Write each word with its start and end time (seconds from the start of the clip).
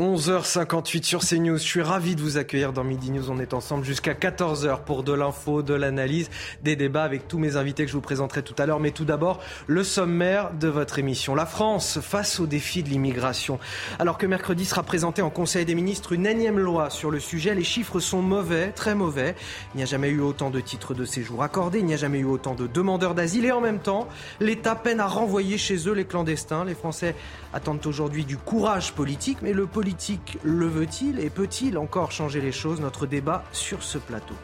11h58 0.00 1.02
sur 1.02 1.20
CNews. 1.20 1.58
Je 1.58 1.62
suis 1.62 1.82
ravi 1.82 2.16
de 2.16 2.22
vous 2.22 2.38
accueillir 2.38 2.72
dans 2.72 2.84
Midi 2.84 3.10
News. 3.10 3.30
On 3.30 3.38
est 3.38 3.52
ensemble 3.52 3.84
jusqu'à 3.84 4.14
14h 4.14 4.82
pour 4.84 5.02
de 5.02 5.12
l'info, 5.12 5.60
de 5.60 5.74
l'analyse, 5.74 6.30
des 6.62 6.74
débats 6.74 7.04
avec 7.04 7.28
tous 7.28 7.36
mes 7.36 7.56
invités 7.56 7.84
que 7.84 7.90
je 7.90 7.96
vous 7.96 8.00
présenterai 8.00 8.42
tout 8.42 8.54
à 8.56 8.64
l'heure. 8.64 8.80
Mais 8.80 8.92
tout 8.92 9.04
d'abord, 9.04 9.40
le 9.66 9.84
sommaire 9.84 10.52
de 10.58 10.68
votre 10.68 10.98
émission. 10.98 11.34
La 11.34 11.44
France 11.44 11.98
face 12.00 12.40
au 12.40 12.46
défi 12.46 12.82
de 12.82 12.88
l'immigration. 12.88 13.58
Alors 13.98 14.16
que 14.16 14.24
mercredi 14.24 14.64
sera 14.64 14.84
présentée 14.84 15.20
en 15.20 15.28
Conseil 15.28 15.66
des 15.66 15.74
ministres 15.74 16.12
une 16.12 16.24
énième 16.24 16.58
loi 16.58 16.88
sur 16.88 17.10
le 17.10 17.20
sujet, 17.20 17.54
les 17.54 17.62
chiffres 17.62 18.00
sont 18.00 18.22
mauvais, 18.22 18.72
très 18.72 18.94
mauvais. 18.94 19.34
Il 19.74 19.76
n'y 19.76 19.82
a 19.82 19.86
jamais 19.86 20.08
eu 20.08 20.20
autant 20.20 20.48
de 20.48 20.60
titres 20.60 20.94
de 20.94 21.04
séjour 21.04 21.42
accordés, 21.42 21.80
il 21.80 21.84
n'y 21.84 21.92
a 21.92 21.98
jamais 21.98 22.20
eu 22.20 22.24
autant 22.24 22.54
de 22.54 22.66
demandeurs 22.66 23.14
d'asile 23.14 23.44
et 23.44 23.52
en 23.52 23.60
même 23.60 23.80
temps, 23.80 24.08
l'État 24.40 24.76
peine 24.76 24.98
à 25.00 25.06
renvoyer 25.06 25.58
chez 25.58 25.76
eux 25.86 25.92
les 25.92 26.06
clandestins. 26.06 26.64
Les 26.64 26.74
Français 26.74 27.14
attendent 27.52 27.86
aujourd'hui 27.86 28.24
du 28.24 28.36
courage 28.36 28.92
politique, 28.92 29.38
mais 29.42 29.52
le 29.52 29.66
politique 29.66 30.38
le 30.42 30.66
veut-il 30.66 31.20
et 31.20 31.30
peut-il 31.30 31.78
encore 31.78 32.12
changer 32.12 32.40
les 32.40 32.52
choses? 32.52 32.80
Notre 32.80 33.06
débat 33.06 33.44
sur 33.52 33.82
ce 33.82 33.98
plateau. 33.98 34.34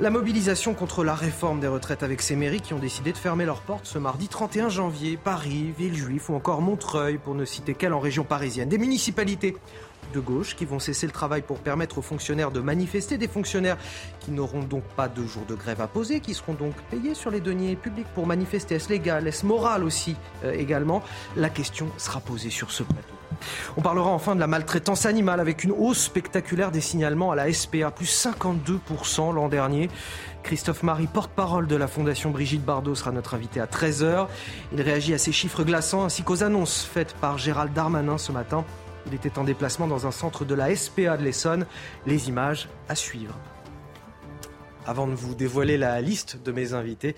La 0.00 0.10
mobilisation 0.10 0.74
contre 0.74 1.04
la 1.04 1.14
réforme 1.14 1.60
des 1.60 1.68
retraites 1.68 2.02
avec 2.02 2.20
ces 2.20 2.34
mairies 2.34 2.60
qui 2.60 2.74
ont 2.74 2.80
décidé 2.80 3.12
de 3.12 3.16
fermer 3.16 3.44
leurs 3.44 3.60
portes 3.60 3.86
ce 3.86 3.98
mardi 3.98 4.26
31 4.26 4.68
janvier. 4.68 5.16
Paris, 5.16 5.72
Villejuif 5.78 6.30
ou 6.30 6.34
encore 6.34 6.62
Montreuil, 6.62 7.16
pour 7.16 7.36
ne 7.36 7.44
citer 7.44 7.74
qu'elle 7.74 7.92
en 7.92 8.00
région 8.00 8.24
parisienne. 8.24 8.68
Des 8.68 8.78
municipalités 8.78 9.56
de 10.12 10.20
gauche 10.20 10.56
qui 10.56 10.64
vont 10.64 10.78
cesser 10.78 11.06
le 11.06 11.12
travail 11.12 11.42
pour 11.42 11.58
permettre 11.58 11.98
aux 11.98 12.02
fonctionnaires 12.02 12.50
de 12.50 12.60
manifester, 12.60 13.18
des 13.18 13.28
fonctionnaires 13.28 13.76
qui 14.20 14.30
n'auront 14.30 14.62
donc 14.62 14.84
pas 14.96 15.08
de 15.08 15.24
jours 15.24 15.44
de 15.46 15.54
grève 15.54 15.80
à 15.80 15.86
poser, 15.86 16.20
qui 16.20 16.34
seront 16.34 16.54
donc 16.54 16.74
payés 16.90 17.14
sur 17.14 17.30
les 17.30 17.40
deniers 17.40 17.76
publics 17.76 18.06
pour 18.14 18.26
manifester. 18.26 18.76
Est-ce 18.76 18.88
légal 18.88 19.26
Est-ce 19.26 19.46
moral 19.46 19.84
aussi 19.84 20.16
euh, 20.44 20.52
également 20.52 21.02
La 21.36 21.50
question 21.50 21.88
sera 21.98 22.20
posée 22.20 22.50
sur 22.50 22.70
ce 22.70 22.82
plateau. 22.82 23.14
On 23.76 23.82
parlera 23.82 24.10
enfin 24.10 24.34
de 24.34 24.40
la 24.40 24.46
maltraitance 24.46 25.06
animale 25.06 25.40
avec 25.40 25.64
une 25.64 25.72
hausse 25.72 26.02
spectaculaire 26.02 26.70
des 26.70 26.80
signalements 26.80 27.32
à 27.32 27.34
la 27.34 27.52
SPA, 27.52 27.90
plus 27.90 28.06
52% 28.06 29.34
l'an 29.34 29.48
dernier. 29.48 29.90
Christophe 30.42 30.82
Marie, 30.82 31.06
porte-parole 31.06 31.66
de 31.66 31.76
la 31.76 31.86
Fondation 31.86 32.30
Brigitte 32.30 32.64
Bardot, 32.64 32.94
sera 32.94 33.12
notre 33.12 33.34
invité 33.34 33.60
à 33.60 33.66
13h. 33.66 34.26
Il 34.72 34.82
réagit 34.82 35.14
à 35.14 35.18
ces 35.18 35.32
chiffres 35.32 35.64
glaçants 35.64 36.04
ainsi 36.04 36.22
qu'aux 36.22 36.42
annonces 36.42 36.84
faites 36.84 37.14
par 37.14 37.38
Gérald 37.38 37.72
Darmanin 37.72 38.18
ce 38.18 38.30
matin. 38.30 38.64
Il 39.06 39.14
était 39.14 39.38
en 39.38 39.44
déplacement 39.44 39.86
dans 39.86 40.06
un 40.06 40.10
centre 40.10 40.44
de 40.44 40.54
la 40.54 40.74
SPA 40.74 41.16
de 41.16 41.24
l'Essonne. 41.24 41.66
Les 42.06 42.28
images 42.28 42.68
à 42.88 42.94
suivre. 42.94 43.34
Avant 44.86 45.06
de 45.06 45.14
vous 45.14 45.34
dévoiler 45.34 45.78
la 45.78 46.00
liste 46.00 46.42
de 46.42 46.52
mes 46.52 46.74
invités, 46.74 47.16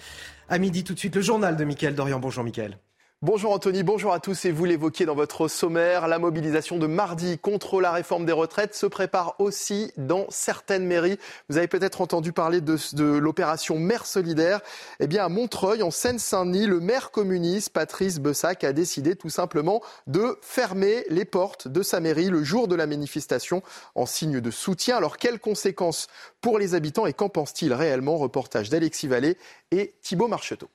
à 0.48 0.58
midi 0.58 0.84
tout 0.84 0.94
de 0.94 0.98
suite 0.98 1.16
le 1.16 1.22
journal 1.22 1.56
de 1.56 1.64
Mickaël 1.64 1.94
Dorian. 1.94 2.20
Bonjour 2.20 2.44
Mickaël. 2.44 2.78
Bonjour 3.22 3.52
Anthony, 3.52 3.82
bonjour 3.82 4.12
à 4.12 4.20
tous 4.20 4.44
et 4.44 4.52
vous 4.52 4.66
l'évoquiez 4.66 5.06
dans 5.06 5.14
votre 5.14 5.48
sommaire, 5.48 6.06
la 6.06 6.18
mobilisation 6.18 6.76
de 6.76 6.86
mardi 6.86 7.38
contre 7.38 7.80
la 7.80 7.90
réforme 7.90 8.26
des 8.26 8.32
retraites 8.32 8.74
se 8.74 8.84
prépare 8.84 9.36
aussi 9.38 9.90
dans 9.96 10.26
certaines 10.28 10.84
mairies. 10.84 11.18
Vous 11.48 11.56
avez 11.56 11.66
peut-être 11.66 12.02
entendu 12.02 12.34
parler 12.34 12.60
de, 12.60 12.76
l'opération 13.16 13.78
Mère 13.78 14.04
solidaire. 14.04 14.60
Eh 15.00 15.06
bien 15.06 15.24
à 15.24 15.30
Montreuil, 15.30 15.82
en 15.82 15.90
Seine-Saint-Denis, 15.90 16.66
le 16.66 16.78
maire 16.78 17.10
communiste 17.10 17.70
Patrice 17.70 18.20
Bessac 18.20 18.64
a 18.64 18.74
décidé 18.74 19.16
tout 19.16 19.30
simplement 19.30 19.80
de 20.06 20.38
fermer 20.42 21.06
les 21.08 21.24
portes 21.24 21.68
de 21.68 21.82
sa 21.82 22.00
mairie 22.00 22.28
le 22.28 22.44
jour 22.44 22.68
de 22.68 22.74
la 22.74 22.86
manifestation 22.86 23.62
en 23.94 24.04
signe 24.04 24.42
de 24.42 24.50
soutien. 24.50 24.98
Alors 24.98 25.16
quelles 25.16 25.40
conséquences 25.40 26.08
pour 26.42 26.58
les 26.58 26.74
habitants 26.74 27.06
et 27.06 27.14
qu'en 27.14 27.30
pense-t-il 27.30 27.72
réellement? 27.72 28.18
Reportage 28.18 28.68
d'Alexis 28.68 29.08
Vallée 29.08 29.38
et 29.70 29.94
Thibault 30.02 30.28
Marcheteau. 30.28 30.68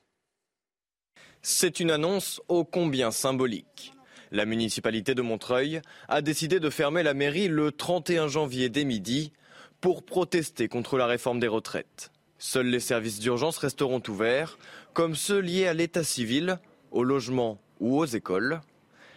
C'est 1.44 1.80
une 1.80 1.90
annonce 1.90 2.40
ô 2.46 2.64
combien 2.64 3.10
symbolique. 3.10 3.94
La 4.30 4.44
municipalité 4.44 5.16
de 5.16 5.22
Montreuil 5.22 5.82
a 6.06 6.22
décidé 6.22 6.60
de 6.60 6.70
fermer 6.70 7.02
la 7.02 7.14
mairie 7.14 7.48
le 7.48 7.72
31 7.72 8.28
janvier 8.28 8.68
dès 8.68 8.84
midi 8.84 9.32
pour 9.80 10.04
protester 10.04 10.68
contre 10.68 10.96
la 10.96 11.06
réforme 11.06 11.40
des 11.40 11.48
retraites. 11.48 12.12
Seuls 12.38 12.68
les 12.68 12.78
services 12.78 13.18
d'urgence 13.18 13.58
resteront 13.58 14.00
ouverts, 14.06 14.56
comme 14.94 15.16
ceux 15.16 15.40
liés 15.40 15.66
à 15.66 15.74
l'état 15.74 16.04
civil, 16.04 16.60
au 16.92 17.02
logement 17.02 17.58
ou 17.80 17.98
aux 17.98 18.06
écoles. 18.06 18.60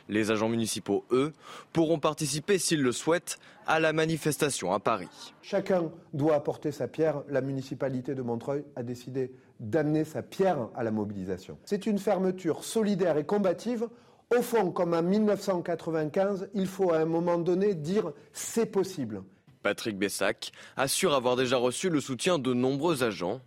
Les 0.08 0.32
agents 0.32 0.50
municipaux, 0.50 1.04
eux, 1.12 1.34
pourront 1.74 2.00
participer, 2.00 2.60
s'ils 2.60 2.82
le 2.82 2.92
souhaitent, 2.92 3.40
à 3.68 3.80
la 3.80 3.94
manifestation 3.94 4.74
à 4.74 4.80
Paris. 4.80 5.34
Chacun 5.42 5.92
doit 6.14 6.36
apporter 6.36 6.72
sa 6.72 6.88
pierre. 6.88 7.24
La 7.30 7.42
municipalité 7.42 8.14
de 8.14 8.22
Montreuil 8.22 8.64
a 8.76 8.84
décidé 8.84 9.32
d'amener 9.60 10.04
sa 10.04 10.22
pierre 10.22 10.70
à 10.76 10.84
la 10.84 10.92
mobilisation. 10.92 11.58
C'est 11.66 11.86
une 11.86 11.98
fermeture 11.98 12.64
solidaire 12.64 13.18
et 13.18 13.26
combative. 13.26 13.88
Au 14.36 14.42
fond, 14.42 14.72
comme 14.72 14.94
en 14.94 15.04
1995, 15.04 16.50
il 16.54 16.68
faut 16.68 16.92
à 16.92 16.98
un 16.98 17.06
moment 17.06 17.38
donné 17.38 17.74
dire 17.74 18.12
c'est 18.34 18.66
possible. 18.66 19.24
Patrick 19.64 19.98
Bessac 19.98 20.52
assure 20.78 21.14
avoir 21.16 21.36
déjà 21.36 21.58
reçu 21.58 21.90
le 21.90 22.00
soutien 22.00 22.38
de 22.38 22.54
nombreux 22.54 23.04
agents. 23.04 23.42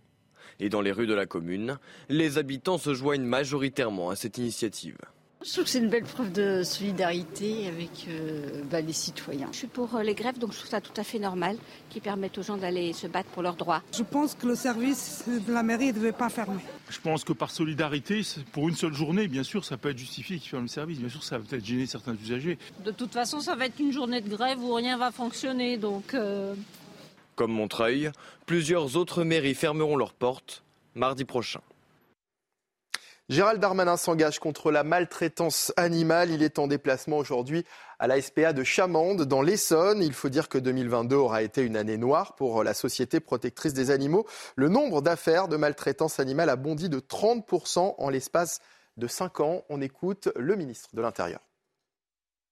Et 0.59 0.67
dans 0.67 0.81
les 0.81 0.91
rues 0.91 1.07
de 1.07 1.13
la 1.13 1.25
commune, 1.25 1.77
les 2.09 2.37
habitants 2.37 2.77
se 2.77 2.93
joignent 2.93 3.23
majoritairement 3.23 4.09
à 4.09 4.17
cette 4.17 4.37
initiative. 4.37 4.97
Je 5.45 5.53
trouve 5.53 5.63
que 5.63 5.69
c'est 5.69 5.79
une 5.79 5.89
belle 5.89 6.03
preuve 6.03 6.33
de 6.33 6.63
solidarité 6.63 7.67
avec 7.67 8.07
euh, 8.09 8.61
bah, 8.69 8.81
les 8.81 8.91
citoyens. 8.91 9.47
Je 9.53 9.59
suis 9.59 9.67
pour 9.67 9.95
euh, 9.95 10.03
les 10.03 10.13
grèves, 10.13 10.37
donc 10.37 10.51
je 10.51 10.57
trouve 10.57 10.69
ça 10.69 10.81
tout 10.81 10.91
à 10.97 11.03
fait 11.05 11.17
normal, 11.17 11.57
qui 11.89 12.01
permettent 12.01 12.37
aux 12.37 12.43
gens 12.43 12.57
d'aller 12.57 12.91
se 12.91 13.07
battre 13.07 13.29
pour 13.29 13.41
leurs 13.41 13.55
droits. 13.55 13.81
Je 13.95 14.03
pense 14.03 14.35
que 14.35 14.45
le 14.47 14.55
service 14.55 15.23
de 15.27 15.53
la 15.53 15.63
mairie 15.63 15.87
ne 15.87 15.91
devait 15.93 16.11
pas 16.11 16.27
fermer. 16.27 16.59
Je 16.89 16.99
pense 16.99 17.23
que 17.23 17.31
par 17.31 17.51
solidarité, 17.51 18.21
pour 18.51 18.67
une 18.67 18.75
seule 18.75 18.93
journée, 18.93 19.29
bien 19.29 19.43
sûr, 19.43 19.63
ça 19.63 19.77
peut 19.77 19.91
être 19.91 19.97
justifié 19.97 20.39
qu'ils 20.39 20.49
ferment 20.49 20.63
le 20.63 20.67
service. 20.67 20.99
Bien 20.99 21.07
sûr, 21.07 21.23
ça 21.23 21.37
va 21.37 21.45
peut-être 21.45 21.65
gêner 21.65 21.85
certains 21.85 22.15
usagers. 22.15 22.57
De 22.83 22.91
toute 22.91 23.13
façon, 23.13 23.39
ça 23.39 23.55
va 23.55 23.67
être 23.67 23.79
une 23.79 23.93
journée 23.93 24.19
de 24.19 24.29
grève 24.29 24.61
où 24.61 24.73
rien 24.73 24.97
va 24.97 25.11
fonctionner, 25.11 25.77
donc... 25.77 26.15
Euh, 26.15 26.53
Comme 27.35 27.53
Montreuil, 27.53 28.11
plusieurs 28.45 28.97
autres 28.97 29.23
mairies 29.23 29.55
fermeront 29.55 29.95
leurs 29.95 30.13
portes 30.13 30.63
mardi 30.95 31.23
prochain. 31.23 31.61
Gérald 33.29 33.61
Darmanin 33.61 33.95
s'engage 33.95 34.39
contre 34.39 34.71
la 34.71 34.83
maltraitance 34.83 35.71
animale. 35.77 36.31
Il 36.31 36.41
est 36.41 36.57
en 36.57 36.65
déplacement 36.65 37.19
aujourd'hui 37.19 37.63
à 37.99 38.07
la 38.07 38.19
SPA 38.19 38.53
de 38.53 38.63
Chamande, 38.63 39.21
dans 39.21 39.43
l'Essonne. 39.43 40.01
Il 40.01 40.13
faut 40.13 40.29
dire 40.29 40.49
que 40.49 40.57
2022 40.57 41.15
aura 41.15 41.43
été 41.43 41.61
une 41.61 41.77
année 41.77 41.97
noire 41.97 42.33
pour 42.33 42.63
la 42.63 42.73
Société 42.73 43.19
protectrice 43.19 43.75
des 43.75 43.91
animaux. 43.91 44.25
Le 44.55 44.67
nombre 44.67 45.03
d'affaires 45.03 45.47
de 45.47 45.57
maltraitance 45.57 46.19
animale 46.19 46.49
a 46.49 46.55
bondi 46.55 46.89
de 46.89 46.99
30% 46.99 47.93
en 47.99 48.09
l'espace 48.09 48.61
de 48.97 49.05
5 49.05 49.41
ans. 49.41 49.63
On 49.69 49.79
écoute 49.79 50.29
le 50.35 50.55
ministre 50.55 50.89
de 50.95 51.01
l'Intérieur. 51.03 51.41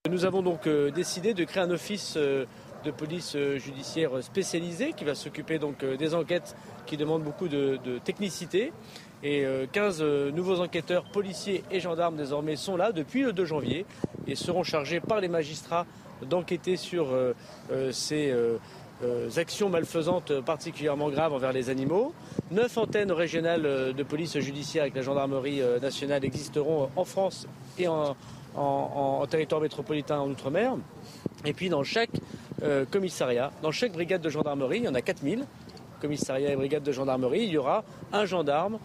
Nous 0.07 0.25
avons 0.25 0.44
donc 0.44 0.67
euh, 0.67 0.91
décidé 0.91 1.33
de 1.33 1.44
créer 1.44 1.63
un 1.63 1.71
office 1.71 2.13
euh, 2.17 2.45
de 2.85 2.91
police 2.91 3.35
euh, 3.35 3.57
judiciaire 3.57 4.23
spécialisé 4.23 4.94
qui 4.94 5.03
va 5.03 5.15
s'occuper 5.15 5.57
donc 5.57 5.83
des 5.83 6.13
enquêtes 6.13 6.55
qui 6.85 6.97
demandent 6.97 7.23
beaucoup 7.23 7.47
de 7.49 7.79
technicité 8.05 8.71
et 9.23 9.45
15 9.72 10.01
euh, 10.01 10.05
euh, 10.05 10.31
nouveaux 10.31 10.59
enquêteurs 10.59 11.03
policiers 11.05 11.63
et 11.72 11.79
gendarmes 11.79 12.17
désormais 12.17 12.55
sont 12.55 12.78
là 12.78 12.91
depuis 12.91 13.23
le 13.23 13.33
2 13.33 13.45
janvier 13.45 13.85
et 14.27 14.36
seront 14.36 14.63
chargés 14.63 15.00
par 15.00 15.19
les 15.19 15.27
magistrats 15.27 15.86
d'enquêter 16.21 16.77
sur 16.77 17.07
euh, 17.12 17.33
ces 17.92 18.33
actions 19.38 19.69
malfaisantes 19.69 20.42
particulièrement 20.42 21.09
graves 21.09 21.33
envers 21.33 21.53
les 21.53 21.69
animaux. 21.69 22.13
Neuf 22.50 22.77
antennes 22.77 23.12
régionales 23.12 23.94
de 23.94 24.03
police 24.03 24.39
judiciaire 24.39 24.83
avec 24.83 24.95
la 24.95 25.03
gendarmerie 25.03 25.62
nationale 25.81 26.25
existeront 26.25 26.89
en 26.95 27.06
France 27.06 27.47
et 27.77 27.88
en, 27.88 28.15
territoire 29.30 29.62
métropolitain 29.62 30.19
en 30.19 30.30
Outre-mer. 30.30 30.77
Et 31.45 31.53
puis 31.53 31.69
dans 31.69 31.83
chaque 31.83 32.09
commissariat, 32.89 33.51
dans 33.62 33.71
chaque 33.71 33.92
brigade 33.92 34.21
de 34.21 34.30
gendarmerie, 34.30 34.80
il 34.80 34.86
y 34.86 34.88
en 34.88 34.95
a 34.95 35.01
4000 35.01 35.45
commissariats 36.01 36.51
et 36.51 36.56
brigades 36.56 36.83
de 36.83 36.92
gendarmerie, 36.92 37.44
il 37.44 37.50
y 37.50 37.57
aura 37.57 37.83
un 38.13 38.25
gendarme 38.25 38.80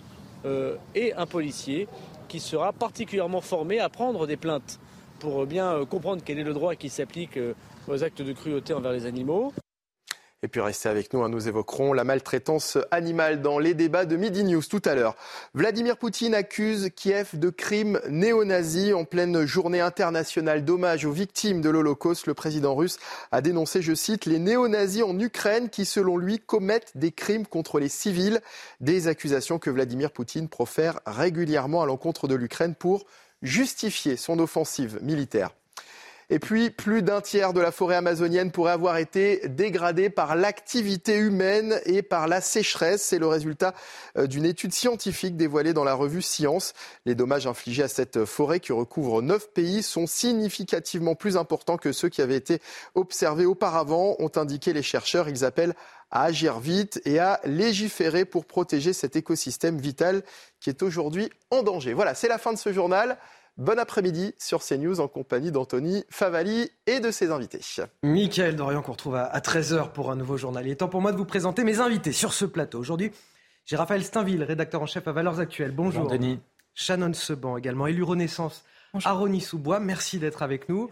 et 0.95 1.13
un 1.15 1.27
policier 1.27 1.89
qui 2.29 2.41
sera 2.41 2.73
particulièrement 2.73 3.41
formé 3.41 3.79
à 3.79 3.89
prendre 3.89 4.27
des 4.27 4.37
plaintes 4.37 4.81
pour 5.23 5.47
bien 5.47 5.73
euh, 5.73 5.85
comprendre 5.85 6.21
quel 6.25 6.41
est 6.41 6.45
le 6.45 6.53
droit 6.53 6.75
qui 6.75 6.89
s'applique 6.89 7.37
euh, 7.37 7.55
aux 7.87 8.03
actes 8.03 8.23
de 8.23 8.33
cruauté 8.33 8.75
envers 8.75 8.91
les 8.91 9.07
animaux. 9.07 9.53
Et 10.45 10.49
puis 10.49 10.61
restez 10.61 10.89
avec 10.89 11.13
nous, 11.13 11.23
hein, 11.23 11.29
nous 11.29 11.47
évoquerons 11.47 11.93
la 11.93 12.03
maltraitance 12.03 12.77
animale 12.91 13.43
dans 13.43 13.61
les 13.61 13.75
débats 13.75 14.07
de 14.07 14.17
Midi 14.17 14.43
News 14.43 14.63
tout 14.69 14.83
à 14.85 14.97
l'heure. 14.97 15.15
Vladimir 15.55 15.97
Poutine 15.97 16.35
accuse 16.35 16.91
Kiev 16.97 17.39
de 17.39 17.49
crimes 17.49 18.01
néo-nazis 18.09 18.93
en 18.93 19.05
pleine 19.05 19.47
journée 19.47 19.81
internationale 19.81 20.65
d'hommage 20.65 21.05
aux 21.05 21.13
victimes 21.13 21.61
de 21.61 21.71
l'Holocauste. 21.71 22.27
Le 22.27 22.35
président 22.35 22.75
russe 22.75 22.99
a 23.31 23.41
dénoncé, 23.41 23.83
je 23.83 23.95
cite, 23.95 24.27
les 24.27 24.41
néo-nazis 24.41 25.05
en 25.05 25.17
Ukraine 25.21 25.69
qui, 25.71 25.85
selon 25.85 26.17
lui, 26.17 26.41
commettent 26.41 26.97
des 26.97 27.13
crimes 27.13 27.47
contre 27.47 27.79
les 27.79 27.89
civils. 27.89 28.41
Des 28.81 29.07
accusations 29.07 29.61
que 29.61 29.71
Vladimir 29.71 30.11
Poutine 30.11 30.49
profère 30.49 30.99
régulièrement 31.07 31.83
à 31.83 31.87
l'encontre 31.87 32.27
de 32.27 32.35
l'Ukraine 32.35 32.75
pour 32.75 33.07
justifier 33.43 34.17
son 34.17 34.41
offensive 34.41 34.99
militaire. 35.03 35.53
Et 36.33 36.39
puis, 36.39 36.71
plus 36.71 37.03
d'un 37.03 37.21
tiers 37.21 37.53
de 37.53 37.61
la 37.61 37.71
forêt 37.71 37.97
amazonienne 37.97 38.53
pourrait 38.53 38.73
avoir 38.73 38.97
été 38.97 39.47
dégradé 39.49 40.09
par 40.09 40.35
l'activité 40.35 41.19
humaine 41.19 41.79
et 41.85 42.01
par 42.01 42.27
la 42.27 42.41
sécheresse. 42.41 43.03
C'est 43.03 43.19
le 43.19 43.27
résultat 43.27 43.75
euh, 44.17 44.27
d'une 44.27 44.47
étude 44.47 44.73
scientifique 44.73 45.37
dévoilée 45.37 45.75
dans 45.75 45.85
la 45.85 45.93
revue 45.93 46.23
Science. 46.23 46.73
Les 47.05 47.15
dommages 47.15 47.47
infligés 47.47 47.83
à 47.83 47.89
cette 47.89 48.25
forêt 48.25 48.61
qui 48.61 48.73
recouvre 48.73 49.21
neuf 49.21 49.51
pays 49.51 49.83
sont 49.83 50.07
significativement 50.07 51.15
plus 51.15 51.37
importants 51.37 51.77
que 51.77 51.93
ceux 51.93 52.09
qui 52.09 52.23
avaient 52.23 52.35
été 52.35 52.63
observés 52.95 53.45
auparavant, 53.45 54.17
ont 54.19 54.33
indiqué 54.35 54.73
les 54.73 54.83
chercheurs. 54.83 55.29
Ils 55.29 55.45
appellent 55.45 55.75
à 56.11 56.23
agir 56.23 56.61
vite 56.61 57.03
et 57.05 57.19
à 57.19 57.41
légiférer 57.45 58.25
pour 58.25 58.47
protéger 58.47 58.95
cet 58.95 59.17
écosystème 59.17 59.77
vital 59.77 60.23
qui 60.61 60.71
est 60.71 60.83
aujourd'hui 60.83 61.29
en 61.51 61.63
danger. 61.63 61.93
Voilà, 61.93 62.15
c'est 62.15 62.29
la 62.29 62.39
fin 62.39 62.55
de 62.55 62.59
ce 62.59 62.73
journal. 62.73 63.19
Bon 63.59 63.79
après-midi 63.79 64.35
sur 64.39 64.65
CNews 64.65 65.01
en 65.01 65.09
compagnie 65.09 65.53
d'Anthony 65.53 66.05
Favali 66.09 66.71
et 66.87 67.01
de 67.01 67.11
ses 67.11 67.31
invités. 67.31 67.61
Michael 68.03 68.57
Dorian 68.57 68.81
qu'on 68.81 68.93
retrouve 68.93 69.17
à 69.17 69.39
13h 69.41 69.93
pour 69.93 70.11
un 70.11 70.17
nouveau 70.17 70.39
journal. 70.39 70.67
Il 70.67 70.73
est 70.73 70.77
temps 70.77 70.89
pour 70.89 71.03
moi 71.03 71.13
de 71.13 71.19
vous 71.19 71.27
présenter 71.27 71.63
mes 71.63 71.79
invités 71.79 72.13
sur 72.13 72.33
ce 72.33 72.47
plateau. 72.47 72.79
Aujourd'hui, 72.79 73.13
j'ai 73.67 73.77
Raphaël 73.77 74.03
Steinville, 74.05 74.43
rédacteur 74.43 74.81
en 74.81 74.87
chef 74.87 75.07
à 75.07 75.13
Valeurs 75.13 75.39
Actuelles. 75.39 75.73
Bonjour. 75.73 76.05
Bonjour 76.05 76.19
Denis. 76.19 76.41
Shannon 76.75 77.13
Seban 77.13 77.59
également, 77.59 77.87
élu 77.87 78.03
Renaissance 78.03 78.65
à 79.05 79.13
Rony-sous-Bois. 79.13 79.81
Merci 79.81 80.19
d'être 80.19 80.43
avec 80.43 80.71
nous. 80.71 80.89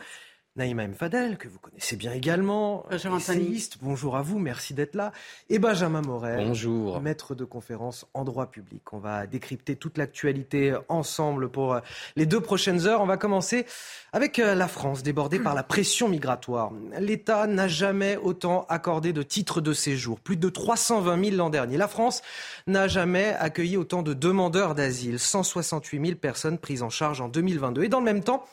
Naïma 0.57 0.83
M. 0.83 0.95
Fadel, 0.95 1.39
que 1.39 1.47
vous 1.47 1.61
connaissez 1.61 1.95
bien 1.95 2.13
également, 2.13 2.85
essayiste, 2.91 3.79
bonjour 3.83 4.17
à 4.17 4.23
vous, 4.23 4.41
merci 4.41 4.75
d'être 4.75 4.97
là. 4.97 5.13
Et 5.49 5.61
Benjamin 5.61 6.03
Morel, 6.03 6.49
bonjour. 6.49 7.01
maître 7.01 7.37
de 7.37 7.45
conférence 7.45 8.05
en 8.15 8.25
droit 8.25 8.47
public. 8.47 8.93
On 8.93 8.99
va 8.99 9.29
décrypter 9.29 9.77
toute 9.77 9.97
l'actualité 9.97 10.75
ensemble 10.89 11.51
pour 11.51 11.75
euh, 11.75 11.81
les 12.17 12.27
deux 12.27 12.41
prochaines 12.41 12.89
heures. 12.89 13.01
On 13.01 13.07
va 13.07 13.17
commencer 13.17 13.65
avec 14.13 14.41
euh, 14.41 14.57
la 14.57 14.67
France, 14.67 15.05
débordée 15.05 15.39
par 15.39 15.55
la 15.55 15.63
pression 15.63 16.09
migratoire. 16.09 16.73
L'État 16.99 17.47
n'a 17.47 17.69
jamais 17.69 18.17
autant 18.17 18.67
accordé 18.69 19.13
de 19.13 19.23
titres 19.23 19.61
de 19.61 19.73
séjour, 19.73 20.19
plus 20.19 20.37
de 20.37 20.49
320 20.49 21.27
000 21.27 21.37
l'an 21.37 21.51
dernier. 21.51 21.77
La 21.77 21.87
France 21.87 22.23
n'a 22.67 22.89
jamais 22.89 23.37
accueilli 23.39 23.77
autant 23.77 24.03
de 24.03 24.15
demandeurs 24.15 24.75
d'asile, 24.75 25.21
168 25.21 26.07
000 26.07 26.19
personnes 26.19 26.59
prises 26.59 26.83
en 26.83 26.91
charge 26.91 27.21
en 27.21 27.29
2022. 27.29 27.85
Et 27.85 27.89
dans 27.89 28.01
le 28.01 28.05
même 28.05 28.25
temps, 28.25 28.45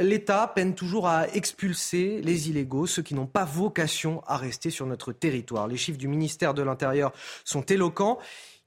l'État 0.00 0.50
peine 0.54 0.74
toujours 0.74 1.06
à 1.06 1.28
expulser 1.28 2.20
les 2.22 2.48
illégaux, 2.48 2.86
ceux 2.86 3.02
qui 3.02 3.14
n'ont 3.14 3.26
pas 3.26 3.44
vocation 3.44 4.22
à 4.26 4.36
rester 4.36 4.70
sur 4.70 4.86
notre 4.86 5.12
territoire. 5.12 5.68
Les 5.68 5.76
chiffres 5.76 5.98
du 5.98 6.08
ministère 6.08 6.54
de 6.54 6.62
l'Intérieur 6.62 7.12
sont 7.44 7.62
éloquents. 7.62 8.18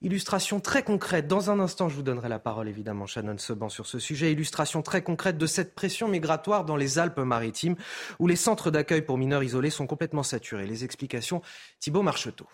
Illustration 0.02 0.60
très 0.60 0.84
concrète. 0.84 1.28
Dans 1.28 1.50
un 1.50 1.60
instant, 1.60 1.88
je 1.88 1.96
vous 1.96 2.04
donnerai 2.04 2.28
la 2.28 2.40
parole, 2.40 2.68
évidemment, 2.68 3.06
Shannon 3.06 3.38
Seban, 3.38 3.70
sur 3.70 3.88
ce 3.88 4.00
sujet. 4.00 4.34
Illustration 4.34 4.82
très 4.82 5.02
concrète 5.02 5.38
de 5.38 5.46
cette 5.46 5.74
pression 5.76 6.10
migratoire 6.10 6.66
dans 6.66 6.76
les 6.76 7.00
Alpes-Maritimes, 7.00 7.78
où 8.20 8.28
les 8.28 8.36
centres 8.36 8.70
d'accueil 8.70 9.02
pour 9.02 9.18
mineurs 9.18 9.44
isolés 9.44 9.70
sont 9.70 9.88
complètement 9.88 10.24
saturés. 10.24 10.68
Les 10.68 10.84
explications, 10.84 11.42
Thibault 11.80 12.04
Marcheteau 12.04 12.48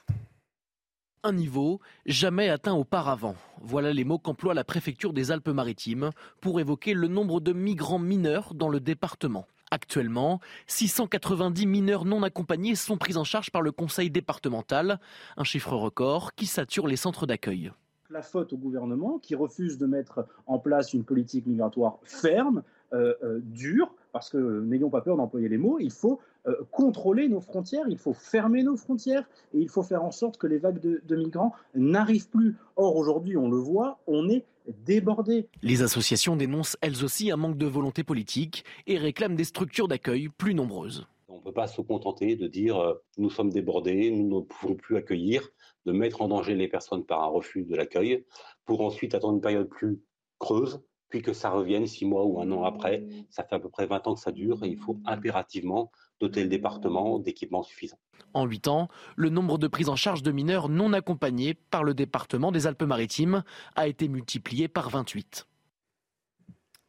un 1.24 1.34
niveau 1.34 1.80
jamais 2.06 2.50
atteint 2.50 2.74
auparavant. 2.74 3.36
Voilà 3.62 3.94
les 3.94 4.04
mots 4.04 4.20
qu'emploie 4.20 4.54
la 4.54 4.64
préfecture 4.64 5.14
des 5.14 5.32
Alpes-Maritimes 5.32 6.12
pour 6.42 6.60
évoquer 6.60 6.94
le 6.94 7.08
nombre 7.08 7.40
de 7.40 7.54
migrants 7.54 8.00
mineurs 8.00 8.54
dans 8.54 8.70
le 8.70 8.80
département. 8.80 9.46
Actuellement, 9.72 10.40
690 10.68 11.68
mineurs 11.68 12.06
non 12.06 12.24
accompagnés 12.24 12.76
sont 12.76 12.98
pris 12.98 13.18
en 13.18 13.24
charge 13.24 13.52
par 13.52 13.62
le 13.62 13.72
conseil 13.72 14.10
départemental, 14.10 15.00
un 15.38 15.44
chiffre 15.44 15.74
record 15.74 16.34
qui 16.34 16.48
sature 16.48 16.88
les 16.88 16.96
centres 16.96 17.28
d'accueil. 17.28 17.72
La 18.10 18.24
faute 18.24 18.54
au 18.54 18.58
gouvernement 18.58 19.20
qui 19.20 19.36
refuse 19.36 19.78
de 19.78 19.86
mettre 19.86 20.26
en 20.48 20.58
place 20.58 20.94
une 20.94 21.04
politique 21.04 21.46
migratoire 21.46 22.00
ferme, 22.04 22.64
euh, 22.94 23.14
euh, 23.24 23.40
dure, 23.44 23.94
parce 24.12 24.30
que 24.30 24.62
n'ayons 24.62 24.90
pas 24.90 25.02
peur 25.02 25.18
d'employer 25.18 25.50
les 25.50 25.58
mots, 25.58 25.80
il 25.80 25.92
faut 25.92 26.20
euh, 26.48 26.56
contrôler 26.72 27.28
nos 27.28 27.42
frontières, 27.42 27.86
il 27.90 27.98
faut 27.98 28.14
fermer 28.14 28.64
nos 28.64 28.78
frontières 28.78 29.28
et 29.54 29.60
il 29.60 29.70
faut 29.70 29.84
faire 29.84 30.04
en 30.04 30.12
sorte 30.12 30.38
que 30.38 30.48
les 30.48 30.58
vagues 30.58 30.80
de, 30.80 31.16
migrants 31.16 31.54
n'arrivent 31.76 32.30
plus. 32.30 32.56
Or, 32.76 32.96
aujourd'hui, 32.96 33.38
on 33.38 33.50
le 33.50 33.58
voit, 33.58 34.00
on 34.08 34.30
est 34.30 34.46
débordé. 34.86 35.48
Les 35.62 35.82
associations 35.82 36.36
dénoncent 36.36 36.78
elles 36.82 37.04
aussi 37.04 37.32
un 37.32 37.38
manque 37.38 37.58
de 37.58 37.66
volonté 37.66 38.04
politique 38.04 38.64
et 38.88 38.98
réclament 38.98 39.36
des 39.36 39.44
structures 39.44 39.88
d'accueil 39.88 40.30
plus 40.30 40.54
nombreuses. 40.54 41.08
On 41.28 41.38
ne 41.38 41.42
peut 41.42 41.54
pas 41.54 41.68
se 41.68 41.82
contenter 41.82 42.36
de 42.36 42.48
dire 42.48 42.78
euh, 42.78 42.94
nous 43.18 43.30
sommes 43.30 43.50
débordés, 43.50 44.12
nous 44.12 44.40
ne 44.40 44.46
pouvons 44.46 44.76
plus 44.76 44.96
accueillir, 44.98 45.50
de 45.86 45.92
mettre 45.92 46.22
en 46.22 46.28
danger 46.28 46.56
les 46.56 46.68
personnes 46.68 47.06
par 47.06 47.24
un 47.24 47.28
refus 47.28 47.64
de 47.64 47.76
l'accueil, 47.76 48.26
pour 48.66 48.82
ensuite 48.82 49.16
attendre 49.16 49.36
une 49.36 49.42
période 49.42 49.70
plus 49.70 50.00
creuse, 50.40 50.82
puis 51.10 51.22
que 51.22 51.34
ça 51.34 51.50
revienne 51.50 51.88
six 51.88 52.06
mois 52.06 52.24
ou 52.24 52.40
un 52.40 52.52
an 52.52 52.64
après. 52.64 53.04
Ça 53.30 53.44
fait 53.44 53.56
à 53.56 53.60
peu 53.60 53.70
près 53.70 53.86
20 53.86 54.08
ans 54.08 54.14
que 54.14 54.20
ça 54.20 54.32
dure 54.32 54.64
et 54.64 54.68
il 54.68 54.78
faut 54.78 55.00
impérativement 55.06 55.92
doter 56.20 56.44
le 56.44 56.50
département 56.50 57.20
d'équipements 57.20 57.64
suffisants. 57.64 58.00
En 58.34 58.46
8 58.46 58.68
ans, 58.68 58.90
le 59.16 59.30
nombre 59.30 59.58
de 59.58 59.68
prises 59.68 59.90
en 59.90 59.96
charge 59.96 60.22
de 60.22 60.32
mineurs 60.32 60.70
non 60.70 60.94
accompagnés 60.94 61.54
par 61.54 61.84
le 61.84 61.94
département 61.94 62.52
des 62.52 62.68
Alpes-Maritimes 62.68 63.44
a 63.76 63.88
été 63.88 64.08
multiplié 64.08 64.68
par 64.68 64.90
28. 64.90 65.48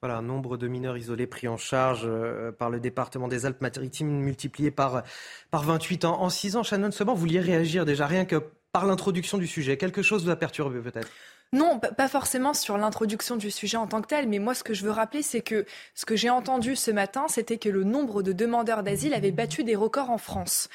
Voilà, 0.02 0.16
un 0.16 0.22
nombre 0.22 0.56
de 0.56 0.66
mineurs 0.66 0.96
isolés 0.96 1.26
pris 1.26 1.46
en 1.46 1.58
charge 1.58 2.04
euh, 2.04 2.52
par 2.52 2.70
le 2.70 2.80
département 2.80 3.28
des 3.28 3.44
Alpes-Maritimes 3.44 4.08
multiplié 4.08 4.70
par, 4.70 5.02
par 5.50 5.62
28 5.62 6.06
ans. 6.06 6.22
En 6.22 6.30
6 6.30 6.56
ans, 6.56 6.62
Shannon 6.62 6.90
Seban, 6.90 7.14
vous 7.14 7.20
vouliez 7.20 7.40
réagir 7.40 7.84
déjà 7.84 8.06
rien 8.06 8.24
que 8.24 8.42
par 8.72 8.86
l'introduction 8.86 9.36
du 9.36 9.46
sujet. 9.46 9.76
Quelque 9.76 10.02
chose 10.02 10.24
vous 10.24 10.30
a 10.30 10.36
perturbé 10.36 10.80
peut-être? 10.80 11.08
Non, 11.52 11.80
pas 11.80 12.06
forcément 12.06 12.54
sur 12.54 12.78
l'introduction 12.78 13.36
du 13.36 13.50
sujet 13.50 13.76
en 13.76 13.88
tant 13.88 14.00
que 14.02 14.06
tel, 14.06 14.28
mais 14.28 14.38
moi 14.38 14.54
ce 14.54 14.62
que 14.62 14.72
je 14.72 14.84
veux 14.84 14.92
rappeler, 14.92 15.22
c'est 15.22 15.40
que 15.40 15.66
ce 15.96 16.06
que 16.06 16.14
j'ai 16.14 16.30
entendu 16.30 16.76
ce 16.76 16.92
matin, 16.92 17.26
c'était 17.28 17.58
que 17.58 17.68
le 17.68 17.82
nombre 17.82 18.22
de 18.22 18.32
demandeurs 18.32 18.84
d'asile 18.84 19.14
avait 19.14 19.32
battu 19.32 19.64
des 19.64 19.74
records 19.74 20.10
en 20.10 20.18
France. 20.18 20.68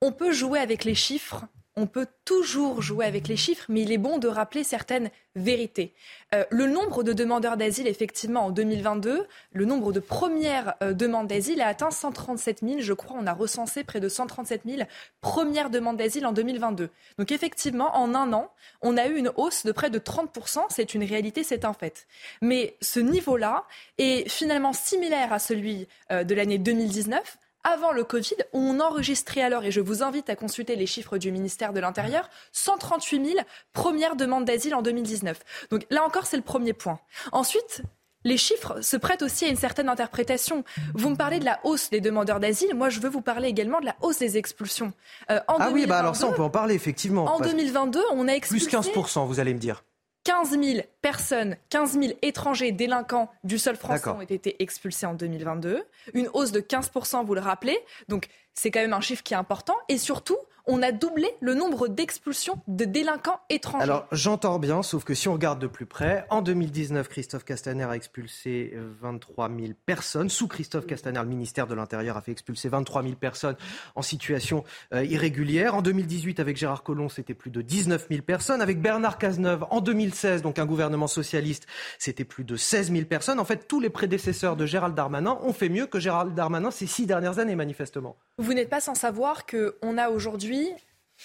On 0.00 0.12
peut 0.12 0.32
jouer 0.32 0.60
avec 0.60 0.84
les 0.84 0.94
chiffres, 0.94 1.44
on 1.78 1.86
peut 1.86 2.06
toujours 2.24 2.82
jouer 2.82 3.06
avec 3.06 3.28
les 3.28 3.36
chiffres, 3.36 3.66
mais 3.68 3.82
il 3.82 3.92
est 3.92 3.98
bon 3.98 4.18
de 4.18 4.26
rappeler 4.26 4.64
certaines 4.64 5.10
vérités. 5.36 5.94
Euh, 6.34 6.44
le 6.50 6.66
nombre 6.66 7.04
de 7.04 7.12
demandeurs 7.12 7.56
d'asile, 7.56 7.86
effectivement, 7.86 8.46
en 8.46 8.50
2022, 8.50 9.26
le 9.52 9.64
nombre 9.64 9.92
de 9.92 10.00
premières 10.00 10.74
euh, 10.82 10.92
demandes 10.92 11.28
d'asile 11.28 11.60
a 11.60 11.68
atteint 11.68 11.92
137 11.92 12.60
000. 12.62 12.80
Je 12.80 12.92
crois 12.92 13.16
on 13.18 13.26
a 13.26 13.32
recensé 13.32 13.84
près 13.84 14.00
de 14.00 14.08
137 14.08 14.62
000 14.66 14.82
premières 15.20 15.70
demandes 15.70 15.96
d'asile 15.96 16.26
en 16.26 16.32
2022. 16.32 16.90
Donc 17.18 17.32
effectivement, 17.32 17.96
en 17.96 18.14
un 18.14 18.32
an, 18.32 18.50
on 18.82 18.96
a 18.96 19.06
eu 19.06 19.16
une 19.16 19.30
hausse 19.36 19.64
de 19.64 19.70
près 19.70 19.90
de 19.90 19.98
30 19.98 20.36
C'est 20.70 20.94
une 20.94 21.04
réalité, 21.04 21.44
c'est 21.44 21.64
un 21.64 21.74
fait. 21.74 22.08
Mais 22.42 22.76
ce 22.80 22.98
niveau-là 22.98 23.64
est 23.98 24.28
finalement 24.28 24.72
similaire 24.72 25.32
à 25.32 25.38
celui 25.38 25.86
euh, 26.10 26.24
de 26.24 26.34
l'année 26.34 26.58
2019 26.58 27.38
avant 27.64 27.92
le 27.92 28.04
Covid, 28.04 28.36
on 28.52 28.80
enregistrait 28.80 29.42
alors, 29.42 29.64
et 29.64 29.70
je 29.70 29.80
vous 29.80 30.02
invite 30.02 30.30
à 30.30 30.36
consulter 30.36 30.76
les 30.76 30.86
chiffres 30.86 31.18
du 31.18 31.32
ministère 31.32 31.72
de 31.72 31.80
l'Intérieur, 31.80 32.30
138 32.52 33.24
000 33.24 33.38
premières 33.72 34.16
demandes 34.16 34.44
d'asile 34.44 34.74
en 34.74 34.82
2019. 34.82 35.38
Donc 35.70 35.86
là 35.90 36.04
encore, 36.04 36.26
c'est 36.26 36.36
le 36.36 36.42
premier 36.42 36.72
point. 36.72 36.98
Ensuite, 37.32 37.82
les 38.24 38.36
chiffres 38.36 38.80
se 38.80 38.96
prêtent 38.96 39.22
aussi 39.22 39.44
à 39.44 39.48
une 39.48 39.56
certaine 39.56 39.88
interprétation. 39.88 40.64
Vous 40.94 41.10
me 41.10 41.16
parlez 41.16 41.38
de 41.38 41.44
la 41.44 41.60
hausse 41.64 41.90
des 41.90 42.00
demandeurs 42.00 42.40
d'asile. 42.40 42.74
Moi, 42.74 42.88
je 42.88 43.00
veux 43.00 43.08
vous 43.08 43.20
parler 43.20 43.48
également 43.48 43.80
de 43.80 43.86
la 43.86 43.96
hausse 44.02 44.18
des 44.18 44.36
expulsions. 44.36 44.92
Euh, 45.30 45.40
ah 45.46 45.70
oui, 45.72 45.86
bah 45.86 45.98
alors 45.98 46.16
ça, 46.16 46.26
on 46.26 46.32
peut 46.32 46.42
en 46.42 46.50
parler, 46.50 46.74
effectivement. 46.74 47.24
En 47.24 47.40
2022, 47.40 48.00
on 48.12 48.28
a 48.28 48.32
expulsé... 48.32 48.66
Plus 48.66 48.90
15%, 48.92 49.26
vous 49.26 49.40
allez 49.40 49.54
me 49.54 49.58
dire. 49.58 49.84
15 50.28 50.60
000 50.62 50.80
personnes, 51.00 51.56
15 51.70 51.98
000 51.98 52.12
étrangers 52.20 52.70
délinquants 52.70 53.30
du 53.44 53.58
sol 53.58 53.76
français 53.76 54.10
ont 54.10 54.20
été 54.20 54.62
expulsés 54.62 55.06
en 55.06 55.14
2022. 55.14 55.82
Une 56.12 56.28
hausse 56.34 56.52
de 56.52 56.60
15 56.60 56.90
vous 57.24 57.34
le 57.34 57.40
rappelez. 57.40 57.78
Donc, 58.08 58.28
c'est 58.58 58.70
quand 58.70 58.80
même 58.80 58.92
un 58.92 59.00
chiffre 59.00 59.22
qui 59.22 59.34
est 59.34 59.36
important. 59.36 59.76
Et 59.88 59.98
surtout, 59.98 60.38
on 60.68 60.82
a 60.82 60.92
doublé 60.92 61.28
le 61.40 61.54
nombre 61.54 61.88
d'expulsions 61.88 62.60
de 62.68 62.84
délinquants 62.84 63.40
étrangers. 63.48 63.82
Alors 63.82 64.06
j'entends 64.12 64.58
bien, 64.58 64.82
sauf 64.82 65.02
que 65.02 65.14
si 65.14 65.26
on 65.26 65.32
regarde 65.32 65.58
de 65.58 65.66
plus 65.66 65.86
près, 65.86 66.26
en 66.28 66.42
2019, 66.42 67.08
Christophe 67.08 67.44
Castaner 67.44 67.84
a 67.84 67.96
expulsé 67.96 68.74
23 69.00 69.48
000 69.48 69.72
personnes. 69.86 70.28
Sous 70.28 70.46
Christophe 70.46 70.86
Castaner, 70.86 71.20
le 71.20 71.26
ministère 71.26 71.66
de 71.66 71.74
l'Intérieur 71.74 72.18
a 72.18 72.20
fait 72.20 72.32
expulser 72.32 72.68
23 72.68 73.02
000 73.02 73.14
personnes 73.14 73.56
en 73.94 74.02
situation 74.02 74.62
euh, 74.92 75.04
irrégulière. 75.04 75.74
En 75.74 75.80
2018, 75.80 76.38
avec 76.38 76.58
Gérard 76.58 76.82
Collomb, 76.82 77.08
c'était 77.08 77.34
plus 77.34 77.50
de 77.50 77.62
19 77.62 78.06
000 78.10 78.22
personnes. 78.22 78.60
Avec 78.60 78.82
Bernard 78.82 79.16
Cazeneuve, 79.16 79.64
en 79.70 79.80
2016, 79.80 80.42
donc 80.42 80.58
un 80.58 80.66
gouvernement 80.66 81.06
socialiste, 81.06 81.66
c'était 81.98 82.24
plus 82.24 82.44
de 82.44 82.56
16 82.56 82.92
000 82.92 83.06
personnes. 83.06 83.40
En 83.40 83.46
fait, 83.46 83.66
tous 83.68 83.80
les 83.80 83.90
prédécesseurs 83.90 84.54
de 84.54 84.66
Gérald 84.66 84.94
Darmanin 84.94 85.38
ont 85.42 85.54
fait 85.54 85.70
mieux 85.70 85.86
que 85.86 85.98
Gérald 85.98 86.34
Darmanin 86.34 86.70
ces 86.70 86.86
six 86.86 87.06
dernières 87.06 87.38
années, 87.38 87.56
manifestement. 87.56 88.18
N'êtes 88.54 88.70
pas 88.70 88.80
sans 88.80 88.94
savoir 88.94 89.46
qu'on 89.46 89.98
a 89.98 90.10
aujourd'hui 90.10 90.68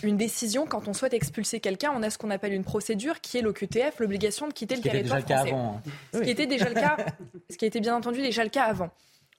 une 0.01 0.17
décision, 0.17 0.65
quand 0.65 0.87
on 0.87 0.93
souhaite 0.93 1.13
expulser 1.13 1.59
quelqu'un, 1.59 1.91
on 1.95 2.01
a 2.01 2.09
ce 2.09 2.17
qu'on 2.17 2.31
appelle 2.31 2.53
une 2.53 2.63
procédure 2.63 3.21
qui 3.21 3.37
est 3.37 3.41
l'OQTF, 3.41 3.99
l'obligation 3.99 4.47
de 4.47 4.53
quitter 4.53 4.75
le 4.75 4.81
territoire 4.81 5.19
français. 5.19 5.49
Avant, 5.49 5.81
hein. 5.85 5.91
Ce 6.13 6.19
qui 6.19 6.31
était 6.31 6.47
déjà 6.47 6.67
le 6.67 6.73
cas, 6.73 6.97
ce 7.49 7.57
qui 7.57 7.65
était 7.65 7.79
bien 7.79 7.95
entendu 7.95 8.21
déjà 8.21 8.43
le 8.43 8.49
cas 8.49 8.63
avant. 8.63 8.89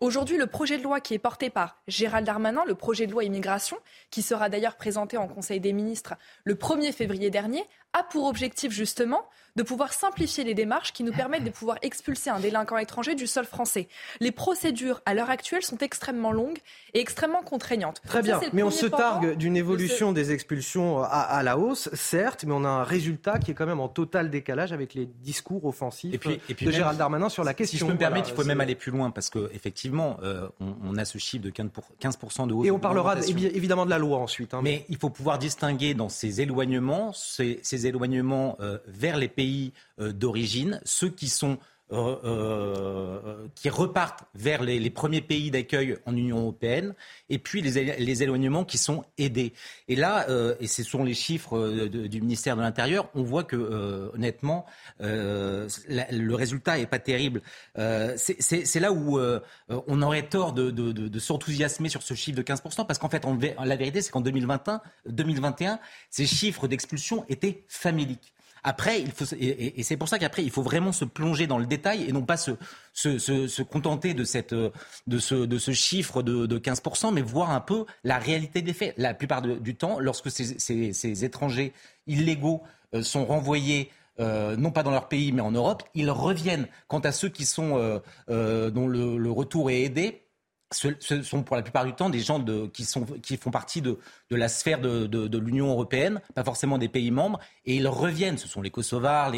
Aujourd'hui, 0.00 0.36
le 0.36 0.46
projet 0.46 0.76
de 0.76 0.82
loi 0.82 1.00
qui 1.00 1.14
est 1.14 1.18
porté 1.18 1.50
par 1.50 1.82
Gérald 1.88 2.26
Darmanin, 2.26 2.62
le 2.66 2.74
projet 2.74 3.06
de 3.06 3.12
loi 3.12 3.24
immigration, 3.24 3.76
qui 4.10 4.22
sera 4.22 4.48
d'ailleurs 4.48 4.76
présenté 4.76 5.16
en 5.16 5.26
Conseil 5.26 5.60
des 5.60 5.72
ministres 5.72 6.14
le 6.44 6.54
1er 6.54 6.92
février 6.92 7.30
dernier, 7.30 7.64
a 7.92 8.02
pour 8.02 8.26
objectif 8.26 8.70
justement 8.72 9.24
de 9.56 9.62
pouvoir 9.62 9.92
simplifier 9.92 10.42
les 10.42 10.54
démarches 10.54 10.92
qui 10.92 11.04
nous 11.04 11.12
permettent 11.12 11.44
de 11.44 11.50
pouvoir 11.50 11.78
expulser 11.82 12.30
un 12.30 12.40
délinquant 12.40 12.76
étranger 12.76 13.14
du 13.14 13.26
sol 13.26 13.44
français. 13.44 13.88
Les 14.20 14.32
procédures 14.32 15.00
à 15.06 15.14
l'heure 15.14 15.30
actuelle 15.30 15.62
sont 15.62 15.78
extrêmement 15.78 16.32
longues 16.32 16.58
et 16.92 17.00
extrêmement 17.00 17.42
contraignantes. 17.42 18.00
Très 18.06 18.22
bien, 18.22 18.40
mais 18.52 18.62
on 18.62 18.70
se 18.70 18.86
targue 18.86 19.36
d'une 19.36 19.56
évolution 19.56 20.12
des 20.12 20.32
expulsions 20.32 21.02
à, 21.02 21.42
la 21.42 21.58
hausse, 21.58 21.88
certes, 21.92 22.44
mais 22.44 22.52
on 22.52 22.64
a 22.64 22.68
un 22.68 22.82
résultat 22.82 23.38
qui 23.38 23.52
est 23.52 23.54
quand 23.54 23.66
même 23.66 23.80
en 23.80 23.88
total 23.88 24.30
décalage 24.30 24.72
avec 24.72 24.94
les 24.94 25.06
discours 25.06 25.64
offensifs 25.64 26.20
de 26.20 26.70
Gérald 26.70 26.98
Darmanin 26.98 27.28
sur 27.28 27.44
la 27.44 27.54
question. 27.54 27.78
Si 27.78 27.80
je 27.80 27.86
peux 27.86 27.92
me 27.92 27.98
permettre, 27.98 28.28
il 28.30 28.34
faut 28.34 28.44
même 28.44 28.60
aller 28.60 28.74
plus 28.74 28.90
loin 28.90 29.10
parce 29.10 29.30
qu'effectivement, 29.30 30.18
euh, 30.22 30.48
on, 30.60 30.96
a 30.96 31.04
ce 31.04 31.18
chiffre 31.18 31.44
de 31.44 31.50
15% 31.50 32.48
de 32.48 32.54
hausse. 32.54 32.66
Et 32.66 32.70
on 32.70 32.78
parlera 32.78 33.16
évidemment 33.20 33.84
de 33.84 33.90
la 33.90 33.98
loi 33.98 34.18
ensuite. 34.18 34.54
Hein, 34.54 34.60
mais... 34.62 34.84
il 34.88 34.96
faut 34.96 35.10
pouvoir 35.10 35.38
distinguer 35.38 35.94
dans 35.94 36.08
ces 36.08 36.40
éloignements, 36.40 37.12
ces, 37.12 37.60
ces 37.62 37.86
éloignements 37.86 38.56
euh, 38.60 38.78
vers 38.86 39.16
les 39.16 39.28
pays 39.28 39.43
euh, 40.00 40.12
d'origine, 40.12 40.80
ceux 40.84 41.10
qui 41.10 41.28
sont 41.28 41.58
euh, 41.92 42.16
euh, 42.24 43.46
qui 43.54 43.68
repartent 43.68 44.24
vers 44.34 44.62
les, 44.62 44.90
premiers 44.90 45.20
pays 45.20 45.50
d'accueil 45.50 45.98
en 46.06 46.16
Union 46.16 46.38
européenne, 46.38 46.94
et 47.28 47.38
puis 47.38 47.60
les, 47.60 48.22
éloignements 48.22 48.64
qui 48.64 48.78
sont 48.78 49.04
aidés. 49.18 49.52
Et 49.86 49.94
là, 49.94 50.26
et 50.60 50.66
ce 50.66 50.82
sont 50.82 51.04
les 51.04 51.14
chiffres 51.14 51.86
du 51.86 52.20
ministère 52.22 52.56
de 52.56 52.62
l'Intérieur, 52.62 53.10
on 53.14 53.22
voit 53.22 53.44
que 53.44 54.10
honnêtement, 54.14 54.64
le 54.98 56.32
résultat 56.32 56.78
n'est 56.78 56.86
pas 56.86 56.98
terrible. 56.98 57.42
C'est 57.76 58.80
là 58.80 58.90
où 58.90 59.20
on 59.68 60.02
aurait 60.02 60.26
tort 60.26 60.54
de, 60.54 61.18
s'enthousiasmer 61.18 61.90
sur 61.90 62.02
ce 62.02 62.14
chiffre 62.14 62.38
de 62.38 62.42
15%, 62.42 62.86
parce 62.86 62.98
qu'en 62.98 63.10
fait, 63.10 63.24
la 63.62 63.76
vérité, 63.76 64.00
c'est 64.00 64.10
qu'en 64.10 64.22
2021, 64.22 64.80
2021, 65.06 65.78
ces 66.10 66.26
chiffres 66.26 66.66
d'expulsion 66.66 67.24
étaient 67.28 67.62
faméliques. 67.68 68.33
Après, 68.64 69.00
il 69.00 69.12
faut, 69.12 69.24
et, 69.38 69.82
c'est 69.82 69.96
pour 69.96 70.08
ça 70.08 70.18
qu'après, 70.18 70.42
il 70.42 70.50
faut 70.50 70.62
vraiment 70.62 70.92
se 70.92 71.04
plonger 71.04 71.46
dans 71.46 71.58
le 71.58 71.66
détail 71.66 72.04
et 72.08 72.12
non 72.12 72.22
pas 72.22 72.36
se, 72.36 72.52
se, 72.94 73.18
se, 73.18 73.62
contenter 73.62 74.14
de, 74.14 74.24
cette, 74.24 74.54
de, 74.54 75.18
ce, 75.18 75.34
de 75.34 75.58
ce 75.58 75.72
chiffre 75.72 76.22
de, 76.22 76.46
de 76.46 76.58
15%, 76.58 77.12
mais 77.12 77.22
voir 77.22 77.50
un 77.50 77.60
peu 77.60 77.84
la 78.02 78.18
réalité 78.18 78.62
des 78.62 78.72
faits. 78.72 78.94
La 78.96 79.14
plupart 79.14 79.42
du 79.42 79.74
temps, 79.76 80.00
lorsque 80.00 80.30
ces, 80.30 80.58
ces, 80.58 80.92
ces 80.92 81.24
étrangers 81.24 81.72
illégaux 82.06 82.62
euh, 82.94 83.02
sont 83.02 83.26
renvoyés 83.26 83.90
euh, 84.20 84.56
non 84.56 84.70
pas 84.70 84.84
dans 84.84 84.92
leur 84.92 85.08
pays 85.08 85.32
mais 85.32 85.40
en 85.42 85.50
Europe, 85.50 85.82
ils 85.94 86.10
reviennent. 86.10 86.68
Quant 86.86 87.00
à 87.00 87.12
ceux 87.12 87.28
qui 87.28 87.44
sont 87.44 87.76
euh, 87.76 87.98
euh, 88.30 88.70
dont 88.70 88.86
le, 88.86 89.18
le, 89.18 89.30
retour 89.30 89.70
est 89.70 89.82
aidé, 89.82 90.22
ce, 90.74 91.22
sont 91.22 91.42
pour 91.42 91.56
la 91.56 91.62
plupart 91.62 91.84
du 91.84 91.92
temps 91.94 92.10
des 92.10 92.20
gens 92.20 92.44
qui, 92.72 92.84
sont, 92.84 93.04
qui 93.22 93.36
font 93.36 93.50
partie 93.50 93.80
de, 93.80 93.98
la 94.30 94.48
sphère 94.48 94.80
de, 94.80 95.38
l'Union 95.38 95.68
européenne, 95.68 96.20
pas 96.34 96.44
forcément 96.44 96.78
des 96.78 96.88
pays 96.88 97.10
membres, 97.10 97.38
et 97.64 97.76
ils 97.76 97.88
reviennent. 97.88 98.38
Ce 98.38 98.48
sont 98.48 98.62
les 98.62 98.70
Kosovars, 98.70 99.32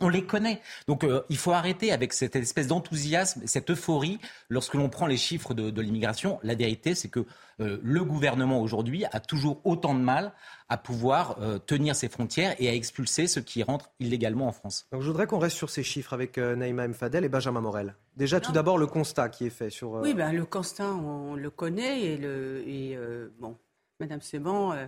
on, 0.00 0.08
les 0.08 0.24
connaît. 0.24 0.60
Donc 0.86 1.04
euh, 1.04 1.22
il 1.28 1.36
faut 1.36 1.52
arrêter 1.52 1.92
avec 1.92 2.12
cette 2.12 2.36
espèce 2.36 2.68
d'enthousiasme, 2.68 3.42
cette 3.46 3.70
euphorie 3.70 4.18
lorsque 4.48 4.74
l'on 4.74 4.88
prend 4.88 5.06
les 5.06 5.16
chiffres 5.16 5.54
de, 5.54 5.80
l'immigration. 5.80 6.38
La 6.42 6.54
vérité, 6.54 6.94
c'est 6.94 7.08
que 7.08 7.26
euh, 7.60 7.78
le 7.82 8.04
gouvernement 8.04 8.60
aujourd'hui 8.60 9.04
a 9.06 9.20
toujours 9.20 9.60
autant 9.64 9.94
de 9.94 10.00
mal 10.00 10.32
à 10.68 10.76
pouvoir 10.76 11.36
euh, 11.40 11.58
tenir 11.58 11.94
ses 11.94 12.08
frontières 12.08 12.54
et 12.58 12.68
à 12.68 12.74
expulser 12.74 13.26
ceux 13.26 13.42
qui 13.42 13.62
rentrent 13.62 13.90
illégalement 14.00 14.48
en 14.48 14.52
France. 14.52 14.86
Donc 14.92 15.02
je 15.02 15.06
voudrais 15.06 15.26
qu'on 15.26 15.38
reste 15.38 15.56
sur 15.56 15.70
ces 15.70 15.82
chiffres 15.82 16.12
avec 16.12 16.38
Naïma 16.38 16.88
Mfadel 16.88 17.24
et 17.24 17.28
Benjamin 17.28 17.60
Morel. 17.60 17.94
Déjà, 18.16 18.40
tout 18.40 18.52
d'abord, 18.52 18.78
le 18.78 18.86
constat 18.86 19.28
qui 19.28 19.46
est 19.46 19.50
fait 19.50 19.70
sur. 19.70 19.92
Oui, 19.92 20.14
ben, 20.14 20.32
le 20.32 20.44
constat, 20.44 20.92
on, 20.92 21.34
le 21.34 21.50
connaît 21.50 22.00
et, 22.02 22.16
le, 22.16 22.62
et 22.66 22.98
bon, 23.38 23.56
Madame 24.02 24.20
Seban, 24.20 24.72
euh, 24.72 24.86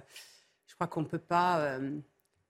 je 0.66 0.75
crois 0.75 0.88
qu'on 0.88 1.02
ne 1.02 1.06
peut 1.06 1.18
pas 1.18 1.61
euh, 1.61 1.99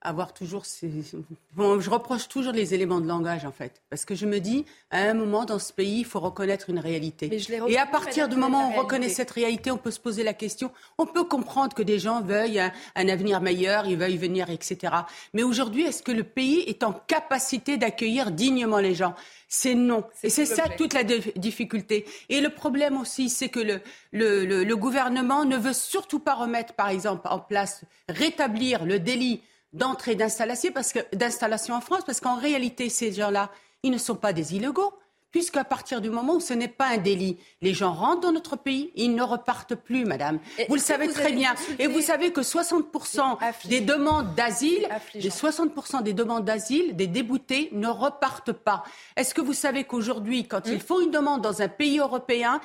avoir 0.05 0.33
toujours 0.33 0.67
ces... 0.67 0.91
Bon, 1.55 1.81
je 1.81 1.89
reproche 1.89 2.29
toujours 2.29 2.53
les 2.53 2.75
éléments 2.75 3.01
de 3.01 3.07
langage, 3.07 3.45
en 3.45 3.53
fait. 3.53 3.81
Parce 3.89 4.05
que 4.05 4.15
je 4.15 4.27
me 4.27 4.41
dis, 4.41 4.65
à 4.91 4.99
un 4.99 5.15
moment, 5.15 5.45
dans 5.45 5.61
ce 5.61 5.73
pays, 5.73 6.01
il 6.01 6.05
faut 6.05 6.19
reconnaître 6.19 6.69
une 6.69 6.81
réalité. 6.81 7.31
Et 7.69 7.79
à 7.79 7.87
partir 7.87 8.29
du 8.29 8.37
moment 8.37 8.69
où 8.69 8.73
on 8.73 8.83
reconnaît 8.83 9.09
cette 9.09 9.31
réalité, 9.31 9.71
on 9.71 9.77
peut 9.77 9.93
se 9.93 10.01
poser 10.01 10.25
la 10.25 10.35
question. 10.35 10.73
On 10.99 11.07
peut 11.07 11.25
comprendre 11.25 11.75
que 11.75 11.83
des 11.83 11.99
gens 11.99 12.23
veuillent 12.23 12.61
un, 12.61 12.73
un 12.97 13.09
avenir 13.09 13.41
meilleur, 13.41 13.87
ils 13.87 13.97
veuillent 13.97 14.17
venir, 14.17 14.51
etc. 14.51 14.93
Mais 15.33 15.45
aujourd'hui, 15.45 15.85
est-ce 15.85 16.03
que 16.03 16.13
le 16.13 16.25
pays 16.25 16.61
est 16.67 16.83
en 16.83 16.93
capacité 16.93 17.77
d'accueillir 17.77 18.33
dignement 18.33 18.79
les 18.79 18.95
gens? 18.95 19.15
C'est 19.49 19.77
non. 19.77 20.03
Et 20.25 20.31
c'est 20.31 20.47
ça 20.47 20.69
toute 20.69 20.95
la 20.95 21.05
difficulté. 21.05 22.07
Et 22.29 22.41
le 22.41 22.51
problème 22.51 22.97
aussi, 22.97 23.31
c'est 23.31 23.49
que 23.49 23.61
le, 23.61 23.81
le, 24.13 24.65
le, 24.65 24.77
gouvernement 24.77 25.45
ne 25.45 25.57
veut 25.57 25.73
surtout 25.73 26.19
pas 26.19 26.35
remettre, 26.35 26.75
par 26.75 26.89
exemple, 26.89 27.29
en 27.31 27.39
place, 27.39 27.83
rétablir 28.09 28.85
le 28.85 28.99
délit 28.99 29.43
d'entrée 29.75 30.15
d'installation, 30.15 30.73
parce 30.73 30.93
que 30.93 31.01
d'installation 31.15 31.75
en 31.75 31.81
France, 31.83 32.03
parce 32.07 32.21
qu'en 32.21 32.37
réalité, 32.37 32.89
ces 32.89 33.13
gens-là, 33.13 33.51
ils 33.83 33.91
ne 33.91 33.99
sont 33.99 34.17
pas 34.17 34.33
des 34.33 34.55
illégaux 34.55 34.95
puisqu'à 35.35 35.65
partir 35.65 36.01
du 36.01 36.11
moment 36.11 36.37
où 36.37 36.41
ce 36.41 36.55
n'est 36.55 36.69
pas 36.69 36.87
un 36.91 36.97
délit, 36.97 37.39
les 37.61 37.75
gens 37.75 37.93
rentrent 37.93 38.21
dans 38.21 38.31
notre 38.31 38.55
pays, 38.55 38.93
ils 38.95 39.17
ne 39.17 39.23
repartent 39.25 39.75
plus, 39.75 40.05
madame. 40.05 40.39
vous 40.69 40.77
le 40.77 40.81
savez 40.81 41.09
très 41.09 41.33
bien. 41.33 41.57
Et 41.81 41.89
vous 41.89 42.01
savez 42.03 42.31
que 42.31 42.41
60% 42.41 43.39
des 43.67 43.81
demandes 43.81 44.33
d'asile, 44.37 44.87
60% 45.13 46.05
des 46.05 46.13
demandes 46.13 46.45
d'asile, 46.45 46.95
des 46.95 47.09
déboutés 47.09 47.69
ne 47.73 47.89
repartent 47.89 48.53
pas. 48.53 48.85
Est-ce 49.17 49.35
que 49.35 49.41
vous 49.41 49.55
savez 49.55 49.83
qu'aujourd'hui, 49.83 50.47
quand 50.47 50.69
ils 50.69 50.81
font 50.81 51.01
une 51.01 51.11
demande 51.11 51.43
dans 51.43 51.63
un 51.63 51.69
pays 51.69 51.99
européen, 51.99 52.61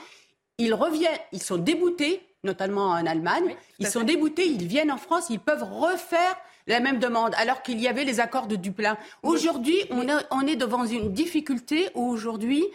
ils 0.60 0.75
reviennent, 0.75 1.18
ils 1.32 1.42
sont 1.42 1.58
déboutés, 1.58 2.22
notamment 2.44 2.89
en 2.89 3.04
Allemagne, 3.08 3.56
ils 3.80 3.88
sont 3.88 4.04
déboutés, 4.04 4.46
ils 4.46 4.68
viennent 4.68 4.92
en 4.92 4.98
France, 4.98 5.25
ils 5.32 5.39
peuvent 5.39 5.63
refaire 5.63 6.36
la 6.68 6.80
même 6.80 7.00
demande, 7.00 7.34
alors 7.38 7.62
qu'il 7.62 7.80
y 7.80 7.88
avait 7.88 8.04
les 8.04 8.20
accords 8.20 8.48
de 8.48 8.56
Dublin. 8.56 8.98
Aujourd'hui, 9.24 9.78
on, 9.89 10.06
on, 10.32 10.42
est 10.48 10.56
devant 10.56 10.86
une 10.86 11.12
difficulté 11.12 11.89
où 11.96 12.10
aujourd'hui, 12.10 12.66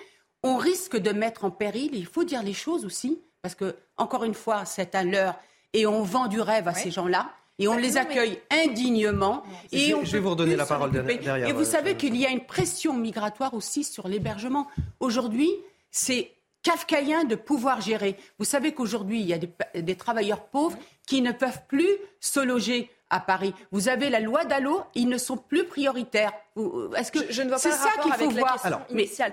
on 0.42 0.56
risque 0.56 0.96
de 0.96 1.10
mettre 1.10 1.44
en 1.44 1.50
péril, 1.50 1.90
il 1.94 2.06
faut 2.06 2.24
dire 2.24 2.42
les 2.42 2.52
choses 2.52 2.84
aussi, 2.84 3.20
parce 3.42 3.54
que, 3.54 3.76
encore 3.96 4.24
une 4.24 4.34
fois, 4.34 4.64
c'est 4.64 4.94
à 4.94 5.04
l'heure, 5.04 5.36
et 5.72 5.86
on 5.86 6.02
vend 6.02 6.28
du 6.28 6.40
rêve 6.40 6.68
à 6.68 6.74
ces 6.74 6.90
gens-là. 6.90 7.30
Et 7.58 7.68
on 7.68 7.74
bah, 7.74 7.80
les 7.80 7.96
accueille 7.96 8.40
indignement. 8.50 9.44
Et 9.70 9.90
je, 9.90 9.94
on 9.94 10.02
vais 10.02 10.18
vous 10.18 10.30
redonner 10.30 10.56
la 10.56 10.66
parole 10.66 10.90
derrière. 10.90 11.48
Et 11.48 11.52
vous 11.52 11.60
euh, 11.60 11.64
savez 11.64 11.96
qu'il 11.96 12.16
y 12.16 12.26
a 12.26 12.30
une 12.30 12.44
pression 12.44 12.94
migratoire 12.94 13.54
aussi 13.54 13.84
sur 13.84 14.08
l'hébergement. 14.08 14.66
Aujourd'hui, 14.98 15.50
c'est 15.90 16.32
kafkaïen 16.62 17.24
de 17.24 17.36
pouvoir 17.36 17.80
gérer. 17.80 18.16
Vous 18.38 18.44
savez 18.44 18.72
qu'aujourd'hui, 18.72 19.20
il 19.20 19.26
y 19.26 19.34
a 19.34 19.38
des, 19.38 19.52
des, 19.82 19.94
travailleurs 19.94 20.46
pauvres 20.46 20.78
qui 21.06 21.22
ne 21.22 21.30
peuvent 21.30 21.60
plus 21.68 21.90
se 22.18 22.40
loger 22.40 22.90
à 23.14 23.20
Paris. 23.20 23.54
Vous 23.70 23.88
avez 23.88 24.10
la 24.10 24.18
loi 24.18 24.44
Dallot, 24.44 24.82
ils 24.94 25.08
ne 25.08 25.18
sont 25.18 25.36
plus 25.36 25.64
prioritaires. 25.64 26.32
Est-ce 26.96 27.12
que 27.12 27.20
je, 27.30 27.42
ne 27.42 27.48
vois 27.48 27.56
pas 27.56 27.62
c'est 27.62 27.70
ça 27.70 27.90
qu'il 28.02 28.12
faut 28.12 28.30
voir 28.30 28.58
Alors, 28.64 28.82
initiale. 28.90 29.32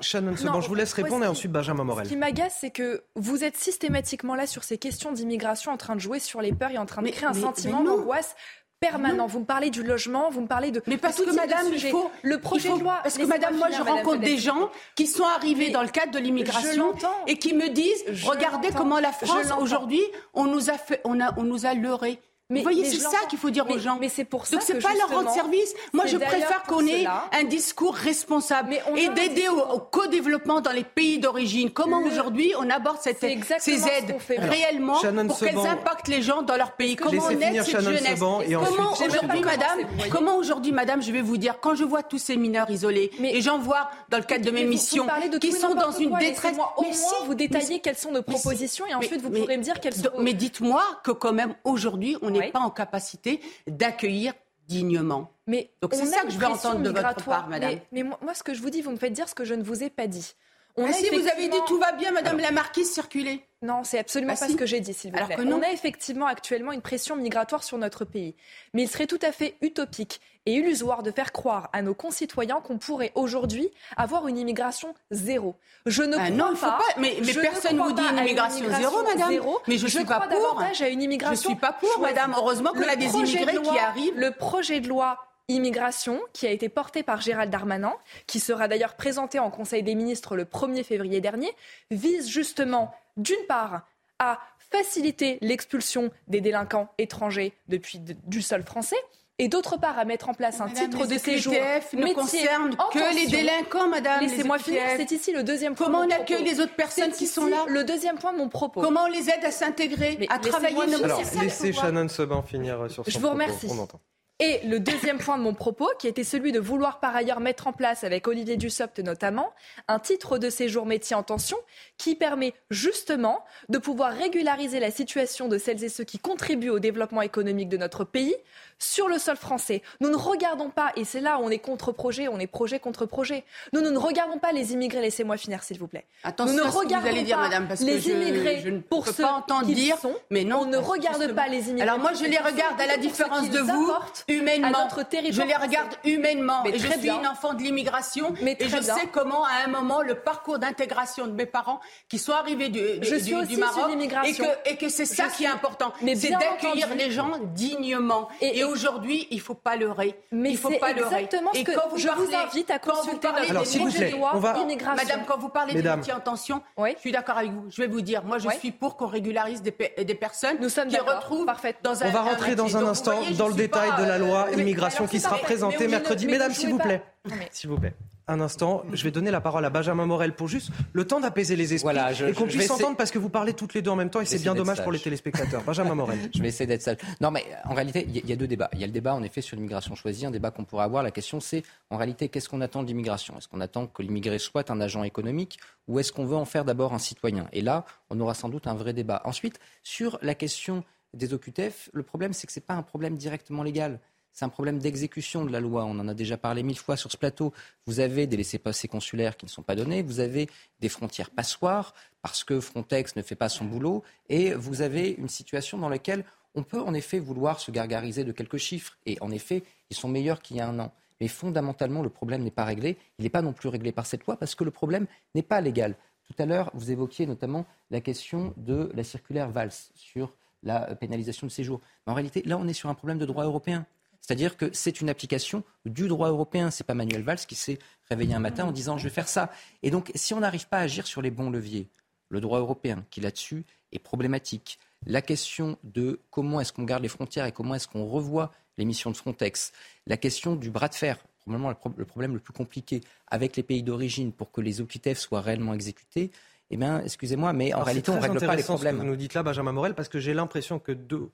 Shannon 0.00 0.34
Seban, 0.34 0.60
je 0.62 0.68
vous 0.68 0.74
laisse 0.74 0.92
répondre 0.94 1.24
et 1.24 1.28
ensuite 1.28 1.52
Benjamin 1.52 1.84
Morel. 1.84 2.06
Ce 2.06 2.10
qui 2.10 2.16
m'agace, 2.16 2.56
c'est 2.60 2.70
que 2.70 3.04
vous 3.16 3.44
êtes 3.44 3.56
systématiquement 3.56 4.34
là 4.34 4.46
sur 4.46 4.64
ces 4.64 4.78
questions 4.78 5.12
d'immigration 5.12 5.72
en 5.72 5.76
train 5.76 5.94
de 5.94 6.00
jouer 6.00 6.20
sur 6.20 6.40
les 6.40 6.52
peurs 6.52 6.70
et 6.70 6.78
en 6.78 6.86
train 6.86 7.02
de 7.02 7.10
créer 7.10 7.28
un 7.28 7.34
sentiment 7.34 7.84
d'angoisse 7.84 8.34
permanent. 8.80 9.26
Vous 9.26 9.40
me 9.40 9.44
parlez 9.44 9.70
du 9.70 9.82
logement, 9.82 10.30
vous 10.30 10.40
me 10.40 10.46
parlez 10.46 10.70
de. 10.70 10.82
Mais 10.86 10.96
parce 10.96 11.16
que 11.16 11.34
madame, 11.34 11.66
il 11.72 11.80
faut. 11.80 12.10
Le 12.22 12.38
projet 12.38 12.70
de 12.70 12.78
loi. 12.78 13.00
Parce 13.02 13.18
que 13.18 13.26
madame, 13.26 13.56
moi, 13.56 13.68
je 13.70 13.82
rencontre 13.82 14.20
des 14.20 14.38
gens 14.38 14.70
qui 14.94 15.06
sont 15.06 15.24
arrivés 15.24 15.70
dans 15.70 15.82
le 15.82 15.88
cadre 15.88 16.12
de 16.12 16.18
l'immigration 16.18 16.94
et 17.26 17.38
qui 17.38 17.54
me 17.54 17.68
disent 17.68 18.04
regardez 18.24 18.70
comment 18.74 19.00
la 19.00 19.12
France, 19.12 19.52
aujourd'hui, 19.60 20.02
on 20.32 20.44
nous 20.44 20.70
a 20.70 20.74
fait, 20.74 21.00
on, 21.04 21.20
a, 21.20 21.34
on 21.38 21.42
nous 21.42 21.66
a 21.66 21.74
leurrés. 21.74 22.20
Mais, 22.50 22.60
Vous 22.60 22.62
voyez, 22.62 22.86
c'est 22.86 23.00
ça 23.00 23.18
qu'il 23.28 23.38
faut 23.38 23.50
dire 23.50 23.68
aux 23.68 23.78
gens. 23.78 23.98
Mais 24.00 24.08
c'est 24.08 24.24
pour 24.24 24.46
ça 24.46 24.56
Donc 24.56 24.62
c'est 24.62 24.82
pas 24.82 24.94
leur 24.94 25.10
rendre 25.10 25.30
service. 25.34 25.74
Moi, 25.92 26.06
je 26.06 26.16
préfère 26.16 26.62
qu'on 26.62 26.86
ait 26.86 27.04
un 27.06 27.44
discours 27.44 27.94
responsable 27.94 28.78
et 28.96 29.08
d'aider 29.10 29.48
au, 29.48 29.78
co-développement 29.78 30.62
dans 30.62 30.70
les 30.72 30.84
pays 30.84 31.18
d'origine. 31.18 31.70
Comment 31.70 32.02
aujourd'hui 32.02 32.54
on 32.58 32.70
aborde 32.70 32.96
cette, 33.02 33.20
ces 33.20 33.86
aides 33.86 34.16
réellement 34.30 34.98
pour 35.26 35.38
qu'elles 35.38 35.58
impactent 35.58 36.08
les 36.08 36.22
gens 36.22 36.40
dans 36.40 36.56
leur 36.56 36.72
pays 36.72 36.96
Comment 36.96 37.22
on 37.26 37.30
aide 37.30 37.62
cette 37.64 37.82
jeunesse 37.82 38.18
Comment 38.18 38.92
aujourd'hui, 38.92 39.42
madame 39.42 39.78
Comment 40.10 40.36
aujourd'hui, 40.36 40.72
madame, 40.72 41.02
je 41.02 41.12
vais 41.12 41.20
vous 41.20 41.36
dire, 41.36 41.60
quand 41.60 41.74
je 41.74 41.84
vois 41.84 42.02
tous 42.02 42.16
ces 42.16 42.36
mineurs 42.36 42.70
isolés 42.70 43.10
et 43.22 43.42
j'en 43.42 43.58
vois 43.58 43.90
dans 44.08 44.16
le 44.16 44.24
cadre 44.24 44.46
de 44.46 44.50
mes 44.50 44.64
missions 44.64 45.06
qui 45.38 45.52
sont 45.52 45.74
dans 45.74 45.92
une 45.92 46.16
détresse. 46.16 46.56
Mais 46.80 46.94
si 46.94 47.14
vous 47.26 47.34
détaillez 47.34 47.80
quelles 47.80 47.98
sont 47.98 48.10
nos 48.10 48.22
propositions 48.22 48.86
et 48.86 48.94
ensuite 48.94 49.20
vous 49.20 49.30
pourrez 49.30 49.58
me 49.58 49.62
dire 49.62 49.80
quelles 49.80 49.94
sont. 49.94 50.08
Mais 50.18 50.32
dites-moi 50.32 50.82
que 51.04 51.10
quand 51.10 51.34
même 51.34 51.54
aujourd'hui 51.64 52.16
on 52.22 52.32
est 52.32 52.37
n'est 52.38 52.50
pas 52.50 52.60
en 52.60 52.70
capacité 52.70 53.40
d'accueillir 53.66 54.32
dignement. 54.66 55.32
Mais 55.46 55.70
Donc 55.80 55.94
c'est 55.94 56.06
ça 56.06 56.22
que 56.22 56.30
je 56.30 56.38
veux 56.38 56.46
entendre 56.46 56.82
de 56.82 56.90
votre 56.90 57.24
part, 57.24 57.48
madame. 57.48 57.78
Mais, 57.90 58.02
moi, 58.02 58.34
ce 58.34 58.42
que 58.42 58.54
je 58.54 58.60
vous 58.60 58.70
dis, 58.70 58.82
vous 58.82 58.90
me 58.90 58.96
faites 58.96 59.12
dire 59.12 59.28
ce 59.28 59.34
que 59.34 59.44
je 59.44 59.54
ne 59.54 59.62
vous 59.62 59.82
ai 59.82 59.90
pas 59.90 60.06
dit. 60.06 60.34
On 60.80 60.86
ah, 60.86 60.92
si 60.92 61.08
vous 61.10 61.26
avez 61.26 61.48
dit 61.48 61.56
tout 61.66 61.78
va 61.78 61.92
bien, 61.92 62.12
Madame 62.12 62.38
la 62.38 62.50
Marquise, 62.52 62.90
circulez. 62.92 63.44
Non, 63.62 63.82
c'est 63.82 63.98
absolument 63.98 64.34
Bah 64.34 64.38
pas 64.38 64.46
si. 64.46 64.52
ce 64.52 64.56
que 64.56 64.66
j'ai 64.66 64.78
dit, 64.80 64.94
s'il 64.94 65.10
vous 65.10 65.16
Alors 65.16 65.26
plaît. 65.26 65.36
que 65.36 65.42
non. 65.42 65.58
On 65.58 65.62
a 65.62 65.72
effectivement 65.72 66.26
actuellement 66.26 66.70
une 66.70 66.80
pression 66.82 67.16
migratoire 67.16 67.64
sur 67.64 67.76
notre 67.76 68.04
pays. 68.04 68.36
Mais 68.72 68.82
il 68.84 68.88
serait 68.88 69.08
tout 69.08 69.18
à 69.22 69.32
fait 69.32 69.56
utopique 69.62 70.20
et 70.46 70.52
illusoire 70.54 71.02
de 71.02 71.10
faire 71.10 71.32
croire 71.32 71.68
à 71.72 71.82
nos 71.82 71.92
concitoyens 71.94 72.60
qu'on 72.60 72.78
pourrait 72.78 73.10
aujourd'hui 73.16 73.68
avoir 73.96 74.28
une 74.28 74.38
immigration 74.38 74.94
zéro. 75.10 75.56
Je 75.86 76.04
ne 76.04 76.16
Ah 76.16 76.26
crois 76.26 76.30
non, 76.36 76.46
il 76.52 76.56
faut 76.56 76.66
pas. 76.66 76.78
mais- 76.98 77.16
ne 77.20 77.40
personne 77.40 77.76
crois 77.78 77.88
vous 77.88 77.94
dit 77.94 78.02
une 78.12 78.18
immigration 78.18 78.66
zéro, 78.78 79.02
madame. 79.02 79.30
zéro. 79.32 79.58
Mais 79.66 79.76
je 79.78 79.86
suis 79.88 80.04
pas 80.04 80.20
pour. 80.20 80.28
davantage 80.28 80.80
à 80.82 80.88
une 80.88 81.02
immigration. 81.02 81.34
Je 81.50 81.54
suis 81.54 81.56
pas 81.60 81.72
pour, 81.72 81.88
choisie. 81.94 82.14
madame. 82.14 82.34
Heureusement 82.36 82.72
qu'on 82.72 82.82
a 82.88 82.94
des 82.94 83.08
de 83.08 83.12
immigrés 83.16 83.60
qui 83.60 83.78
arrivent. 83.78 84.14
Le 84.16 84.30
projet 84.30 84.78
de 84.80 84.88
loi 84.88 85.18
immigration, 85.48 86.20
qui 86.32 86.46
a 86.46 86.50
été 86.50 86.68
porté 86.68 87.02
par 87.02 87.20
Gérald 87.20 87.50
Darmanin, 87.50 87.94
qui 88.26 88.38
sera 88.40 88.68
d'ailleurs 88.68 88.94
présenté 88.94 89.38
en 89.38 89.50
Conseil 89.50 89.82
des 89.82 89.94
ministres 89.94 90.36
le 90.36 90.44
1er 90.44 90.84
février 90.84 91.20
dernier, 91.20 91.50
vise 91.90 92.28
justement, 92.28 92.94
d'une 93.16 93.44
part, 93.48 93.88
à 94.18 94.38
faciliter 94.70 95.38
l'expulsion 95.40 96.10
des 96.26 96.40
délinquants 96.40 96.88
étrangers 96.98 97.54
depuis 97.68 97.98
du 98.26 98.42
sol 98.42 98.62
français, 98.62 98.96
et 99.40 99.46
d'autre 99.46 99.78
part 99.78 99.96
à 99.98 100.04
mettre 100.04 100.28
en 100.28 100.34
place 100.34 100.60
un 100.60 100.66
Madame, 100.66 100.90
titre 100.90 101.06
de 101.06 101.16
séjour 101.16 101.54
OQTF 101.54 101.92
ne 101.92 102.02
métier 102.02 102.48
en 102.50 102.90
que 102.90 103.14
les 103.14 103.28
délinquants, 103.28 103.86
madame, 103.86 104.20
Laissez-moi 104.20 104.58
finir, 104.58 104.82
c'est 104.96 105.12
ici 105.12 105.32
le 105.32 105.44
deuxième 105.44 105.76
point. 105.76 105.86
Comment 105.86 106.04
de 106.04 106.08
on 106.08 106.10
accueille 106.10 106.38
propos. 106.38 106.50
les 106.50 106.60
autres 106.60 106.74
personnes 106.74 107.12
qui 107.12 107.28
sont 107.28 107.42
ici 107.46 107.50
là 107.52 107.64
Le 107.68 107.84
deuxième 107.84 108.18
point 108.18 108.32
de 108.32 108.38
mon 108.38 108.48
propos. 108.48 108.80
Comment 108.80 109.04
on 109.04 109.06
les 109.06 109.30
aide 109.30 109.44
à 109.44 109.52
s'intégrer, 109.52 110.26
à 110.28 110.40
travailler. 110.40 110.76
Alors, 111.02 111.22
laissez. 111.40 111.72
Shannon 111.72 112.08
Seban 112.08 112.42
finir 112.42 112.90
sur 112.90 113.04
son 113.04 113.10
Je 113.10 113.18
vous 113.18 113.28
propos. 113.28 113.34
remercie. 113.34 113.68
On 113.70 113.78
entend. 113.78 114.00
Et 114.40 114.60
le 114.64 114.78
deuxième 114.78 115.18
point 115.18 115.36
de 115.36 115.42
mon 115.42 115.52
propos, 115.52 115.88
qui 115.98 116.06
était 116.06 116.22
celui 116.22 116.52
de 116.52 116.60
vouloir 116.60 117.00
par 117.00 117.16
ailleurs 117.16 117.40
mettre 117.40 117.66
en 117.66 117.72
place, 117.72 118.04
avec 118.04 118.28
Olivier 118.28 118.56
Dussopt 118.56 119.00
notamment, 119.00 119.50
un 119.88 119.98
titre 119.98 120.38
de 120.38 120.48
séjour 120.48 120.86
métier 120.86 121.16
en 121.16 121.24
tension 121.24 121.56
qui 121.96 122.14
permet 122.14 122.54
justement 122.70 123.44
de 123.68 123.78
pouvoir 123.78 124.12
régulariser 124.12 124.78
la 124.78 124.92
situation 124.92 125.48
de 125.48 125.58
celles 125.58 125.82
et 125.82 125.88
ceux 125.88 126.04
qui 126.04 126.20
contribuent 126.20 126.70
au 126.70 126.78
développement 126.78 127.22
économique 127.22 127.68
de 127.68 127.76
notre 127.76 128.04
pays 128.04 128.36
sur 128.78 129.08
le 129.08 129.18
sol 129.18 129.34
français. 129.36 129.82
Nous 130.00 130.08
ne 130.08 130.14
regardons 130.14 130.70
pas, 130.70 130.92
et 130.94 131.04
c'est 131.04 131.18
là 131.20 131.38
où 131.40 131.42
on 131.42 131.50
est 131.50 131.58
contre 131.58 131.90
projet, 131.90 132.28
on 132.28 132.38
est 132.38 132.46
projet 132.46 132.78
contre 132.78 133.06
projet. 133.06 133.42
Nous, 133.72 133.80
nous 133.80 133.90
ne 133.90 133.98
regardons 133.98 134.38
pas 134.38 134.52
les 134.52 134.72
immigrés, 134.72 135.00
laissez-moi 135.00 135.36
finir 135.36 135.64
s'il 135.64 135.80
vous 135.80 135.88
plaît. 135.88 136.04
Attention 136.22 136.54
nous 136.54 136.60
ne 136.60 136.64
que 136.64 136.70
vous 136.72 136.78
regardons 136.78 137.08
allez 137.08 137.22
dire, 137.22 137.36
pas 137.38 137.42
madame, 137.42 137.66
parce 137.66 137.80
que 137.80 137.86
les 137.86 137.98
je- 138.00 138.10
immigrés 138.10 138.60
je 138.60 138.68
ne 138.68 138.78
pour 138.78 139.04
peux 139.04 139.10
ceux 139.12 139.24
pas 139.24 139.32
entendre 139.32 139.66
dire, 139.66 139.98
sont. 139.98 140.14
mais 140.30 140.44
non, 140.44 140.58
on 140.60 140.66
ne 140.66 140.78
que 140.78 140.84
regarde 140.84 141.16
justement- 141.16 141.34
pas 141.42 141.48
les 141.48 141.70
immigrés. 141.70 141.88
Alors 141.88 141.98
moi, 141.98 142.12
je 142.12 142.22
les 142.24 142.38
regarde 142.38 142.80
à 142.80 142.86
la 142.86 142.98
différence 142.98 143.50
de 143.50 143.58
vous, 143.58 143.90
apportent 143.90 144.24
humainement. 144.28 144.68
à 144.68 144.82
notre 144.84 145.04
Je 145.10 145.42
les 145.42 145.54
regarde 145.56 145.94
humainement. 146.04 146.62
Mais 146.64 146.70
et 146.70 146.78
je 146.78 146.86
suis 146.86 147.00
bien. 147.00 147.18
une 147.20 147.26
enfant 147.26 147.54
de 147.54 147.62
l'immigration. 147.62 148.34
Mais 148.42 148.56
Et 148.60 148.68
je 148.68 148.78
bien. 148.78 148.94
sais 148.94 149.06
comment, 149.10 149.44
à 149.44 149.64
un 149.64 149.68
moment, 149.68 150.02
le 150.02 150.14
parcours 150.16 150.58
d'intégration 150.58 151.26
de 151.26 151.32
mes 151.32 151.46
parents 151.46 151.80
qui 152.08 152.18
sont 152.18 152.32
arrivés 152.32 152.68
du, 152.68 152.80
du- 152.80 152.98
Je 153.02 153.14
du- 153.14 153.20
suis 153.20 153.32
du 153.32 153.34
aussi 153.34 153.52
issue 153.52 153.60
Maroc. 153.60 153.90
Et 154.24 154.34
que, 154.34 154.44
et 154.70 154.76
que 154.76 154.88
c'est 154.88 155.04
ça 155.06 155.24
Je 155.30 155.36
qui 155.36 155.44
est 155.44 155.48
important. 155.48 155.92
Mais 156.02 156.14
C'est 156.14 156.30
d'accueillir 156.30 156.94
les 156.94 157.10
gens 157.10 157.30
dignement. 157.54 158.28
Et, 158.40 158.64
aujourd'hui, 158.64 159.26
il 159.30 159.40
faut 159.40 159.54
pas 159.54 159.76
leurrer. 159.76 160.18
Mais 160.32 160.50
il 160.50 160.58
faut 160.58 160.70
c'est 160.70 160.78
pas 160.78 160.92
leurrer. 160.92 161.14
exactement 161.22 161.52
ce 161.54 161.58
Et 161.60 161.64
que 161.64 161.72
quand 161.72 161.88
vous 161.90 161.96
je 161.98 162.08
vous 162.08 162.14
parlez- 162.30 162.34
invite 162.36 162.70
à 162.70 162.78
quand 162.78 162.92
vous 162.94 162.98
consulter 162.98 163.28
notre 163.28 164.10
vous 164.10 164.16
loi 164.18 164.32
va-. 164.34 164.54
Madame, 164.94 165.22
quand 165.26 165.38
vous 165.38 165.48
parlez 165.48 165.74
Mesdames. 165.74 165.94
des 165.94 165.98
métiers 165.98 166.12
en 166.12 166.20
tension, 166.20 166.62
je 166.78 166.98
suis 167.00 167.12
d'accord 167.12 167.38
avec 167.38 167.50
vous. 167.52 167.64
Je 167.70 167.80
vais 167.82 167.88
vous 167.88 168.00
dire, 168.00 168.22
moi, 168.24 168.38
je 168.38 168.48
Oui. 168.48 168.54
suis 168.58 168.72
pour 168.72 168.96
qu'on 168.96 169.06
régularise 169.06 169.62
des, 169.62 169.70
pe- 169.72 170.02
des 170.02 170.14
personnes 170.14 170.56
Nous 170.60 170.68
sommes 170.68 170.88
qui 170.88 170.98
retrouvent 170.98 171.46
Parfait. 171.46 171.74
dans 171.82 172.02
un 172.02 172.08
On 172.08 172.10
va 172.10 172.22
rentrer 172.22 172.54
dans 172.54 172.76
un 172.76 172.80
vous 172.82 172.88
instant 172.88 173.20
dans 173.36 173.48
le 173.48 173.54
détail 173.54 173.90
de 173.98 174.04
la 174.04 174.17
loi 174.18 174.48
euh, 174.52 174.60
immigration 174.60 175.06
qui 175.06 175.20
sera 175.20 175.38
présentée 175.38 175.88
mercredi. 175.88 176.26
Mesdames, 176.26 176.52
s'il 176.52 176.70
vous 176.70 176.78
plaît. 176.78 177.02
S'il 177.50 177.70
vous 177.70 177.78
plaît. 177.78 177.94
Un 178.30 178.40
instant, 178.42 178.82
je 178.92 179.02
vais 179.04 179.10
donner 179.10 179.30
la 179.30 179.40
parole 179.40 179.64
à 179.64 179.70
Benjamin 179.70 180.04
Morel 180.04 180.34
pour 180.34 180.48
juste 180.48 180.68
le 180.92 181.06
temps 181.06 181.18
d'apaiser 181.18 181.56
les 181.56 181.72
esprits 181.72 181.94
Voilà, 181.94 182.12
je- 182.12 182.26
et 182.26 182.32
qu'on 182.34 182.44
puisse 182.44 182.66
s'entendre 182.66 182.80
essayer- 182.82 182.96
parce 182.96 183.10
que 183.10 183.18
vous 183.18 183.30
parlez 183.30 183.54
toutes 183.54 183.72
les 183.72 183.80
deux 183.80 183.90
en 183.90 183.96
même 183.96 184.10
temps 184.10 184.20
et 184.20 184.26
c'est 184.26 184.38
bien 184.42 184.54
dommage 184.54 184.82
pour 184.82 184.92
les 184.92 184.98
téléspectateurs. 184.98 185.62
Benjamin 185.62 185.94
Morel. 185.94 186.18
Je 186.34 186.42
vais 186.42 186.48
essayer 186.48 186.66
d'être 186.66 186.82
sage. 186.82 186.98
Non, 187.22 187.30
mais 187.30 187.46
en 187.64 187.72
réalité, 187.72 188.04
il 188.06 188.14
y, 188.14 188.18
a- 188.18 188.22
il 188.22 188.28
y 188.28 188.32
a 188.34 188.36
deux 188.36 188.46
débats. 188.46 188.68
Il 188.74 188.80
y 188.80 188.84
a 188.84 188.86
le 188.86 188.92
débat, 188.92 189.14
en 189.14 189.22
effet, 189.22 189.40
sur 189.40 189.56
l'immigration 189.56 189.94
choisie, 189.94 190.26
un 190.26 190.30
débat 190.30 190.50
qu'on 190.50 190.64
pourrait 190.66 190.84
avoir. 190.84 191.02
La 191.02 191.10
question, 191.10 191.40
c'est, 191.40 191.62
en 191.88 191.96
réalité, 191.96 192.28
qu'est-ce 192.28 192.50
qu'on 192.50 192.60
attend 192.60 192.82
de 192.82 192.88
l'immigration? 192.88 193.38
Est-ce 193.38 193.48
qu'on 193.48 193.62
attend 193.62 193.86
que 193.86 194.02
l'immigré 194.02 194.38
soit 194.38 194.70
un 194.70 194.78
agent 194.82 195.04
économique 195.04 195.58
ou 195.86 195.98
est-ce 195.98 196.12
qu'on 196.12 196.26
veut 196.26 196.36
en 196.36 196.44
faire 196.44 196.66
d'abord 196.66 196.92
un 196.92 196.98
citoyen? 196.98 197.48
Et 197.54 197.62
là, 197.62 197.86
on 198.10 198.20
aura 198.20 198.34
sans 198.34 198.50
doute 198.50 198.66
un 198.66 198.74
vrai 198.74 198.92
débat. 198.92 199.22
Ensuite, 199.24 199.58
sur 199.82 200.18
la 200.20 200.34
question 200.34 200.84
des 201.14 201.32
OQTF, 201.32 201.88
le 201.94 202.02
problème, 202.02 202.34
c'est 202.34 202.46
que 202.46 202.52
ce 202.52 202.60
n'est 202.60 202.64
pas 202.66 202.74
un 202.74 202.82
problème 202.82 203.16
directement 203.16 203.62
légal. 203.62 204.00
C'est 204.32 204.44
un 204.44 204.48
problème 204.48 204.78
d'exécution 204.78 205.44
de 205.44 205.50
la 205.50 205.60
loi. 205.60 205.84
On 205.84 205.98
en 205.98 206.08
a 206.08 206.14
déjà 206.14 206.36
parlé 206.36 206.62
mille 206.62 206.78
fois 206.78 206.96
sur 206.96 207.10
ce 207.10 207.16
plateau. 207.16 207.52
Vous 207.86 208.00
avez 208.00 208.26
des 208.26 208.36
laissés-passer 208.36 208.86
consulaires 208.86 209.36
qui 209.36 209.46
ne 209.46 209.50
sont 209.50 209.62
pas 209.62 209.74
donnés. 209.74 210.02
Vous 210.02 210.20
avez 210.20 210.48
des 210.80 210.88
frontières 210.88 211.30
passoires 211.30 211.94
parce 212.22 212.44
que 212.44 212.60
Frontex 212.60 213.16
ne 213.16 213.22
fait 213.22 213.34
pas 213.34 213.48
son 213.48 213.64
boulot. 213.64 214.04
Et 214.28 214.54
vous 214.54 214.82
avez 214.82 215.10
une 215.10 215.28
situation 215.28 215.78
dans 215.78 215.88
laquelle 215.88 216.24
on 216.54 216.62
peut 216.62 216.80
en 216.80 216.94
effet 216.94 217.18
vouloir 217.18 217.60
se 217.60 217.70
gargariser 217.70 218.24
de 218.24 218.32
quelques 218.32 218.58
chiffres. 218.58 218.96
Et 219.06 219.18
en 219.20 219.30
effet, 219.30 219.64
ils 219.90 219.96
sont 219.96 220.08
meilleurs 220.08 220.40
qu'il 220.40 220.56
y 220.56 220.60
a 220.60 220.68
un 220.68 220.78
an. 220.78 220.92
Mais 221.20 221.28
fondamentalement, 221.28 222.02
le 222.02 222.10
problème 222.10 222.42
n'est 222.42 222.50
pas 222.50 222.64
réglé. 222.64 222.96
Il 223.18 223.24
n'est 223.24 223.30
pas 223.30 223.42
non 223.42 223.52
plus 223.52 223.68
réglé 223.68 223.92
par 223.92 224.06
cette 224.06 224.24
loi 224.24 224.36
parce 224.36 224.54
que 224.54 224.64
le 224.64 224.70
problème 224.70 225.06
n'est 225.34 225.42
pas 225.42 225.60
légal. 225.60 225.96
Tout 226.26 226.40
à 226.42 226.46
l'heure, 226.46 226.70
vous 226.74 226.90
évoquiez 226.90 227.26
notamment 227.26 227.66
la 227.90 228.00
question 228.00 228.52
de 228.56 228.90
la 228.94 229.02
circulaire 229.02 229.50
Valls 229.50 229.72
sur 229.94 230.34
la 230.62 230.94
pénalisation 230.94 231.46
de 231.46 231.52
séjour. 231.52 231.80
Mais 232.06 232.12
en 232.12 232.14
réalité, 232.14 232.42
là, 232.44 232.58
on 232.58 232.68
est 232.68 232.72
sur 232.72 232.88
un 232.88 232.94
problème 232.94 233.18
de 233.18 233.26
droit 233.26 233.44
européen. 233.44 233.86
C'est-à-dire 234.28 234.58
que 234.58 234.68
c'est 234.74 235.00
une 235.00 235.08
application 235.08 235.64
du 235.86 236.06
droit 236.06 236.28
européen. 236.28 236.70
C'est 236.70 236.84
pas 236.84 236.92
Manuel 236.92 237.22
Valls 237.22 237.38
qui 237.38 237.54
s'est 237.54 237.78
réveillé 238.10 238.34
un 238.34 238.40
matin 238.40 238.66
en 238.66 238.72
disant 238.72 238.98
je 238.98 239.04
vais 239.04 239.08
faire 239.14 239.26
ça. 239.26 239.50
Et 239.82 239.90
donc, 239.90 240.12
si 240.14 240.34
on 240.34 240.40
n'arrive 240.40 240.68
pas 240.68 240.76
à 240.76 240.80
agir 240.82 241.06
sur 241.06 241.22
les 241.22 241.30
bons 241.30 241.48
leviers, 241.48 241.88
le 242.28 242.42
droit 242.42 242.58
européen, 242.58 243.06
qui 243.08 243.22
là-dessus 243.22 243.64
est 243.90 243.98
problématique, 243.98 244.78
la 245.06 245.22
question 245.22 245.78
de 245.82 246.20
comment 246.30 246.60
est-ce 246.60 246.74
qu'on 246.74 246.82
garde 246.84 247.02
les 247.02 247.08
frontières 247.08 247.46
et 247.46 247.52
comment 247.52 247.74
est-ce 247.74 247.88
qu'on 247.88 248.04
revoit 248.04 248.52
les 248.76 248.84
missions 248.84 249.10
de 249.10 249.16
Frontex, 249.16 249.72
la 250.06 250.18
question 250.18 250.56
du 250.56 250.68
bras 250.70 250.88
de 250.88 250.94
fer, 250.94 251.16
probablement 251.40 251.70
le, 251.70 251.74
pro- 251.74 251.94
le 251.96 252.04
problème 252.04 252.34
le 252.34 252.38
plus 252.40 252.52
compliqué 252.52 253.00
avec 253.28 253.56
les 253.56 253.62
pays 253.62 253.82
d'origine 253.82 254.30
pour 254.32 254.52
que 254.52 254.60
les 254.60 254.82
OQTF 254.82 255.16
soient 255.18 255.40
réellement 255.40 255.72
exécutés, 255.72 256.30
eh 256.70 256.76
bien, 256.76 257.00
excusez-moi, 257.02 257.54
mais 257.54 257.72
en 257.72 257.76
Alors, 257.76 257.86
réalité, 257.86 258.10
on 258.10 258.16
ne 258.16 258.20
règle 258.20 258.34
pas 258.34 258.40
les 258.40 258.46
intéressant 258.48 258.76
ce 258.76 258.82
que 258.82 258.86
problèmes. 258.88 258.98
vous 258.98 259.10
nous 259.10 259.16
dites 259.16 259.32
là, 259.32 259.42
Benjamin 259.42 259.72
Morel, 259.72 259.94
parce 259.94 260.10
que 260.10 260.20
j'ai 260.20 260.34
l'impression 260.34 260.78
que 260.78 260.92
de, 260.92 261.02
de- 261.02 261.30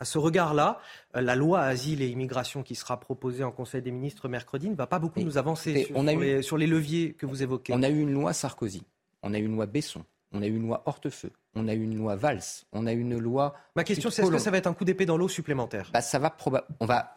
à 0.00 0.04
ce 0.04 0.18
regard-là, 0.18 0.80
euh, 1.16 1.20
la 1.20 1.34
loi 1.36 1.60
asile 1.62 2.02
et 2.02 2.08
immigration 2.08 2.62
qui 2.62 2.74
sera 2.74 3.00
proposée 3.00 3.44
en 3.44 3.50
Conseil 3.50 3.82
des 3.82 3.90
ministres 3.90 4.28
mercredi 4.28 4.68
ne 4.70 4.74
va 4.76 4.86
pas 4.86 4.98
beaucoup 4.98 5.20
nous 5.20 5.38
avancer 5.38 5.84
sur, 5.86 5.96
on 5.96 6.06
a 6.06 6.12
sur 6.12 6.20
eu- 6.20 6.24
les, 6.24 6.42
sur 6.42 6.56
les 6.58 6.66
leviers 6.66 7.12
que 7.14 7.26
vous 7.26 7.42
évoquez. 7.42 7.72
On 7.74 7.82
a 7.82 7.88
eu 7.88 8.00
une 8.00 8.12
loi 8.12 8.32
Sarkozy, 8.32 8.82
on 9.22 9.34
a 9.34 9.38
eu 9.38 9.44
une 9.44 9.54
loi 9.56 9.66
Besson, 9.66 10.04
on 10.32 10.42
a 10.42 10.46
eu 10.46 10.54
une 10.56 10.62
loi 10.66 10.82
Hortefeux, 10.86 11.32
on 11.54 11.66
a 11.68 11.74
eu 11.74 11.82
une 11.82 11.96
loi 11.96 12.14
Valls, 12.16 12.40
on 12.72 12.86
a 12.86 12.92
eu 12.92 13.00
une 13.00 13.18
loi. 13.18 13.54
Ma 13.74 13.82
question, 13.84 14.10
c'est 14.10 14.22
est-ce 14.22 14.30
que 14.30 14.38
ça 14.38 14.50
va 14.50 14.58
être 14.58 14.66
un 14.68 14.74
coup 14.74 14.84
d'épée 14.84 15.06
dans 15.06 15.16
l'eau 15.16 15.28
supplémentaire? 15.28 15.90
Bah, 15.92 16.00
ça 16.00 16.18
va 16.18 16.36
On 16.80 16.86
va. 16.86 17.14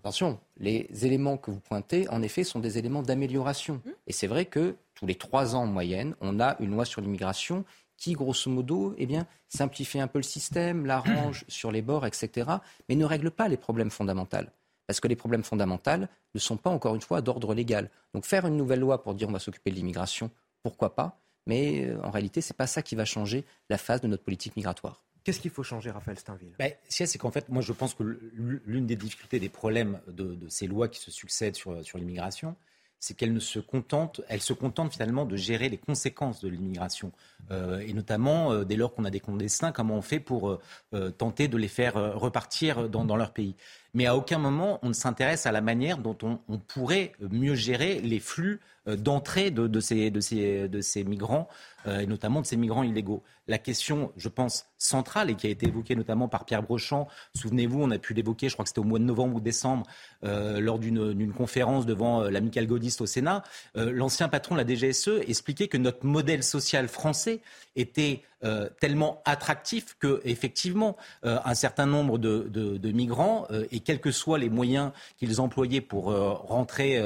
Attention, 0.00 0.38
les 0.58 0.88
éléments 1.06 1.36
que 1.36 1.50
vous 1.50 1.58
pointez, 1.60 2.08
en 2.10 2.22
effet, 2.22 2.44
sont 2.44 2.58
des 2.60 2.76
éléments 2.78 3.02
d'amélioration. 3.02 3.80
Et 4.06 4.12
c'est 4.12 4.26
vrai 4.26 4.44
que 4.44 4.76
tous 4.94 5.06
les 5.06 5.14
trois 5.14 5.56
ans 5.56 5.62
en 5.62 5.66
moyenne, 5.66 6.14
on 6.20 6.38
a 6.38 6.56
une 6.60 6.72
loi 6.72 6.84
sur 6.84 7.00
l'immigration 7.00 7.64
qui, 8.00 8.14
grosso 8.14 8.50
modo, 8.50 8.94
eh 8.98 9.06
bien, 9.06 9.26
simplifie 9.48 10.00
un 10.00 10.08
peu 10.08 10.18
le 10.18 10.24
système, 10.24 10.86
l'arrange 10.86 11.44
sur 11.48 11.70
les 11.70 11.82
bords, 11.82 12.06
etc., 12.06 12.50
mais 12.88 12.96
ne 12.96 13.04
règle 13.04 13.30
pas 13.30 13.46
les 13.46 13.58
problèmes 13.58 13.90
fondamentaux. 13.90 14.38
Parce 14.86 14.98
que 14.98 15.06
les 15.06 15.16
problèmes 15.16 15.44
fondamentaux 15.44 16.06
ne 16.34 16.40
sont 16.40 16.56
pas, 16.56 16.70
encore 16.70 16.94
une 16.94 17.02
fois, 17.02 17.20
d'ordre 17.20 17.54
légal. 17.54 17.90
Donc 18.14 18.24
faire 18.24 18.46
une 18.46 18.56
nouvelle 18.56 18.80
loi 18.80 19.02
pour 19.02 19.14
dire 19.14 19.28
on 19.28 19.32
va 19.32 19.38
s'occuper 19.38 19.70
de 19.70 19.76
l'immigration, 19.76 20.30
pourquoi 20.62 20.96
pas 20.96 21.20
Mais 21.46 21.84
euh, 21.84 22.02
en 22.02 22.10
réalité, 22.10 22.40
ce 22.40 22.52
n'est 22.52 22.56
pas 22.56 22.66
ça 22.66 22.82
qui 22.82 22.96
va 22.96 23.04
changer 23.04 23.44
la 23.68 23.76
phase 23.76 24.00
de 24.00 24.08
notre 24.08 24.24
politique 24.24 24.56
migratoire. 24.56 25.04
Qu'est-ce 25.22 25.40
qu'il 25.40 25.50
faut 25.50 25.62
changer, 25.62 25.90
Raphaël 25.90 26.18
Steinville? 26.18 26.54
Ben, 26.58 26.72
ce 26.88 26.96
qu'il 26.96 27.04
y 27.04 27.04
a, 27.04 27.06
c'est 27.06 27.18
qu'en 27.18 27.30
fait, 27.30 27.50
moi, 27.50 27.60
je 27.60 27.74
pense 27.74 27.92
que 27.92 28.02
l'une 28.32 28.86
des 28.86 28.96
difficultés, 28.96 29.38
des 29.38 29.50
problèmes 29.50 30.00
de, 30.08 30.34
de 30.34 30.48
ces 30.48 30.66
lois 30.66 30.88
qui 30.88 30.98
se 30.98 31.10
succèdent 31.10 31.56
sur, 31.56 31.84
sur 31.84 31.98
l'immigration, 31.98 32.56
c'est 33.00 33.14
qu'elles 33.16 33.32
ne 33.32 33.40
se 33.40 33.58
contentent, 33.58 34.20
elles 34.28 34.42
se 34.42 34.52
contentent 34.52 34.92
finalement 34.92 35.24
de 35.24 35.36
gérer 35.36 35.68
les 35.68 35.78
conséquences 35.78 36.40
de 36.40 36.48
l'immigration, 36.48 37.12
Euh, 37.50 37.80
et 37.80 37.92
notamment 37.94 38.52
euh, 38.52 38.64
dès 38.64 38.76
lors 38.76 38.94
qu'on 38.94 39.04
a 39.04 39.10
des 39.10 39.18
clandestins, 39.18 39.72
comment 39.72 39.96
on 39.96 40.02
fait 40.02 40.20
pour 40.20 40.60
euh, 40.94 41.10
tenter 41.10 41.48
de 41.48 41.56
les 41.56 41.68
faire 41.68 41.94
repartir 42.14 42.88
dans 42.88 43.16
leur 43.16 43.32
pays? 43.32 43.56
Mais 43.94 44.06
à 44.06 44.16
aucun 44.16 44.38
moment 44.38 44.78
on 44.82 44.88
ne 44.88 44.94
s'intéresse 44.94 45.46
à 45.46 45.52
la 45.52 45.60
manière 45.60 45.98
dont 45.98 46.16
on, 46.22 46.58
pourrait 46.58 47.12
mieux 47.20 47.54
gérer 47.54 48.00
les 48.00 48.20
flux 48.20 48.60
euh, 48.86 48.96
d'entrée 48.96 49.50
de, 49.50 49.80
ces, 49.80 50.10
de, 50.10 50.20
ces, 50.20 50.68
de 50.68 50.80
ces 50.80 51.04
migrants, 51.04 51.48
euh, 51.86 52.00
et 52.00 52.06
notamment 52.06 52.40
de 52.40 52.46
ces 52.46 52.56
migrants 52.56 52.82
illégaux. 52.82 53.22
La 53.48 53.58
question, 53.58 54.12
je 54.16 54.28
pense, 54.28 54.66
centrale, 54.76 55.30
et 55.30 55.34
qui 55.34 55.46
a 55.46 55.50
été 55.50 55.66
évoquée 55.66 55.96
notamment 55.96 56.28
par 56.28 56.44
Pierre 56.44 56.62
Brochant, 56.62 57.08
souvenez-vous, 57.34 57.82
on 57.82 57.90
a 57.90 57.98
pu 57.98 58.14
l'évoquer, 58.14 58.48
je 58.48 58.54
crois 58.54 58.64
que 58.64 58.68
c'était 58.68 58.80
au 58.80 58.84
mois 58.84 58.98
de 58.98 59.04
novembre 59.04 59.36
ou 59.36 59.40
décembre, 59.40 59.86
euh, 60.24 60.60
lors 60.60 60.78
d'une 60.78 61.32
conférence 61.32 61.86
devant 61.86 62.22
euh, 62.22 62.30
l'amicale 62.30 62.66
gaudiste 62.66 63.00
au 63.00 63.06
Sénat, 63.06 63.42
l'ancien 63.74 64.28
patron 64.28 64.56
de 64.56 64.60
la 64.60 64.66
DGSE 64.66 65.20
expliquait 65.26 65.68
que 65.68 65.78
notre 65.78 66.04
modèle 66.04 66.42
social 66.42 66.86
français 66.88 67.40
était 67.76 68.22
euh, 68.44 68.68
tellement 68.80 69.20
attractif 69.24 69.96
que 69.98 70.20
effectivement 70.24 70.96
euh, 71.24 71.38
un 71.44 71.54
certain 71.54 71.86
nombre 71.86 72.18
de, 72.18 72.48
de- 72.48 72.76
migrants 72.92 73.46
euh, 73.50 73.66
et 73.70 73.80
quels 73.80 74.00
que 74.00 74.10
soient 74.10 74.38
les 74.38 74.48
moyens 74.48 74.92
qu'ils 75.18 75.40
employaient 75.40 75.80
pour 75.80 76.06
rentrer 76.06 77.00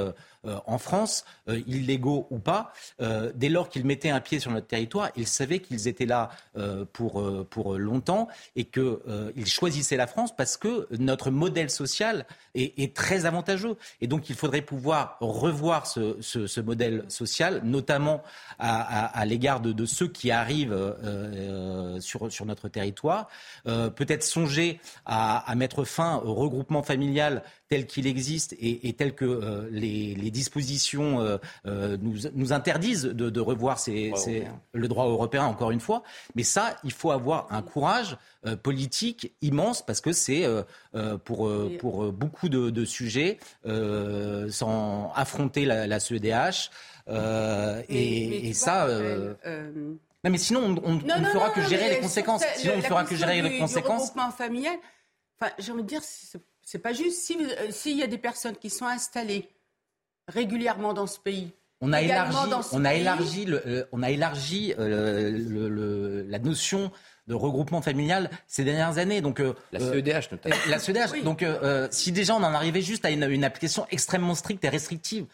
euh, 0.46 0.58
en 0.66 0.78
France, 0.78 1.24
illégaux 1.66 2.26
ou 2.30 2.38
pas, 2.38 2.72
dès 3.34 3.50
lors 3.50 3.68
qu'ils 3.68 3.84
mettaient 3.84 4.10
un 4.10 4.20
pied 4.20 4.40
sur 4.40 4.50
notre 4.50 4.66
territoire, 4.66 5.10
ils 5.14 5.26
savaient 5.26 5.58
qu'ils 5.58 5.88
étaient 5.88 6.06
là 6.06 6.30
pour, 6.94 7.22
pour 7.50 7.74
longtemps 7.76 8.28
et 8.56 8.64
qu'ils 8.64 9.46
choisissaient 9.46 9.98
la 9.98 10.06
France 10.06 10.34
parce 10.34 10.56
que 10.56 10.88
notre 10.98 11.30
modèle 11.30 11.68
social 11.68 12.24
est, 12.54 12.96
très 12.96 13.26
avantageux. 13.26 13.76
Et 14.00 14.06
donc 14.06 14.30
il 14.30 14.36
faudrait 14.36 14.62
pouvoir 14.62 15.18
revoir 15.20 15.86
ce, 15.86 16.16
ce, 16.22 16.60
modèle 16.60 17.04
social, 17.08 17.60
notamment 17.62 18.22
à, 18.58 19.22
l'égard 19.26 19.60
de, 19.60 19.84
ceux 19.84 20.08
qui 20.08 20.30
arrivent 20.30 20.94
sur, 22.00 22.32
sur 22.32 22.46
notre 22.46 22.68
territoire. 22.68 23.28
Peut-être 23.64 24.22
songer 24.22 24.80
à, 25.04 25.38
à 25.38 25.54
mettre 25.54 25.84
fin 25.84 26.22
au 26.24 26.34
regroupement 26.34 26.82
familial 26.82 27.42
tel 27.74 27.86
qu'il 27.86 28.06
existe 28.06 28.54
et, 28.60 28.92
tel 28.92 29.16
que 29.16 29.24
euh, 29.24 29.68
les, 29.72 30.30
dispositions 30.30 31.20
euh, 31.20 31.38
euh, 31.66 31.96
nous, 32.00 32.52
interdisent 32.52 33.02
de, 33.02 33.40
revoir 33.40 33.80
le 33.88 34.86
droit 34.86 35.06
européen, 35.06 35.44
encore 35.44 35.72
une 35.72 35.80
fois. 35.80 36.04
Mais 36.36 36.44
ça, 36.44 36.76
il 36.84 36.92
faut 36.92 37.10
avoir 37.10 37.48
un 37.50 37.62
courage 37.62 38.16
politique 38.62 39.34
immense 39.42 39.84
parce 39.84 40.00
que 40.00 40.12
c'est 40.12 40.44
pour, 41.24 41.50
pour 41.80 42.12
beaucoup 42.12 42.48
de, 42.48 42.84
sujets, 42.84 43.38
sans 44.50 45.12
affronter 45.16 45.64
la, 45.64 45.98
CEDH. 45.98 46.70
et, 47.88 48.52
ça. 48.54 48.86
Non, 48.86 50.30
mais 50.30 50.38
sinon, 50.38 50.76
on, 50.84 50.94
ne 50.94 51.24
fera 51.24 51.50
que 51.50 51.62
gérer 51.62 51.90
les 51.90 51.98
conséquences. 51.98 52.44
Sinon, 52.56 52.74
on 52.74 52.78
ne 52.78 52.82
fera 52.82 53.04
que 53.04 53.16
gérer 53.16 53.42
les 53.42 53.58
conséquences. 53.58 54.10
regroupement 54.10 54.30
familial, 54.30 54.76
enfin, 55.40 55.52
j'ai 55.58 55.72
envie 55.72 55.82
de 55.82 55.88
dire, 55.88 56.02
c'est 56.64 56.78
pas 56.78 56.92
juste. 56.92 57.30
Euh, 57.30 57.70
s'il 57.70 57.96
y 57.96 58.02
a 58.02 58.06
des 58.06 58.18
personnes 58.18 58.56
qui 58.56 58.70
sont 58.70 58.86
installées 58.86 59.48
régulièrement 60.28 60.94
dans 60.94 61.06
ce 61.06 61.18
pays, 61.18 61.52
on 61.80 61.92
a 61.92 62.00
élargi, 62.00 62.36
on 62.72 62.84
a 62.84 62.94
élargi, 62.94 63.44
le, 63.44 63.86
on 63.92 64.02
a 64.02 64.10
élargi 64.10 64.74
le, 64.78 66.24
la 66.28 66.38
notion 66.38 66.90
de 67.26 67.34
regroupement 67.34 67.82
familial 67.82 68.30
ces 68.46 68.64
dernières 68.64 68.96
années. 68.98 69.20
Donc, 69.20 69.40
euh, 69.40 69.54
la 69.72 69.80
CEDH 69.80 70.08
euh, 70.08 70.20
notamment. 70.32 70.56
La 70.68 70.78
CEDH. 70.78 71.22
Donc, 71.24 71.44
si 71.90 72.12
déjà 72.12 72.34
on 72.34 72.42
en 72.42 72.54
arrivait 72.54 72.80
juste 72.80 73.04
à 73.04 73.10
une, 73.10 73.24
une 73.24 73.44
application 73.44 73.86
extrêmement 73.90 74.34
stricte 74.34 74.64
et 74.64 74.68
restrictive, 74.70 75.26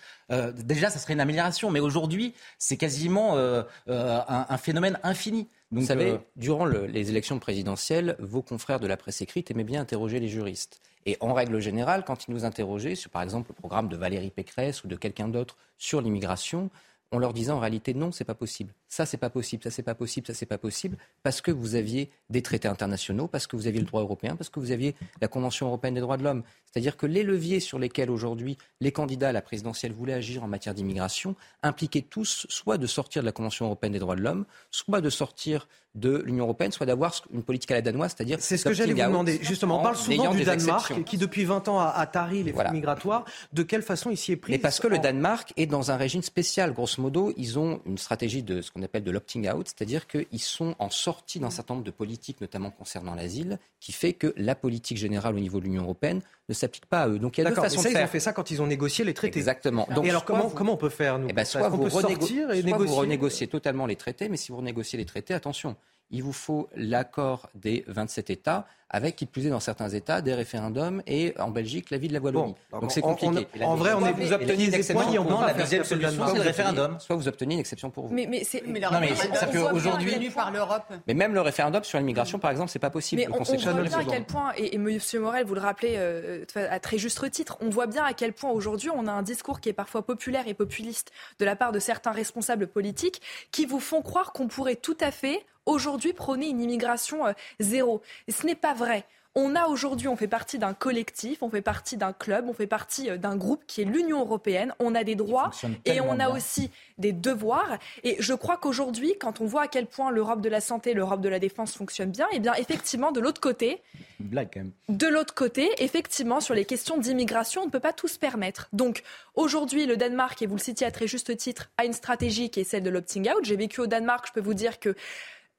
déjà 0.56 0.90
ça 0.90 0.98
serait 0.98 1.12
une 1.12 1.20
amélioration. 1.20 1.70
Mais 1.70 1.80
aujourd'hui, 1.80 2.34
c'est 2.58 2.76
quasiment 2.76 3.38
un, 3.38 3.66
un, 3.86 4.58
phénomène 4.58 4.98
infini. 5.04 5.46
Donc, 5.70 5.82
Vous 5.82 5.86
savez, 5.86 6.18
durant 6.34 6.64
les 6.64 7.10
élections 7.10 7.38
présidentielles, 7.38 8.16
vos 8.18 8.42
confrères 8.42 8.80
de 8.80 8.88
la 8.88 8.96
presse 8.96 9.20
écrite 9.20 9.52
aimaient 9.52 9.62
bien 9.62 9.80
interroger 9.80 10.18
les 10.18 10.28
juristes. 10.28 10.80
Et 11.06 11.16
en 11.20 11.32
règle 11.32 11.60
générale, 11.60 12.04
quand 12.04 12.26
ils 12.26 12.32
nous 12.32 12.44
interrogeaient 12.44 12.96
sur, 12.96 13.10
par 13.10 13.22
exemple, 13.22 13.50
le 13.50 13.54
programme 13.54 13.88
de 13.88 13.96
Valérie 13.96 14.30
Pécresse 14.30 14.82
ou 14.82 14.88
de 14.88 14.96
quelqu'un 14.96 15.28
d'autre 15.28 15.56
sur 15.78 16.00
l'immigration, 16.00 16.70
on 17.12 17.18
leur 17.18 17.32
disait 17.32 17.52
en 17.52 17.60
réalité 17.60 17.94
non, 17.94 18.10
c'est 18.10 18.24
pas 18.24 18.34
possible. 18.34 18.74
Ça, 18.90 19.06
c'est 19.06 19.18
pas 19.18 19.30
possible, 19.30 19.62
ça, 19.62 19.70
c'est 19.70 19.84
pas 19.84 19.94
possible, 19.94 20.26
ça, 20.26 20.34
c'est 20.34 20.46
pas 20.46 20.58
possible, 20.58 20.98
parce 21.22 21.40
que 21.40 21.52
vous 21.52 21.76
aviez 21.76 22.10
des 22.28 22.42
traités 22.42 22.66
internationaux, 22.66 23.28
parce 23.28 23.46
que 23.46 23.54
vous 23.54 23.68
aviez 23.68 23.78
le 23.78 23.86
droit 23.86 24.02
européen, 24.02 24.34
parce 24.34 24.50
que 24.50 24.58
vous 24.58 24.72
aviez 24.72 24.96
la 25.20 25.28
Convention 25.28 25.68
européenne 25.68 25.94
des 25.94 26.00
droits 26.00 26.16
de 26.16 26.24
l'homme. 26.24 26.42
C'est-à-dire 26.66 26.96
que 26.96 27.06
les 27.06 27.22
leviers 27.22 27.60
sur 27.60 27.78
lesquels 27.78 28.10
aujourd'hui 28.10 28.58
les 28.80 28.90
candidats 28.90 29.28
à 29.28 29.32
la 29.32 29.42
présidentielle 29.42 29.92
voulaient 29.92 30.14
agir 30.14 30.42
en 30.42 30.48
matière 30.48 30.74
d'immigration 30.74 31.36
impliquaient 31.62 32.02
tous 32.02 32.46
soit 32.48 32.78
de 32.78 32.88
sortir 32.88 33.22
de 33.22 33.26
la 33.26 33.32
Convention 33.32 33.66
européenne 33.66 33.92
des 33.92 34.00
droits 34.00 34.16
de 34.16 34.22
l'homme, 34.22 34.44
soit 34.72 35.00
de 35.00 35.10
sortir 35.10 35.68
de 35.94 36.22
l'Union 36.24 36.44
européenne, 36.44 36.70
soit 36.70 36.86
d'avoir 36.86 37.12
une 37.32 37.42
politique 37.42 37.70
à 37.72 37.74
la 37.74 37.82
danoise, 37.82 38.14
c'est-à-dire 38.16 38.38
c'est 38.40 38.56
ce 38.56 38.64
que 38.64 38.72
j'allais 38.72 38.92
vous 38.92 39.00
demander. 39.00 39.40
Justement, 39.42 39.80
on 39.80 39.82
parle 39.82 39.96
souvent 39.96 40.32
du 40.32 40.44
Danemark, 40.44 41.02
qui 41.04 41.18
depuis 41.18 41.44
20 41.44 41.68
ans 41.68 41.80
a, 41.80 42.06
tari 42.06 42.44
les 42.44 42.52
flux 42.52 42.70
migratoires. 42.72 43.24
De 43.52 43.62
quelle 43.62 43.82
façon 43.82 44.10
il 44.10 44.16
s'y 44.16 44.32
est 44.32 44.36
pris 44.36 44.52
Mais 44.52 44.58
parce 44.58 44.78
que 44.78 44.86
le 44.86 44.98
Danemark 44.98 45.52
est 45.56 45.66
dans 45.66 45.90
un 45.90 45.96
régime 45.96 46.22
spécial. 46.22 46.72
Grosso 46.72 47.02
modo, 47.02 47.32
ils 47.36 47.58
ont 47.58 47.80
une 47.86 47.98
stratégie 47.98 48.42
de 48.42 48.62
ce 48.62 48.70
qu'on 48.70 48.79
appelle 48.82 49.04
de 49.04 49.10
l'opting 49.10 49.50
out, 49.50 49.66
c'est-à-dire 49.68 50.06
qu'ils 50.06 50.40
sont 50.40 50.74
en 50.78 50.90
sortie 50.90 51.40
d'un 51.40 51.50
certain 51.50 51.74
nombre 51.74 51.86
de 51.86 51.90
politiques, 51.90 52.40
notamment 52.40 52.70
concernant 52.70 53.14
l'asile, 53.14 53.58
qui 53.80 53.92
fait 53.92 54.12
que 54.12 54.32
la 54.36 54.54
politique 54.54 54.98
générale 54.98 55.34
au 55.34 55.40
niveau 55.40 55.58
de 55.58 55.64
l'Union 55.64 55.82
européenne 55.82 56.20
ne 56.48 56.54
s'applique 56.54 56.86
pas 56.86 57.02
à 57.02 57.08
eux. 57.08 57.18
Donc 57.18 57.38
il 57.38 57.44
y 57.44 57.46
a 57.46 57.50
deux 57.50 57.56
façons 57.56 57.82
de 57.82 57.88
faire. 57.88 58.00
Ils 58.00 58.04
ont 58.04 58.08
fait 58.08 58.20
ça 58.20 58.32
quand 58.32 58.50
ils 58.50 58.60
ont 58.62 58.66
négocié 58.66 59.04
les 59.04 59.14
traités. 59.14 59.38
Exactement. 59.38 59.86
Donc, 59.94 60.04
et 60.06 60.10
alors 60.10 60.24
comment, 60.24 60.50
comment 60.50 60.74
on 60.74 60.76
peut 60.76 60.88
faire 60.88 61.18
nous 61.18 61.28
eh 61.28 61.32
ben, 61.32 61.44
Soit, 61.44 61.68
vous, 61.68 61.88
sortir 61.90 62.50
et 62.50 62.62
négocier... 62.62 62.86
vous 62.86 62.94
renégociez 62.94 63.46
totalement 63.46 63.86
les 63.86 63.96
traités, 63.96 64.28
mais 64.28 64.36
si 64.36 64.52
vous 64.52 64.58
renégociez 64.58 64.98
les 64.98 65.04
traités, 65.04 65.34
attention, 65.34 65.76
il 66.10 66.22
vous 66.22 66.32
faut 66.32 66.68
l'accord 66.74 67.48
des 67.54 67.84
27 67.88 68.30
États 68.30 68.66
avec, 68.90 69.14
qui 69.14 69.24
plus 69.24 69.46
est 69.46 69.50
dans 69.50 69.60
certains 69.60 69.88
États, 69.88 70.20
des 70.20 70.34
référendums 70.34 71.00
et 71.06 71.32
en 71.38 71.50
Belgique, 71.50 71.90
l'avis 71.90 72.08
de 72.08 72.12
la 72.12 72.18
Wallonie. 72.18 72.56
Donc 72.72 72.90
c'est 72.90 73.00
compliqué. 73.00 73.46
en 73.62 73.76
vrai, 73.76 73.92
on 73.94 74.04
est, 74.04 74.12
vous 74.12 74.32
obtenez 74.32 74.68
des 74.68 74.82
points, 74.92 75.06
on 75.16 75.24
non, 75.24 75.40
la 75.42 75.54
deuxième 75.54 75.84
solution, 75.84 76.26
c'est 76.26 76.34
le 76.34 76.40
référendum. 76.40 76.98
Soit 76.98 77.14
vous 77.14 77.28
obtenez 77.28 77.54
une 77.54 77.60
exception 77.60 77.90
pour 77.90 78.08
vous. 78.08 78.14
Mais, 78.14 78.26
mais 78.28 78.42
mais 78.66 79.14
ça 79.14 79.48
aujourd'hui 79.72 80.30
par 80.30 80.50
l'Europe. 80.50 80.92
Mais 81.06 81.14
même 81.14 81.34
le 81.34 81.40
référendum 81.40 81.84
sur 81.84 81.98
l'immigration, 81.98 82.38
par 82.38 82.50
exemple, 82.50 82.70
c'est 82.70 82.80
pas 82.80 82.90
possible. 82.90 83.22
Mais 83.22 83.28
on, 83.32 83.42
voit 83.42 83.56
bien 83.56 83.98
à 83.98 84.04
quel 84.04 84.24
point, 84.24 84.52
et, 84.56 84.74
M. 84.74 84.98
Morel, 85.20 85.46
vous 85.46 85.54
le 85.54 85.60
rappelez 85.60 85.94
euh, 85.96 86.44
à 86.56 86.80
très 86.80 86.98
juste 86.98 87.30
titre, 87.30 87.58
on 87.60 87.68
voit 87.68 87.86
bien 87.86 88.04
à 88.04 88.12
quel 88.12 88.32
point 88.32 88.50
aujourd'hui 88.50 88.90
on 88.94 89.06
a 89.06 89.12
un 89.12 89.22
discours 89.22 89.60
qui 89.60 89.68
est 89.68 89.74
parfois 89.74 90.04
populaire 90.04 90.48
et 90.48 90.54
populiste 90.54 91.12
de 91.38 91.44
la 91.44 91.54
part 91.54 91.70
de 91.70 91.78
certains 91.78 92.12
responsables 92.12 92.66
politiques 92.66 93.20
qui 93.52 93.66
vous 93.66 93.80
font 93.80 94.02
croire 94.02 94.32
qu'on 94.32 94.48
pourrait 94.48 94.76
tout 94.76 94.96
à 95.00 95.10
fait 95.10 95.44
aujourd'hui 95.66 96.12
prôner 96.12 96.48
une 96.48 96.60
immigration 96.60 97.26
euh, 97.26 97.32
zéro. 97.58 98.02
Et 98.28 98.32
ce 98.32 98.46
n'est 98.46 98.54
pas 98.54 98.74
vrai. 98.74 99.06
On 99.36 99.54
a 99.54 99.66
aujourd'hui, 99.66 100.08
on 100.08 100.16
fait 100.16 100.26
partie 100.26 100.58
d'un 100.58 100.74
collectif, 100.74 101.44
on 101.44 101.50
fait 101.50 101.62
partie 101.62 101.96
d'un 101.96 102.12
club, 102.12 102.46
on 102.48 102.52
fait 102.52 102.66
partie 102.66 103.08
euh, 103.08 103.16
d'un 103.16 103.36
groupe 103.36 103.62
qui 103.64 103.80
est 103.80 103.84
l'Union 103.84 104.20
européenne. 104.20 104.74
On 104.80 104.92
a 104.96 105.04
des 105.04 105.14
droits 105.14 105.52
et 105.84 106.00
on 106.00 106.18
a 106.18 106.30
aussi 106.30 106.70
des 106.98 107.12
devoirs. 107.12 107.78
Et 108.02 108.16
je 108.18 108.34
crois 108.34 108.56
qu'aujourd'hui, 108.56 109.14
quand 109.20 109.40
on 109.40 109.46
voit 109.46 109.62
à 109.62 109.68
quel 109.68 109.86
point 109.86 110.10
l'Europe 110.10 110.40
de 110.40 110.48
la 110.48 110.60
santé, 110.60 110.94
l'Europe 110.94 111.20
de 111.20 111.28
la 111.28 111.38
défense 111.38 111.74
fonctionne 111.74 112.10
bien, 112.10 112.26
et 112.32 112.36
eh 112.36 112.38
bien 112.40 112.54
effectivement, 112.54 113.12
de 113.12 113.20
l'autre 113.20 113.40
côté, 113.40 113.82
de 114.18 115.06
l'autre 115.06 115.34
côté, 115.34 115.70
effectivement, 115.78 116.40
sur 116.40 116.54
les 116.54 116.64
questions 116.64 116.98
d'immigration, 116.98 117.62
on 117.62 117.66
ne 117.66 117.70
peut 117.70 117.78
pas 117.78 117.92
tout 117.92 118.08
se 118.08 118.18
permettre. 118.18 118.68
Donc 118.72 119.04
aujourd'hui, 119.36 119.86
le 119.86 119.96
Danemark, 119.96 120.42
et 120.42 120.46
vous 120.46 120.56
le 120.56 120.60
citiez 120.60 120.88
à 120.88 120.90
très 120.90 121.06
juste 121.06 121.36
titre, 121.36 121.70
a 121.78 121.84
une 121.84 121.92
stratégie 121.92 122.50
qui 122.50 122.60
est 122.60 122.64
celle 122.64 122.82
de 122.82 122.90
l'opting 122.90 123.30
out. 123.30 123.44
J'ai 123.44 123.56
vécu 123.56 123.80
au 123.80 123.86
Danemark, 123.86 124.26
je 124.26 124.32
peux 124.32 124.40
vous 124.40 124.54
dire 124.54 124.80
que 124.80 124.96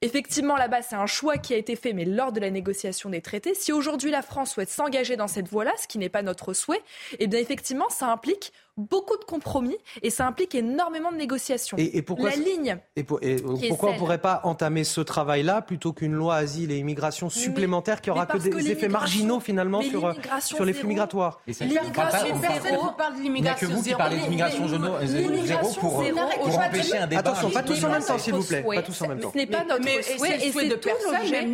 Effectivement, 0.04 0.56
là-bas, 0.56 0.82
c'est 0.82 0.96
un 0.96 1.06
choix 1.06 1.38
qui 1.38 1.54
a 1.54 1.58
été 1.58 1.76
fait, 1.76 1.94
mais 1.94 2.06
lors 2.06 2.32
de 2.32 2.40
la 2.40 2.50
négociation 2.50 3.12
des 3.12 3.22
traités. 3.22 3.54
Si 3.54 3.72
aujourd'hui 3.72 4.10
la 4.10 4.24
France 4.24 4.52
souhaite 4.54 4.70
s'engager 4.70 5.16
dans 5.16 5.28
cette 5.28 5.48
voie-là, 5.48 5.74
ce 5.80 5.88
qui 5.88 6.00
n'est 6.00 6.10
pas 6.10 6.24
notre 6.24 6.54
souhait, 6.54 6.82
eh 7.20 7.28
bien 7.28 7.40
effectivement, 7.40 7.88
ça 7.90 8.08
implique 8.08 8.52
beaucoup 8.78 9.18
de 9.18 9.24
compromis 9.24 9.78
et 10.02 10.10
ça 10.10 10.26
implique 10.26 10.56
énormément 10.56 11.12
de 11.12 11.18
négociations. 11.18 11.78
Et, 11.78 12.02
pourquoi 12.02 12.30
la 12.32 12.36
ligne 12.36 12.78
et, 12.96 13.04
pourquoi 13.04 13.90
on 13.90 13.94
ne 13.94 13.98
pourrait 13.98 14.18
pas 14.18 14.42
entamer 14.44 14.84
ce 14.84 15.02
travail-là 15.02 15.62
plutôt 15.62 15.94
qu'une 15.94 16.14
loi 16.14 16.36
asile 16.36 16.72
et 16.72 16.78
immigration 16.78 17.30
supplémentaire 17.30 18.02
qui 18.02 18.10
aura 18.10 18.26
que 18.26 18.38
des 18.38 18.72
effets 18.72 18.88
marginaux 18.88 19.40
finalement 19.40 19.82
sur, 19.82 20.06
euh, 20.06 20.14
sur 20.40 20.66
les 20.66 20.74
flux 20.74 20.88
migratoires 20.88 21.42
L'immigration 21.48 22.36
zéro. 22.64 22.92
parle 22.98 23.18
de 23.18 23.22
l'immigration 23.22 23.22
zéro. 23.22 23.34
Il 23.38 23.42
n'y 23.42 23.50
a 23.50 23.54
que 23.56 23.66
vous 23.66 23.84
qui 23.84 23.94
parlez 23.96 24.18
d'immigration 24.18 24.68
zéro 24.68 25.70
pour, 25.80 26.04
pour 26.44 26.60
empêcher 26.60 26.98
un 26.98 27.08
débat. 27.08 27.20
Attention, 27.20 27.50
pas 27.50 27.64
tous 27.64 27.84
en 27.84 27.90
même 27.90 28.04
temps, 28.04 28.18
s'il 28.18 28.34
vous 28.34 28.44
plaît. 28.44 28.64
Pas 28.64 28.82
tous 28.82 29.02
en 29.02 29.08
même 29.08 29.20
temps. 29.20 29.32
Ce 29.32 29.38
n'est 29.38 29.46
pas 29.46 29.64
notre 29.64 29.84
souhait 30.18 30.46
et 30.46 30.52
c'est 30.52 30.80
tout 30.80 30.90
l'objet. 31.12 31.48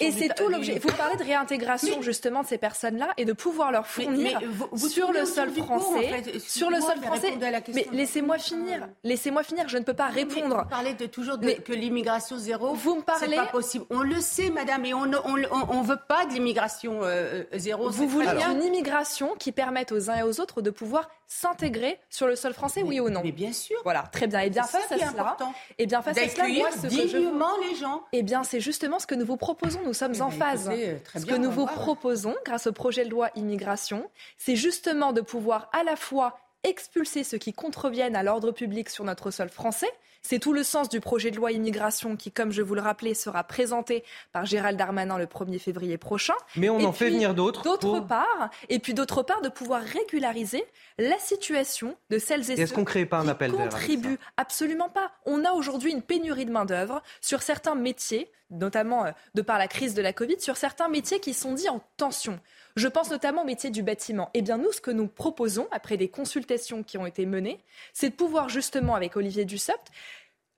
Et 0.00 0.12
c'est 0.12 0.34
tout 0.34 0.48
l'objet. 0.48 0.78
Vous 0.78 0.92
parlez 0.96 1.16
de 1.16 1.24
réintégration 1.24 2.02
justement 2.02 2.42
de 2.42 2.46
ces 2.46 2.58
personnes-là 2.58 3.08
et 3.16 3.24
de 3.24 3.32
pouvoir 3.32 3.72
leur 3.72 3.86
fournir 3.86 4.40
sur 4.76 5.12
le 5.12 5.24
sol 5.24 5.50
français 5.50 6.22
sur 6.58 6.70
le 6.70 6.80
sol 6.80 6.98
français. 7.00 7.34
Mais 7.74 7.86
laissez-moi 7.92 8.38
finir. 8.38 8.88
Laissez-moi 9.04 9.42
finir. 9.42 9.68
Je 9.68 9.78
ne 9.78 9.84
peux 9.84 9.94
pas 9.94 10.06
répondre. 10.06 10.62
vous 10.62 10.68
parlez 10.68 10.94
de 10.94 11.06
toujours 11.06 11.38
de, 11.38 11.50
que 11.52 11.72
l'immigration 11.72 12.36
zéro. 12.38 12.74
Vous 12.74 12.96
me 12.96 13.02
parlez. 13.02 13.26
C'est 13.28 13.36
pas 13.36 13.46
possible. 13.46 13.84
On 13.90 14.02
le 14.02 14.20
sait, 14.20 14.50
madame, 14.50 14.84
et 14.84 14.94
on 14.94 15.06
ne 15.06 15.16
on, 15.18 15.36
on, 15.50 15.82
veut 15.82 15.98
pas 16.08 16.26
de 16.26 16.32
l'immigration 16.32 17.02
euh, 17.02 17.44
euh, 17.52 17.58
zéro. 17.58 17.90
Vous 17.90 18.08
voulez 18.08 18.28
une 18.28 18.62
immigration 18.62 19.34
qui 19.38 19.52
permette 19.52 19.92
aux 19.92 20.10
uns 20.10 20.16
et 20.16 20.22
aux 20.22 20.40
autres 20.40 20.62
de 20.62 20.70
pouvoir 20.70 21.08
s'intégrer 21.28 22.00
sur 22.08 22.26
le 22.26 22.36
sol 22.36 22.54
français, 22.54 22.82
oui 22.82 23.00
ou 23.00 23.10
non 23.10 23.20
Mais 23.22 23.32
bien 23.32 23.52
sûr. 23.52 23.76
Voilà, 23.84 24.02
très 24.10 24.26
bien. 24.26 24.40
Et 24.40 24.50
bien 24.50 24.62
face 24.62 24.90
à 24.90 24.98
cela, 24.98 25.36
et 25.76 25.86
bien 25.86 26.02
face 26.02 26.16
à 26.16 26.28
cela, 26.28 26.48
moi, 26.48 26.70
ce 26.72 26.82
que 26.82 27.08
je 27.08 27.68
les 27.68 27.74
gens. 27.76 28.02
Eh 28.12 28.22
bien, 28.22 28.44
c'est 28.44 28.60
justement 28.60 28.98
ce 28.98 29.06
que 29.06 29.14
nous 29.14 29.26
vous 29.26 29.36
proposons. 29.36 29.80
Nous 29.84 29.92
sommes 29.92 30.14
eh 30.16 30.22
en 30.22 30.30
phase. 30.30 30.70
Euh, 30.72 30.96
ce 31.14 31.26
que 31.26 31.34
nous 31.34 31.50
vous 31.50 31.66
proposons, 31.66 32.34
grâce 32.44 32.66
au 32.66 32.72
projet 32.72 33.04
de 33.04 33.10
loi 33.10 33.30
immigration, 33.36 34.10
c'est 34.38 34.56
justement 34.56 35.12
de 35.12 35.20
pouvoir 35.20 35.68
à 35.72 35.84
la 35.84 35.96
fois 35.96 36.38
expulser 36.64 37.24
ceux 37.24 37.38
qui 37.38 37.52
contreviennent 37.52 38.16
à 38.16 38.22
l'ordre 38.22 38.52
public 38.52 38.88
sur 38.88 39.04
notre 39.04 39.30
sol 39.30 39.48
français, 39.48 39.90
C'est 40.20 40.40
tout 40.40 40.52
le 40.52 40.64
sens 40.64 40.88
du 40.88 41.00
projet 41.00 41.30
de 41.30 41.36
loi 41.36 41.52
immigration 41.52 42.16
qui, 42.16 42.32
comme 42.32 42.50
je 42.50 42.60
vous 42.60 42.74
le 42.74 42.80
rappelais, 42.80 43.14
sera 43.14 43.44
présenté 43.44 44.02
par 44.32 44.44
Gérald 44.46 44.76
Darmanin 44.76 45.16
le 45.16 45.26
1er 45.26 45.60
février 45.60 45.96
prochain. 45.96 46.34
Mais 46.56 46.68
on 46.68 46.80
Et 46.80 46.84
en 46.84 46.92
fait 46.92 47.08
venir 47.10 47.34
d'autres. 47.34 47.62
D'autre 47.62 47.88
pour- 47.98 48.06
part, 48.08 48.50
et 48.68 48.80
puis 48.80 48.94
d'autre 48.94 49.22
part, 49.22 49.40
de 49.42 49.48
pouvoir 49.48 49.80
régulariser 49.80 50.64
la 50.98 51.16
situation 51.20 51.96
de 52.10 52.18
celles 52.18 52.50
et, 52.50 52.54
Et 52.54 52.60
est-ce 52.62 52.70
ceux 52.70 52.74
qu'on 52.74 52.84
crée 52.84 53.06
pas 53.06 53.18
un 53.20 53.24
qui 53.24 53.30
appel 53.30 53.52
contribuent 53.52 54.18
Absolument 54.36 54.88
pas. 54.88 55.12
On 55.24 55.44
a 55.44 55.52
aujourd'hui 55.52 55.92
une 55.92 56.02
pénurie 56.02 56.46
de 56.46 56.50
main-d'œuvre 56.50 57.00
sur 57.20 57.40
certains 57.40 57.76
métiers, 57.76 58.28
notamment 58.50 59.06
euh, 59.06 59.10
de 59.36 59.42
par 59.42 59.56
la 59.58 59.68
crise 59.68 59.94
de 59.94 60.02
la 60.02 60.12
Covid, 60.12 60.40
sur 60.40 60.56
certains 60.56 60.88
métiers 60.88 61.20
qui 61.20 61.32
sont 61.32 61.52
dits 61.54 61.68
en 61.68 61.80
tension. 61.96 62.40
Je 62.76 62.86
pense 62.88 63.10
notamment 63.10 63.42
au 63.42 63.46
métier 63.46 63.70
du 63.70 63.82
bâtiment. 63.82 64.30
Eh 64.34 64.42
bien, 64.42 64.56
nous, 64.58 64.70
ce 64.72 64.80
que 64.80 64.90
nous 64.92 65.08
proposons, 65.08 65.66
après 65.72 65.96
des 65.96 66.08
consultations 66.08 66.47
qui 66.82 66.98
ont 66.98 67.06
été 67.06 67.26
menées, 67.26 67.58
c'est 67.92 68.10
de 68.10 68.14
pouvoir 68.14 68.48
justement, 68.48 68.94
avec 68.94 69.16
Olivier 69.16 69.44
Dussopt, 69.44 69.90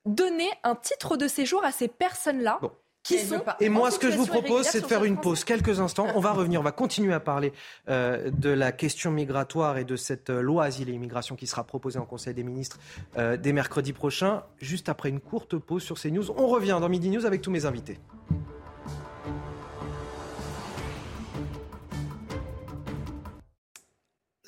donner 0.07 0.49
un 0.63 0.75
titre 0.75 1.17
de 1.17 1.29
séjour 1.29 1.65
à 1.65 1.73
ces 1.73 1.89
personnes-là. 1.89 2.61
Qui 3.03 3.19
sont 3.19 3.43
Et 3.61 3.71
en 3.71 3.73
moi, 3.73 3.91
ce 3.91 3.99
que 3.99 4.11
je 4.11 4.17
vous 4.19 4.27
propose, 4.27 4.67
c'est 4.67 4.83
de 4.83 4.87
faire 4.87 5.05
une 5.05 5.17
pause 5.17 5.45
quelques 5.45 5.81
instants. 5.81 6.09
On 6.15 6.21
va 6.21 6.33
revenir, 6.33 6.61
on 6.61 6.63
va 6.63 6.73
continuer 6.73 7.15
à 7.15 7.21
parler 7.21 7.55
euh, 7.89 8.31
de 8.31 8.51
la 8.51 8.73
question 8.73 9.11
migratoire 9.11 9.79
et 9.79 9.85
de 9.85 9.97
cette 9.97 10.29
euh, 10.29 10.43
loi 10.43 10.65
asile 10.65 10.91
et 10.91 10.93
immigration 10.93 11.35
qui 11.35 11.47
sera 11.47 11.65
proposée 11.65 11.99
en 11.99 12.05
Conseil 12.05 12.35
des 12.35 12.43
ministres 12.43 12.79
euh, 13.17 13.39
dès 13.39 13.55
mercredi 13.55 13.95
prochain, 13.95 14.43
juste 14.59 14.91
après 14.91 15.09
une 15.09 15.21
courte 15.21 15.57
pause 15.57 15.83
sur 15.83 15.99
CNews. 15.99 16.31
On 16.33 16.47
revient 16.49 16.77
dans 16.79 16.91
Midi 16.91 17.09
News 17.09 17.25
avec 17.25 17.41
tous 17.41 17.51
mes 17.51 17.65
invités. 17.65 17.99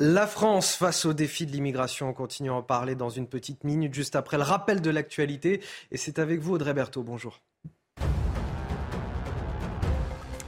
La 0.04 0.26
France 0.26 0.74
face 0.74 1.04
au 1.04 1.12
défi 1.12 1.46
de 1.46 1.52
l'immigration, 1.52 2.08
on 2.08 2.12
continue 2.12 2.50
à 2.50 2.54
en 2.54 2.62
parler 2.62 2.96
dans 2.96 3.08
une 3.08 3.28
petite 3.28 3.62
minute, 3.62 3.94
juste 3.94 4.16
après 4.16 4.36
le 4.36 4.42
rappel 4.42 4.80
de 4.80 4.90
l'actualité. 4.90 5.62
Et 5.92 5.96
c'est 5.96 6.18
avec 6.18 6.40
vous, 6.40 6.54
Audrey 6.54 6.74
Berthaud. 6.74 7.04
Bonjour. 7.04 7.40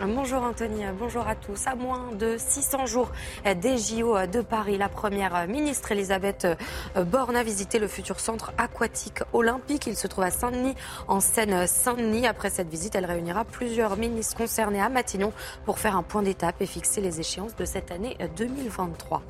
Bonjour 0.06 0.42
Anthony, 0.42 0.82
bonjour 0.98 1.26
à 1.26 1.34
tous. 1.34 1.66
À 1.66 1.74
moins 1.74 2.12
de 2.12 2.36
600 2.36 2.84
jours 2.84 3.10
des 3.44 3.78
JO 3.78 4.26
de 4.26 4.42
Paris, 4.42 4.76
la 4.76 4.90
première 4.90 5.48
ministre 5.48 5.92
Elisabeth 5.92 6.46
Borne 6.94 7.36
a 7.36 7.42
visité 7.42 7.78
le 7.78 7.88
futur 7.88 8.20
centre 8.20 8.52
aquatique 8.58 9.20
olympique. 9.32 9.86
Il 9.86 9.96
se 9.96 10.06
trouve 10.06 10.24
à 10.24 10.30
Saint-Denis, 10.30 10.74
en 11.08 11.20
Seine-Saint-Denis. 11.20 12.26
Après 12.26 12.50
cette 12.50 12.68
visite, 12.68 12.94
elle 12.96 13.06
réunira 13.06 13.44
plusieurs 13.44 13.96
ministres 13.96 14.36
concernés 14.36 14.80
à 14.80 14.90
Matignon 14.90 15.32
pour 15.64 15.78
faire 15.78 15.96
un 15.96 16.02
point 16.02 16.22
d'étape 16.22 16.60
et 16.60 16.66
fixer 16.66 17.00
les 17.00 17.20
échéances 17.20 17.56
de 17.56 17.64
cette 17.64 17.90
année 17.90 18.18
2023. 18.36 19.22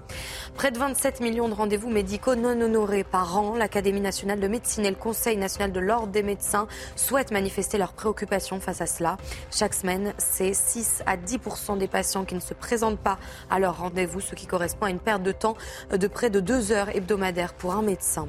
Près 0.56 0.72
de 0.72 0.78
27 0.78 1.20
millions 1.20 1.48
de 1.48 1.54
rendez-vous 1.54 1.90
médicaux 1.90 2.34
non 2.34 2.60
honorés 2.60 3.04
par 3.04 3.38
an. 3.38 3.54
L'Académie 3.54 4.00
nationale 4.00 4.40
de 4.40 4.48
médecine 4.48 4.84
et 4.87 4.90
le 4.90 4.96
Conseil 4.96 5.37
national 5.37 5.70
de 5.70 5.80
l'ordre 5.80 6.08
des 6.08 6.22
médecins 6.22 6.66
souhaitent 6.96 7.32
manifester 7.32 7.78
leurs 7.78 7.92
préoccupations 7.92 8.60
face 8.60 8.80
à 8.80 8.87
cela. 8.87 9.18
Chaque 9.52 9.74
semaine, 9.74 10.14
c'est 10.18 10.54
6 10.66 11.03
à 11.07 11.16
10% 11.16 11.79
des 11.79 11.88
patients 11.88 12.24
qui 12.24 12.35
ne 12.35 12.40
se 12.40 12.55
présentent 12.55 12.98
pas 12.98 13.18
à 13.50 13.59
leur 13.59 13.79
rendez-vous, 13.79 14.20
ce 14.20 14.35
qui 14.35 14.46
correspond 14.46 14.87
à 14.87 14.90
une 14.90 14.98
perte 14.98 15.22
de 15.22 15.33
temps 15.33 15.57
de 15.90 16.07
près 16.07 16.31
de 16.31 16.40
deux 16.40 16.72
heures 16.72 16.94
hebdomadaires 16.94 17.55
pour 17.55 17.74
un 17.74 17.83
médecin. 17.83 18.27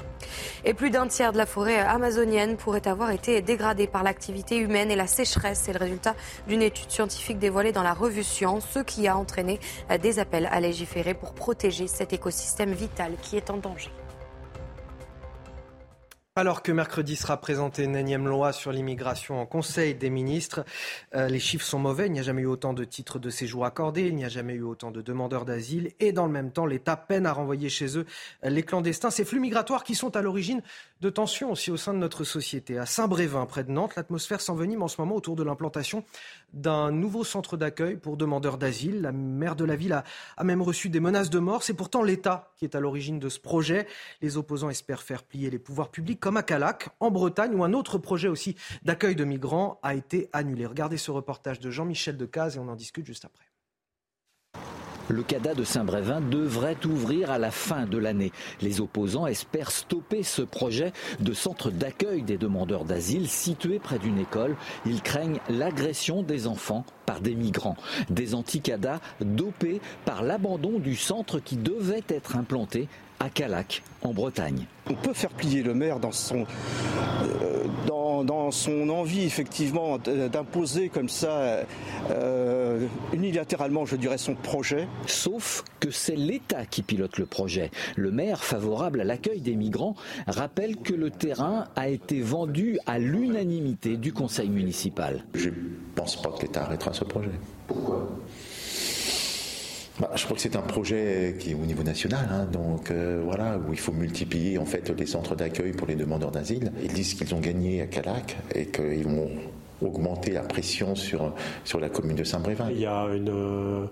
Et 0.64 0.74
plus 0.74 0.90
d'un 0.90 1.06
tiers 1.06 1.32
de 1.32 1.38
la 1.38 1.46
forêt 1.46 1.78
amazonienne 1.78 2.56
pourrait 2.56 2.86
avoir 2.88 3.10
été 3.10 3.40
dégradée 3.40 3.86
par 3.86 4.02
l'activité 4.02 4.58
humaine 4.58 4.90
et 4.90 4.96
la 4.96 5.06
sécheresse. 5.06 5.62
C'est 5.64 5.72
le 5.72 5.78
résultat 5.78 6.14
d'une 6.46 6.62
étude 6.62 6.90
scientifique 6.90 7.38
dévoilée 7.38 7.72
dans 7.72 7.82
la 7.82 7.94
revue 7.94 8.24
Science, 8.24 8.66
ce 8.72 8.80
qui 8.80 9.08
a 9.08 9.16
entraîné 9.16 9.58
des 10.00 10.18
appels 10.18 10.48
à 10.52 10.60
légiférer 10.60 11.14
pour 11.14 11.32
protéger 11.32 11.86
cet 11.86 12.12
écosystème 12.12 12.72
vital 12.72 13.12
qui 13.22 13.36
est 13.36 13.50
en 13.50 13.56
danger. 13.56 13.90
Alors 16.38 16.62
que 16.62 16.70
mercredi 16.70 17.16
sera 17.16 17.40
présentée 17.40 17.84
une 17.84 17.96
énième 17.96 18.28
loi 18.28 18.52
sur 18.52 18.70
l'immigration 18.70 19.40
en 19.40 19.46
Conseil 19.46 19.94
des 19.94 20.10
ministres, 20.10 20.66
euh, 21.14 21.28
les 21.28 21.38
chiffres 21.38 21.64
sont 21.64 21.78
mauvais. 21.78 22.08
Il 22.08 22.12
n'y 22.12 22.20
a 22.20 22.22
jamais 22.22 22.42
eu 22.42 22.46
autant 22.46 22.74
de 22.74 22.84
titres 22.84 23.18
de 23.18 23.30
séjour 23.30 23.64
accordés, 23.64 24.08
il 24.08 24.14
n'y 24.14 24.24
a 24.26 24.28
jamais 24.28 24.52
eu 24.52 24.62
autant 24.62 24.90
de 24.90 25.00
demandeurs 25.00 25.46
d'asile 25.46 25.92
et 25.98 26.12
dans 26.12 26.26
le 26.26 26.32
même 26.32 26.50
temps, 26.50 26.66
l'État 26.66 26.94
peine 26.94 27.24
à 27.24 27.32
renvoyer 27.32 27.70
chez 27.70 27.96
eux 27.96 28.04
les 28.42 28.62
clandestins. 28.62 29.08
Ces 29.08 29.24
flux 29.24 29.40
migratoires 29.40 29.82
qui 29.82 29.94
sont 29.94 30.14
à 30.14 30.20
l'origine 30.20 30.60
de 31.00 31.10
tensions 31.10 31.52
aussi 31.52 31.70
au 31.70 31.76
sein 31.76 31.92
de 31.92 31.98
notre 31.98 32.24
société. 32.24 32.78
À 32.78 32.86
Saint-Brévin, 32.86 33.44
près 33.46 33.64
de 33.64 33.70
Nantes, 33.70 33.96
l'atmosphère 33.96 34.40
s'envenime 34.40 34.82
en 34.82 34.88
ce 34.88 35.00
moment 35.00 35.14
autour 35.14 35.36
de 35.36 35.42
l'implantation 35.42 36.04
d'un 36.52 36.90
nouveau 36.90 37.22
centre 37.22 37.56
d'accueil 37.56 37.96
pour 37.96 38.16
demandeurs 38.16 38.56
d'asile. 38.56 39.02
La 39.02 39.12
maire 39.12 39.56
de 39.56 39.64
la 39.64 39.76
ville 39.76 39.92
a, 40.36 40.44
même 40.44 40.62
reçu 40.62 40.88
des 40.88 41.00
menaces 41.00 41.30
de 41.30 41.38
mort. 41.38 41.62
C'est 41.62 41.74
pourtant 41.74 42.02
l'État 42.02 42.52
qui 42.56 42.64
est 42.64 42.74
à 42.74 42.80
l'origine 42.80 43.18
de 43.18 43.28
ce 43.28 43.38
projet. 43.38 43.86
Les 44.22 44.36
opposants 44.36 44.70
espèrent 44.70 45.02
faire 45.02 45.22
plier 45.22 45.50
les 45.50 45.58
pouvoirs 45.58 45.90
publics 45.90 46.20
comme 46.20 46.36
à 46.36 46.42
Calac, 46.42 46.88
en 47.00 47.10
Bretagne, 47.10 47.54
où 47.54 47.64
un 47.64 47.74
autre 47.74 47.98
projet 47.98 48.28
aussi 48.28 48.56
d'accueil 48.82 49.14
de 49.14 49.24
migrants 49.24 49.78
a 49.82 49.94
été 49.94 50.30
annulé. 50.32 50.64
Regardez 50.64 50.96
ce 50.96 51.10
reportage 51.10 51.60
de 51.60 51.70
Jean-Michel 51.70 52.16
Decaze 52.16 52.56
et 52.56 52.58
on 52.58 52.68
en 52.68 52.76
discute 52.76 53.06
juste 53.06 53.24
après. 53.24 53.44
Le 55.08 55.22
CADA 55.22 55.54
de 55.54 55.64
Saint-Brévin 55.64 56.20
devrait 56.20 56.76
ouvrir 56.84 57.30
à 57.30 57.38
la 57.38 57.50
fin 57.50 57.86
de 57.86 57.98
l'année. 57.98 58.32
Les 58.60 58.80
opposants 58.80 59.26
espèrent 59.26 59.70
stopper 59.70 60.22
ce 60.22 60.42
projet 60.42 60.92
de 61.20 61.32
centre 61.32 61.70
d'accueil 61.70 62.22
des 62.22 62.38
demandeurs 62.38 62.84
d'asile 62.84 63.28
situé 63.28 63.78
près 63.78 63.98
d'une 63.98 64.18
école. 64.18 64.56
Ils 64.84 65.02
craignent 65.02 65.40
l'agression 65.48 66.22
des 66.22 66.46
enfants 66.46 66.84
par 67.06 67.20
des 67.20 67.34
migrants. 67.34 67.76
Des 68.10 68.34
anti-CADA 68.34 69.00
dopés 69.20 69.80
par 70.04 70.22
l'abandon 70.22 70.78
du 70.78 70.96
centre 70.96 71.38
qui 71.38 71.56
devait 71.56 72.04
être 72.08 72.36
implanté 72.36 72.88
à 73.20 73.30
Calac, 73.30 73.82
en 74.02 74.12
Bretagne. 74.12 74.66
On 74.90 74.94
peut 74.94 75.14
faire 75.14 75.30
plier 75.30 75.62
le 75.62 75.74
maire 75.74 76.00
dans 76.00 76.12
son, 76.12 76.44
euh, 77.22 77.64
dans 78.24 78.50
son 78.50 78.88
envie, 78.88 79.24
effectivement, 79.24 79.98
d'imposer 79.98 80.88
comme 80.88 81.08
ça, 81.08 81.64
euh, 82.10 82.86
unilatéralement, 83.12 83.84
je 83.86 83.96
dirais, 83.96 84.18
son 84.18 84.34
projet. 84.34 84.88
Sauf 85.06 85.64
que 85.80 85.90
c'est 85.90 86.16
l'État 86.16 86.66
qui 86.66 86.82
pilote 86.82 87.18
le 87.18 87.26
projet. 87.26 87.70
Le 87.96 88.10
maire, 88.10 88.42
favorable 88.42 89.00
à 89.00 89.04
l'accueil 89.04 89.40
des 89.40 89.56
migrants, 89.56 89.94
rappelle 90.26 90.76
que 90.76 90.94
le 90.94 91.10
terrain 91.10 91.66
a 91.76 91.88
été 91.88 92.20
vendu 92.20 92.78
à 92.86 92.98
l'unanimité 92.98 93.96
du 93.96 94.12
conseil 94.12 94.48
municipal. 94.48 95.24
Je 95.34 95.48
ne 95.48 95.54
pense 95.94 96.20
pas 96.20 96.30
que 96.30 96.42
l'État 96.42 96.62
arrêtera 96.64 96.92
ce 96.92 97.04
projet. 97.04 97.30
Pourquoi? 97.66 98.08
Bah, 99.98 100.10
je 100.14 100.24
crois 100.24 100.36
que 100.36 100.42
c'est 100.42 100.56
un 100.56 100.62
projet 100.62 101.36
qui 101.38 101.52
est 101.52 101.54
au 101.54 101.64
niveau 101.64 101.82
national, 101.82 102.28
hein, 102.30 102.44
donc 102.44 102.90
euh, 102.90 103.22
voilà, 103.24 103.58
où 103.58 103.72
il 103.72 103.78
faut 103.78 103.92
multiplier 103.92 104.58
en 104.58 104.66
fait 104.66 104.90
les 104.90 105.06
centres 105.06 105.34
d'accueil 105.34 105.72
pour 105.72 105.86
les 105.86 105.94
demandeurs 105.94 106.30
d'asile. 106.30 106.72
Ils 106.82 106.92
disent 106.92 107.14
qu'ils 107.14 107.34
ont 107.34 107.40
gagné 107.40 107.80
à 107.80 107.86
Calac 107.86 108.36
et 108.54 108.66
qu'ils 108.66 109.04
vont 109.04 109.30
augmenter 109.82 110.32
la 110.32 110.42
pression 110.42 110.94
sur, 110.94 111.32
sur 111.64 111.80
la 111.80 111.88
commune 111.88 112.16
de 112.16 112.24
Saint-Brévin. 112.24 112.70
Il 112.70 112.80
y 112.80 112.86
a 112.86 113.04
une, 113.14 113.30
euh, 113.30 113.86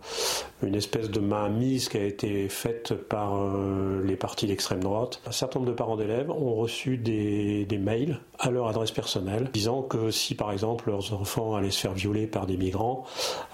une 0.62 0.74
espèce 0.74 1.10
de 1.10 1.20
mainmise 1.20 1.88
qui 1.88 1.98
a 1.98 2.04
été 2.04 2.48
faite 2.48 2.94
par 2.94 3.36
euh, 3.36 4.02
les 4.04 4.16
partis 4.16 4.46
d'extrême 4.46 4.80
droite. 4.80 5.20
Un 5.26 5.32
certain 5.32 5.60
nombre 5.60 5.70
de 5.70 5.76
parents 5.76 5.96
d'élèves 5.96 6.30
ont 6.30 6.54
reçu 6.54 6.96
des, 6.96 7.64
des 7.66 7.78
mails 7.78 8.20
à 8.38 8.50
leur 8.50 8.68
adresse 8.68 8.90
personnelle 8.90 9.50
disant 9.52 9.82
que 9.82 10.10
si 10.10 10.34
par 10.34 10.52
exemple 10.52 10.88
leurs 10.88 11.12
enfants 11.12 11.54
allaient 11.54 11.70
se 11.70 11.80
faire 11.80 11.94
violer 11.94 12.26
par 12.26 12.46
des 12.46 12.56
migrants, 12.56 13.04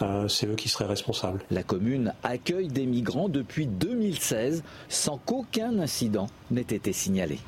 euh, 0.03 0.29
c'est 0.29 0.47
eux 0.47 0.57
qui 0.57 0.69
seraient 0.69 0.87
responsables. 0.87 1.43
La 1.51 1.63
commune 1.63 2.15
accueille 2.23 2.69
des 2.69 2.87
migrants 2.87 3.29
depuis 3.29 3.67
2016 3.67 4.63
sans 4.89 5.19
qu'aucun 5.19 5.79
incident 5.79 6.27
n'ait 6.51 6.61
été 6.63 6.93
signalé. 6.93 7.39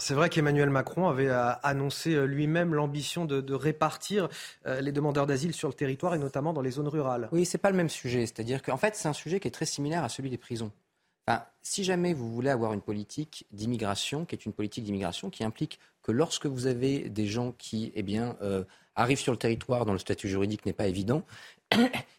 C'est 0.00 0.14
vrai 0.14 0.28
qu'Emmanuel 0.30 0.70
Macron 0.70 1.08
avait 1.08 1.28
euh, 1.28 1.52
annoncé 1.62 2.14
euh, 2.14 2.24
lui-même 2.24 2.74
l'ambition 2.74 3.24
de, 3.24 3.54
répartir 3.54 4.28
euh, 4.66 4.80
les 4.80 4.92
demandeurs 4.92 5.26
d'asile 5.26 5.54
sur 5.54 5.68
le 5.68 5.74
territoire 5.74 6.14
et 6.14 6.18
notamment 6.18 6.52
dans 6.52 6.60
les 6.60 6.72
zones 6.72 6.88
rurales. 6.88 7.28
Oui, 7.32 7.44
c'est 7.44 7.58
pas 7.58 7.70
le 7.70 7.76
même 7.76 7.88
sujet. 7.88 8.20
C'est-à-dire 8.20 8.62
qu'en 8.62 8.76
fait, 8.76 8.96
c'est 8.96 9.08
un 9.08 9.12
sujet 9.12 9.40
qui 9.40 9.48
est 9.48 9.52
très 9.52 9.66
similaire 9.66 10.04
à 10.04 10.08
celui 10.08 10.30
des 10.30 10.38
prisons. 10.38 10.72
Si 11.60 11.82
jamais 11.82 12.12
vous 12.14 12.32
voulez 12.32 12.50
avoir 12.50 12.72
une 12.72 12.80
politique 12.80 13.46
d'immigration, 13.50 14.24
qui 14.24 14.36
est 14.36 14.46
une 14.46 14.52
politique 14.52 14.84
d'immigration 14.84 15.28
qui 15.28 15.42
implique 15.42 15.80
que 16.04 16.12
lorsque 16.12 16.46
vous 16.46 16.68
avez 16.68 17.08
des 17.08 17.26
gens 17.26 17.50
qui, 17.58 17.90
eh 17.96 18.04
bien, 18.04 18.36
arrivent 18.94 19.18
sur 19.18 19.32
le 19.32 19.38
territoire 19.38 19.84
dont 19.86 19.92
le 19.92 19.98
statut 19.98 20.28
juridique 20.28 20.64
n'est 20.66 20.72
pas 20.72 20.86
évident, 20.86 21.24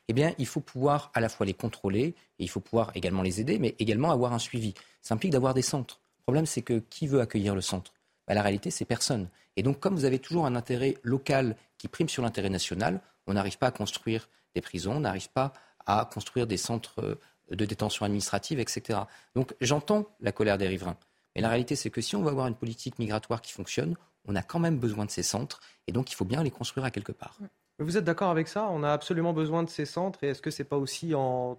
eh 0.10 0.14
bien, 0.14 0.34
il 0.38 0.46
faut 0.46 0.60
pouvoir 0.60 1.10
à 1.14 1.22
la 1.22 1.30
fois 1.30 1.46
les 1.46 1.54
contrôler, 1.54 2.04
et 2.04 2.44
il 2.44 2.50
faut 2.50 2.60
pouvoir 2.60 2.92
également 2.96 3.22
les 3.22 3.40
aider, 3.40 3.60
mais 3.60 3.76
également 3.80 4.12
avoir 4.12 4.34
un 4.34 4.40
suivi. 4.40 4.74
Ça 5.02 5.16
implique 5.16 5.32
d'avoir 5.32 5.54
des 5.54 5.62
centres. 5.62 6.02
Le 6.28 6.34
problème, 6.34 6.46
c'est 6.46 6.62
que 6.62 6.80
qui 6.90 7.08
veut 7.08 7.22
accueillir 7.22 7.56
le 7.56 7.62
centre? 7.62 7.94
Bah, 8.28 8.34
La 8.34 8.42
réalité, 8.42 8.70
c'est 8.70 8.84
personne. 8.84 9.30
Et 9.56 9.64
donc, 9.64 9.80
comme 9.80 9.96
vous 9.96 10.04
avez 10.04 10.20
toujours 10.20 10.46
un 10.46 10.58
intérêt 10.58 10.98
local 11.02 11.56
qui 11.78 11.88
prime 11.88 12.10
sur 12.10 12.22
l'intérêt 12.22 12.50
national, 12.50 13.00
on 13.28 13.34
n'arrive 13.36 13.58
pas 13.58 13.68
à 13.68 13.72
construire 13.72 14.28
des 14.54 14.60
prisons, 14.60 14.98
on 14.98 15.00
n'arrive 15.00 15.30
pas 15.30 15.54
à 15.86 16.10
construire 16.12 16.46
des 16.46 16.58
centres 16.58 17.02
euh, 17.02 17.16
de 17.56 17.64
détention 17.64 18.06
administrative, 18.06 18.60
etc. 18.60 19.00
Donc, 19.36 19.56
j'entends 19.62 20.06
la 20.20 20.34
colère 20.34 20.58
des 20.58 20.68
riverains. 20.68 20.98
Mais 21.34 21.42
la 21.42 21.48
réalité, 21.48 21.78
c'est 21.78 21.92
que 21.92 22.02
si 22.02 22.18
on 22.18 22.24
veut 22.24 22.30
avoir 22.30 22.48
une 22.48 22.56
politique 22.56 23.00
migratoire 23.00 23.42
qui 23.42 23.54
fonctionne, 23.54 23.96
on 24.26 24.36
a 24.36 24.44
quand 24.44 24.60
même 24.60 24.80
besoin 24.80 25.06
de 25.06 25.12
ces 25.12 25.24
centres. 25.24 25.62
Et 25.88 25.94
donc, 25.94 26.12
il 26.12 26.16
faut 26.16 26.26
bien 26.26 26.44
les 26.44 26.52
construire 26.52 26.86
à 26.86 26.92
quelque 26.92 27.14
part. 27.14 27.38
Vous 27.80 27.96
êtes 27.96 28.04
d'accord 28.04 28.32
avec 28.32 28.50
ça? 28.50 28.68
On 28.70 28.84
a 28.84 28.92
absolument 28.92 29.32
besoin 29.32 29.64
de 29.64 29.70
ces 29.70 29.86
centres 29.86 30.26
et 30.26 30.28
est-ce 30.28 30.42
que 30.42 30.52
c'est 30.52 30.66
pas 30.66 30.78
aussi 30.78 31.16
en 31.16 31.58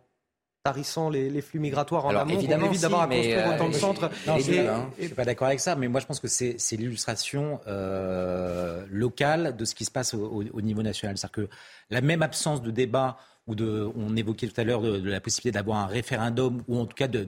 tarissant 0.69 1.09
les, 1.09 1.41
flux 1.41 1.61
migratoires 1.61 2.05
en 2.05 2.11
amont, 2.11 2.35
évidemment, 2.35 2.67
on 2.67 2.69
évite 2.69 2.83
d'avoir 2.83 3.03
à 3.03 3.07
construire 3.07 3.39
euh, 3.39 3.55
autant 3.55 3.69
de 3.71 3.75
centres. 3.75 4.11
Non, 4.27 4.39
je 4.39 4.53
ne 4.53 5.07
suis 5.07 5.15
pas 5.15 5.25
d'accord 5.25 5.47
avec 5.47 5.61
ça, 5.61 5.77
mais 5.77 5.89
moi 5.89 5.99
je 5.99 6.05
pense 6.07 6.21
que 6.21 6.29
c'est 6.29 6.57
l'illustration 6.73 7.59
euh, 7.67 8.85
locale 8.91 9.57
de 9.57 9.65
ce 9.65 9.75
qui 9.75 9.87
se 9.87 9.91
passe 9.91 10.13
au, 10.13 10.61
niveau 10.61 10.83
national. 10.83 11.17
C'est-à-dire 11.17 11.47
que 11.47 11.49
la 11.89 12.03
même 12.03 12.21
absence 12.21 12.61
de 12.61 12.71
débat 12.71 13.17
ou 13.47 13.55
de, 13.55 13.91
on 13.97 14.15
évoquait 14.15 14.47
tout 14.47 14.61
à 14.61 14.65
l'heure 14.65 14.83
de, 14.83 15.09
la 15.09 15.23
possibilité 15.23 15.53
d'avoir 15.53 15.79
un 15.79 15.87
référendum 15.87 16.63
ou 16.69 16.79
en 16.79 16.85
tout 16.85 16.95
cas 16.95 17.09
de, 17.09 17.27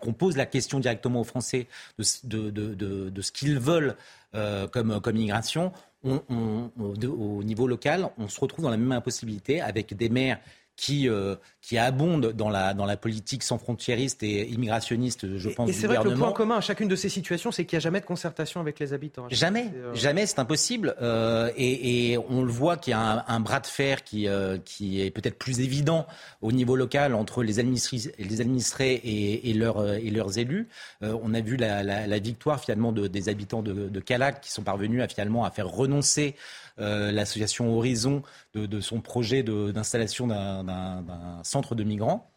qu'on 0.00 0.12
pose 0.12 0.36
la 0.36 0.46
question 0.46 0.80
directement 0.80 1.20
aux 1.20 1.24
Français 1.24 1.68
de, 1.98 2.02
ce 2.02 3.30
qu'ils 3.32 3.60
veulent 3.60 3.94
euh, 4.34 4.66
comme, 4.66 5.00
comme 5.00 5.14
immigration, 5.14 5.70
au 6.04 7.44
niveau 7.44 7.68
local, 7.68 8.10
on 8.18 8.26
se 8.26 8.40
retrouve 8.40 8.64
dans 8.64 8.70
la 8.72 8.76
même 8.76 8.90
impossibilité 8.90 9.60
avec 9.60 9.96
des 9.96 10.08
maires 10.08 10.40
qui, 10.78 11.08
euh, 11.08 11.34
qui 11.60 11.76
abonde 11.76 12.32
dans 12.32 12.48
la, 12.48 12.72
dans 12.72 12.86
la 12.86 12.96
politique 12.96 13.42
sans 13.42 13.58
frontiériste 13.58 14.22
et 14.22 14.48
immigrationniste, 14.48 15.36
je 15.36 15.48
pense, 15.48 15.68
et, 15.68 15.72
et 15.72 15.74
c'est 15.74 15.88
vrai 15.88 15.98
que 15.98 16.08
le 16.08 16.14
point 16.14 16.32
commun 16.32 16.58
à 16.58 16.60
chacune 16.60 16.86
de 16.86 16.94
ces 16.94 17.08
situations, 17.08 17.50
c'est 17.50 17.64
qu'il 17.64 17.76
n'y 17.76 17.80
a 17.80 17.84
jamais 17.84 18.00
de 18.00 18.06
concertation 18.06 18.60
avec 18.60 18.78
les 18.78 18.92
habitants. 18.92 19.26
Jamais, 19.28 19.72
euh, 19.74 19.92
jamais, 19.94 20.24
c'est 20.26 20.38
impossible. 20.38 20.94
Euh, 21.02 21.50
et, 21.56 22.12
et, 22.12 22.18
on 22.18 22.42
le 22.42 22.50
voit 22.50 22.76
qu'il 22.76 22.92
y 22.92 22.94
a 22.94 23.24
un, 23.26 23.40
bras 23.40 23.58
de 23.58 23.66
fer 23.66 24.04
qui, 24.04 24.28
euh, 24.28 24.56
qui 24.64 25.02
est 25.02 25.10
peut-être 25.10 25.36
plus 25.36 25.58
évident 25.58 26.06
au 26.42 26.52
niveau 26.52 26.76
local 26.76 27.12
entre 27.12 27.42
les 27.42 27.58
administrés, 27.58 28.14
les 28.16 28.40
administrés 28.40 28.94
et, 28.94 29.50
et, 29.50 29.54
leurs, 29.54 29.84
et 29.94 30.10
leurs 30.10 30.38
élus. 30.38 30.68
on 31.02 31.34
a 31.34 31.40
vu 31.40 31.56
la, 31.56 31.82
la, 31.82 32.06
la 32.06 32.18
victoire 32.20 32.60
finalement 32.60 32.92
de, 32.92 33.08
des 33.08 33.28
habitants 33.28 33.62
de, 33.62 33.88
de 33.88 34.00
Calac 34.00 34.42
qui 34.42 34.52
sont 34.52 34.62
parvenus 34.62 35.02
à 35.02 35.08
finalement 35.08 35.44
à 35.44 35.50
faire 35.50 35.66
renoncer 35.66 36.36
euh, 36.80 37.12
l'association 37.12 37.76
Horizon 37.76 38.22
de, 38.54 38.80
son 38.80 39.00
projet 39.00 39.42
d'installation 39.42 40.26
d'un 40.26 41.40
centre 41.42 41.74
de 41.74 41.84
migrants. 41.84 42.30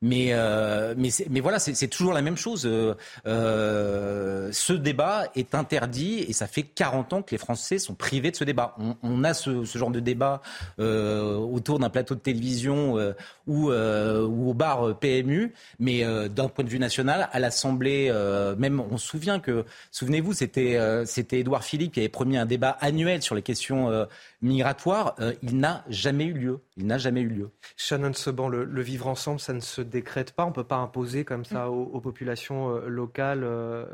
Mais, 0.00 0.28
euh, 0.30 0.94
mais, 0.96 1.08
mais, 1.28 1.40
voilà, 1.40 1.58
c'est 1.58 1.88
toujours 1.88 2.12
la 2.12 2.22
même 2.22 2.36
chose. 2.36 2.66
Euh, 2.66 2.94
euh, 3.26 4.50
ce 4.52 4.72
débat 4.72 5.24
est 5.34 5.56
interdit 5.56 6.24
et 6.28 6.32
ça 6.32 6.46
fait 6.46 6.62
40 6.62 7.12
ans 7.14 7.22
que 7.22 7.32
les 7.32 7.38
Français 7.38 7.78
sont 7.78 7.94
privés 7.94 8.30
de 8.30 8.36
ce 8.36 8.44
débat. 8.44 8.76
On, 8.78 8.96
on 9.02 9.24
a 9.24 9.34
ce, 9.34 9.64
ce, 9.64 9.76
genre 9.76 9.90
de 9.90 9.98
débat 9.98 10.40
euh, 10.78 11.34
autour 11.34 11.80
d'un 11.80 11.90
plateau 11.90 12.14
de 12.14 12.20
télévision 12.20 12.96
euh, 12.96 13.12
ou, 13.48 13.72
ou, 13.72 14.50
au 14.50 14.54
bar 14.54 14.96
PMU, 14.98 15.52
mais 15.80 16.04
d'un 16.28 16.48
point 16.48 16.64
de 16.64 16.70
vue 16.70 16.78
national, 16.78 17.28
à 17.32 17.40
l'Assemblée, 17.40 18.12
même 18.58 18.80
on 18.80 18.98
se 18.98 19.08
souvient 19.08 19.40
que, 19.40 19.64
souvenez-vous, 19.90 20.32
c'était 20.32 20.78
c'était 21.06 21.40
Édouard 21.40 21.64
Philippe 21.64 21.94
qui 21.94 22.00
avait 22.00 22.08
promis 22.08 22.36
un 22.36 22.46
débat 22.46 22.76
annuel 22.80 23.22
sur 23.22 23.34
les 23.34 23.42
questions 23.42 24.06
migratoire, 24.40 25.14
euh, 25.20 25.34
il 25.42 25.58
n'a 25.58 25.84
jamais 25.88 26.24
eu 26.24 26.32
lieu. 26.32 26.60
Il 26.76 26.86
n'a 26.86 26.98
jamais 26.98 27.20
eu 27.20 27.28
lieu. 27.28 27.50
Shannon 27.76 28.12
Seban, 28.12 28.48
le, 28.48 28.64
le, 28.64 28.82
vivre 28.82 29.06
ensemble, 29.06 29.40
ça 29.40 29.52
ne 29.52 29.60
se 29.60 29.80
décrète 29.80 30.32
pas. 30.32 30.44
On 30.44 30.48
ne 30.48 30.54
peut 30.54 30.64
pas 30.64 30.76
imposer 30.76 31.24
comme 31.24 31.44
ça 31.44 31.66
mm. 31.66 31.70
aux, 31.70 32.00
populations 32.00 32.70
euh, 32.70 32.88
locales 32.88 33.42
euh, 33.44 33.84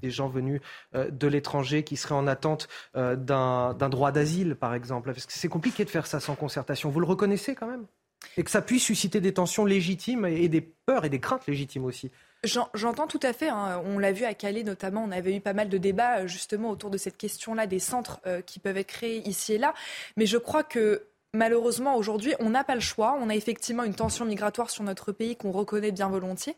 des 0.00 0.10
gens 0.10 0.28
venus 0.28 0.60
de 0.94 1.26
l'étranger 1.26 1.82
qui 1.82 1.96
seraient 1.96 2.14
en 2.14 2.28
attente 2.28 2.68
d'un 2.94 3.74
droit 3.74 4.12
d'asile, 4.12 4.54
par 4.54 4.74
exemple. 4.74 5.12
Parce 5.12 5.26
que 5.26 5.32
c'est 5.32 5.48
compliqué 5.48 5.84
de 5.84 5.90
faire 5.90 6.06
ça 6.06 6.20
sans 6.20 6.36
concertation. 6.36 6.88
Vous 6.88 7.00
le 7.00 7.06
reconnaissez 7.06 7.56
quand 7.56 7.66
même? 7.66 7.86
Et 8.36 8.44
que 8.44 8.50
ça 8.50 8.62
puisse 8.62 8.84
susciter 8.84 9.20
des 9.20 9.34
tensions 9.34 9.64
légitimes 9.64 10.24
et 10.24 10.48
des 10.48 10.60
peurs 10.60 11.04
et 11.04 11.08
des 11.08 11.18
craintes 11.18 11.46
légitimes 11.48 11.84
aussi. 11.84 12.12
J'entends 12.44 13.06
tout 13.06 13.20
à 13.22 13.32
fait. 13.32 13.50
Hein. 13.50 13.80
On 13.84 14.00
l'a 14.00 14.10
vu 14.10 14.24
à 14.24 14.34
Calais 14.34 14.64
notamment. 14.64 15.04
On 15.04 15.12
avait 15.12 15.36
eu 15.36 15.40
pas 15.40 15.52
mal 15.52 15.68
de 15.68 15.78
débats 15.78 16.18
euh, 16.18 16.26
justement 16.26 16.70
autour 16.70 16.90
de 16.90 16.98
cette 16.98 17.16
question-là 17.16 17.68
des 17.68 17.78
centres 17.78 18.20
euh, 18.26 18.40
qui 18.40 18.58
peuvent 18.58 18.76
être 18.76 18.88
créés 18.88 19.28
ici 19.28 19.52
et 19.52 19.58
là. 19.58 19.74
Mais 20.16 20.26
je 20.26 20.38
crois 20.38 20.64
que 20.64 21.06
malheureusement 21.34 21.94
aujourd'hui, 21.94 22.34
on 22.40 22.50
n'a 22.50 22.64
pas 22.64 22.74
le 22.74 22.80
choix. 22.80 23.16
On 23.20 23.28
a 23.28 23.36
effectivement 23.36 23.84
une 23.84 23.94
tension 23.94 24.24
migratoire 24.24 24.70
sur 24.70 24.82
notre 24.82 25.12
pays 25.12 25.36
qu'on 25.36 25.52
reconnaît 25.52 25.92
bien 25.92 26.08
volontiers. 26.08 26.56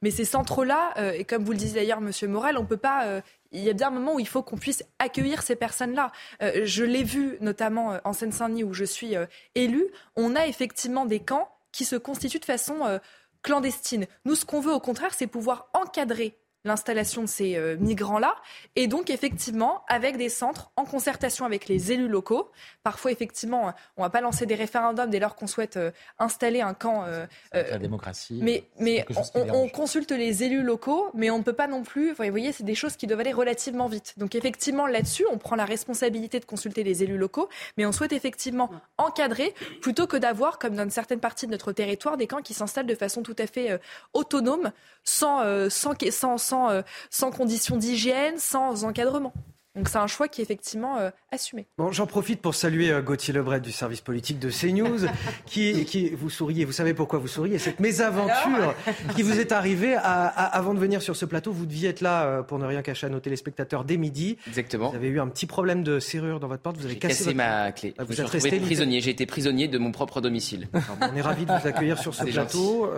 Mais 0.00 0.10
ces 0.10 0.24
centres-là, 0.24 0.94
euh, 0.96 1.12
et 1.12 1.24
comme 1.24 1.44
vous 1.44 1.52
le 1.52 1.58
disiez 1.58 1.80
d'ailleurs, 1.80 2.00
Monsieur 2.00 2.28
Morel, 2.28 2.56
on 2.56 2.64
peut 2.64 2.78
pas. 2.78 3.20
il 3.52 3.62
y 3.62 3.68
a 3.68 3.74
bien 3.74 3.88
un 3.88 3.90
moment 3.90 4.14
où 4.14 4.20
il 4.20 4.28
faut 4.28 4.42
qu'on 4.42 4.56
puisse 4.56 4.84
accueillir 4.98 5.42
ces 5.42 5.54
personnes-là. 5.54 6.12
je 6.40 6.82
l'ai 6.82 7.04
vu 7.04 7.36
notamment 7.42 8.00
en 8.04 8.14
Seine-Saint-Denis 8.14 8.64
où 8.64 8.72
je 8.72 8.84
suis 8.84 9.16
élu. 9.54 9.86
On 10.16 10.34
a 10.34 10.46
effectivement 10.46 11.04
des 11.04 11.20
camps 11.20 11.50
qui 11.72 11.84
se 11.84 11.96
constituent 11.96 12.40
de 12.40 12.46
façon 12.46 12.98
clandestine. 13.42 14.06
Nous, 14.24 14.34
ce 14.34 14.44
qu'on 14.44 14.60
veut 14.60 14.72
au 14.72 14.80
contraire, 14.80 15.14
c'est 15.14 15.26
pouvoir 15.26 15.68
encadrer 15.74 16.38
l'installation 16.66 17.22
de 17.22 17.28
ces 17.28 17.56
euh, 17.56 17.76
migrants-là. 17.78 18.34
Et 18.74 18.86
donc, 18.86 19.10
effectivement, 19.10 19.84
avec 19.88 20.16
des 20.16 20.28
centres 20.28 20.70
en 20.76 20.84
concertation 20.84 21.44
avec 21.44 21.68
les 21.68 21.92
élus 21.92 22.08
locaux. 22.08 22.50
Parfois, 22.82 23.12
effectivement, 23.12 23.72
on 23.96 24.02
ne 24.02 24.06
va 24.06 24.10
pas 24.10 24.20
lancer 24.20 24.46
des 24.46 24.54
référendums 24.54 25.10
dès 25.10 25.18
lors 25.18 25.34
qu'on 25.36 25.46
souhaite 25.46 25.76
euh, 25.76 25.90
installer 26.18 26.60
un 26.60 26.74
camp. 26.74 27.04
Euh, 27.06 27.26
la 27.52 27.78
démocratie. 27.78 28.38
Mais, 28.42 28.64
mais 28.78 29.04
on, 29.34 29.68
consulte 29.68 30.12
les 30.12 30.42
élus 30.42 30.62
locaux, 30.62 31.10
mais 31.14 31.30
on 31.30 31.38
ne 31.38 31.42
peut 31.42 31.52
pas 31.52 31.66
non 31.66 31.82
plus. 31.82 32.10
Vous 32.10 32.30
voyez, 32.30 32.52
c'est 32.52 32.64
des 32.64 32.74
choses 32.74 32.96
qui 32.96 33.06
doivent 33.06 33.20
aller 33.20 33.32
relativement 33.32 33.88
vite. 33.88 34.14
Donc, 34.16 34.34
effectivement, 34.34 34.86
là-dessus, 34.86 35.24
on 35.30 35.38
prend 35.38 35.56
la 35.56 35.64
responsabilité 35.64 36.40
de 36.40 36.44
consulter 36.44 36.82
les 36.82 37.02
élus 37.02 37.18
locaux, 37.18 37.48
mais 37.76 37.86
on 37.86 37.92
souhaite 37.92 38.12
effectivement 38.12 38.70
encadrer 38.98 39.54
plutôt 39.80 40.06
que 40.06 40.16
d'avoir, 40.16 40.58
comme 40.58 40.74
dans 40.74 40.88
certaines 40.90 41.20
parties 41.20 41.46
de 41.46 41.52
notre 41.52 41.72
territoire, 41.72 42.16
des 42.16 42.26
camps 42.26 42.42
qui 42.42 42.54
s'installent 42.54 42.86
de 42.86 42.94
façon 42.94 43.22
tout 43.22 43.36
à 43.38 43.46
fait 43.46 43.78
autonome, 44.12 44.72
sans, 45.04 45.70
sans, 45.70 45.94
sans, 46.10 46.38
sans 46.38 46.55
sans, 46.56 46.70
euh, 46.70 46.82
sans 47.10 47.30
conditions 47.30 47.76
d'hygiène, 47.76 48.38
sans 48.38 48.84
encadrement. 48.84 49.32
Donc 49.76 49.90
c'est 49.90 49.98
un 49.98 50.06
choix 50.06 50.26
qui 50.26 50.40
est 50.40 50.44
effectivement 50.44 50.96
euh, 50.96 51.10
assumé. 51.30 51.66
Bon, 51.76 51.92
j'en 51.92 52.06
profite 52.06 52.40
pour 52.40 52.54
saluer 52.54 52.90
euh, 52.90 53.02
Gauthier 53.02 53.34
Lebret 53.34 53.60
du 53.60 53.72
service 53.72 54.00
politique 54.00 54.38
de 54.38 54.48
CNews, 54.50 55.06
qui, 55.46 55.84
qui 55.84 56.08
vous 56.10 56.30
souriez, 56.30 56.64
vous 56.64 56.72
savez 56.72 56.94
pourquoi 56.94 57.18
vous 57.18 57.28
souriez, 57.28 57.58
cette 57.58 57.78
mésaventure 57.78 58.74
qui 59.14 59.22
vous 59.22 59.38
est 59.38 59.52
arrivée 59.52 59.94
avant 60.02 60.72
de 60.72 60.78
venir 60.78 61.02
sur 61.02 61.14
ce 61.14 61.26
plateau. 61.26 61.52
Vous 61.52 61.66
deviez 61.66 61.90
être 61.90 62.00
là 62.00 62.24
euh, 62.24 62.42
pour 62.42 62.58
ne 62.58 62.64
rien 62.64 62.80
cacher 62.80 63.06
à 63.06 63.10
nos 63.10 63.20
téléspectateurs 63.20 63.84
dès 63.84 63.98
midi. 63.98 64.38
Exactement. 64.48 64.88
Vous 64.90 64.96
avez 64.96 65.08
eu 65.08 65.20
un 65.20 65.28
petit 65.28 65.46
problème 65.46 65.82
de 65.82 66.00
serrure 66.00 66.40
dans 66.40 66.48
votre 66.48 66.62
porte, 66.62 66.78
vous 66.78 66.86
avez 66.86 66.96
cassé, 66.96 67.34
ma 67.34 67.70
clé. 67.72 67.94
Ah, 67.98 68.04
vous 68.04 68.18
êtes 68.18 68.28
resté 68.28 68.58
prisonnier. 68.58 69.02
J'ai 69.02 69.10
été 69.10 69.26
prisonnier 69.26 69.68
de 69.68 69.76
mon 69.76 69.92
propre 69.92 70.22
domicile. 70.22 70.68
on 70.72 71.14
est 71.14 71.20
ravis 71.20 71.44
de 71.44 71.52
vous 71.52 71.66
accueillir 71.68 71.98
sur 71.98 72.14
ce 72.14 72.24
plateau. 72.24 72.90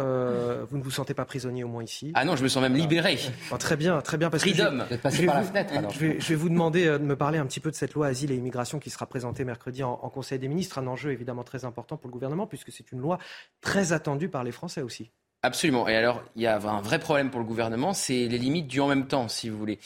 vous 0.71 0.79
ne 0.79 0.83
vous 0.83 0.91
sentez 0.93 1.15
pas 1.15 1.25
prisonnier 1.25 1.65
au 1.65 1.69
moins 1.69 1.83
ici 1.83 2.13
Ah 2.15 2.25
non, 2.25 2.37
je 2.37 2.45
me 2.45 2.49
sens 2.49 2.63
même 2.63 2.77
libéré. 2.77 3.19
très 3.59 3.77
bien, 3.77 4.01
très 4.01 4.17
bien. 4.17 4.31
Parce 4.31 4.45
Que 4.45 4.51
je, 4.51 6.21
je 6.21 6.29
vais 6.29 6.35
vous 6.37 6.49
demander 6.49 6.68
euh, 6.77 6.99
de 6.99 7.05
me 7.05 7.17
parler 7.17 7.39
un 7.39 7.47
petit 7.47 7.61
peu 7.61 7.71
de 7.71 7.77
cette 7.77 7.95
loi 7.95 8.07
asile 8.07 8.31
et 8.33 8.37
immigration 8.37 8.79
qui 8.79 8.91
sera 8.91 9.07
présentée 9.07 9.45
mercredi 9.45 9.83
en, 9.83 9.97
Conseil 9.97 10.39
des 10.39 10.49
ministres. 10.49 10.79
Un 10.79 10.87
enjeu 10.87 11.13
évidemment 11.13 11.45
très 11.45 11.65
important 11.65 11.97
pour 11.97 12.09
le 12.09 12.13
gouvernement 12.13 12.47
puisque 12.47 12.73
c'est 12.73 12.93
une 12.93 13.01
loi 13.01 13.19
très 13.61 13.93
attendue 13.93 14.29
par 14.29 14.45
les 14.45 14.53
Français 14.53 14.83
aussi. 14.83 15.11
Absolument. 15.43 15.87
Et 15.87 15.97
alors, 15.97 16.23
il 16.35 16.43
y 16.43 16.47
a 16.47 16.57
un 16.57 16.81
vrai 16.81 16.99
problème 16.99 17.31
pour 17.31 17.39
le 17.39 17.47
gouvernement, 17.47 17.93
c'est 17.93 18.27
les 18.27 18.39
limites 18.39 18.67
du 18.67 18.81
en 18.81 18.89
même 18.89 19.07
temps, 19.07 19.29
si 19.29 19.49
vous 19.49 19.57
voulez. 19.57 19.79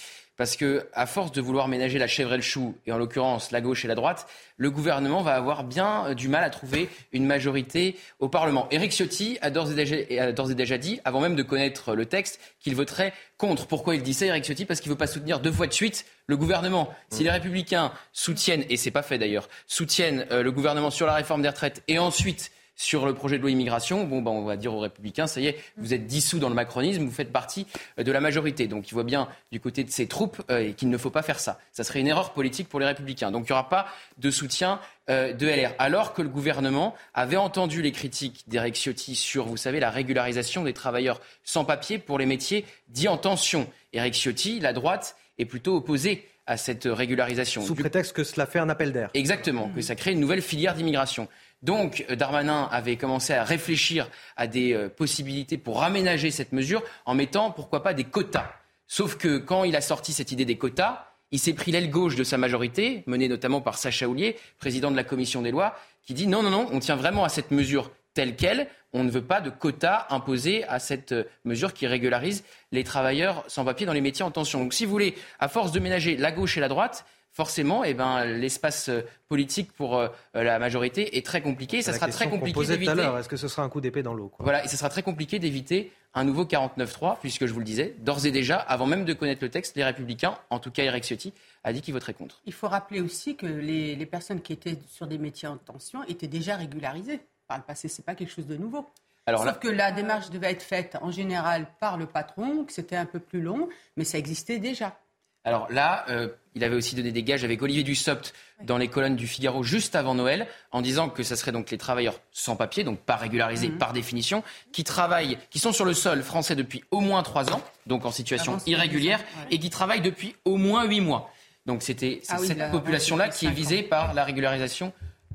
Parce 0.42 0.56
que, 0.56 0.88
à 0.92 1.06
force 1.06 1.30
de 1.30 1.40
vouloir 1.40 1.68
ménager 1.68 2.00
la 2.00 2.08
chèvre 2.08 2.32
et 2.32 2.36
le 2.36 2.42
chou, 2.42 2.74
et 2.84 2.90
en 2.90 2.98
l'occurrence 2.98 3.52
la 3.52 3.60
gauche 3.60 3.84
et 3.84 3.88
la 3.88 3.94
droite, 3.94 4.26
le 4.56 4.72
gouvernement 4.72 5.22
va 5.22 5.36
avoir 5.36 5.62
bien 5.62 6.06
euh, 6.06 6.14
du 6.14 6.26
mal 6.26 6.42
à 6.42 6.50
trouver 6.50 6.88
une 7.12 7.24
majorité 7.26 7.96
au 8.18 8.28
Parlement. 8.28 8.66
Éric 8.72 8.90
Ciotti 8.90 9.38
a 9.40 9.50
d'ores 9.50 9.70
et, 9.70 10.54
déjà 10.56 10.78
dit, 10.78 10.98
avant 11.04 11.20
même 11.20 11.36
de 11.36 11.44
connaître 11.44 11.94
le 11.94 12.06
texte, 12.06 12.40
qu'il 12.58 12.74
voterait 12.74 13.12
contre. 13.38 13.68
Pourquoi 13.68 13.94
il 13.94 14.02
dit 14.02 14.14
ça, 14.14 14.26
Éric 14.26 14.42
Ciotti? 14.42 14.64
Parce 14.64 14.80
qu'il 14.80 14.90
ne 14.90 14.94
veut 14.94 14.98
pas 14.98 15.06
soutenir 15.06 15.38
deux 15.38 15.52
fois 15.52 15.68
de 15.68 15.72
suite 15.72 16.06
le 16.26 16.36
gouvernement. 16.36 16.92
Si 17.08 17.22
les 17.22 17.30
Républicains 17.30 17.92
soutiennent, 18.12 18.64
et 18.68 18.76
c'est 18.76 18.90
pas 18.90 19.02
fait 19.04 19.18
d'ailleurs, 19.18 19.48
soutiennent 19.68 20.26
euh, 20.32 20.42
le 20.42 20.50
gouvernement 20.50 20.90
sur 20.90 21.06
la 21.06 21.14
réforme 21.14 21.42
des 21.42 21.50
retraites 21.50 21.84
et 21.86 22.00
ensuite 22.00 22.50
sur 22.82 23.06
le 23.06 23.14
projet 23.14 23.36
de 23.36 23.42
loi 23.42 23.50
immigration, 23.50 24.04
bon, 24.04 24.22
ben, 24.22 24.32
on 24.32 24.44
va 24.44 24.56
dire 24.56 24.74
aux 24.74 24.80
Républicains, 24.80 25.28
ça 25.28 25.40
y 25.40 25.46
est, 25.46 25.56
vous 25.76 25.94
êtes 25.94 26.06
dissous 26.06 26.40
dans 26.40 26.48
le 26.48 26.54
macronisme, 26.54 27.04
vous 27.04 27.12
faites 27.12 27.32
partie 27.32 27.66
euh, 27.98 28.02
de 28.02 28.10
la 28.10 28.20
majorité. 28.20 28.66
Donc 28.66 28.90
il 28.90 28.94
voit 28.94 29.04
bien 29.04 29.28
du 29.52 29.60
côté 29.60 29.84
de 29.84 29.90
ses 29.90 30.08
troupes 30.08 30.42
euh, 30.50 30.72
qu'il 30.72 30.90
ne 30.90 30.98
faut 30.98 31.10
pas 31.10 31.22
faire 31.22 31.38
ça. 31.38 31.60
Ça 31.70 31.84
serait 31.84 32.00
une 32.00 32.08
erreur 32.08 32.32
politique 32.32 32.68
pour 32.68 32.80
les 32.80 32.86
Républicains. 32.86 33.30
Donc 33.30 33.44
il 33.44 33.52
n'y 33.52 33.52
aura 33.52 33.68
pas 33.68 33.86
de 34.18 34.30
soutien 34.32 34.80
euh, 35.10 35.32
de 35.32 35.46
LR. 35.46 35.74
Alors 35.78 36.12
que 36.12 36.22
le 36.22 36.28
gouvernement 36.28 36.96
avait 37.14 37.36
entendu 37.36 37.82
les 37.82 37.92
critiques 37.92 38.42
d'Eric 38.48 38.74
Ciotti 38.74 39.14
sur, 39.14 39.46
vous 39.46 39.56
savez, 39.56 39.78
la 39.78 39.90
régularisation 39.90 40.64
des 40.64 40.72
travailleurs 40.72 41.20
sans 41.44 41.64
papier 41.64 41.98
pour 41.98 42.18
les 42.18 42.26
métiers 42.26 42.64
dits 42.88 43.08
en 43.08 43.16
tension. 43.16 43.68
Eric 43.92 44.14
Ciotti, 44.14 44.58
la 44.58 44.72
droite, 44.72 45.16
est 45.38 45.44
plutôt 45.44 45.76
opposée 45.76 46.26
à 46.46 46.56
cette 46.56 46.88
régularisation. 46.90 47.62
Sous 47.62 47.76
prétexte 47.76 48.12
que 48.12 48.24
cela 48.24 48.46
fait 48.46 48.58
un 48.58 48.68
appel 48.68 48.92
d'air. 48.92 49.10
Exactement, 49.14 49.70
que 49.74 49.80
ça 49.80 49.94
crée 49.94 50.12
une 50.12 50.20
nouvelle 50.20 50.42
filière 50.42 50.74
d'immigration. 50.74 51.28
Donc 51.62 52.04
euh, 52.10 52.16
Darmanin 52.16 52.68
avait 52.70 52.96
commencé 52.96 53.32
à 53.32 53.44
réfléchir 53.44 54.08
à 54.36 54.46
des 54.46 54.72
euh, 54.72 54.88
possibilités 54.88 55.58
pour 55.58 55.82
aménager 55.82 56.30
cette 56.30 56.52
mesure 56.52 56.82
en 57.06 57.14
mettant, 57.14 57.50
pourquoi 57.50 57.82
pas, 57.82 57.94
des 57.94 58.04
quotas. 58.04 58.50
Sauf 58.88 59.16
que 59.16 59.38
quand 59.38 59.64
il 59.64 59.76
a 59.76 59.80
sorti 59.80 60.12
cette 60.12 60.32
idée 60.32 60.44
des 60.44 60.58
quotas, 60.58 61.06
il 61.30 61.38
s'est 61.38 61.54
pris 61.54 61.72
l'aile 61.72 61.88
gauche 61.88 62.14
de 62.14 62.24
sa 62.24 62.36
majorité, 62.36 63.04
menée 63.06 63.28
notamment 63.28 63.62
par 63.62 63.78
Sacha 63.78 64.06
Houlier, 64.06 64.36
président 64.58 64.90
de 64.90 64.96
la 64.96 65.04
commission 65.04 65.40
des 65.40 65.50
lois, 65.50 65.74
qui 66.02 66.12
dit 66.12 66.26
non, 66.26 66.42
non, 66.42 66.50
non, 66.50 66.68
on 66.72 66.78
tient 66.78 66.96
vraiment 66.96 67.24
à 67.24 67.30
cette 67.30 67.50
mesure 67.50 67.90
telle 68.12 68.36
qu'elle. 68.36 68.68
On 68.92 69.04
ne 69.04 69.10
veut 69.10 69.22
pas 69.22 69.40
de 69.40 69.48
quotas 69.48 70.06
imposés 70.10 70.64
à 70.64 70.78
cette 70.78 71.12
euh, 71.12 71.24
mesure 71.44 71.72
qui 71.72 71.86
régularise 71.86 72.44
les 72.72 72.84
travailleurs 72.84 73.44
sans 73.48 73.64
papier 73.64 73.86
dans 73.86 73.94
les 73.94 74.02
métiers 74.02 74.24
en 74.24 74.30
tension. 74.30 74.60
Donc 74.60 74.74
si 74.74 74.84
vous 74.84 74.90
voulez, 74.90 75.14
à 75.38 75.48
force 75.48 75.72
de 75.72 75.80
ménager 75.80 76.16
la 76.16 76.32
gauche 76.32 76.58
et 76.58 76.60
la 76.60 76.68
droite, 76.68 77.06
forcément, 77.32 77.82
eh 77.84 77.94
ben, 77.94 78.24
l'espace 78.24 78.88
euh, 78.88 79.00
politique 79.28 79.72
pour 79.72 79.96
euh, 79.98 80.08
la 80.34 80.58
majorité 80.58 81.16
est 81.16 81.24
très 81.24 81.40
compliqué. 81.40 81.78
Et 81.78 81.82
ça 81.82 81.92
La 81.92 81.96
sera 81.98 82.08
très 82.08 82.28
compliqué 82.28 82.54
posait 82.54 82.74
tout 82.76 82.82
à 82.82 82.84
d'éviter. 82.94 82.94
l'heure, 82.94 83.18
Est-ce 83.18 83.28
que 83.28 83.36
ce 83.36 83.48
sera 83.48 83.62
un 83.62 83.68
coup 83.68 83.80
d'épée 83.80 84.02
dans 84.02 84.14
l'eau 84.14 84.30
Voilà, 84.38 84.64
et 84.64 84.68
ce 84.68 84.76
sera 84.76 84.88
très 84.90 85.02
compliqué 85.02 85.38
d'éviter 85.38 85.92
un 86.14 86.24
nouveau 86.24 86.44
49-3, 86.44 87.16
puisque 87.20 87.46
je 87.46 87.52
vous 87.54 87.58
le 87.60 87.64
disais, 87.64 87.94
d'ores 88.00 88.26
et 88.26 88.30
déjà, 88.30 88.56
avant 88.56 88.84
même 88.86 89.06
de 89.06 89.14
connaître 89.14 89.42
le 89.42 89.48
texte, 89.50 89.76
les 89.76 89.84
Républicains, 89.84 90.36
en 90.50 90.58
tout 90.58 90.70
cas 90.70 90.84
Eric 90.84 91.04
Ciotti, 91.04 91.32
a 91.64 91.72
dit 91.72 91.80
qu'il 91.80 91.94
voterait 91.94 92.12
contre. 92.12 92.42
Il 92.44 92.52
faut 92.52 92.68
rappeler 92.68 93.00
aussi 93.00 93.34
que 93.34 93.46
les, 93.46 93.96
les 93.96 94.06
personnes 94.06 94.42
qui 94.42 94.52
étaient 94.52 94.78
sur 94.88 95.06
des 95.06 95.16
métiers 95.16 95.48
en 95.48 95.56
tension 95.56 96.04
étaient 96.04 96.26
déjà 96.28 96.56
régularisées 96.56 97.20
par 97.48 97.56
le 97.56 97.64
passé. 97.64 97.88
C'est 97.88 98.04
pas 98.04 98.14
quelque 98.14 98.30
chose 98.32 98.46
de 98.46 98.56
nouveau. 98.58 98.86
Alors 99.24 99.40
Sauf 99.44 99.52
là- 99.52 99.58
que 99.58 99.68
la 99.68 99.90
démarche 99.92 100.28
devait 100.30 100.50
être 100.50 100.62
faite 100.62 100.98
en 101.00 101.10
général 101.10 101.66
par 101.80 101.96
le 101.96 102.04
patron, 102.06 102.64
que 102.64 102.72
c'était 102.72 102.96
un 102.96 103.06
peu 103.06 103.20
plus 103.20 103.40
long, 103.40 103.68
mais 103.96 104.04
ça 104.04 104.18
existait 104.18 104.58
déjà. 104.58 104.98
Alors 105.44 105.66
là, 105.70 106.04
euh, 106.08 106.28
il 106.54 106.62
avait 106.62 106.76
aussi 106.76 106.94
donné 106.94 107.10
des 107.10 107.22
gages 107.22 107.42
avec 107.44 107.60
Olivier 107.62 107.82
Dussopt 107.82 108.32
dans 108.62 108.78
les 108.78 108.86
colonnes 108.88 109.16
du 109.16 109.26
Figaro 109.26 109.64
juste 109.64 109.96
avant 109.96 110.14
Noël, 110.14 110.46
en 110.70 110.82
disant 110.82 111.08
que 111.08 111.22
ce 111.24 111.34
serait 111.34 111.50
donc 111.50 111.70
les 111.70 111.78
travailleurs 111.78 112.20
sans 112.30 112.54
papier, 112.54 112.84
donc 112.84 113.00
pas 113.00 113.16
régularisés 113.16 113.68
Mhm. 113.70 113.78
par 113.78 113.92
définition, 113.92 114.44
qui 114.72 114.84
travaillent, 114.84 115.38
qui 115.50 115.58
sont 115.58 115.72
sur 115.72 115.84
le 115.84 115.94
sol 115.94 116.22
français 116.22 116.54
depuis 116.54 116.84
au 116.92 117.00
moins 117.00 117.22
trois 117.24 117.52
ans, 117.52 117.60
donc 117.86 118.04
en 118.04 118.12
situation 118.12 118.58
irrégulière, 118.66 119.18
ouais. 119.18 119.46
et 119.56 119.58
qui 119.58 119.68
travaillent 119.70 120.00
depuis 120.00 120.36
au 120.44 120.56
moins 120.56 120.84
huit 120.84 121.00
mois. 121.00 121.32
Donc 121.66 121.82
c'était 121.82 122.20
Ah 122.28 122.36
oui, 122.40 122.46
cette 122.46 122.58
là, 122.58 122.66
avant, 122.66 122.78
population-là 122.78 123.28
qui 123.28 123.46
est 123.46 123.50
visée 123.50 123.82
par 123.82 124.14
la 124.14 124.24
régularisation 124.24 124.92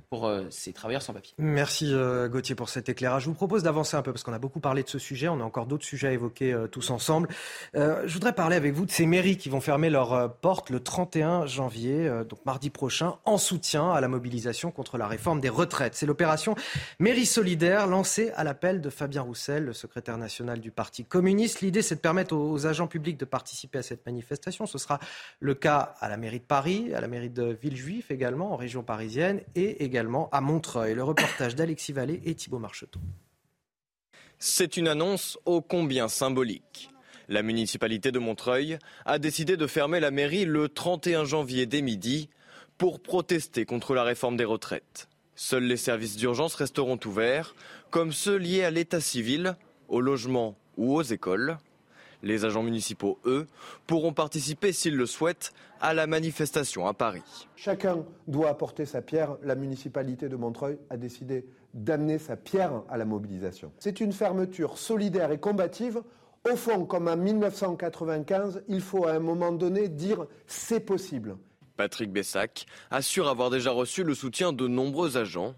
pour 0.09 0.25
euh, 0.25 0.45
ces 0.49 0.71
travailleurs 0.71 1.01
sans 1.01 1.13
papier. 1.13 1.33
Merci 1.37 1.93
euh, 1.93 2.29
Gauthier 2.29 2.55
pour 2.55 2.69
cet 2.69 2.87
éclairage. 2.87 3.23
Je 3.23 3.27
vous 3.27 3.35
propose 3.35 3.63
d'avancer 3.63 3.97
un 3.97 4.01
peu 4.01 4.13
parce 4.13 4.23
qu'on 4.23 4.33
a 4.33 4.39
beaucoup 4.39 4.61
parlé 4.61 4.83
de 4.83 4.87
ce 4.87 4.99
sujet. 4.99 5.27
On 5.27 5.41
a 5.41 5.43
encore 5.43 5.65
d'autres 5.65 5.83
sujets 5.83 6.07
à 6.07 6.11
évoquer 6.11 6.53
euh, 6.53 6.67
tous 6.67 6.89
ensemble. 6.91 7.27
Je 7.73 8.13
voudrais 8.13 8.33
parler 8.33 8.55
avec 8.55 8.73
vous 8.73 8.85
de 8.85 8.91
ces 8.91 9.05
mairies 9.05 9.37
qui 9.37 9.49
vont 9.49 9.61
fermer 9.61 9.89
leurs 9.89 10.33
portes 10.35 10.69
le 10.69 10.79
31 10.79 11.45
janvier, 11.45 12.09
donc 12.27 12.45
mardi 12.45 12.69
prochain, 12.69 13.15
en 13.25 13.37
soutien 13.37 13.91
à 13.91 14.01
la 14.01 14.07
mobilisation 14.07 14.71
contre 14.71 14.97
la 14.97 15.07
réforme 15.07 15.39
des 15.39 15.49
retraites. 15.49 15.95
C'est 15.95 16.05
l'opération 16.05 16.55
Mairie 16.99 17.25
solidaire 17.25 17.87
lancée 17.87 18.31
à 18.35 18.43
l'appel 18.43 18.81
de 18.81 18.89
Fabien 18.89 19.21
Roussel, 19.21 19.65
le 19.65 19.73
secrétaire 19.73 20.17
national 20.17 20.59
du 20.59 20.71
Parti 20.71 21.05
communiste. 21.05 21.61
L'idée, 21.61 21.81
c'est 21.81 21.95
de 21.95 21.99
permettre 21.99 22.35
aux 22.35 22.65
agents 22.65 22.87
publics 22.87 23.17
de 23.17 23.25
participer 23.25 23.79
à 23.79 23.83
cette 23.83 24.05
manifestation. 24.05 24.65
Ce 24.65 24.77
sera 24.77 24.99
le 25.39 25.53
cas 25.53 25.95
à 25.99 26.09
la 26.09 26.17
mairie 26.17 26.39
de 26.39 26.45
Paris, 26.45 26.93
à 26.93 27.01
la 27.01 27.07
mairie 27.07 27.29
de 27.29 27.57
Villejuif 27.61 28.11
également, 28.11 28.53
en 28.53 28.55
région 28.55 28.83
parisienne, 28.83 29.41
et 29.55 29.83
également 29.83 29.96
à 30.31 30.41
Montreuil. 30.41 30.95
Le 30.95 31.03
reportage 31.03 31.55
d'Alexis 31.55 31.93
Vallée 31.93 32.21
et 32.25 32.35
Thibault 32.35 32.59
Marcheteau. 32.59 32.99
C'est 34.39 34.77
une 34.77 34.87
annonce 34.87 35.37
ô 35.45 35.61
combien 35.61 36.07
symbolique. 36.07 36.89
La 37.27 37.41
municipalité 37.41 38.11
de 38.11 38.19
Montreuil 38.19 38.77
a 39.05 39.19
décidé 39.19 39.57
de 39.57 39.67
fermer 39.67 39.99
la 39.99 40.11
mairie 40.11 40.45
le 40.45 40.69
31 40.69 41.25
janvier 41.25 41.65
dès 41.65 41.81
midi 41.81 42.29
pour 42.77 43.01
protester 43.01 43.65
contre 43.65 43.95
la 43.95 44.03
réforme 44.03 44.37
des 44.37 44.45
retraites. 44.45 45.09
Seuls 45.35 45.65
les 45.65 45.77
services 45.77 46.15
d'urgence 46.15 46.55
resteront 46.55 46.99
ouverts, 47.05 47.55
comme 47.89 48.11
ceux 48.11 48.37
liés 48.37 48.63
à 48.63 48.71
l'état 48.71 49.01
civil, 49.01 49.55
au 49.87 49.99
logement 49.99 50.55
ou 50.77 50.95
aux 50.95 51.03
écoles. 51.03 51.57
Les 52.23 52.45
agents 52.45 52.63
municipaux, 52.63 53.19
eux, 53.25 53.47
pourront 53.85 54.13
participer, 54.13 54.73
s'ils 54.73 54.95
le 54.95 55.05
souhaitent, 55.05 55.53
à 55.81 55.93
la 55.93 56.07
manifestation 56.07 56.87
à 56.87 56.93
Paris. 56.93 57.47
Chacun 57.55 58.03
doit 58.27 58.49
apporter 58.49 58.85
sa 58.85 59.01
pierre. 59.01 59.37
La 59.43 59.55
municipalité 59.55 60.27
de 60.27 60.35
Montreuil 60.35 60.77
a 60.89 60.97
décidé 60.97 61.45
d'amener 61.73 62.17
sa 62.17 62.35
pierre 62.35 62.81
à 62.89 62.97
la 62.97 63.05
mobilisation. 63.05 63.71
C'est 63.77 63.99
une 63.99 64.13
fermeture 64.13 64.77
solidaire 64.77 65.31
et 65.31 65.37
combative. 65.37 66.01
Au 66.51 66.55
fond, 66.55 66.85
comme 66.85 67.07
en 67.07 67.17
1995, 67.17 68.63
il 68.67 68.81
faut 68.81 69.05
à 69.05 69.11
un 69.11 69.19
moment 69.19 69.51
donné 69.51 69.89
dire 69.89 70.25
c'est 70.47 70.79
possible. 70.79 71.37
Patrick 71.75 72.11
Bessac 72.11 72.65
assure 72.89 73.27
avoir 73.27 73.51
déjà 73.51 73.71
reçu 73.71 74.03
le 74.03 74.15
soutien 74.15 74.53
de 74.53 74.67
nombreux 74.67 75.17
agents. 75.17 75.53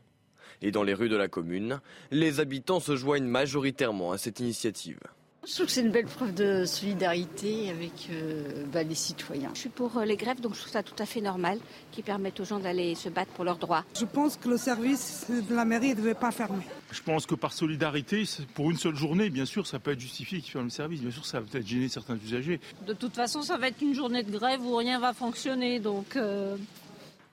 Et 0.62 0.72
dans 0.72 0.84
les 0.84 0.94
rues 0.94 1.08
de 1.08 1.16
la 1.16 1.30
commune, 1.30 1.80
les 2.12 2.42
habitants 2.42 2.82
se 2.82 2.98
joignent 2.98 3.28
majoritairement 3.28 4.12
à 4.12 4.18
cette 4.18 4.42
initiative. 4.42 5.00
Je 5.48 5.54
trouve 5.54 5.68
que 5.68 5.72
c'est 5.72 5.82
une 5.82 5.92
belle 5.92 6.06
preuve 6.06 6.34
de 6.34 6.66
solidarité 6.66 7.70
avec 7.70 8.10
euh, 8.12 8.66
bah, 8.74 8.84
les 8.84 8.96
citoyens. 8.96 9.50
Je 9.54 9.62
suis 9.62 9.70
pour 9.70 9.98
euh, 9.98 10.04
les 10.04 10.18
grèves, 10.18 10.42
donc 10.42 10.54
je 10.54 10.60
trouve 10.60 10.72
ça 10.72 10.84
tout 10.84 11.02
à 11.02 11.06
fait 11.06 11.22
normal, 11.22 11.60
qui 11.92 12.04
permettent 12.04 12.40
aux 12.42 12.46
gens 12.46 12.60
d'aller 12.60 12.94
se 12.94 13.08
battre 13.08 13.32
pour 13.32 13.46
leurs 13.46 13.58
droits. 13.58 13.86
Je 13.98 14.04
pense 14.06 14.36
que 14.36 14.50
le 14.50 14.58
service 14.58 15.28
de 15.30 15.56
la 15.56 15.64
mairie 15.64 15.92
ne 15.92 15.96
devait 15.96 16.14
pas 16.14 16.32
fermer. 16.32 16.64
Je 16.92 17.02
pense 17.02 17.26
que 17.26 17.36
par 17.36 17.54
solidarité, 17.54 18.26
pour 18.54 18.70
une 18.70 18.78
seule 18.78 18.96
journée, 18.96 19.30
bien 19.30 19.46
sûr, 19.46 19.66
ça 19.66 19.80
peut 19.80 19.92
être 19.92 20.00
justifié 20.00 20.42
qu'ils 20.42 20.52
ferment 20.52 20.66
le 20.66 20.72
service. 20.72 21.02
Bien 21.02 21.12
sûr, 21.12 21.26
ça 21.26 21.40
va 21.40 21.46
peut-être 21.50 21.68
gêner 21.68 21.88
certains 21.88 22.18
usagers. 22.18 22.60
De 22.86 22.94
toute 22.94 23.16
façon, 23.16 23.42
ça 23.42 23.58
va 23.58 23.70
être 23.70 23.82
une 23.82 23.96
journée 23.96 24.24
de 24.24 24.32
grève 24.32 24.62
où 24.62 24.76
rien 24.76 25.00
va 25.00 25.14
fonctionner. 25.14 25.80
Donc, 25.80 26.18
euh, 26.18 26.58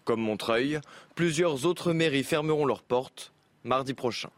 Comme 0.04 0.20
Montreuil, 0.20 0.80
plusieurs 1.16 1.66
autres 1.66 1.92
mairies 1.92 2.24
fermeront 2.24 2.66
leurs 2.66 2.82
portes 2.82 3.32
mardi 3.66 3.94
prochain. 3.94 4.30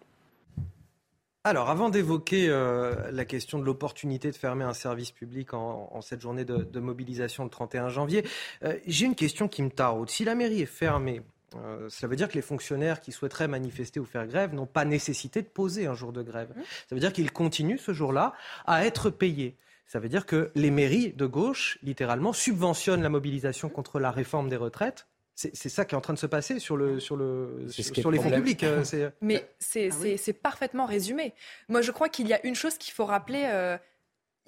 Alors, 1.48 1.70
avant 1.70 1.88
d'évoquer 1.88 2.50
euh, 2.50 3.10
la 3.10 3.24
question 3.24 3.58
de 3.58 3.64
l'opportunité 3.64 4.30
de 4.30 4.36
fermer 4.36 4.64
un 4.64 4.74
service 4.74 5.12
public 5.12 5.54
en, 5.54 5.88
en 5.90 6.02
cette 6.02 6.20
journée 6.20 6.44
de, 6.44 6.58
de 6.58 6.78
mobilisation 6.78 7.42
le 7.42 7.48
31 7.48 7.88
janvier, 7.88 8.22
euh, 8.64 8.76
j'ai 8.86 9.06
une 9.06 9.14
question 9.14 9.48
qui 9.48 9.62
me 9.62 9.70
taraude. 9.70 10.10
Si 10.10 10.26
la 10.26 10.34
mairie 10.34 10.60
est 10.60 10.66
fermée, 10.66 11.22
euh, 11.56 11.88
cela 11.88 12.10
veut 12.10 12.16
dire 12.16 12.28
que 12.28 12.34
les 12.34 12.42
fonctionnaires 12.42 13.00
qui 13.00 13.12
souhaiteraient 13.12 13.48
manifester 13.48 13.98
ou 13.98 14.04
faire 14.04 14.26
grève 14.26 14.52
n'ont 14.52 14.66
pas 14.66 14.84
nécessité 14.84 15.40
de 15.40 15.46
poser 15.46 15.86
un 15.86 15.94
jour 15.94 16.12
de 16.12 16.20
grève. 16.20 16.52
Ça 16.86 16.94
veut 16.94 17.00
dire 17.00 17.14
qu'ils 17.14 17.32
continuent 17.32 17.78
ce 17.78 17.94
jour-là 17.94 18.34
à 18.66 18.84
être 18.84 19.08
payés. 19.08 19.56
Ça 19.86 20.00
veut 20.00 20.10
dire 20.10 20.26
que 20.26 20.50
les 20.54 20.70
mairies 20.70 21.14
de 21.14 21.24
gauche, 21.24 21.78
littéralement, 21.82 22.34
subventionnent 22.34 23.02
la 23.02 23.08
mobilisation 23.08 23.70
contre 23.70 24.00
la 24.00 24.10
réforme 24.10 24.50
des 24.50 24.56
retraites. 24.56 25.06
C'est 25.40 25.68
ça 25.68 25.84
qui 25.84 25.94
est 25.94 25.98
en 25.98 26.00
train 26.00 26.14
de 26.14 26.18
se 26.18 26.26
passer 26.26 26.58
sur, 26.58 26.76
le, 26.76 26.98
sur, 26.98 27.14
le, 27.16 27.66
sur, 27.68 27.84
sur 27.94 28.10
les 28.10 28.18
fonds 28.18 28.28
publics. 28.30 28.64
euh, 28.64 28.82
c'est- 28.82 29.12
Mais 29.20 29.48
c'est 29.60 29.90
c'est- 29.90 30.16
c'est 30.16 30.32
parfaitement 30.32 30.84
résumé. 30.84 31.32
Moi, 31.68 31.80
je 31.80 31.92
crois 31.92 32.08
qu'il 32.08 32.26
y 32.26 32.32
a 32.32 32.44
une 32.44 32.56
chose 32.56 32.76
qu'il 32.76 32.92
faut 32.92 33.04
rappeler. 33.04 33.42
euh, 33.46 33.78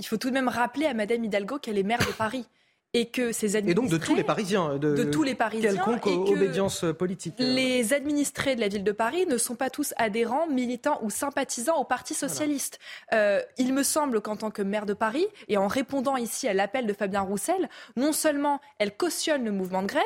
il 0.01 0.07
faut 0.07 0.17
tout 0.17 0.31
de 0.31 0.35
même 0.35 0.49
rappeler 0.49 0.87
à 0.87 0.95
Madame 0.95 1.23
Hidalgo 1.25 1.59
qu'elle 1.59 1.79
est 1.79 1.85
maire 1.85 2.01
de 2.01 2.13
Paris 2.13 2.45
et 2.93 3.07
que 3.07 3.31
ses 3.31 3.55
Et 3.55 3.59
administrés. 3.59 3.75
donc 3.89 4.01
de 4.01 4.05
tous 4.05 4.17
les 4.17 4.25
Parisiens. 4.25 4.79
De, 4.79 4.95
de 4.97 5.05
tous 5.05 5.23
les 5.23 5.37
Parisiens 5.37 5.71
Quelconque 5.77 6.07
et 6.09 6.11
que 6.17 6.33
obédience 6.37 6.85
politique. 6.99 7.35
Les 7.39 7.93
administrés 7.93 8.57
de 8.57 8.61
la 8.61 8.67
ville 8.67 8.83
de 8.83 8.91
Paris 8.91 9.27
ne 9.27 9.37
sont 9.39 9.55
pas 9.55 9.71
tous 9.71 9.95
adhérents, 9.97 10.49
militants 10.49 10.99
ou 11.03 11.11
sympathisants 11.11 11.77
au 11.79 11.85
Parti 11.85 12.15
socialiste. 12.15 12.81
Euh, 13.13 13.41
il 13.59 13.73
me 13.75 13.85
semble 13.85 14.21
qu'en 14.21 14.35
tant 14.37 14.51
que 14.51 14.63
maire 14.63 14.87
de 14.87 14.95
Paris, 14.95 15.27
et 15.47 15.57
en 15.57 15.69
répondant 15.69 16.17
ici 16.17 16.49
à 16.49 16.53
l'appel 16.55 16.87
de 16.89 16.93
Fabien 16.93 17.21
Roussel, 17.21 17.69
non 17.95 18.13
seulement 18.13 18.61
elle 18.81 18.97
cautionne 18.97 19.45
le 19.45 19.53
mouvement 19.53 19.83
de 19.83 19.87
grève, 19.87 20.03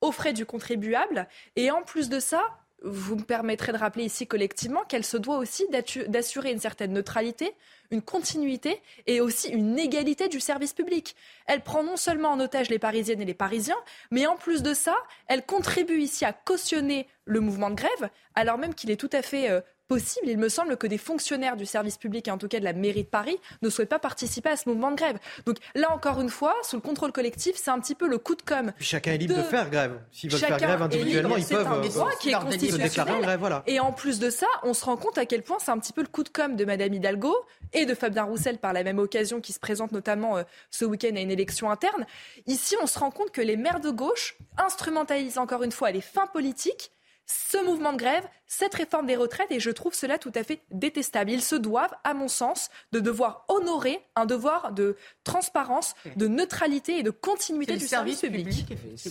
aux 0.00 0.12
frais 0.12 0.32
du 0.32 0.46
contribuable, 0.46 1.28
et 1.56 1.70
en 1.70 1.82
plus 1.82 2.08
de 2.08 2.20
ça, 2.20 2.42
vous 2.82 3.16
me 3.16 3.22
permettrez 3.22 3.72
de 3.72 3.78
rappeler 3.78 4.04
ici 4.04 4.26
collectivement 4.26 4.84
qu'elle 4.84 5.04
se 5.04 5.16
doit 5.16 5.38
aussi 5.38 5.66
d'assurer 6.08 6.52
une 6.52 6.60
certaine 6.60 6.92
neutralité, 6.92 7.54
une 7.90 8.02
continuité 8.02 8.80
et 9.06 9.20
aussi 9.20 9.48
une 9.48 9.78
égalité 9.78 10.28
du 10.28 10.40
service 10.40 10.72
public. 10.72 11.16
Elle 11.46 11.62
prend 11.62 11.82
non 11.82 11.96
seulement 11.96 12.30
en 12.30 12.40
otage 12.40 12.68
les 12.68 12.78
Parisiennes 12.78 13.20
et 13.20 13.26
les 13.26 13.34
Parisiens, 13.34 13.76
mais 14.10 14.26
en 14.26 14.36
plus 14.36 14.62
de 14.62 14.74
ça, 14.74 14.94
elle 15.26 15.44
contribue 15.44 16.00
ici 16.00 16.24
à 16.24 16.32
cautionner 16.32 17.08
le 17.24 17.40
mouvement 17.40 17.70
de 17.70 17.76
grève, 17.76 18.10
alors 18.34 18.58
même 18.58 18.74
qu'il 18.74 18.90
est 18.90 19.00
tout 19.00 19.10
à 19.12 19.22
fait 19.22 19.50
euh, 19.50 19.60
possible, 19.88 20.28
il 20.28 20.38
me 20.38 20.48
semble, 20.48 20.76
que 20.76 20.86
des 20.86 20.98
fonctionnaires 20.98 21.56
du 21.56 21.66
service 21.66 21.96
public, 21.98 22.28
et 22.28 22.30
en 22.30 22.38
tout 22.38 22.48
cas 22.48 22.58
de 22.58 22.64
la 22.64 22.72
mairie 22.72 23.04
de 23.04 23.08
Paris, 23.08 23.38
ne 23.62 23.70
souhaitent 23.70 23.88
pas 23.88 23.98
participer 23.98 24.50
à 24.50 24.56
ce 24.56 24.68
mouvement 24.68 24.90
de 24.90 24.96
grève. 24.96 25.18
Donc 25.46 25.58
là, 25.74 25.90
encore 25.92 26.20
une 26.20 26.28
fois, 26.28 26.54
sous 26.62 26.76
le 26.76 26.82
contrôle 26.82 27.12
collectif, 27.12 27.56
c'est 27.56 27.70
un 27.70 27.78
petit 27.80 27.94
peu 27.94 28.08
le 28.08 28.18
coup 28.18 28.34
de 28.34 28.42
com'. 28.42 28.72
Puis 28.76 28.84
chacun 28.84 29.12
est 29.12 29.18
libre 29.18 29.34
de, 29.36 29.40
de- 29.42 29.46
faire 29.46 29.70
grève. 29.70 30.00
S'ils 30.12 30.30
veulent 30.30 30.40
faire 30.40 30.58
grève 30.58 30.82
individuellement, 30.82 31.36
ils 31.36 31.44
peuvent 31.46 31.62
C'est 31.62 31.66
un 31.68 31.82
euh, 31.84 31.88
droit 31.88 32.10
qui 32.20 32.30
est 32.30 32.34
constitutionnel. 32.34 33.22
grève. 33.22 33.38
Voilà. 33.38 33.62
Et 33.66 33.80
en 33.80 33.92
plus 33.92 34.18
de 34.18 34.30
ça, 34.30 34.46
on 34.62 34.74
se 34.74 34.84
rend 34.84 34.96
compte 34.96 35.18
à 35.18 35.26
quel 35.26 35.42
point 35.42 35.58
c'est 35.60 35.70
un 35.70 35.78
petit 35.78 35.92
peu 35.92 36.02
le 36.02 36.08
coup 36.08 36.22
de 36.22 36.28
com' 36.28 36.56
de 36.56 36.64
Madame 36.64 36.92
Hidalgo 36.92 37.34
et 37.72 37.86
de 37.86 37.94
Fabien 37.94 38.24
Roussel 38.24 38.58
par 38.58 38.72
la 38.72 38.82
même 38.82 38.98
occasion 38.98 39.40
qui 39.40 39.52
se 39.52 39.58
présente 39.60 39.92
notamment 39.92 40.36
euh, 40.38 40.42
ce 40.70 40.84
week-end 40.84 41.14
à 41.16 41.20
une 41.20 41.30
élection 41.30 41.70
interne. 41.70 42.06
Ici, 42.46 42.76
on 42.82 42.86
se 42.86 42.98
rend 42.98 43.10
compte 43.10 43.30
que 43.30 43.40
les 43.40 43.56
maires 43.56 43.80
de 43.80 43.90
gauche 43.90 44.36
instrumentalisent 44.58 45.38
encore 45.38 45.62
une 45.62 45.72
fois 45.72 45.88
à 45.88 45.92
des 45.92 46.00
fins 46.00 46.26
politiques 46.26 46.90
ce 47.26 47.64
mouvement 47.64 47.92
de 47.92 47.98
grève, 47.98 48.24
cette 48.46 48.74
réforme 48.74 49.06
des 49.06 49.16
retraites, 49.16 49.50
et 49.50 49.58
je 49.58 49.70
trouve 49.70 49.94
cela 49.94 50.18
tout 50.18 50.30
à 50.36 50.44
fait 50.44 50.60
détestable. 50.70 51.32
Ils 51.32 51.42
se 51.42 51.56
doivent, 51.56 51.94
à 52.04 52.14
mon 52.14 52.28
sens, 52.28 52.70
de 52.92 53.00
devoir 53.00 53.44
honorer 53.48 53.98
un 54.14 54.26
devoir 54.26 54.72
de 54.72 54.96
transparence, 55.24 55.94
de 56.14 56.28
neutralité 56.28 56.98
et 56.98 57.02
de 57.02 57.10
continuité 57.10 57.76
du 57.76 57.86
service, 57.86 58.20
service 58.20 58.44
public. 58.44 58.66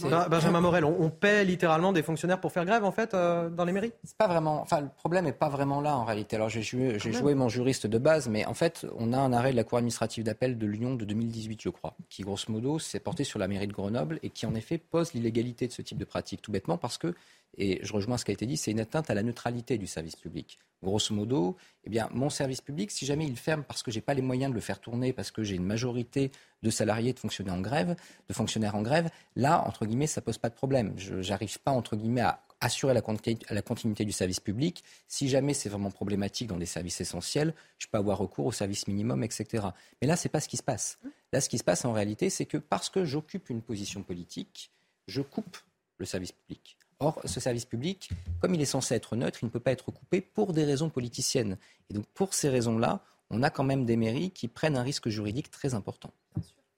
Ben- 0.09 0.28
Benjamin 0.30 0.61
Morel, 0.61 0.86
on, 0.86 0.95
on 1.01 1.09
paie 1.09 1.43
littéralement 1.43 1.91
des 1.91 2.03
fonctionnaires 2.03 2.39
pour 2.39 2.53
faire 2.53 2.66
grève 2.66 2.86
en 2.86 2.91
fait 2.93 3.13
euh, 3.13 3.49
dans 3.49 3.66
les 3.66 3.74
mairies? 3.74 3.91
C'est 4.05 4.18
pas 4.18 4.28
vraiment. 4.28 4.61
Enfin, 4.61 4.82
le 4.82 4.89
problème 4.89 5.26
n'est 5.26 5.34
pas 5.34 5.49
vraiment 5.49 5.82
là 5.82 5.97
en 5.97 6.05
réalité. 6.05 6.38
Alors 6.38 6.49
j'ai 6.49 6.61
joué, 6.61 6.97
joué 6.99 7.36
mon 7.36 7.49
juriste 7.49 7.88
de 7.88 7.97
base, 7.97 8.30
mais 8.30 8.45
en 8.45 8.53
fait, 8.53 8.86
on 8.97 9.11
a 9.11 9.18
un 9.18 9.34
arrêt 9.34 9.51
de 9.51 9.57
la 9.57 9.66
Cour 9.66 9.80
administrative 9.80 10.24
d'appel 10.24 10.57
de 10.57 10.66
Lyon 10.66 10.95
de 10.95 11.03
2018, 11.03 11.61
je 11.61 11.70
crois, 11.70 11.95
qui 12.09 12.24
grosso 12.24 12.45
modo 12.49 12.80
s'est 12.80 12.99
porté 12.99 13.26
sur 13.26 13.39
la 13.39 13.47
mairie 13.49 13.68
de 13.68 13.74
Grenoble 13.74 14.20
et 14.24 14.30
qui 14.30 14.45
en 14.45 14.55
effet 14.55 14.78
pose 14.78 15.13
l'illégalité 15.13 15.68
de 15.68 15.74
ce 15.74 15.82
type 15.82 15.97
de 15.97 16.05
pratique, 16.05 16.41
tout 16.41 16.51
bêtement 16.51 16.78
parce 16.78 16.97
que 16.97 17.13
et 17.58 17.80
je 17.84 17.93
rejoins 17.93 18.18
ce 18.18 18.26
qui 18.26 18.32
a 18.32 18.34
été 18.34 18.45
dit, 18.45 18.58
c'est 18.58 18.72
une 18.72 18.80
atteinte 18.80 19.10
à 19.10 19.14
la 19.14 19.24
neutralité 19.24 19.78
du 19.78 19.88
service 19.88 20.16
public. 20.16 20.60
Grosso 20.84 21.14
modo, 21.14 21.56
eh 21.84 21.89
bien, 21.89 22.10
mon 22.12 22.30
service 22.30 22.62
public, 22.62 22.91
si 22.91 23.06
jamais 23.06 23.26
il 23.26 23.38
ferme 23.38 23.64
parce 23.64 23.82
que 23.82 23.91
j'ai 23.91 24.01
pas 24.01 24.14
les 24.14 24.22
moyens 24.22 24.51
de 24.51 24.56
le 24.56 24.62
faire 24.62 24.80
tourner, 24.80 25.14
parce 25.14 25.32
que 25.32 25.43
j'ai 25.43 25.56
une 25.56 25.66
majorité 25.66 26.32
de 26.64 26.70
salariés 26.70 27.14
de 27.14 27.20
fonctionnaires 27.20 27.56
en 27.56 27.62
grève, 27.62 27.95
de 28.28 28.34
fonctionnaires 28.34 28.76
en 28.76 28.82
grève, 28.82 29.10
là, 29.36 29.66
entre 29.66 29.86
guillemets, 29.86 30.08
ça 30.08 30.22
pose 30.22 30.38
pas 30.38 30.49
de 30.49 30.56
problème. 30.56 30.93
Je 30.97 31.16
n'arrive 31.30 31.60
pas, 31.60 31.72
entre 31.72 31.95
guillemets, 31.95 32.22
à 32.22 32.41
assurer 32.60 32.93
la 32.93 33.01
continuité, 33.01 33.45
la 33.49 33.62
continuité, 33.62 34.06
du 34.06 34.12
service 34.12 34.39
public. 34.39 34.84
Si 35.08 35.28
jamais 35.30 35.53
c'est 35.53 35.70
vraiment 35.70 35.91
problématique 35.91 36.47
dans 36.47 36.58
des 36.58 36.66
services 36.66 37.01
essentiels, 37.01 37.53
je 37.78 37.88
peux 37.88 37.97
avoir 37.97 38.18
recours 38.18 38.45
au 38.45 38.51
service 38.51 38.88
minimum, 38.88 39.24
etc. 39.24 39.68
Mais 40.01 40.08
là, 40.08 40.16
c'est 40.16 40.30
pas 40.30 40.39
ce 40.39 40.47
qui 40.47 40.58
se 40.58 40.64
passe. 40.64 40.99
Là, 41.32 41.41
ce 41.41 41.49
qui 41.49 41.58
se 41.58 41.64
passe 41.64 41.86
en 41.86 41.93
réalité, 41.93 42.30
c'est 42.30 42.45
que 42.45 42.58
parce 42.58 42.89
que 42.89 43.06
j'occupe 43.06 43.49
une 43.49 43.62
position 43.62 44.03
politique, 44.03 44.72
je 45.08 45.22
coupe 45.22 45.58
le 45.97 46.06
service 46.06 46.32
public. 46.32 46.78
Or, 47.00 47.22
ce 47.26 47.39
service 47.39 47.66
public, 47.66 48.10
comme 48.39 48.56
il 48.56 48.62
est 48.62 48.66
censé 48.66 48.96
être 48.96 49.16
neutre, 49.16 49.39
il 49.41 49.46
ne 49.46 49.50
peut 49.50 49.60
pas 49.60 49.72
être 49.72 49.91
coupé 49.91 50.22
pour 50.22 50.54
des 50.54 50.64
raisons 50.64 50.89
politiciennes. 50.89 51.58
Et 51.89 51.93
donc, 51.93 52.06
pour 52.14 52.34
ces 52.34 52.50
raisons-là, 52.50 53.02
on 53.30 53.43
a 53.43 53.50
quand 53.50 53.64
même 53.64 53.86
des 53.86 53.98
mairies 53.98 54.32
qui 54.32 54.48
prennent 54.48 54.78
un 54.78 54.84
risque 54.84 55.10
juridique 55.10 55.52
très 55.52 55.74
important. 55.74 56.12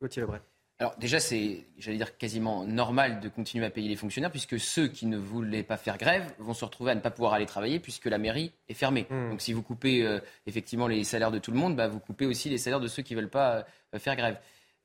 Gauthier 0.01 0.22
Lebret. 0.22 0.41
Alors 0.80 0.95
déjà, 0.99 1.20
c'est, 1.20 1.65
j'allais 1.80 1.97
dire, 1.97 2.18
quasiment 2.18 2.63
normal 2.63 3.20
de 3.20 3.30
continuer 3.30 3.65
à 3.65 3.72
payer 3.72 3.89
les 3.89 3.95
fonctionnaires, 3.95 4.30
puisque 4.30 4.59
ceux 4.59 4.88
qui 4.88 5.07
ne 5.07 5.18
voulaient 5.18 5.63
pas 5.63 5.78
faire 5.78 5.97
grève 5.97 6.32
vont 6.38 6.53
se 6.53 6.63
retrouver 6.63 6.91
à 6.91 6.95
ne 6.95 6.99
pas 6.99 7.09
pouvoir 7.09 7.34
aller 7.34 7.47
travailler, 7.47 7.80
puisque 7.80 8.05
la 8.05 8.20
mairie 8.20 8.51
est 8.70 8.76
fermée. 8.76 9.07
Hmm. 9.09 9.32
Donc 9.32 9.41
si 9.41 9.53
vous 9.53 9.63
coupez 9.63 10.03
euh, 10.03 10.20
effectivement 10.45 10.88
les 10.88 11.03
salaires 11.03 11.32
de 11.32 11.39
tout 11.39 11.51
le 11.51 11.57
monde, 11.57 11.76
bah, 11.76 11.88
vous 11.88 11.99
coupez 11.99 12.28
aussi 12.28 12.49
les 12.49 12.59
salaires 12.59 12.80
de 12.80 12.88
ceux 12.88 13.01
qui 13.01 13.15
ne 13.15 13.22
veulent 13.22 13.30
pas 13.30 13.65
euh, 13.95 13.99
faire 13.99 14.15
grève. 14.15 14.38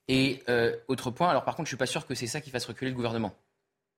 Et 0.09 0.43
euh, 0.49 0.75
autre 0.89 1.11
point, 1.11 1.29
alors 1.29 1.45
par 1.45 1.57
contre, 1.57 1.67
je 1.67 1.71
suis 1.71 1.77
pas 1.77 1.87
sûr 1.87 2.07
que 2.07 2.15
c'est 2.15 2.27
ça 2.27 2.41
qui 2.41 2.49
fasse 2.49 2.65
reculer 2.65 2.91
le 2.91 2.97
gouvernement. 2.97 3.35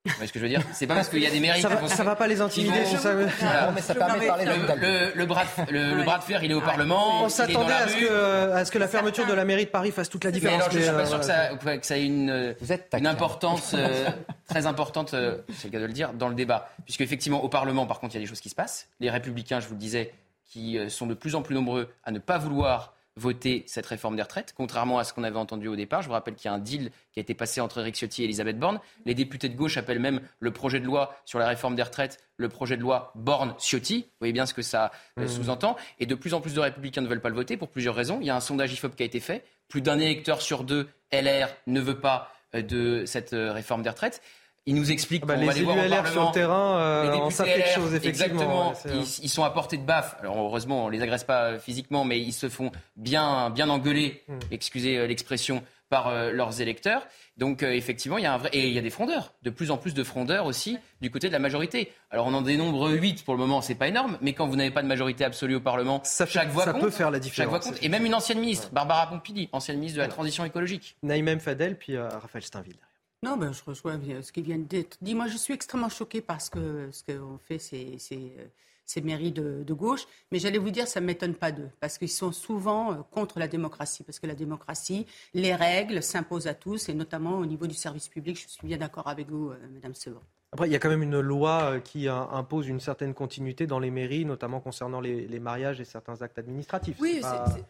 Vous 0.07 0.12
voyez 0.16 0.26
ce 0.28 0.32
que 0.34 0.38
je 0.38 0.44
veux 0.44 0.50
dire 0.50 0.61
C'est 0.74 0.86
pas 0.86 0.96
parce 0.96 1.09
qu'il 1.09 1.20
y 1.20 1.26
a 1.26 1.30
des 1.30 1.40
mairies 1.40 1.62
Ça 1.62 1.68
qui 1.68 1.74
va, 1.76 1.80
vont- 1.80 1.88
ça 1.88 2.05
va 2.05 2.14
pas 2.14 2.26
les 2.26 2.42
intimider, 2.42 2.82
vont- 2.82 2.98
ça. 2.98 3.14
Voilà. 3.14 3.70
mais 3.74 3.80
ça 3.80 3.94
permet 3.94 4.20
de 4.20 4.26
parler 4.26 4.44
le, 4.44 4.52
le- 4.52 5.12
le 5.14 5.24
bras 5.26 5.44
de, 5.44 5.72
le, 5.72 5.94
le 5.94 6.02
bras 6.05 6.18
de 6.18 6.24
fer, 6.24 6.44
il 6.44 6.50
est 6.50 6.55
au 6.55 6.61
Parlement. 6.61 7.24
On 7.24 7.28
s'attendait 7.30 7.72
à 7.72 7.88
ce, 7.88 7.96
que, 7.96 8.52
à 8.52 8.64
ce 8.66 8.70
que 8.70 8.78
la 8.78 8.86
fermeture 8.88 9.26
de 9.26 9.32
la 9.32 9.46
mairie 9.46 9.64
de 9.64 9.70
Paris 9.70 9.92
fasse 9.92 10.11
toute 10.11 10.24
la 10.24 10.28
Mais 10.30 10.34
différence. 10.34 10.61
alors, 10.61 10.72
je 10.72 10.76
ne 10.78 10.82
suis 10.82 10.90
mais, 10.90 10.96
pas 10.98 11.02
euh, 11.05 11.07
sûr 11.07 11.20
que 11.20 11.24
ça, 11.64 11.76
que 11.78 11.86
ça 11.86 11.96
ait 11.96 12.05
une, 12.05 12.55
une 12.98 13.07
importance 13.07 13.72
euh, 13.74 14.11
très 14.46 14.66
importante, 14.66 15.14
euh, 15.14 15.38
c'est 15.57 15.68
le 15.68 15.72
cas 15.72 15.80
de 15.80 15.86
le 15.86 15.92
dire, 15.94 16.12
dans 16.12 16.28
le 16.28 16.34
débat. 16.34 16.68
Puisque 16.84 17.00
effectivement, 17.00 17.42
au 17.42 17.48
Parlement, 17.48 17.86
par 17.86 17.98
contre, 17.98 18.14
il 18.14 18.18
y 18.18 18.20
a 18.20 18.24
des 18.24 18.28
choses 18.28 18.40
qui 18.40 18.50
se 18.50 18.55
passent. 18.55 18.88
Les 19.00 19.09
républicains, 19.09 19.61
je 19.61 19.68
vous 19.68 19.74
le 19.74 19.80
disais, 19.80 20.12
qui 20.50 20.76
euh, 20.78 20.90
sont 20.90 21.07
de 21.07 21.14
plus 21.14 21.34
en 21.34 21.40
plus 21.40 21.55
nombreux 21.55 21.88
à 22.05 22.11
ne 22.11 22.18
pas 22.18 22.36
vouloir 22.36 22.93
voter 23.16 23.62
cette 23.66 23.86
réforme 23.86 24.16
des 24.16 24.22
retraites, 24.22 24.54
contrairement 24.56 24.98
à 24.98 25.04
ce 25.04 25.12
qu'on 25.12 25.22
avait 25.22 25.38
entendu 25.38 25.68
au 25.68 25.76
départ. 25.76 26.02
Je 26.02 26.08
vous 26.08 26.12
rappelle 26.14 26.34
qu'il 26.34 26.50
y 26.50 26.52
a 26.52 26.54
un 26.54 26.58
deal 26.58 26.90
qui 27.12 27.20
a 27.20 27.22
été 27.22 27.34
passé 27.34 27.60
entre 27.60 27.78
Eric 27.78 27.94
Ciotti 27.96 28.22
et 28.22 28.24
Elisabeth 28.24 28.58
Borne. 28.58 28.80
Les 29.04 29.14
députés 29.14 29.48
de 29.48 29.56
gauche 29.56 29.76
appellent 29.76 30.00
même 30.00 30.20
le 30.40 30.50
projet 30.50 30.80
de 30.80 30.84
loi 30.84 31.14
sur 31.24 31.38
la 31.38 31.46
réforme 31.46 31.76
des 31.76 31.82
retraites 31.82 32.18
le 32.36 32.48
projet 32.48 32.76
de 32.76 32.82
loi 32.82 33.12
Borne-Ciotti. 33.14 33.98
Vous 33.98 34.10
voyez 34.18 34.32
bien 34.32 34.46
ce 34.46 34.54
que 34.54 34.62
ça 34.62 34.90
euh, 35.18 35.22
Mhm. 35.22 35.28
sous-entend. 35.28 35.76
Et 36.00 36.06
de 36.06 36.14
plus 36.16 36.34
en 36.34 36.40
plus 36.40 36.54
de 36.54 36.60
républicains 36.60 37.00
ne 37.02 37.06
veulent 37.06 37.20
pas 37.20 37.28
le 37.28 37.36
voter 37.36 37.56
pour 37.56 37.68
plusieurs 37.68 37.94
raisons. 37.94 38.18
Il 38.20 38.26
y 38.26 38.30
a 38.30 38.36
un 38.36 38.40
sondage 38.40 38.72
IFOP 38.72 38.96
qui 38.96 39.04
a 39.04 39.06
été 39.06 39.20
fait. 39.20 39.44
Plus 39.68 39.80
d'un 39.80 39.98
électeur 40.00 40.42
sur 40.42 40.64
deux, 40.64 40.88
LR, 41.12 41.48
ne 41.68 41.80
veut 41.80 42.00
pas 42.00 42.32
euh, 42.56 42.62
de 42.62 43.04
cette 43.06 43.32
euh, 43.32 43.52
réforme 43.52 43.82
des 43.82 43.90
retraites. 43.90 44.20
Il 44.66 44.74
nous 44.76 44.90
explique 44.90 45.26
Bah, 45.26 45.34
qu'on 45.34 45.40
les 45.40 45.46
va 45.46 45.52
les 45.52 45.58
élus 45.58 45.66
voir 45.66 45.76
au 45.76 45.88
LR 45.88 46.08
sur 46.08 46.26
le 46.26 46.32
terrain 46.32 46.78
euh, 46.78 47.12
députés 47.12 47.30
savent 47.34 47.46
quelque 47.46 47.68
chose, 47.68 47.94
effectivement. 47.94 48.72
Exactement. 48.72 48.96
ouais, 48.98 49.02
ils, 49.20 49.24
ils 49.24 49.28
sont 49.28 49.44
à 49.44 49.50
portée 49.50 49.76
de 49.76 49.82
baffe. 49.84 50.16
Alors 50.20 50.38
heureusement, 50.38 50.86
on 50.86 50.88
les 50.88 51.02
agresse 51.02 51.24
pas 51.24 51.42
euh, 51.44 51.58
physiquement, 51.58 52.04
mais 52.04 52.18
ils 52.18 52.32
se 52.32 52.48
font 52.48 52.72
bien, 52.96 53.50
bien 53.50 53.68
engueuler, 53.68 54.22
Hmm. 54.26 54.38
excusez 54.50 54.96
euh, 54.96 55.06
l'expression, 55.06 55.62
par 55.90 56.08
euh, 56.08 56.32
leurs 56.32 56.62
électeurs. 56.62 57.06
Donc 57.36 57.62
euh, 57.62 57.70
effectivement, 57.72 58.16
il 58.16 58.24
y 58.24 58.26
a 58.26 58.32
un 58.32 58.38
vrai 58.38 58.48
et 58.54 58.66
il 58.66 58.72
y 58.72 58.78
a 58.78 58.80
des 58.80 58.88
frondeurs, 58.90 59.34
de 59.42 59.50
plus 59.50 59.70
en 59.70 59.76
plus 59.76 59.92
de 59.92 60.02
frondeurs 60.02 60.46
aussi 60.46 60.78
du 61.02 61.10
côté 61.10 61.28
de 61.28 61.32
la 61.34 61.38
majorité. 61.38 61.92
Alors 62.10 62.26
on 62.26 62.32
en 62.32 62.40
dénombre 62.40 62.88
8 62.90 63.22
pour 63.24 63.34
le 63.34 63.40
moment, 63.40 63.60
c'est 63.60 63.74
pas 63.74 63.88
énorme, 63.88 64.16
mais 64.22 64.32
quand 64.32 64.46
vous 64.46 64.56
n'avez 64.56 64.70
pas 64.70 64.82
de 64.82 64.88
majorité 64.88 65.24
absolue 65.26 65.56
au 65.56 65.60
Parlement, 65.60 66.02
chaque 66.26 66.48
voix 66.48 66.64
ça 66.64 66.72
compte. 66.72 66.80
peut 66.82 66.90
faire 66.90 67.10
la 67.10 67.20
Chaque 67.20 67.48
voix 67.48 67.58
différence, 67.58 67.64
compte. 67.66 67.82
Et 67.82 67.88
même 67.90 68.06
une 68.06 68.14
ancienne 68.14 68.38
ministre, 68.40 68.70
Barbara 68.72 69.08
Pompili, 69.10 69.50
ancienne 69.52 69.76
ministre 69.76 69.98
de 69.98 70.02
la 70.02 70.08
transition 70.08 70.44
écologique. 70.46 70.96
Naïm 71.02 71.38
Fadel, 71.38 71.76
puis 71.76 71.98
Raphaël 71.98 72.42
Steinville. 72.44 72.76
Non, 73.24 73.38
ben, 73.38 73.54
je 73.54 73.64
rejoins 73.64 73.96
bien 73.96 74.20
ce 74.20 74.30
qui 74.32 74.42
vient 74.42 74.58
d'être 74.58 74.98
dit. 75.00 75.14
Moi, 75.14 75.28
je 75.28 75.38
suis 75.38 75.54
extrêmement 75.54 75.88
choquée 75.88 76.20
parce 76.20 76.50
que 76.50 76.90
ce 76.92 77.02
qu'ont 77.04 77.38
fait 77.38 77.58
ces, 77.58 77.96
euh, 78.12 79.00
mairies 79.02 79.32
de, 79.32 79.72
gauche. 79.72 80.02
Mais 80.30 80.38
j'allais 80.38 80.58
vous 80.58 80.68
dire, 80.70 80.86
ça 80.86 81.00
ne 81.00 81.06
m'étonne 81.06 81.34
pas 81.34 81.50
d'eux, 81.50 81.70
parce 81.80 81.96
qu'ils 81.96 82.10
sont 82.10 82.32
souvent 82.32 82.92
euh, 82.92 82.96
contre 83.12 83.38
la 83.38 83.48
démocratie. 83.48 84.02
Parce 84.02 84.18
que 84.18 84.26
la 84.26 84.34
démocratie, 84.34 85.06
les 85.32 85.54
règles 85.54 86.02
s'imposent 86.02 86.48
à 86.48 86.52
tous, 86.52 86.90
et 86.90 86.92
notamment 86.92 87.38
au 87.38 87.46
niveau 87.46 87.66
du 87.66 87.74
service 87.74 88.08
public. 88.08 88.38
Je 88.38 88.46
suis 88.46 88.66
bien 88.66 88.76
d'accord 88.76 89.08
avec 89.08 89.30
vous, 89.30 89.48
euh, 89.48 89.56
Madame 89.72 89.94
Sevon. 89.94 90.20
Après, 90.55 90.68
il 90.68 90.72
y 90.72 90.76
a 90.76 90.78
quand 90.78 90.88
même 90.88 91.02
une 91.02 91.18
loi 91.20 91.62
euh, 91.64 91.80
qui 91.80 92.09
euh, 92.09 92.14
impose 92.14 92.68
une 92.68 92.78
certaine 92.78 93.12
continuité 93.12 93.66
dans 93.66 93.80
les 93.80 93.90
mairies, 93.90 94.24
notamment 94.24 94.61
concernant 94.61 95.00
les, 95.00 95.26
les 95.26 95.40
mariages 95.40 95.80
et 95.80 95.84
certains 95.84 96.22
actes 96.22 96.38
administratifs. 96.38 96.96
Oui, 97.00 97.20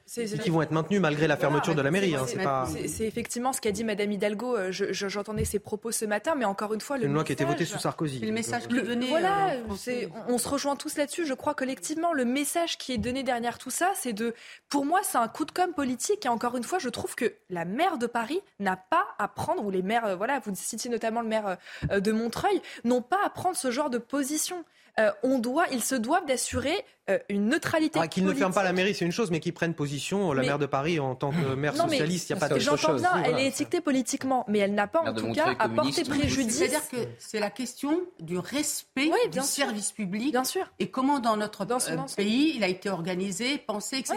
C'est 0.07 0.39
qui 0.39 0.51
vont 0.51 0.61
être 0.63 0.71
maintenus 0.71 1.01
malgré 1.01 1.27
la 1.27 1.37
fermeture 1.39 1.75
de 1.75 1.81
la 1.83 1.91
mairie. 1.91 2.15
hein, 2.15 2.25
C'est- 2.27 2.43
pas 2.43 2.69
effectivement 3.01 3.53
ce 3.55 3.61
qu'a 3.63 3.73
dit 3.73 3.85
Madame 3.85 4.13
Hidalgo. 4.13 4.57
euh, 4.57 4.71
je- 4.71 4.93
je- 4.93 5.09
J'entendais 5.09 5.45
ses 5.47 5.59
propos 5.61 5.93
ce 5.93 6.05
matin, 6.05 6.35
mais 6.37 6.45
encore 6.45 6.75
une 6.75 6.81
fois, 6.81 6.99
le 6.99 7.07
une 7.07 7.15
loi 7.15 7.25
qui 7.25 7.33
a 7.33 7.35
été 7.35 7.45
votée 7.45 7.61
message- 7.61 7.77
sous 7.77 7.83
Sarkozy. 7.83 8.21
Le 8.21 8.33
message 8.33 8.69
qui 8.69 8.79
venait. 8.81 9.07
Voilà, 9.07 9.55
euh, 9.55 10.07
on, 10.29 10.35
on 10.35 10.39
se 10.39 10.49
rejoint 10.49 10.77
tous 10.77 10.97
là-dessus. 10.99 11.25
Je 11.25 11.33
crois 11.35 11.55
collectivement, 11.55 12.13
le 12.13 12.25
message 12.27 12.77
qui 12.77 12.93
est 12.93 12.99
donné 12.99 13.23
derrière 13.23 13.57
tout 13.59 13.71
ça, 13.71 13.93
c'est 13.95 14.13
de, 14.13 14.35
pour 14.69 14.85
moi, 14.85 15.01
c'est 15.05 15.17
un 15.19 15.29
coup 15.29 15.45
de 15.47 15.53
com 15.53 15.73
politique. 15.73 16.27
Et 16.27 16.29
encore 16.29 16.57
une 16.57 16.65
fois, 16.65 16.79
je 16.79 16.89
trouve 16.91 17.15
que 17.15 17.33
la 17.49 17.65
maire 17.65 17.97
de 17.97 18.07
Paris 18.07 18.41
n'a 18.61 18.77
pas 18.77 19.07
à 19.19 19.29
prendre, 19.29 19.65
ou 19.65 19.71
les 19.71 19.83
maires, 19.83 20.05
euh, 20.05 20.17
voilà, 20.17 20.41
vous 20.45 20.53
citiez 20.55 20.91
notamment 20.91 21.23
le 21.23 21.29
maire 21.29 21.57
euh, 21.91 22.01
de 22.01 22.13
Montreuil, 22.13 22.61
n'ont 22.83 23.03
pas 23.03 23.19
à 23.25 23.31
prendre 23.31 23.57
ce 23.57 23.71
genre 23.71 23.91
de 23.91 23.99
position. 23.99 24.65
Euh, 25.01 25.11
on 25.25 25.41
doit, 25.41 25.67
ils 25.73 25.83
se 25.83 25.97
doivent 25.97 26.25
d'assurer 26.25 26.85
euh, 27.11 27.19
une 27.29 27.49
neutralité. 27.49 27.99
Ah, 28.01 28.07
Qu'ils 28.07 28.25
ne 28.25 28.33
ferment 28.33 28.55
pas 28.55 28.63
la 28.63 28.73
mairie, 28.73 28.95
c'est 28.95 29.05
une 29.05 29.11
chose, 29.11 29.33
mais 29.33 29.41
qu'ils 29.41 29.53
prennent 29.53 29.75
position. 29.75 30.33
La 30.33 30.43
Mais- 30.43 30.47
maire 30.47 30.59
de 30.61 30.67
Paris, 30.67 31.01
en 31.01 31.17
tant 31.17 31.33
que 31.33 31.55
maire 31.57 31.75
Non, 31.75 31.89
socialiste, 31.89 32.31
il 32.31 32.35
n'y 32.35 32.37
a 32.37 32.41
pas 32.41 32.49
d'autre 32.49 32.61
J'entends 32.61 32.77
chose. 32.77 33.01
bien, 33.01 33.11
Oui, 33.15 33.21
elle 33.25 33.31
voilà. 33.33 33.45
est 33.45 33.49
étiquetée 33.49 33.81
politiquement, 33.81 34.45
mais 34.47 34.61
elle 34.61 34.73
n'a 34.73 34.87
pas 34.87 35.01
en 35.01 35.13
de 35.13 35.21
tout 35.21 35.33
cas 35.33 35.47
à 35.59 35.69
porter 35.69 35.75
communiste. 36.05 36.09
préjudice. 36.09 36.59
C'est-à-dire 36.59 36.89
que 36.89 36.97
c'est 37.19 37.41
la 37.41 37.51
question 37.51 38.03
du 38.21 38.39
respect 38.39 39.11
Oui, 39.13 39.19
du 39.31 39.39
sûr. 39.41 39.45
service 39.45 39.91
public 39.91 40.31
Bien 40.31 40.45
sûr. 40.45 40.71
et 40.79 40.89
comment 40.89 41.19
dans 41.19 41.37
notre 41.37 41.65
Dans 41.65 41.79
euh, 41.91 41.97
pays 42.17 42.53
il 42.55 42.63
a 42.63 42.69
été 42.69 42.89
organisé, 42.89 43.59
pensé, 43.59 43.97
etc. 43.99 44.17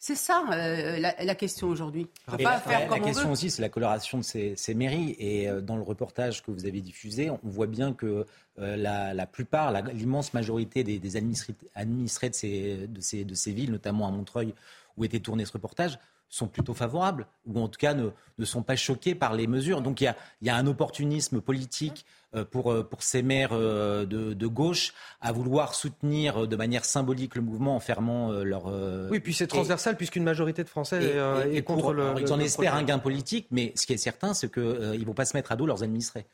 C'est 0.00 0.14
ça 0.14 0.44
euh, 0.52 0.98
la, 0.98 1.14
la 1.24 1.34
question 1.34 1.66
aujourd'hui. 1.68 2.06
Pas 2.26 2.36
la, 2.38 2.60
faire 2.60 2.80
la 2.80 2.86
comme 2.86 3.00
on 3.00 3.04
question 3.04 3.26
veut. 3.26 3.32
aussi, 3.32 3.50
c'est 3.50 3.62
la 3.62 3.68
coloration 3.68 4.18
de 4.18 4.22
ces, 4.22 4.54
ces 4.56 4.74
mairies. 4.74 5.16
Et 5.18 5.48
euh, 5.48 5.60
dans 5.60 5.76
le 5.76 5.82
reportage 5.82 6.42
que 6.42 6.50
vous 6.52 6.66
avez 6.66 6.80
diffusé, 6.80 7.30
on 7.30 7.40
voit 7.42 7.66
bien 7.66 7.92
que 7.92 8.24
euh, 8.60 8.76
la, 8.76 9.12
la 9.12 9.26
plupart, 9.26 9.72
la- 9.72 9.80
l'immense 9.80 10.34
majorité 10.34 10.84
des, 10.84 10.98
des 11.00 11.16
administrés, 11.16 11.54
administrés 11.74 12.30
de 12.30 12.34
ces, 12.34 12.86
de, 12.86 13.00
ces, 13.00 13.24
de 13.24 13.34
ces 13.34 13.52
villes, 13.52 13.72
notamment 13.72 14.06
à 14.06 14.10
Montreuil, 14.12 14.54
où 14.96 15.04
était 15.04 15.20
tourné 15.20 15.44
ce 15.44 15.52
reportage, 15.52 15.98
sont 16.28 16.46
plutôt 16.46 16.74
favorables, 16.74 17.26
ou 17.46 17.58
en 17.58 17.68
tout 17.68 17.78
cas 17.78 17.94
ne, 17.94 18.10
ne 18.38 18.44
sont 18.44 18.62
pas 18.62 18.76
choqués 18.76 19.14
par 19.14 19.34
les 19.34 19.46
mesures. 19.46 19.80
Donc 19.80 20.00
il 20.00 20.04
y 20.04 20.08
a, 20.08 20.16
il 20.42 20.46
y 20.46 20.50
a 20.50 20.56
un 20.56 20.66
opportunisme 20.66 21.40
politique 21.40 22.04
euh, 22.04 22.17
pour, 22.44 22.72
euh, 22.72 22.82
pour 22.82 23.02
ces 23.02 23.22
maires 23.22 23.50
euh, 23.52 24.04
de, 24.04 24.32
de 24.34 24.46
gauche 24.46 24.92
à 25.20 25.32
vouloir 25.32 25.74
soutenir 25.74 26.42
euh, 26.42 26.46
de 26.46 26.56
manière 26.56 26.84
symbolique 26.84 27.34
le 27.34 27.42
mouvement 27.42 27.74
en 27.76 27.80
fermant 27.80 28.32
euh, 28.32 28.42
leur... 28.44 28.64
euh, 28.68 29.08
Oui, 29.10 29.20
puis 29.20 29.32
c'est 29.34 29.46
transversal, 29.46 29.96
puisqu'une 29.96 30.24
majorité 30.24 30.62
de 30.64 30.68
Français 30.68 31.02
et- 31.02 31.12
euh, 31.16 31.44
et- 31.46 31.54
est 31.54 31.56
et 31.58 31.62
pour- 31.62 31.76
contre 31.76 31.92
le. 31.94 32.02
alors, 32.02 32.14
le- 32.16 32.20
ils 32.22 32.32
en 32.32 32.36
le 32.36 32.42
espèrent 32.44 32.72
projet. 32.72 32.84
un 32.84 32.86
gain 32.86 32.98
politique, 32.98 33.46
mais 33.50 33.72
ce 33.76 33.86
qui 33.86 33.92
est 33.94 33.96
certain, 33.98 34.34
c'est 34.34 34.52
qu'ils 34.52 34.62
ne 34.62 35.04
vont 35.04 35.14
pas 35.14 35.24
se 35.24 35.36
mettre 35.36 35.52
à 35.52 35.56
dos 35.56 35.66
leurs 35.66 35.82
administrés. 35.82 36.26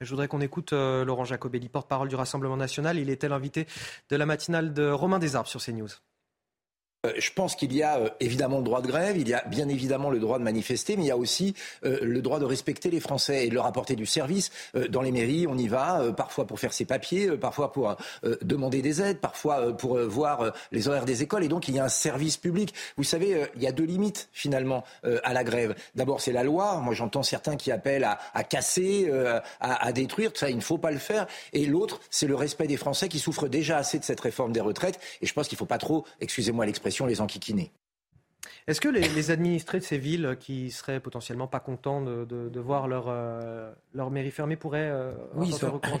Je 0.00 0.10
voudrais 0.10 0.26
qu'on 0.28 0.40
écoute 0.40 0.72
euh, 0.72 1.04
Laurent 1.04 1.24
Jacobelli, 1.24 1.68
porte-parole 1.68 2.08
du 2.08 2.16
Rassemblement 2.16 2.56
national. 2.56 2.98
Il 2.98 3.10
était 3.10 3.28
l'invité 3.28 3.66
de 4.10 4.16
la 4.16 4.26
matinale 4.26 4.72
de 4.72 4.90
Romain 4.90 5.18
Desarbes 5.18 5.46
sur 5.46 5.62
CNews. 5.62 5.88
Euh, 7.04 7.12
Je 7.18 7.30
pense 7.32 7.56
qu'il 7.56 7.74
y 7.74 7.82
a 7.82 7.98
euh, 7.98 8.08
évidemment 8.20 8.58
le 8.58 8.64
droit 8.64 8.80
de 8.80 8.86
grève, 8.86 9.16
il 9.16 9.28
y 9.28 9.34
a 9.34 9.44
bien 9.46 9.68
évidemment 9.68 10.10
le 10.10 10.18
droit 10.18 10.38
de 10.38 10.44
manifester, 10.44 10.96
mais 10.96 11.04
il 11.04 11.08
y 11.08 11.10
a 11.10 11.16
aussi 11.16 11.54
euh, 11.84 11.98
le 12.02 12.22
droit 12.22 12.38
de 12.38 12.44
respecter 12.44 12.90
les 12.90 13.00
Français 13.00 13.46
et 13.46 13.48
de 13.48 13.54
leur 13.54 13.66
apporter 13.66 13.96
du 13.96 14.06
service. 14.06 14.50
Dans 14.90 15.02
les 15.02 15.12
mairies, 15.12 15.46
on 15.46 15.56
y 15.56 15.68
va 15.68 16.12
parfois 16.16 16.46
pour 16.46 16.58
faire 16.58 16.72
ses 16.72 16.84
papiers, 16.84 17.30
parfois 17.36 17.72
pour 17.72 17.96
demander 18.42 18.82
des 18.82 19.00
aides, 19.02 19.18
parfois 19.18 19.76
pour 19.76 19.98
voir 19.98 20.52
les 20.72 20.88
horaires 20.88 21.04
des 21.04 21.22
écoles. 21.22 21.44
Et 21.44 21.48
donc 21.48 21.68
il 21.68 21.74
y 21.74 21.78
a 21.78 21.84
un 21.84 21.88
service 21.88 22.36
public. 22.36 22.74
Vous 22.96 23.04
savez, 23.04 23.46
il 23.56 23.62
y 23.62 23.66
a 23.66 23.72
deux 23.72 23.84
limites 23.84 24.28
finalement 24.32 24.84
à 25.02 25.32
la 25.32 25.44
grève. 25.44 25.74
D'abord, 25.94 26.20
c'est 26.20 26.32
la 26.32 26.42
loi. 26.42 26.80
Moi, 26.80 26.94
j'entends 26.94 27.22
certains 27.22 27.56
qui 27.56 27.70
appellent 27.70 28.04
à, 28.04 28.44
casser, 28.44 29.10
à, 29.60 29.86
à 29.86 29.92
détruire. 29.92 30.30
Ça, 30.34 30.50
il 30.50 30.56
ne 30.56 30.62
faut 30.62 30.78
pas 30.78 30.90
le 30.90 30.98
faire. 30.98 31.26
Et 31.52 31.66
l'autre, 31.66 32.00
c'est 32.10 32.26
le 32.26 32.34
respect 32.34 32.66
des 32.66 32.76
Français 32.76 33.08
qui 33.08 33.18
souffrent 33.18 33.48
déjà 33.48 33.78
assez 33.78 33.98
de 33.98 34.04
cette 34.04 34.20
réforme 34.20 34.52
des 34.52 34.60
retraites. 34.60 34.98
Et 35.20 35.26
je 35.26 35.32
pense 35.34 35.48
qu'il 35.48 35.56
ne 35.56 35.60
faut 35.60 35.66
pas 35.66 35.78
trop, 35.78 36.04
excusez-moi 36.20 36.66
l'expression, 36.66 36.93
les 37.06 37.20
enquiquiner. 37.20 37.72
Est-ce 38.66 38.80
que 38.80 38.88
les, 38.88 39.08
les 39.08 39.30
administrés 39.30 39.78
de 39.78 39.84
ces 39.84 39.96
villes 39.98 40.36
qui 40.40 40.70
seraient 40.70 41.00
potentiellement 41.00 41.46
pas 41.46 41.60
contents 41.60 42.00
de, 42.02 42.24
de- 42.24 42.48
de 42.50 42.60
voir 42.60 42.88
leur, 42.88 43.06
euh, 43.08 43.70
leur 43.94 44.10
mairie 44.10 44.30
fermée 44.30 44.56
pourraient 44.56 44.88
euh, 44.90 45.12
Oui, 45.34 45.50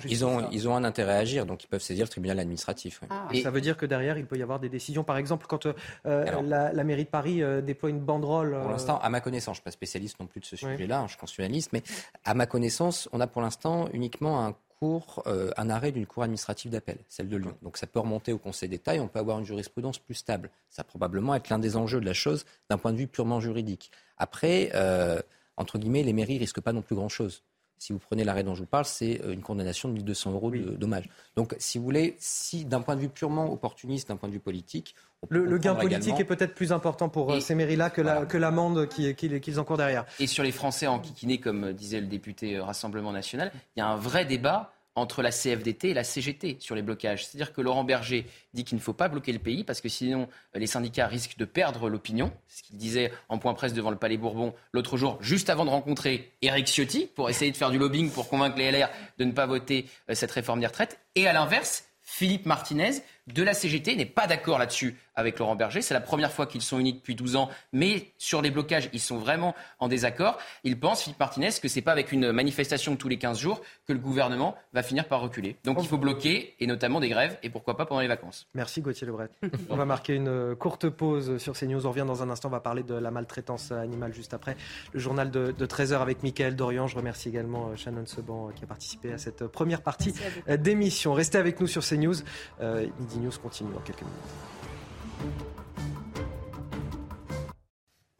ils, 0.06 0.24
ont, 0.24 0.48
ils 0.50 0.68
ont 0.68 0.74
un 0.76 0.84
intérêt 0.84 1.12
à 1.14 1.18
agir, 1.18 1.44
donc 1.46 1.64
ils 1.64 1.66
peuvent 1.68 1.82
saisir 1.82 2.04
le 2.04 2.08
tribunal 2.10 2.38
administratif. 2.38 3.00
oui. 3.30 3.38
Et 3.38 3.42
ça 3.42 3.50
veut 3.50 3.60
dire 3.62 3.76
que 3.78 3.84
derrière, 3.86 4.16
il 4.18 4.26
peut 4.26 4.36
y 4.36 4.42
avoir 4.42 4.60
des 4.60 4.68
décisions. 4.70 5.04
Par 5.04 5.16
exemple, 5.18 5.46
quand 5.46 5.66
euh, 5.66 5.72
Alors- 6.04 6.42
la, 6.42 6.72
la 6.72 6.84
mairie 6.84 7.04
de 7.04 7.10
Paris 7.10 7.42
euh, 7.42 7.60
déploie 7.62 7.90
une 7.90 8.00
banderole. 8.00 8.50
Pour 8.58 8.68
euh, 8.68 8.72
l'instant, 8.72 8.98
à 8.98 9.08
ma 9.10 9.20
connaissance, 9.20 9.56
je 9.56 9.60
ne 9.60 9.62
suis 9.62 9.64
pas 9.64 9.70
spécialiste 9.70 10.20
non 10.20 10.26
plus 10.26 10.40
de 10.40 10.46
ce 10.46 10.56
sujet-là, 10.56 11.00
hein, 11.00 11.04
je 11.06 11.12
suis 11.12 11.18
constitutionnaliste, 11.20 11.70
mais 11.72 11.82
à 12.24 12.32
ma 12.34 12.46
connaissance, 12.46 13.08
on 13.12 13.20
a 13.20 13.26
pour 13.26 13.40
l'instant 13.42 13.88
uniquement 13.92 14.44
un 14.44 14.54
pour 14.84 15.22
euh, 15.26 15.50
un 15.56 15.70
arrêt 15.70 15.92
d'une 15.92 16.04
cour 16.04 16.24
administrative 16.24 16.70
d'appel, 16.70 16.98
celle 17.08 17.30
de 17.30 17.38
Lyon. 17.38 17.56
Donc 17.62 17.78
ça 17.78 17.86
peut 17.86 18.00
remonter 18.00 18.34
au 18.34 18.38
Conseil 18.38 18.68
d'État 18.68 18.94
et 18.94 19.00
on 19.00 19.08
peut 19.08 19.18
avoir 19.18 19.38
une 19.38 19.46
jurisprudence 19.46 19.98
plus 19.98 20.12
stable. 20.12 20.50
Ça 20.68 20.82
va 20.82 20.84
probablement 20.84 21.34
être 21.34 21.48
l'un 21.48 21.58
des 21.58 21.78
enjeux 21.78 22.02
de 22.02 22.04
la 22.04 22.12
chose 22.12 22.44
d'un 22.68 22.76
point 22.76 22.92
de 22.92 22.98
vue 22.98 23.06
purement 23.06 23.40
juridique. 23.40 23.90
Après, 24.18 24.72
euh, 24.74 25.22
entre 25.56 25.78
guillemets, 25.78 26.02
les 26.02 26.12
mairies 26.12 26.36
risquent 26.36 26.60
pas 26.60 26.74
non 26.74 26.82
plus 26.82 26.96
grand-chose. 26.96 27.42
Si 27.78 27.94
vous 27.94 27.98
prenez 27.98 28.24
l'arrêt 28.24 28.44
dont 28.44 28.54
je 28.54 28.60
vous 28.60 28.66
parle, 28.66 28.84
c'est 28.84 29.22
euh, 29.24 29.32
une 29.32 29.40
condamnation 29.40 29.88
de 29.88 29.94
1200 29.94 30.32
euros 30.32 30.50
de 30.50 30.76
dommages. 30.76 31.08
Donc, 31.34 31.54
si 31.58 31.78
vous 31.78 31.84
voulez, 31.84 32.14
si 32.18 32.66
d'un 32.66 32.82
point 32.82 32.94
de 32.94 33.00
vue 33.00 33.08
purement 33.08 33.50
opportuniste, 33.50 34.08
d'un 34.08 34.16
point 34.16 34.28
de 34.28 34.34
vue 34.34 34.40
politique, 34.40 34.94
le, 35.30 35.46
le, 35.46 35.56
gain 35.56 35.74
politique 35.74 36.20
est 36.20 36.24
peut-être 36.24 36.54
plus 36.54 36.72
important 36.72 37.08
pour 37.08 37.40
ces 37.40 37.54
mairies-là 37.54 37.88
que, 37.88 38.02
la, 38.02 38.26
que 38.26 38.36
l'amende 38.36 38.86
qu'ils 38.90 39.14
qui, 39.16 39.40
qui 39.40 39.58
encourent 39.58 39.78
derrière. 39.78 40.04
Et 40.20 40.26
sur 40.26 40.42
les 40.44 40.52
Français 40.52 40.86
en 40.86 40.98
kikiné, 40.98 41.40
comme 41.40 41.72
disait 41.72 42.02
le 42.02 42.06
député 42.06 42.60
Rassemblement 42.60 43.10
national, 43.10 43.50
il 43.74 43.80
y 43.80 43.82
a 43.82 43.88
un 43.88 43.96
vrai 43.96 44.26
débat 44.26 44.73
entre 44.96 45.22
la 45.22 45.30
CFDT 45.30 45.90
et 45.90 45.94
la 45.94 46.04
CGT 46.04 46.56
sur 46.60 46.74
les 46.74 46.82
blocages. 46.82 47.26
C'est-à-dire 47.26 47.52
que 47.52 47.60
Laurent 47.60 47.84
Berger 47.84 48.26
dit 48.52 48.64
qu'il 48.64 48.76
ne 48.78 48.82
faut 48.82 48.92
pas 48.92 49.08
bloquer 49.08 49.32
le 49.32 49.38
pays 49.38 49.64
parce 49.64 49.80
que 49.80 49.88
sinon 49.88 50.28
euh, 50.54 50.58
les 50.58 50.66
syndicats 50.66 51.06
risquent 51.06 51.36
de 51.36 51.44
perdre 51.44 51.88
l'opinion. 51.88 52.32
Ce 52.48 52.62
qu'il 52.62 52.76
disait 52.76 53.12
en 53.28 53.38
point 53.38 53.54
presse 53.54 53.74
devant 53.74 53.90
le 53.90 53.96
Palais 53.96 54.16
Bourbon 54.16 54.54
l'autre 54.72 54.96
jour, 54.96 55.18
juste 55.20 55.50
avant 55.50 55.64
de 55.64 55.70
rencontrer 55.70 56.32
Éric 56.42 56.68
Ciotti 56.68 57.06
pour 57.06 57.28
essayer 57.28 57.50
de 57.50 57.56
faire 57.56 57.70
du 57.70 57.78
lobbying 57.78 58.10
pour 58.10 58.28
convaincre 58.28 58.58
les 58.58 58.70
LR 58.70 58.88
de 59.18 59.24
ne 59.24 59.32
pas 59.32 59.46
voter 59.46 59.86
euh, 60.10 60.14
cette 60.14 60.30
réforme 60.30 60.60
des 60.60 60.66
retraites. 60.66 60.98
Et 61.16 61.26
à 61.26 61.32
l'inverse, 61.32 61.84
Philippe 62.02 62.46
Martinez 62.46 63.02
de 63.26 63.42
la 63.42 63.54
CGT 63.54 63.96
n'est 63.96 64.06
pas 64.06 64.26
d'accord 64.26 64.58
là-dessus 64.58 64.96
avec 65.16 65.38
Laurent 65.38 65.56
Berger. 65.56 65.80
C'est 65.80 65.94
la 65.94 66.00
première 66.00 66.32
fois 66.32 66.46
qu'ils 66.46 66.62
sont 66.62 66.78
unis 66.78 66.92
depuis 66.92 67.14
12 67.14 67.36
ans, 67.36 67.48
mais 67.72 68.12
sur 68.18 68.42
les 68.42 68.50
blocages, 68.50 68.90
ils 68.92 69.00
sont 69.00 69.18
vraiment 69.18 69.54
en 69.78 69.88
désaccord. 69.88 70.38
Il 70.64 70.78
pense, 70.78 71.02
Philippe 71.02 71.20
Martinez, 71.20 71.50
que 71.62 71.68
c'est 71.68 71.82
pas 71.82 71.92
avec 71.92 72.12
une 72.12 72.32
manifestation 72.32 72.96
tous 72.96 73.08
les 73.08 73.16
15 73.16 73.38
jours 73.38 73.62
que 73.86 73.92
le 73.92 73.98
gouvernement 73.98 74.56
va 74.72 74.82
finir 74.82 75.06
par 75.06 75.20
reculer. 75.20 75.56
Donc 75.64 75.78
il 75.80 75.86
faut 75.86 75.98
bloquer, 75.98 76.54
et 76.58 76.66
notamment 76.66 77.00
des 77.00 77.08
grèves, 77.08 77.38
et 77.42 77.50
pourquoi 77.50 77.76
pas 77.76 77.86
pendant 77.86 78.00
les 78.00 78.08
vacances. 78.08 78.48
Merci 78.54 78.80
Gauthier 78.80 79.06
Lebret. 79.06 79.30
on 79.70 79.76
va 79.76 79.84
marquer 79.84 80.14
une 80.14 80.56
courte 80.56 80.88
pause 80.88 81.38
sur 81.38 81.54
CNews. 81.54 81.86
On 81.86 81.90
revient 81.90 82.04
dans 82.06 82.22
un 82.22 82.30
instant, 82.30 82.48
on 82.48 82.52
va 82.52 82.60
parler 82.60 82.82
de 82.82 82.94
la 82.94 83.10
maltraitance 83.10 83.72
animale 83.72 84.12
juste 84.12 84.34
après. 84.34 84.56
Le 84.92 85.00
journal 85.00 85.30
de, 85.30 85.52
13h 85.64 85.94
avec 86.00 86.22
Mickaël 86.22 86.56
Dorian. 86.56 86.86
Je 86.86 86.96
remercie 86.96 87.28
également 87.28 87.68
euh, 87.68 87.76
Shannon 87.76 88.06
Seban 88.06 88.48
euh, 88.48 88.52
qui 88.52 88.64
a 88.64 88.66
participé 88.66 89.12
à 89.12 89.18
cette 89.18 89.46
première 89.46 89.82
partie 89.82 90.14
euh, 90.48 90.56
d'émission. 90.56 91.14
Restez 91.14 91.38
avec 91.38 91.60
nous 91.60 91.66
sur 91.66 91.82
CNews. 91.82 92.16
Euh, 92.60 92.86
Midi 92.98 93.13
Continue 93.42 93.72
dans 93.72 93.80
quelques 93.80 94.02
minutes. 94.02 95.53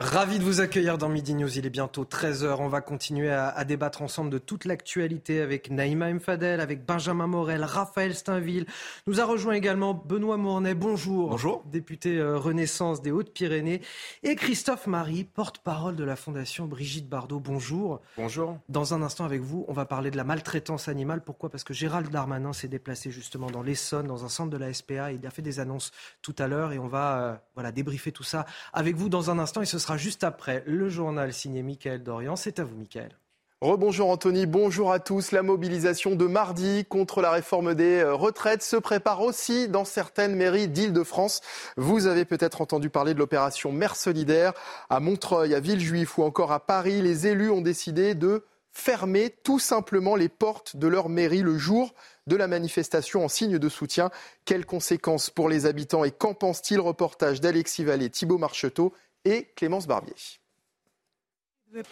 Ravi 0.05 0.39
de 0.39 0.45
vous 0.45 0.61
accueillir 0.61 0.99
dans 0.99 1.09
Midi 1.09 1.35
News. 1.35 1.57
Il 1.57 1.65
est 1.65 1.71
bientôt 1.71 2.05
13h. 2.05 2.57
On 2.59 2.69
va 2.69 2.83
continuer 2.83 3.31
à, 3.31 3.65
débattre 3.65 4.03
ensemble 4.03 4.29
de 4.29 4.37
toute 4.37 4.67
l'actualité 4.67 5.41
avec 5.41 5.71
Naïma 5.71 6.13
Mfadel, 6.13 6.61
avec 6.61 6.85
Benjamin 6.85 7.27
Morel, 7.27 7.65
Raphaël 7.65 8.15
Steinville. 8.15 8.67
Nous 9.07 9.23
a 9.23 9.25
rejoint 9.25 9.55
également 9.55 9.95
Benoît 9.95 10.37
Mournet. 10.37 10.75
Bonjour. 10.75 11.31
Bonjour. 11.31 11.65
Député 11.65 12.19
euh, 12.19 12.37
Renaissance 12.37 13.01
des 13.01 13.13
Hautes-Pyrénées. 13.13 13.81
Et 14.23 14.37
Christophe 14.37 14.87
Marie, 14.87 15.25
porte-parole 15.25 15.97
de 15.97 16.05
la 16.05 16.17
Fondation 16.17 16.67
Brigitte 16.67 17.09
Bardot. 17.09 17.41
Bonjour. 17.41 18.03
Bonjour. 18.19 18.59
Dans 18.69 18.93
un 18.93 19.01
instant 19.01 19.25
avec 19.25 19.41
vous, 19.41 19.65
on 19.69 19.73
va 19.73 19.87
parler 19.87 20.11
de 20.11 20.19
la 20.19 20.25
maltraitance 20.25 20.87
animale. 20.87 21.23
Pourquoi? 21.25 21.49
Parce 21.49 21.65
que 21.65 21.73
Gérald 21.73 22.11
Darmanin 22.11 22.53
s'est 22.53 22.69
déplacé 22.69 23.11
justement 23.11 23.51
dans 23.51 23.63
l'Essonne, 23.63 24.07
dans 24.07 24.27
un 24.27 24.29
centre 24.29 24.51
de 24.51 24.59
la 24.59 24.71
SPA. 24.75 25.13
Il 25.13 25.27
a 25.27 25.31
fait 25.31 25.41
des 25.41 25.61
annonces 25.61 25.93
tout 26.21 26.37
à 26.39 26.47
l'heure 26.47 26.73
et 26.73 26.79
on 26.79 26.89
va 26.89 27.17
euh, 27.17 27.35
voilà, 27.55 27.73
débriefer 27.73 28.13
tout 28.13 28.23
ça 28.23 28.45
avec 28.75 28.97
vous 28.97 29.09
dans 29.09 29.31
un 29.31 29.39
instant. 29.39 29.63
Et 29.63 29.67
ce 29.67 29.79
sera 29.79 29.94
juste 29.97 30.25
après 30.25 30.63
le 30.67 30.89
journal 30.89 31.33
signé 31.33 31.63
Mickaël 31.63 32.03
Dorian. 32.03 32.37
C'est 32.37 32.59
à 32.59 32.65
vous, 32.65 32.77
Mickaël. 32.77 33.17
Rebonjour 33.65 34.11
Anthony, 34.11 34.45
bonjour 34.45 34.93
à 34.93 34.99
tous. 34.99 35.33
La 35.33 35.43
mobilisation 35.43 36.17
de 36.17 36.27
mardi 36.27 36.85
contre 36.85 37.23
la 37.23 37.31
réforme 37.31 37.75
des 37.75 38.01
euh, 38.01 38.13
retraites 38.13 38.63
se 38.63 38.77
prépare 38.77 39.23
aussi 39.23 39.69
dans 39.69 39.87
certaines 39.87 40.35
mairies 40.35 40.69
d'Île-de-France. 40.69 41.41
Vous 41.79 42.07
avez 42.07 42.27
peut-être 42.27 42.61
entendu 42.61 42.91
parler 42.91 43.15
de 43.15 43.19
l'opération 43.19 43.73
Mère 43.73 43.97
solidaire 43.97 44.53
à 44.91 45.01
Montreuil, 45.01 45.55
à 45.55 45.61
Villejuif 45.61 46.19
ou 46.19 46.25
encore 46.25 46.53
à 46.53 46.61
Paris. 46.61 47.01
Les 47.01 47.27
élus 47.27 47.51
ont 47.51 47.63
décidé 47.63 48.15
de 48.15 48.45
fermer 48.71 49.31
tout 49.45 49.61
simplement 49.61 50.15
les 50.15 50.29
portes 50.29 50.77
de 50.77 50.87
leur 50.87 51.09
mairie 51.09 51.41
le 51.41 51.57
jour 51.57 51.95
de 52.27 52.37
la 52.37 52.49
manifestation 52.49 53.25
en 53.25 53.29
signe 53.29 53.59
de 53.59 53.69
soutien. 53.71 54.11
Quelles 54.45 54.67
conséquences 54.67 55.31
pour 55.31 55.49
les 55.49 55.65
habitants 55.65 56.05
et 56.05 56.11
qu'en 56.11 56.35
pense-t-il? 56.35 56.81
Reportage 56.81 57.41
d'Alexis 57.41 57.85
Vallée, 57.85 58.11
Thibault 58.11 58.37
Marcheteau 58.37 58.93
et 59.25 59.49
Clémence 59.57 59.87
Barbier. 59.87 60.14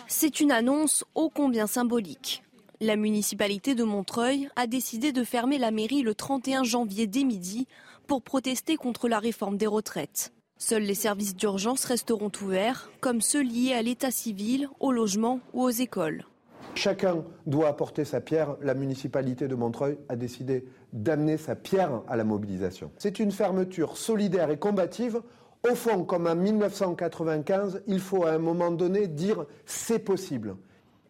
C'est 0.07 0.41
une 0.41 0.53
annonce 0.53 1.05
ô 1.14 1.28
combien 1.28 1.66
symbolique. 1.66 2.43
La 2.80 2.97
municipalité 2.97 3.74
de 3.74 3.85
Montreuil 3.85 4.49
a 4.57 4.66
décidé 4.66 5.12
de 5.12 5.24
fermer 5.24 5.59
la 5.59 5.70
mairie 5.70 6.03
le 6.03 6.14
31 6.14 6.64
janvier 6.64 7.07
dès 7.07 7.24
midi 7.24 7.66
pour 8.07 8.22
protester 8.22 8.76
contre 8.76 9.09
la 9.09 9.18
réforme 9.18 9.57
des 9.57 9.66
retraites. 9.66 10.33
Seuls 10.59 10.83
les 10.83 10.95
services 10.95 11.35
d'urgence 11.35 11.85
resteront 11.85 12.30
ouverts, 12.41 12.91
comme 13.01 13.20
ceux 13.20 13.43
liés 13.43 13.72
à 13.72 13.83
l'état 13.83 14.11
civil, 14.11 14.68
au 14.80 14.93
logement 14.93 15.41
ou 15.53 15.62
aux 15.62 15.70
écoles. 15.70 16.24
Chacun 16.74 17.24
doit 17.47 17.68
apporter 17.68 18.05
sa 18.05 18.20
pierre. 18.20 18.57
La 18.62 18.74
municipalité 18.74 19.47
de 19.47 19.55
Montreuil 19.55 19.99
a 20.09 20.16
décidé 20.16 20.64
d'amener 20.93 21.37
sa 21.37 21.55
pierre 21.55 22.03
à 22.09 22.16
la 22.16 22.24
mobilisation. 22.24 22.91
C'est 22.97 23.18
une 23.18 23.33
fermeture 23.33 23.97
solidaire 23.97 24.51
et 24.51 24.59
combative 24.59 25.22
au 25.69 25.75
fond, 25.75 26.05
comme 26.05 26.27
en 26.27 26.35
1995, 26.35 27.83
il 27.87 28.01
faut 28.01 28.25
à 28.25 28.33
un 28.33 28.39
moment 28.39 28.71
donné 28.71 29.07
dire 29.07 29.47
c'est 29.65 30.01
possible. 30.01 30.57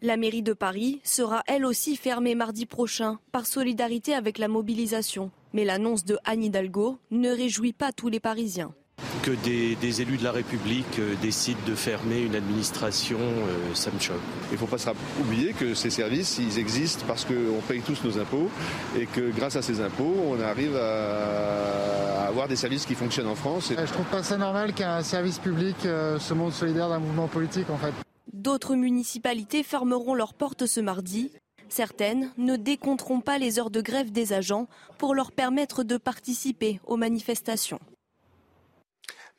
La 0.03 0.17
mairie 0.17 0.43
de 0.43 0.53
Paris 0.53 1.01
sera 1.05 1.43
elle 1.47 1.65
aussi 1.65 1.97
fermée 1.97 2.35
mardi 2.35 2.67
prochain 2.67 3.19
par 3.31 3.47
solidarité 3.47 4.15
avec 4.15 4.39
la 4.39 4.49
mobilisation. 4.49 5.31
Mais 5.53 5.65
l'annonce 5.65 6.05
de 6.05 6.19
Anne 6.25 6.43
Hidalgo 6.43 6.99
ne 7.11 7.31
réjouit 7.31 7.73
pas 7.73 7.93
tous 7.93 8.09
les 8.09 8.21
Parisiens 8.21 8.75
que 9.23 9.31
des, 9.31 10.03
élus 10.03 10.17
de 10.17 10.25
la 10.25 10.33
République 10.33 10.99
euh, 10.99 11.15
décident 11.23 11.61
de 11.67 11.75
fermer 11.75 12.23
une 12.23 12.35
administration, 12.35 13.19
euh, 13.21 13.75
ça 13.75 13.91
me 13.93 14.01
choque. 14.01 14.17
Il 14.51 14.55
ne 14.55 14.59
faut 14.59 14.67
pas 14.67 14.79
oublier 15.21 15.53
que 15.53 15.75
ces 15.75 15.91
services, 15.91 16.39
ils 16.39 16.59
existent 16.59 17.05
parce 17.07 17.25
qu'on 17.25 17.61
paye 17.67 17.81
tous 17.81 18.03
nos 18.05 18.19
impôts 18.19 18.51
et 18.99 19.07
que 19.07 19.31
grâce 19.31 19.55
à 19.55 19.63
ces 19.63 19.81
impôts, 19.81 20.15
on 20.27 20.41
arrive 20.41 20.77
à 20.77 22.27
avoir 22.27 22.49
des 22.49 22.57
services 22.57 22.85
qui 22.85 22.95
fonctionnent 22.95 23.29
en 23.29 23.37
France. 23.37 23.73
Je 23.77 23.93
trouve 23.93 24.07
pas 24.07 24.23
ça 24.25 24.37
normal 24.37 24.73
qu'un 24.73 25.03
service 25.03 25.39
public 25.39 25.77
euh, 25.85 26.19
se 26.19 26.35
montre 26.35 26.57
solidaire 26.57 26.89
d'un 26.89 26.99
mouvement 26.99 27.29
politique 27.29 27.71
en 27.71 27.79
fait. 27.79 27.93
D'autres 28.33 28.75
municipalités 28.75 29.63
fermeront 29.63 30.15
leurs 30.15 30.35
portes 30.35 30.67
ce 30.67 30.81
mardi. 30.81 31.31
Certaines 31.69 32.33
ne 32.39 32.57
décompteront 32.57 33.21
pas 33.21 33.39
les 33.39 33.59
heures 33.59 33.71
de 33.71 33.81
grève 33.81 34.11
des 34.11 34.33
agents 34.33 34.67
pour 34.99 35.15
leur 35.15 35.31
permettre 35.31 35.85
de 35.85 35.97
participer 35.97 36.81
aux 36.87 36.97
manifestations. 36.97 37.79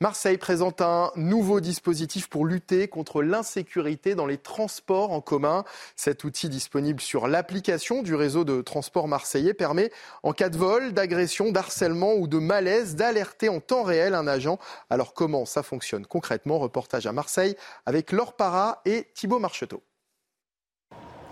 Marseille 0.01 0.37
présente 0.37 0.81
un 0.81 1.11
nouveau 1.15 1.61
dispositif 1.61 2.27
pour 2.27 2.45
lutter 2.45 2.87
contre 2.87 3.21
l'insécurité 3.21 4.15
dans 4.15 4.25
les 4.25 4.37
transports 4.37 5.11
en 5.11 5.21
commun. 5.21 5.63
Cet 5.95 6.25
outil 6.25 6.49
disponible 6.49 6.99
sur 6.99 7.27
l'application 7.27 8.01
du 8.01 8.13
réseau 8.13 8.43
de 8.43 8.61
transport 8.61 9.07
marseillais 9.07 9.53
permet, 9.53 9.91
en 10.23 10.33
cas 10.33 10.49
de 10.49 10.57
vol, 10.57 10.93
d'agression, 10.93 11.51
d'harcèlement 11.51 12.15
ou 12.15 12.27
de 12.27 12.37
malaise, 12.37 12.95
d'alerter 12.95 13.47
en 13.47 13.61
temps 13.61 13.83
réel 13.83 14.13
un 14.13 14.27
agent. 14.27 14.57
Alors 14.89 15.13
comment 15.13 15.45
ça 15.45 15.63
fonctionne 15.63 16.05
concrètement? 16.05 16.59
Reportage 16.59 17.07
à 17.07 17.13
Marseille 17.13 17.55
avec 17.85 18.11
Laure 18.11 18.35
Para 18.35 18.81
et 18.85 19.07
Thibaut 19.13 19.39
Marcheteau. 19.39 19.83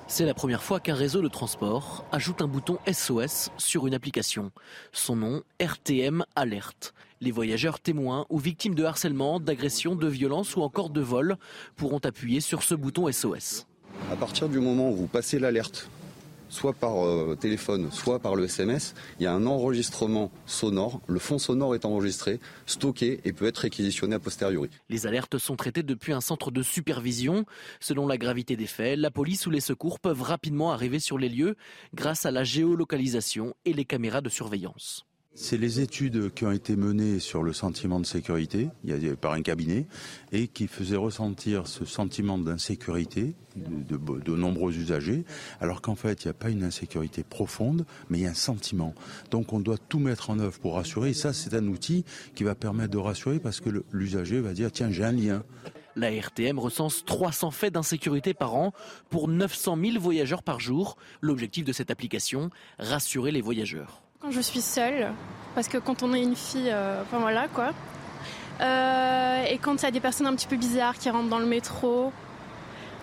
C'est 0.08 0.26
la 0.26 0.34
première 0.34 0.64
fois 0.64 0.80
qu'un 0.80 0.96
réseau 0.96 1.22
de 1.22 1.30
transport 1.30 2.06
ajoute 2.12 2.42
un 2.42 2.48
bouton 2.48 2.78
SOS 2.92 3.50
sur 3.58 3.88
une 3.88 3.94
application. 3.94 4.52
Son 4.92 5.16
nom, 5.16 5.44
RTM 5.60 6.26
Alerte. 6.36 6.94
Les 7.22 7.32
voyageurs 7.32 7.80
témoins 7.80 8.26
ou 8.30 8.40
victimes 8.40 8.74
de 8.74 8.84
harcèlement, 8.84 9.40
d'agression, 9.40 9.96
de 9.96 10.08
violence 10.08 10.56
ou 10.56 10.62
encore 10.62 10.90
de 10.90 11.02
vol 11.02 11.38
pourront 11.76 12.00
appuyer 12.00 12.42
sur 12.42 12.64
ce 12.64 12.74
bouton 12.74 13.12
SOS. 13.12 13.68
À 14.12 14.16
partir 14.16 14.50
du 14.50 14.60
moment 14.60 14.90
où 14.90 14.96
vous 14.96 15.08
passez 15.08 15.38
l'alerte 15.38 15.90
soit 16.52 16.74
par 16.74 17.06
euh, 17.06 17.38
téléphone, 17.40 17.90
soit 17.92 18.20
par 18.20 18.36
le 18.36 18.44
SMS, 18.44 18.94
il 19.20 19.24
y 19.24 19.26
a 19.26 19.34
un 19.34 19.46
enregistrement 19.46 20.32
sonore. 20.46 21.02
Le 21.08 21.18
fond 21.18 21.40
sonore 21.40 21.74
est 21.76 21.86
enregistré, 21.86 22.40
stocké 22.66 23.22
et 23.24 23.34
peut 23.34 23.46
être 23.46 23.60
réquisitionné 23.60 24.16
a 24.16 24.20
posteriori. 24.20 24.70
Les 24.90 25.08
alertes 25.08 25.38
sont 25.38 25.56
traitées 25.56 25.84
depuis 25.84 26.14
un 26.14 26.22
centre 26.22 26.52
de 26.52 26.62
supervision. 26.62 27.46
Selon 27.80 28.06
la 28.06 28.18
gravité 28.18 28.58
des 28.58 28.68
faits, 28.68 29.00
la 29.00 29.12
police 29.12 29.48
ou 29.48 29.50
les 29.50 29.62
secours 29.62 30.00
peuvent 30.00 30.22
rapidement 30.22 30.72
arriver 30.72 31.00
sur 31.00 31.18
les 31.18 31.30
lieux 31.30 31.56
grâce 31.94 32.26
à 32.26 32.32
la 32.32 32.44
géolocalisation 32.44 33.54
et 33.66 33.74
les 33.74 33.86
caméras 33.86 34.22
de 34.22 34.30
surveillance. 34.30 35.06
C'est 35.34 35.58
les 35.58 35.80
études 35.80 36.34
qui 36.34 36.46
ont 36.46 36.52
été 36.52 36.76
menées 36.76 37.20
sur 37.20 37.42
le 37.42 37.54
sentiment 37.54 38.02
de 38.02 38.06
sécurité 38.06 38.68
par 39.22 39.32
un 39.32 39.42
cabinet 39.42 39.88
et 40.34 40.50
qui 40.50 40.68
faisaient 40.68 40.98
ressentir 40.98 41.68
ce 41.68 41.86
sentiment 41.86 42.38
d'insécurité 42.38 43.34
de, 43.56 43.98
de, 43.98 44.36
nombreux 44.36 44.76
usagers, 44.76 45.24
alors 45.62 45.82
qu'en 45.82 45.96
fait 45.96 46.24
il 46.24 46.28
n'y 46.28 46.32
a 46.32 46.34
pas 46.34 46.50
une 46.50 46.64
insécurité 46.64 47.24
profonde, 47.24 47.86
mais 48.10 48.20
il 48.20 48.22
y 48.24 48.28
a 48.28 48.32
un 48.32 48.34
sentiment. 48.34 48.94
Donc 49.30 49.54
on 49.54 49.62
doit 49.62 49.78
tout 49.78 50.00
mettre 50.00 50.32
en 50.32 50.40
œuvre 50.40 50.60
pour 50.60 50.76
rassurer. 50.76 51.12
Et 51.12 51.14
ça, 51.14 51.32
c'est 51.32 51.54
un 51.54 51.68
outil 51.68 52.04
qui 52.36 52.44
va 52.44 52.54
permettre 52.54 52.92
de 52.92 52.98
rassurer 52.98 53.40
parce 53.40 53.62
que 53.62 53.84
l'usager 53.92 54.42
va 54.42 54.54
dire 54.54 54.70
tiens 54.70 54.92
j'ai 54.92 55.06
un 55.06 55.14
lien. 55.14 55.44
La 55.96 56.10
RTM 56.10 56.60
recense 56.60 57.06
300 57.06 57.52
faits 57.52 57.74
d'insécurité 57.74 58.34
par 58.34 58.56
an 58.56 58.74
pour 59.10 59.30
900 59.30 59.78
000 59.82 60.00
voyageurs 60.00 60.44
par 60.44 60.60
jour. 60.60 60.98
L'objectif 61.22 61.64
de 61.64 61.74
cette 61.74 61.92
application, 61.92 62.50
rassurer 62.80 63.32
les 63.32 63.42
voyageurs. 63.42 64.01
Quand 64.22 64.30
je 64.30 64.42
suis 64.42 64.62
seule, 64.62 65.12
parce 65.56 65.68
que 65.68 65.80
quand 65.80 66.04
on 66.04 66.14
est 66.14 66.22
une 66.22 66.36
fille, 66.36 66.70
euh, 66.70 67.02
enfin 67.02 67.18
voilà 67.18 67.48
quoi. 67.48 67.72
Euh, 68.62 69.44
et 69.46 69.58
quand 69.58 69.82
il 69.82 69.84
y 69.84 69.88
a 69.88 69.92
des 69.92 70.00
personnes 70.00 70.28
un 70.28 70.36
petit 70.36 70.46
peu 70.46 70.58
bizarres 70.58 71.00
qui 71.00 71.10
rentrent 71.10 71.30
dans 71.30 71.40
le 71.40 71.48
métro, 71.48 72.14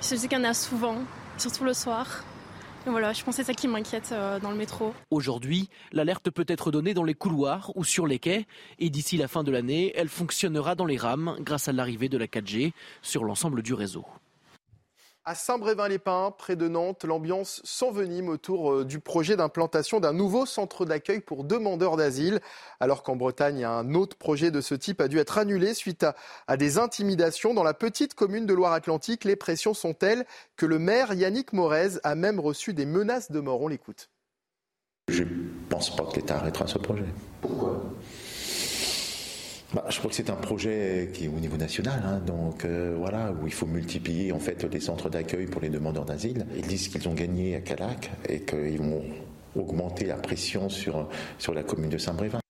je 0.01 0.15
sais 0.15 0.29
qu'il 0.29 0.39
y 0.39 0.41
en 0.41 0.45
a 0.45 0.55
souvent, 0.55 0.99
surtout 1.37 1.65
le 1.65 1.75
soir. 1.75 2.23
Et 2.87 2.91
voilà, 2.91 3.13
je 3.13 3.25
pense 3.25 3.35
que 3.37 3.43
c'est 3.43 3.47
ça 3.49 3.55
qui 3.55 3.67
m'inquiète 3.67 4.11
euh, 4.13 4.39
dans 4.39 4.53
le 4.53 4.57
métro. 4.57 4.95
Aujourd'hui, 5.11 5.69
l'alerte 5.91 6.31
peut 6.31 6.47
être 6.47 6.71
donnée 6.71 6.95
dans 6.95 7.03
les 7.03 7.15
couloirs 7.15 7.73
ou 7.75 7.83
sur 7.83 8.07
les 8.07 8.21
quais. 8.21 8.47
Et 8.79 8.89
d'ici 8.89 9.17
la 9.17 9.27
fin 9.27 9.43
de 9.43 9.51
l'année, 9.51 9.93
elle 9.97 10.09
fonctionnera 10.09 10.77
dans 10.77 10.87
les 10.87 10.97
rames 10.97 11.37
grâce 11.41 11.67
à 11.67 11.73
l'arrivée 11.73 12.09
de 12.09 12.17
la 12.17 12.29
4G 12.29 12.71
sur 13.03 13.25
l'ensemble 13.25 13.63
du 13.63 13.75
réseau. 13.75 14.07
À 15.29 15.35
Saint-Brévin-les-Pins, 15.35 16.31
près 16.39 16.57
de 16.57 16.69
Nantes, 16.69 17.05
l'ambiance 17.05 17.61
s'envenime 17.63 18.31
autour 18.31 18.73
euh, 18.73 18.85
du 18.87 18.99
projet 18.99 19.37
d'implantation 19.37 20.01
d'un 20.01 20.15
nouveau 20.15 20.47
centre 20.47 20.87
d'accueil 20.87 21.21
pour 21.21 21.45
demandeurs 21.45 21.99
d'asile. 21.99 22.41
Alors 22.81 23.03
qu'en 23.03 23.15
Bretagne, 23.15 23.63
un 23.63 23.93
autre 23.93 24.17
projet 24.17 24.51
de 24.51 24.63
ce 24.63 24.75
type 24.75 25.03
a 25.03 25.09
dû 25.09 25.19
être 25.19 25.37
annulé 25.37 25.75
suite 25.75 26.07
à, 26.47 26.57
des 26.57 26.79
intimidations. 26.79 27.53
Dans 27.53 27.63
la 27.63 27.75
petite 27.75 28.15
commune 28.15 28.47
de 28.47 28.55
Loire-Atlantique, 28.55 29.25
les 29.25 29.37
pressions 29.37 29.75
sont 29.75 29.93
telles 29.93 30.25
que 30.57 30.65
le 30.65 30.79
maire 30.79 31.13
Yannick 31.13 31.53
Morez 31.53 31.99
a 32.05 32.15
même 32.15 32.41
reçu 32.41 32.73
des 32.73 32.87
menaces 32.87 33.31
de 33.31 33.41
mort. 33.41 33.61
On 33.61 33.69
l'écoute. 33.69 34.09
Je 35.09 35.25
ne 35.25 35.51
pense 35.69 35.95
pas 35.95 36.07
que 36.07 36.17
l'État 36.17 36.37
arrêtera 36.37 36.67
ce 36.67 36.79
projet. 36.79 37.05
Pourquoi? 37.43 37.83
Bah, 39.75 39.85
je 39.91 39.99
crois 39.99 40.09
que 40.09 40.17
c'est 40.17 40.31
un 40.31 40.37
projet 40.37 41.11
qui 41.13 41.27
est 41.27 41.29
au 41.29 41.39
niveau 41.39 41.59
national, 41.59 42.03
hein, 42.03 42.21
donc 42.27 42.65
euh, 42.65 42.95
voilà, 42.99 43.33
où 43.33 43.47
il 43.47 43.53
faut 43.53 43.67
multiplier 43.67 44.33
en 44.33 44.39
fait 44.39 44.65
les 44.65 44.81
centres 44.81 45.11
d'accueil 45.11 45.47
pour 45.47 45.61
les 45.61 45.69
demandeurs 45.69 46.07
d'asile. 46.07 46.47
Ils 46.57 46.67
disent 46.67 46.89
qu'ils 46.89 47.07
ont 47.07 47.15
gagné 47.15 47.55
à 47.55 47.61
Calac 47.61 48.11
et 48.29 48.41
qu'ils 48.41 48.79
vont 48.79 49.05
augmenter 49.55 50.07
la 50.07 50.17
pression 50.17 50.71
sur, 50.71 51.09
sur 51.39 51.53
la 51.53 51.63
commune 51.63 51.91
de 51.91 51.99
Saint-Brévin. 51.99 52.41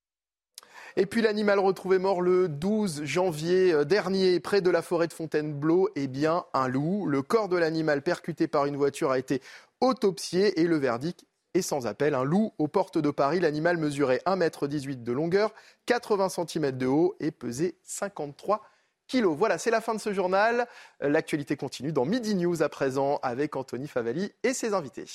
Et 0.96 1.06
puis 1.06 1.22
l'animal 1.22 1.58
retrouvé 1.58 1.98
mort 1.98 2.22
le 2.22 2.48
12 2.48 3.04
janvier 3.04 3.72
euh, 3.72 3.84
dernier 3.84 4.38
près 4.38 4.60
de 4.60 4.70
la 4.70 4.82
forêt 4.82 5.08
de 5.08 5.12
Fontainebleau 5.12 5.88
est 5.96 6.08
bien 6.08 6.44
un 6.54 6.68
loup. 6.68 7.06
Le 7.06 7.22
corps 7.22 7.48
de 7.48 7.56
l'animal 7.56 8.02
percuté 8.02 8.46
par 8.46 8.66
une 8.66 8.76
voiture 8.76 9.10
a 9.10 9.18
été 9.18 9.40
autopsié 9.80 10.60
et 10.60 10.66
le 10.66 10.76
verdict 10.76 11.24
et 11.54 11.62
sans 11.62 11.86
appel. 11.86 12.14
Un 12.14 12.24
loup 12.24 12.52
aux 12.58 12.68
portes 12.68 12.98
de 12.98 13.10
Paris. 13.10 13.40
L'animal 13.40 13.76
mesurait 13.76 14.22
1,18 14.26 14.90
m 14.90 15.02
de 15.02 15.12
longueur, 15.12 15.52
80 15.86 16.28
cm 16.28 16.72
de 16.72 16.86
haut 16.86 17.16
et 17.20 17.30
pesait 17.30 17.76
53 17.82 18.62
kg. 19.08 19.24
Voilà, 19.26 19.58
c'est 19.58 19.70
la 19.70 19.80
fin 19.80 19.94
de 19.94 20.00
ce 20.00 20.12
journal. 20.12 20.66
L'actualité 21.00 21.56
continue 21.56 21.92
dans 21.92 22.04
Midi 22.04 22.34
News 22.34 22.62
à 22.62 22.68
présent 22.68 23.18
avec 23.22 23.56
Anthony 23.56 23.88
Favali 23.88 24.32
et 24.42 24.54
ses 24.54 24.74
invités. 24.74 25.06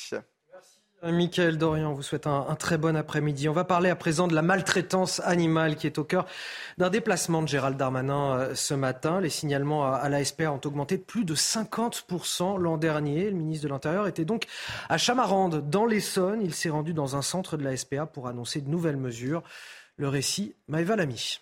Michael 1.12 1.58
Dorian 1.58 1.94
vous 1.94 2.02
souhaite 2.02 2.28
un, 2.28 2.56
très 2.56 2.78
bon 2.78 2.96
après-midi. 2.96 3.50
On 3.50 3.54
va 3.54 3.66
parler 3.66 3.90
à 3.90 3.96
présent 3.96 4.28
de 4.28 4.34
la 4.34 4.42
maltraitance 4.42 5.20
animale 5.26 5.76
qui 5.76 5.86
est 5.86 5.98
au 5.98 6.06
cœur 6.06 6.26
d'un 6.78 6.90
déplacement 6.90 7.42
de 7.42 7.48
Gérald 7.48 7.76
Darmanin 7.76 8.38
euh, 8.38 8.56
ce 8.56 8.74
matin. 8.74 9.20
Les 9.20 9.30
signalements 9.30 9.92
à, 9.92 10.08
la 10.08 10.24
SPA 10.24 10.52
ont 10.52 10.62
augmenté 10.64 10.98
de 10.98 11.04
plus 11.04 11.26
de 11.26 11.36
50% 11.36 12.58
l'an 12.58 12.78
dernier. 12.78 13.30
Le 13.30 13.36
ministre 13.36 13.66
de 13.66 13.70
l'Intérieur 13.70 14.08
était 14.08 14.24
donc 14.24 14.46
à 14.88 14.98
Chamarande, 14.98 15.70
dans 15.70 15.86
l'Essonne. 15.86 16.40
Il 16.42 16.54
s'est 16.54 16.70
rendu 16.70 16.94
dans 16.94 17.18
un 17.18 17.22
centre 17.22 17.58
de 17.58 17.64
la 17.64 17.76
SPA 17.76 18.06
pour 18.06 18.28
annoncer 18.28 18.62
de 18.62 18.70
nouvelles 18.70 18.98
mesures. 18.98 19.44
Le 19.98 20.08
récit, 20.08 20.56
Maëva 20.70 20.96
Lamy. 20.96 21.42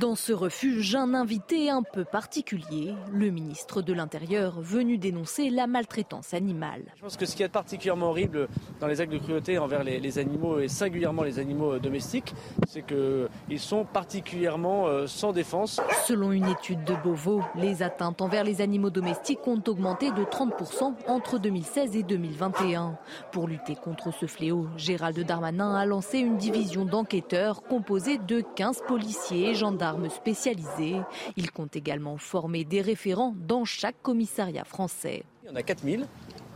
Dans 0.00 0.14
ce 0.14 0.32
refuge, 0.32 0.94
un 0.94 1.12
invité 1.12 1.68
un 1.68 1.82
peu 1.82 2.06
particulier, 2.06 2.94
le 3.12 3.28
ministre 3.28 3.82
de 3.82 3.92
l'Intérieur, 3.92 4.58
venu 4.58 4.96
dénoncer 4.96 5.50
la 5.50 5.66
maltraitance 5.66 6.32
animale. 6.32 6.84
Je 6.96 7.02
pense 7.02 7.18
que 7.18 7.26
ce 7.26 7.36
qui 7.36 7.42
est 7.42 7.50
particulièrement 7.50 8.08
horrible 8.08 8.48
dans 8.80 8.86
les 8.86 9.02
actes 9.02 9.12
de 9.12 9.18
cruauté 9.18 9.58
envers 9.58 9.84
les, 9.84 10.18
animaux 10.18 10.58
et 10.58 10.68
singulièrement 10.68 11.22
les 11.22 11.38
animaux 11.38 11.78
domestiques, 11.78 12.32
c'est 12.66 12.82
qu'ils 12.82 13.60
sont 13.60 13.84
particulièrement 13.84 14.86
euh, 14.86 15.06
sans 15.06 15.32
défense. 15.34 15.82
Selon 16.06 16.32
une 16.32 16.48
étude 16.48 16.82
de 16.84 16.94
Beauvau, 16.94 17.42
les 17.54 17.82
atteintes 17.82 18.22
envers 18.22 18.44
les 18.44 18.62
animaux 18.62 18.88
domestiques 18.88 19.46
ont 19.46 19.62
augmenté 19.68 20.12
de 20.12 20.24
30% 20.24 20.94
entre 21.08 21.38
2016 21.38 21.96
et 21.96 22.04
2021. 22.04 22.96
Pour 23.32 23.48
lutter 23.48 23.74
contre 23.74 24.14
ce 24.14 24.24
fléau, 24.24 24.66
Gérald 24.78 25.20
Darmanin 25.26 25.74
a 25.74 25.84
lancé 25.84 26.20
une 26.20 26.38
division 26.38 26.86
d'enquêteurs 26.86 27.62
composée 27.64 28.16
de 28.16 28.40
15 28.56 28.84
policiers 28.88 29.50
et 29.50 29.54
gendarmes 29.54 29.89
spécialisés. 30.08 30.96
Il 31.36 31.50
compte 31.50 31.76
également 31.76 32.16
former 32.16 32.64
des 32.64 32.80
référents 32.80 33.34
dans 33.36 33.64
chaque 33.64 34.00
commissariat 34.02 34.64
français. 34.64 35.24
Il 35.44 35.48
y 35.48 35.52
en 35.52 35.56
a 35.56 35.62
4000 35.62 36.06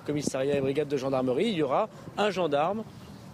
commissariats 0.05 0.57
et 0.57 0.61
brigades 0.61 0.89
de 0.89 0.97
gendarmerie. 0.97 1.47
Il 1.49 1.57
y 1.57 1.63
aura 1.63 1.89
un 2.17 2.31
gendarme 2.31 2.85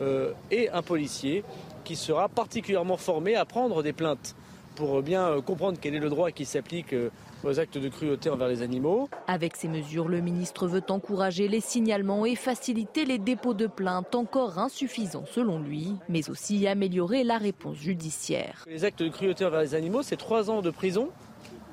euh, 0.00 0.32
et 0.50 0.70
un 0.70 0.82
policier 0.82 1.44
qui 1.84 1.96
sera 1.96 2.28
particulièrement 2.28 2.96
formé 2.96 3.34
à 3.34 3.44
prendre 3.44 3.82
des 3.82 3.92
plaintes 3.92 4.34
pour 4.76 5.02
bien 5.02 5.26
euh, 5.26 5.40
comprendre 5.40 5.78
quel 5.80 5.94
est 5.94 6.00
le 6.00 6.08
droit 6.08 6.30
qui 6.30 6.44
s'applique 6.44 6.92
euh, 6.92 7.10
aux 7.44 7.58
actes 7.58 7.78
de 7.78 7.88
cruauté 7.88 8.30
envers 8.30 8.48
les 8.48 8.62
animaux. 8.62 9.08
Avec 9.26 9.56
ces 9.56 9.68
mesures, 9.68 10.08
le 10.08 10.20
ministre 10.20 10.66
veut 10.66 10.82
encourager 10.88 11.48
les 11.48 11.60
signalements 11.60 12.26
et 12.26 12.34
faciliter 12.34 13.04
les 13.04 13.18
dépôts 13.18 13.54
de 13.54 13.66
plaintes 13.66 14.14
encore 14.14 14.58
insuffisants 14.58 15.24
selon 15.30 15.58
lui, 15.58 15.94
mais 16.08 16.28
aussi 16.30 16.66
améliorer 16.66 17.24
la 17.24 17.38
réponse 17.38 17.76
judiciaire. 17.76 18.64
Les 18.68 18.84
actes 18.84 19.02
de 19.02 19.08
cruauté 19.08 19.44
envers 19.44 19.60
les 19.60 19.74
animaux, 19.74 20.02
c'est 20.02 20.16
trois 20.16 20.50
ans 20.50 20.62
de 20.62 20.70
prison 20.70 21.08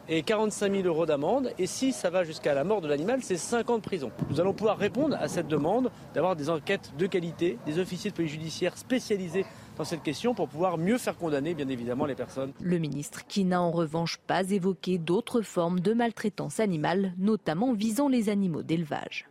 et 0.09 0.23
45 0.23 0.71
000 0.71 0.87
euros 0.87 1.05
d'amende. 1.05 1.51
Et 1.59 1.67
si 1.67 1.91
ça 1.91 2.09
va 2.09 2.23
jusqu'à 2.23 2.53
la 2.53 2.63
mort 2.63 2.81
de 2.81 2.87
l'animal, 2.87 3.19
c'est 3.21 3.37
5 3.37 3.69
ans 3.69 3.77
de 3.77 3.83
prison. 3.83 4.11
Nous 4.29 4.39
allons 4.39 4.53
pouvoir 4.53 4.77
répondre 4.77 5.17
à 5.19 5.27
cette 5.27 5.47
demande 5.47 5.91
d'avoir 6.13 6.35
des 6.35 6.49
enquêtes 6.49 6.93
de 6.97 7.07
qualité, 7.07 7.57
des 7.65 7.79
officiers 7.79 8.11
de 8.11 8.15
police 8.15 8.31
judiciaire 8.31 8.77
spécialisés 8.77 9.45
dans 9.77 9.83
cette 9.83 10.03
question 10.03 10.33
pour 10.33 10.47
pouvoir 10.47 10.77
mieux 10.77 10.97
faire 10.97 11.17
condamner, 11.17 11.53
bien 11.53 11.69
évidemment, 11.69 12.05
les 12.05 12.15
personnes. 12.15 12.51
Le 12.61 12.77
ministre 12.79 13.25
qui 13.27 13.45
n'a 13.45 13.61
en 13.61 13.71
revanche 13.71 14.17
pas 14.17 14.49
évoqué 14.49 14.97
d'autres 14.97 15.41
formes 15.41 15.79
de 15.79 15.93
maltraitance 15.93 16.59
animale, 16.59 17.13
notamment 17.17 17.73
visant 17.73 18.09
les 18.09 18.29
animaux 18.29 18.63
d'élevage. 18.63 19.27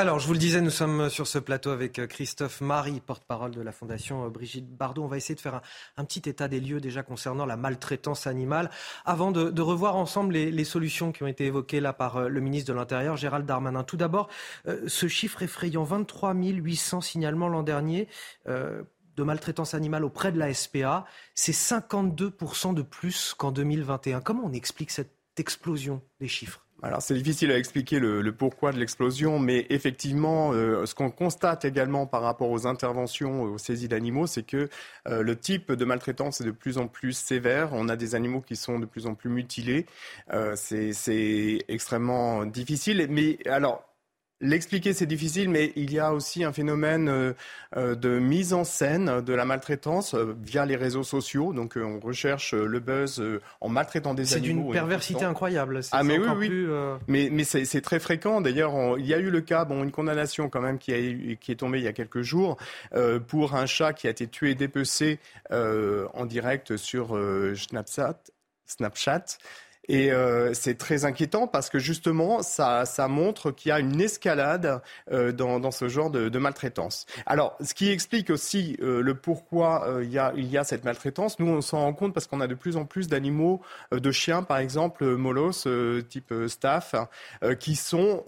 Alors, 0.00 0.18
je 0.18 0.26
vous 0.26 0.32
le 0.32 0.38
disais, 0.38 0.62
nous 0.62 0.70
sommes 0.70 1.10
sur 1.10 1.26
ce 1.26 1.38
plateau 1.38 1.68
avec 1.68 1.98
euh, 1.98 2.06
Christophe 2.06 2.62
Marie, 2.62 3.00
porte-parole 3.00 3.50
de 3.50 3.60
la 3.60 3.70
Fondation 3.70 4.24
euh, 4.24 4.30
Brigitte 4.30 4.66
Bardot. 4.66 5.04
On 5.04 5.08
va 5.08 5.18
essayer 5.18 5.34
de 5.34 5.42
faire 5.42 5.60
un, 5.98 6.04
petit 6.06 6.26
état 6.26 6.48
des 6.48 6.58
lieux 6.58 6.80
déjà 6.80 7.02
concernant 7.02 7.44
la 7.44 7.58
maltraitance 7.58 8.26
animale, 8.26 8.70
avant 9.04 9.30
de, 9.30 9.60
revoir 9.60 9.96
ensemble 9.96 10.32
les, 10.32 10.64
solutions 10.64 11.12
qui 11.12 11.22
ont 11.22 11.26
été 11.26 11.44
évoquées 11.44 11.80
là 11.80 11.92
par 11.92 12.16
euh, 12.16 12.28
le 12.28 12.40
ministre 12.40 12.72
de 12.72 12.78
l'Intérieur, 12.78 13.18
Gérald 13.18 13.44
Darmanin. 13.44 13.84
Tout 13.84 13.98
d'abord, 13.98 14.30
ce 14.86 15.06
chiffre 15.06 15.42
effrayant, 15.42 15.84
23 15.84 16.32
800 16.32 17.02
signalements 17.02 17.48
l'an 17.48 17.62
dernier. 17.62 18.08
de 18.46 19.22
maltraitance 19.22 19.74
animale 19.74 20.06
auprès 20.06 20.32
de 20.32 20.38
la 20.38 20.54
SPA, 20.54 21.04
c'est 21.34 21.52
52% 21.52 22.72
de 22.72 22.80
plus 22.80 23.34
qu'en 23.34 23.52
2021. 23.52 24.22
Comment 24.22 24.44
on 24.46 24.52
explique 24.54 24.92
cette 24.92 25.12
explosion 25.36 26.00
des 26.20 26.28
chiffres? 26.28 26.64
Alors 26.82 27.02
c'est 27.02 27.14
difficile 27.14 27.50
à 27.52 27.58
expliquer 27.58 27.98
le, 27.98 28.32
pourquoi 28.32 28.72
de 28.72 28.78
l'explosion, 28.78 29.38
mais 29.38 29.66
effectivement, 29.68 30.52
euh, 30.52 30.86
ce 30.86 30.94
qu'on 30.94 31.10
constate 31.10 31.64
également 31.64 32.06
par 32.06 32.22
rapport 32.22 32.50
aux 32.50 32.66
interventions, 32.66 33.42
aux 33.42 33.58
saisies 33.58 33.88
d'animaux, 33.88 34.26
c'est 34.26 34.42
que 34.42 34.68
euh, 35.08 35.22
le 35.22 35.36
type 35.36 35.72
de 35.72 35.84
maltraitance 35.84 36.40
est 36.40 36.44
de 36.44 36.50
plus 36.50 36.78
en 36.78 36.86
plus 36.86 37.12
sévère. 37.12 37.70
On 37.72 37.88
a 37.88 37.96
des 37.96 38.14
animaux 38.14 38.40
qui 38.40 38.56
sont 38.56 38.78
de 38.78 38.86
plus 38.86 39.06
en 39.06 39.14
plus 39.14 39.28
mutilés. 39.28 39.86
Euh, 40.32 40.54
c'est 40.56 41.58
extrêmement 41.68 42.46
difficile. 42.46 43.06
Mais 43.10 43.38
alors, 43.46 43.89
L'expliquer, 44.42 44.94
c'est 44.94 45.06
difficile, 45.06 45.50
mais 45.50 45.70
il 45.76 45.92
y 45.92 45.98
a 45.98 46.14
aussi 46.14 46.44
un 46.44 46.52
phénomène 46.52 47.10
euh, 47.10 47.32
euh, 47.76 47.94
de 47.94 48.18
mise 48.18 48.54
en 48.54 48.64
scène 48.64 49.20
de 49.20 49.34
la 49.34 49.44
maltraitance 49.44 50.14
euh, 50.14 50.34
via 50.42 50.64
les 50.64 50.76
réseaux 50.76 51.02
sociaux. 51.02 51.52
Donc, 51.52 51.74
on 51.76 52.00
recherche 52.00 52.54
le 52.54 52.80
buzz 52.80 53.22
en 53.60 53.68
maltraitant 53.68 54.14
des 54.14 54.32
animaux. 54.32 54.60
C'est 54.60 54.64
d'une 54.64 54.72
perversité 54.72 55.24
incroyable. 55.26 55.80
Ah, 55.92 56.02
mais 56.02 56.18
oui, 56.18 56.48
oui. 56.48 56.68
Mais, 57.06 57.28
mais 57.30 57.44
c'est 57.44 57.80
très 57.82 58.00
fréquent. 58.00 58.40
D'ailleurs, 58.40 58.98
il 58.98 59.06
y 59.06 59.12
a 59.12 59.18
eu 59.18 59.28
le 59.28 59.42
cas, 59.42 59.66
bon, 59.66 59.84
une 59.84 59.92
condamnation 59.92 60.48
quand 60.48 60.62
même 60.62 60.78
qui, 60.78 60.94
a, 60.94 61.36
qui 61.36 61.52
est 61.52 61.56
tombée 61.56 61.78
il 61.78 61.84
y 61.84 61.88
a 61.88 61.92
quelques 61.92 62.22
jours 62.22 62.56
pour 63.28 63.54
un 63.54 63.66
chat 63.66 63.92
qui 63.92 64.06
a 64.06 64.10
été 64.10 64.26
tué 64.26 64.52
et 64.52 64.54
dépecé 64.54 65.18
en 65.50 66.24
direct 66.24 66.78
sur 66.78 67.18
Snapchat. 67.54 68.16
Snapchat. 68.66 69.24
Et 69.88 70.12
euh, 70.12 70.54
c'est 70.54 70.76
très 70.76 71.04
inquiétant 71.04 71.46
parce 71.46 71.70
que 71.70 71.78
justement, 71.78 72.42
ça, 72.42 72.84
ça 72.84 73.08
montre 73.08 73.50
qu'il 73.50 73.70
y 73.70 73.72
a 73.72 73.80
une 73.80 74.00
escalade 74.00 74.82
euh, 75.10 75.32
dans, 75.32 75.58
dans, 75.58 75.70
ce 75.70 75.88
genre 75.88 76.10
de, 76.10 76.28
de, 76.28 76.38
maltraitance. 76.38 77.06
Alors, 77.26 77.56
ce 77.60 77.74
qui 77.74 77.90
explique 77.90 78.30
aussi 78.30 78.76
euh, 78.82 79.02
le 79.02 79.14
pourquoi 79.14 79.88
euh, 79.88 80.04
il, 80.04 80.10
y 80.10 80.18
a, 80.18 80.32
il 80.36 80.46
y 80.46 80.58
a 80.58 80.64
cette 80.64 80.84
maltraitance, 80.84 81.38
nous, 81.38 81.48
on 81.48 81.60
s'en 81.60 81.78
rend 81.80 81.92
compte 81.92 82.14
parce 82.14 82.26
qu'on 82.26 82.40
a 82.40 82.46
de 82.46 82.54
plus 82.54 82.76
en 82.76 82.84
plus 82.84 83.08
d'animaux, 83.08 83.62
euh, 83.92 84.00
de 84.00 84.10
chiens, 84.12 84.42
par 84.42 84.58
exemple, 84.58 85.04
molosses, 85.16 85.66
type 86.08 86.32
staff, 86.46 86.94
qui 87.58 87.76
sont 87.76 88.24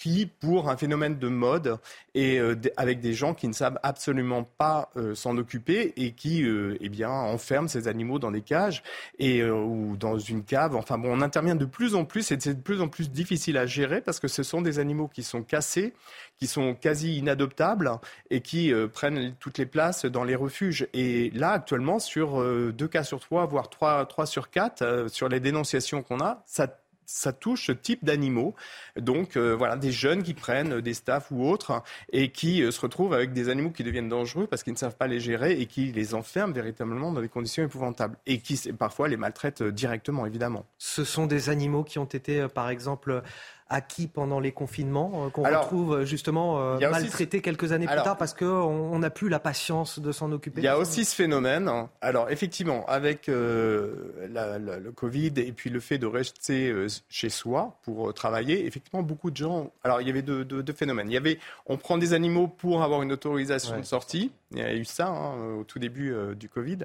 pris 0.00 0.24
pour 0.24 0.70
un 0.70 0.76
phénomène 0.76 1.18
de 1.18 1.28
mode 1.28 1.78
et 2.14 2.38
euh, 2.40 2.56
avec 2.76 3.00
des 3.00 3.12
gens 3.12 3.34
qui 3.34 3.48
ne 3.48 3.52
savent 3.52 3.78
absolument 3.82 4.44
pas 4.44 4.90
euh, 4.96 5.14
s'en 5.14 5.36
occuper 5.36 5.92
et 5.96 6.12
qui 6.12 6.42
euh, 6.42 6.78
eh 6.80 6.88
bien 6.88 7.10
enferment 7.10 7.68
ces 7.68 7.86
animaux 7.86 8.18
dans 8.18 8.30
des 8.30 8.40
cages 8.40 8.82
et 9.18 9.44
ou 9.44 9.96
dans 9.98 10.18
une 10.18 10.42
cave. 10.42 10.74
Enfin 10.74 10.96
bon, 10.96 11.10
on 11.12 11.20
intervient 11.20 11.54
de 11.54 11.66
plus 11.66 11.94
en 11.94 12.04
plus 12.04 12.32
et 12.32 12.38
c'est 12.40 12.54
de 12.54 12.62
plus 12.62 12.80
en 12.80 12.88
plus 12.88 13.10
difficile 13.10 13.58
à 13.58 13.66
gérer 13.66 14.00
parce 14.00 14.20
que 14.20 14.28
ce 14.28 14.42
sont 14.42 14.62
des 14.62 14.78
animaux 14.78 15.08
qui 15.08 15.22
sont 15.22 15.42
cassés, 15.42 15.92
qui 16.38 16.46
sont 16.46 16.74
quasi 16.74 17.18
inadoptables 17.18 17.90
et 18.30 18.40
qui 18.40 18.72
prennent 18.92 19.34
toutes 19.38 19.58
les 19.58 19.66
places 19.66 20.06
dans 20.06 20.24
les 20.24 20.34
refuges. 20.34 20.88
Et 20.94 21.30
là, 21.30 21.52
actuellement, 21.52 21.98
sur 21.98 22.42
deux 22.72 22.88
cas 22.88 23.04
sur 23.04 23.20
trois, 23.20 23.44
voire 23.46 23.68
trois, 23.68 24.06
trois 24.06 24.26
sur 24.26 24.50
quatre, 24.50 25.06
sur 25.10 25.28
les 25.28 25.40
dénonciations 25.40 26.02
qu'on 26.02 26.20
a, 26.20 26.42
ça 26.46 26.79
ça 27.10 27.32
touche 27.32 27.66
ce 27.66 27.72
type 27.72 28.04
d'animaux. 28.04 28.54
Donc 28.96 29.36
euh, 29.36 29.54
voilà, 29.56 29.76
des 29.76 29.90
jeunes 29.90 30.22
qui 30.22 30.34
prennent 30.34 30.80
des 30.80 30.94
staffs 30.94 31.30
ou 31.30 31.44
autres 31.44 31.82
et 32.12 32.30
qui 32.30 32.62
euh, 32.62 32.70
se 32.70 32.80
retrouvent 32.80 33.12
avec 33.12 33.32
des 33.32 33.48
animaux 33.48 33.70
qui 33.70 33.82
deviennent 33.82 34.08
dangereux 34.08 34.46
parce 34.46 34.62
qu'ils 34.62 34.72
ne 34.72 34.78
savent 34.78 34.96
pas 34.96 35.08
les 35.08 35.18
gérer 35.18 35.60
et 35.60 35.66
qui 35.66 35.92
les 35.92 36.14
enferment 36.14 36.54
véritablement 36.54 37.12
dans 37.12 37.20
des 37.20 37.28
conditions 37.28 37.64
épouvantables 37.64 38.16
et 38.26 38.38
qui 38.38 38.56
parfois 38.72 39.08
les 39.08 39.16
maltraitent 39.16 39.62
directement, 39.62 40.24
évidemment. 40.24 40.66
Ce 40.78 41.02
sont 41.04 41.26
des 41.26 41.50
animaux 41.50 41.82
qui 41.82 41.98
ont 41.98 42.04
été, 42.04 42.42
euh, 42.42 42.48
par 42.48 42.70
exemple, 42.70 43.22
acquis 43.70 44.08
pendant 44.08 44.40
les 44.40 44.52
confinements, 44.52 45.26
euh, 45.26 45.30
qu'on 45.30 45.44
retrouve 45.44 45.94
euh, 45.94 46.04
justement 46.04 46.60
euh, 46.60 46.78
maltraités 46.78 47.40
quelques 47.40 47.72
années 47.72 47.86
plus 47.86 48.02
tard 48.02 48.18
parce 48.18 48.34
qu'on 48.34 48.98
n'a 48.98 49.10
plus 49.10 49.28
la 49.28 49.38
patience 49.38 50.00
de 50.00 50.12
s'en 50.12 50.32
occuper 50.32 50.60
Il 50.60 50.64
y 50.64 50.68
a 50.68 50.76
aussi 50.76 51.04
ce 51.04 51.14
phénomène. 51.14 51.70
Alors 52.00 52.30
effectivement, 52.30 52.84
avec 52.86 53.28
le 53.28 54.92
Covid 54.94 55.32
et 55.36 55.52
puis 55.52 55.70
le 55.70 55.80
fait 55.80 55.98
de 55.98 56.06
rester 56.06 56.74
chez 57.08 57.30
soi 57.30 57.76
pour 57.82 58.12
travailler, 58.12 58.66
effectivement, 58.66 59.02
beaucoup 59.02 59.30
de 59.30 59.36
gens... 59.36 59.70
Alors 59.84 60.00
il 60.00 60.08
y 60.08 60.10
avait 60.10 60.22
deux, 60.22 60.64
phénomènes. 60.76 61.08
Il 61.08 61.14
y 61.14 61.16
avait, 61.16 61.38
on 61.66 61.76
prend 61.76 61.96
des 61.96 62.12
animaux 62.12 62.48
pour 62.48 62.82
avoir 62.82 63.02
une 63.02 63.12
autorisation 63.12 63.78
de 63.78 63.84
sortie. 63.84 64.32
Il 64.52 64.58
y 64.58 64.62
a 64.62 64.74
eu 64.74 64.84
ça 64.84 65.08
hein, 65.08 65.58
au 65.58 65.64
tout 65.64 65.78
début 65.78 66.14
du 66.34 66.48
Covid. 66.48 66.78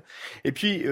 Et 0.43 0.51
puis 0.51 0.85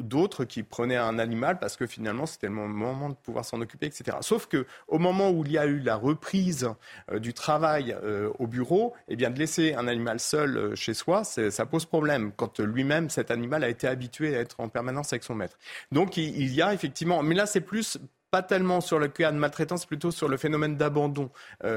d'autres 0.00 0.44
qui 0.44 0.62
prenaient 0.62 0.96
un 0.96 1.18
animal 1.18 1.58
parce 1.58 1.76
que 1.76 1.86
finalement 1.86 2.26
c'était 2.26 2.48
le 2.48 2.52
moment 2.52 3.10
de 3.10 3.14
pouvoir 3.14 3.44
s'en 3.44 3.60
occuper, 3.60 3.86
etc. 3.86 4.18
Sauf 4.20 4.46
que 4.46 4.66
au 4.88 4.98
moment 4.98 5.30
où 5.30 5.44
il 5.44 5.52
y 5.52 5.58
a 5.58 5.66
eu 5.66 5.78
la 5.78 5.96
reprise 5.96 6.68
euh, 7.10 7.18
du 7.18 7.34
travail 7.34 7.96
euh, 8.02 8.30
au 8.38 8.46
bureau, 8.46 8.94
eh 9.08 9.16
bien, 9.16 9.30
de 9.30 9.38
laisser 9.38 9.74
un 9.74 9.88
animal 9.88 10.20
seul 10.20 10.56
euh, 10.56 10.74
chez 10.74 10.94
soi, 10.94 11.24
ça 11.24 11.66
pose 11.66 11.86
problème 11.86 12.32
quand 12.36 12.60
lui-même, 12.60 13.10
cet 13.10 13.30
animal 13.30 13.64
a 13.64 13.68
été 13.68 13.86
habitué 13.86 14.36
à 14.36 14.40
être 14.40 14.60
en 14.60 14.68
permanence 14.68 15.12
avec 15.12 15.24
son 15.24 15.34
maître. 15.34 15.58
Donc, 15.92 16.16
il 16.16 16.54
y 16.54 16.62
a 16.62 16.72
effectivement, 16.72 17.22
mais 17.22 17.34
là, 17.34 17.46
c'est 17.46 17.60
plus 17.60 17.98
pas 18.30 18.42
tellement 18.42 18.80
sur 18.80 18.98
le 18.98 19.08
cas 19.08 19.32
de 19.32 19.36
maltraitance, 19.36 19.86
plutôt 19.86 20.10
sur 20.10 20.28
le 20.28 20.36
phénomène 20.36 20.76
d'abandon, 20.76 21.30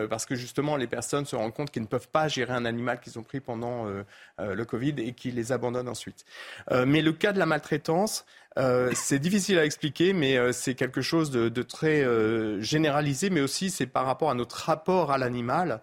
parce 0.10 0.26
que 0.26 0.36
justement 0.36 0.76
les 0.76 0.88
personnes 0.88 1.26
se 1.26 1.36
rendent 1.36 1.54
compte 1.54 1.72
qu'ils 1.72 1.82
ne 1.82 1.88
peuvent 1.88 2.10
pas 2.10 2.28
gérer 2.28 2.54
un 2.54 2.66
animal 2.66 3.00
qu'ils 3.00 3.18
ont 3.20 3.24
pris 3.24 3.39
pendant 3.39 3.86
le 4.38 4.66
Covid 4.66 4.95
et 4.97 5.14
qu'ils 5.14 5.36
les 5.36 5.52
abandonnent 5.52 5.89
ensuite. 5.89 6.26
mais 6.86 7.02
le 7.02 7.14
cas 7.14 7.32
de 7.32 7.39
la 7.39 7.45
maltraitance, 7.45 8.26
euh, 8.58 8.91
c'est 8.93 9.20
difficile 9.20 9.60
à 9.60 9.66
expliquer, 9.66 10.14
mais 10.14 10.38
euh, 10.38 10.52
c'est 10.52 10.74
quelque 10.74 11.02
chose 11.02 11.30
de, 11.32 11.62
très 11.62 12.04
euh, 12.04 12.60
généralisé, 12.62 13.30
mais 13.30 13.41
aussi 13.41 13.70
c'est 13.70 13.86
par 13.86 14.06
rapport 14.06 14.32
à 14.32 14.34
notre 14.34 14.56
rapport 14.56 15.12
à 15.12 15.18
l'animal, 15.18 15.82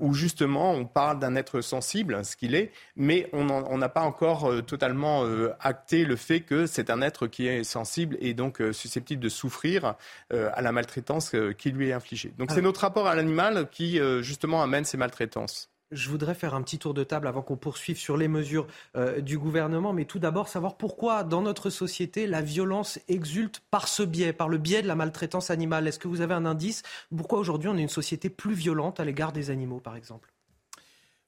où 0.00 0.14
justement 0.14 0.72
on 0.72 0.84
parle 0.84 1.18
d'un 1.18 1.36
être 1.36 1.60
sensible, 1.60 2.24
ce 2.24 2.36
qu'il 2.36 2.54
est, 2.54 2.72
mais 2.96 3.28
on 3.32 3.78
n'a 3.78 3.88
pas 3.88 4.02
encore 4.02 4.50
totalement 4.64 5.24
acté 5.60 6.04
le 6.04 6.16
fait 6.16 6.40
que 6.40 6.66
c'est 6.66 6.90
un 6.90 7.02
être 7.02 7.26
qui 7.26 7.46
est 7.46 7.64
sensible 7.64 8.16
et 8.20 8.34
donc 8.34 8.62
susceptible 8.72 9.22
de 9.22 9.28
souffrir 9.28 9.94
à 10.30 10.62
la 10.62 10.72
maltraitance 10.72 11.32
qui 11.58 11.70
lui 11.70 11.90
est 11.90 11.92
infligée. 11.92 12.32
Donc 12.38 12.50
c'est 12.50 12.58
ah. 12.58 12.62
notre 12.62 12.80
rapport 12.80 13.06
à 13.06 13.14
l'animal 13.14 13.68
qui 13.70 14.00
justement 14.22 14.62
amène 14.62 14.84
ces 14.84 14.96
maltraitances. 14.96 15.73
Je 15.90 16.08
voudrais 16.08 16.34
faire 16.34 16.54
un 16.54 16.62
petit 16.62 16.78
tour 16.78 16.94
de 16.94 17.04
table 17.04 17.26
avant 17.26 17.42
qu'on 17.42 17.56
poursuive 17.56 17.98
sur 17.98 18.16
les 18.16 18.26
mesures 18.26 18.66
euh, 18.96 19.20
du 19.20 19.38
gouvernement, 19.38 19.92
mais 19.92 20.06
tout 20.06 20.18
d'abord 20.18 20.48
savoir 20.48 20.76
pourquoi 20.76 21.24
dans 21.24 21.42
notre 21.42 21.70
société 21.70 22.26
la 22.26 22.42
violence 22.42 22.98
exulte 23.08 23.60
par 23.70 23.86
ce 23.86 24.02
biais, 24.02 24.32
par 24.32 24.48
le 24.48 24.58
biais 24.58 24.82
de 24.82 24.88
la 24.88 24.94
maltraitance 24.94 25.50
animale. 25.50 25.86
Est-ce 25.86 25.98
que 25.98 26.08
vous 26.08 26.20
avez 26.20 26.34
un 26.34 26.46
indice 26.46 26.82
Pourquoi 27.14 27.38
aujourd'hui 27.38 27.68
on 27.68 27.76
est 27.76 27.82
une 27.82 27.88
société 27.88 28.30
plus 28.30 28.54
violente 28.54 28.98
à 28.98 29.04
l'égard 29.04 29.32
des 29.32 29.50
animaux, 29.50 29.78
par 29.78 29.94
exemple? 29.94 30.32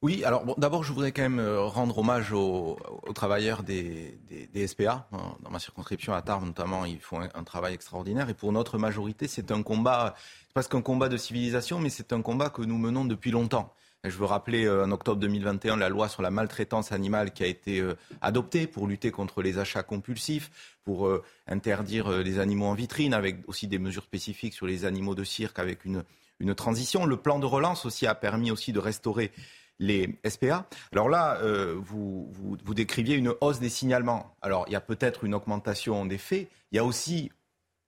Oui, 0.02 0.24
alors 0.24 0.44
d'abord 0.58 0.84
je 0.84 0.92
voudrais 0.92 1.10
quand 1.10 1.22
même 1.22 1.38
euh, 1.38 1.62
rendre 1.62 1.98
hommage 1.98 2.32
aux, 2.32 2.78
travailleurs 3.14 3.62
des, 3.62 4.18
SPA. 4.66 5.08
Dans 5.42 5.50
ma 5.50 5.58
circonscription 5.58 6.12
à 6.12 6.22
Tarbes 6.22 6.44
notamment, 6.44 6.84
ils 6.84 7.00
font 7.00 7.20
un 7.20 7.44
travail 7.44 7.74
extraordinaire. 7.74 8.28
Et 8.28 8.34
pour 8.34 8.52
notre 8.52 8.78
majorité, 8.78 9.26
c'est 9.26 9.50
un 9.50 9.62
combat, 9.62 10.14
c'est 10.46 10.52
presque 10.54 10.74
un 10.74 10.82
combat 10.82 11.08
de 11.08 11.16
civilisation, 11.16 11.78
mais 11.78 11.88
c'est 11.88 12.12
un 12.12 12.22
combat 12.22 12.50
que 12.50 12.62
nous 12.62 12.78
menons 12.78 13.04
depuis 13.04 13.30
longtemps. 13.30 13.74
Je 14.08 14.16
veux 14.16 14.24
rappeler 14.24 14.66
euh, 14.66 14.84
en 14.84 14.92
octobre 14.92 15.20
2021 15.20 15.76
la 15.76 15.88
loi 15.88 16.08
sur 16.08 16.22
la 16.22 16.30
maltraitance 16.30 16.92
animale 16.92 17.32
qui 17.32 17.42
a 17.42 17.46
été 17.46 17.80
euh, 17.80 17.96
adoptée 18.20 18.66
pour 18.66 18.86
lutter 18.86 19.10
contre 19.10 19.42
les 19.42 19.58
achats 19.58 19.82
compulsifs, 19.82 20.76
pour 20.84 21.06
euh, 21.06 21.22
interdire 21.46 22.10
les 22.10 22.38
animaux 22.38 22.66
en 22.66 22.74
vitrine, 22.74 23.14
avec 23.14 23.38
aussi 23.48 23.66
des 23.66 23.78
mesures 23.78 24.04
spécifiques 24.04 24.54
sur 24.54 24.66
les 24.66 24.84
animaux 24.84 25.14
de 25.14 25.24
cirque, 25.24 25.58
avec 25.58 25.84
une, 25.84 26.04
une 26.40 26.54
transition. 26.54 27.04
Le 27.06 27.16
plan 27.16 27.38
de 27.38 27.46
relance 27.46 27.86
aussi 27.86 28.06
a 28.06 28.14
permis 28.14 28.50
aussi 28.50 28.72
de 28.72 28.78
restaurer 28.78 29.32
les 29.78 30.18
SPA. 30.26 30.66
Alors 30.92 31.10
là, 31.10 31.38
vous, 31.76 32.30
vous, 32.32 32.56
vous, 32.64 32.74
décriviez 32.74 33.14
une 33.14 33.34
hausse 33.42 33.60
des 33.60 33.68
signalements. 33.68 34.34
Alors 34.40 34.64
il 34.68 34.72
y 34.72 34.76
a 34.76 34.80
peut-être 34.80 35.24
une 35.24 35.34
augmentation 35.34 36.06
des 36.06 36.16
faits. 36.16 36.48
Il 36.72 36.76
y 36.76 36.78
a 36.78 36.84
aussi 36.84 37.30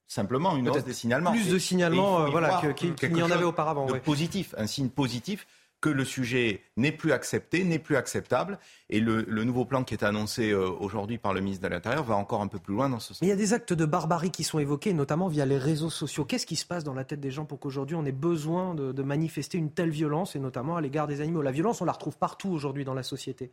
simplement 0.07 0.55
une 0.55 0.69
hausse 0.69 0.85
des 0.85 0.93
signalements. 0.93 1.33
Plus 1.33 1.49
de 1.49 1.59
signalements 1.59 2.29
voilà, 2.31 2.61
qu'il 2.75 3.13
n'y 3.15 3.23
en 3.23 3.31
avait 3.31 3.45
auparavant. 3.45 3.87
Positif, 4.05 4.55
un 4.59 4.67
signe 4.67 4.91
positif 4.91 5.47
que 5.81 5.89
le 5.89 6.05
sujet 6.05 6.63
n'est 6.77 6.93
plus 6.93 7.13
accepté, 7.13 7.63
n'est 7.65 7.79
plus 7.79 7.97
acceptable. 7.97 8.59
Et 8.91 9.01
le, 9.01 9.23
nouveau 9.45 9.65
plan 9.65 9.85
qui 9.85 9.95
est 9.95 10.03
annoncé 10.03 10.51
euh, 10.51 10.69
aujourd'hui 10.69 11.19
par 11.19 11.33
le 11.33 11.41
ministre 11.41 11.63
de 11.63 11.69
l'Intérieur 11.69 12.03
va 12.03 12.17
encore 12.17 12.43
un 12.43 12.49
peu 12.49 12.59
plus 12.59 12.75
loin 12.75 12.89
dans 12.89 12.99
ce 12.99 13.15
sens. 13.15 13.19
il 13.23 13.29
y 13.29 13.33
a 13.33 13.37
des 13.37 13.53
actes 13.53 13.73
de 13.73 13.85
barbarie 13.85 14.31
qui 14.31 14.45
sont 14.45 14.59
évoqués, 14.59 14.93
notamment 14.93 15.29
via 15.29 15.47
les 15.47 15.59
réseaux 15.59 15.91
sociaux. 15.91 16.25
Qu'est-ce 16.25 16.47
qui 16.47 16.57
se 16.57 16.67
passe 16.67 16.85
dans 16.85 16.95
la 16.95 17.05
tête 17.05 17.21
des 17.21 17.31
gens 17.31 17.45
pour 17.45 17.61
qu'aujourd'hui 17.61 17.97
on 17.97 18.05
ait 18.05 18.13
besoin 18.13 18.75
de, 18.75 19.03
manifester 19.03 19.57
une 19.57 19.71
telle 19.71 19.91
violence, 19.91 20.37
et 20.37 20.39
notamment 20.39 20.77
à 20.77 20.81
l'égard 20.81 21.07
des 21.07 21.21
animaux? 21.21 21.43
La 21.43 21.53
violence, 21.53 21.81
on 21.81 21.85
la 21.85 21.93
retrouve 21.93 22.19
partout 22.19 22.51
aujourd'hui 22.51 22.85
dans 22.85 22.95
la 22.95 23.03
société. 23.03 23.53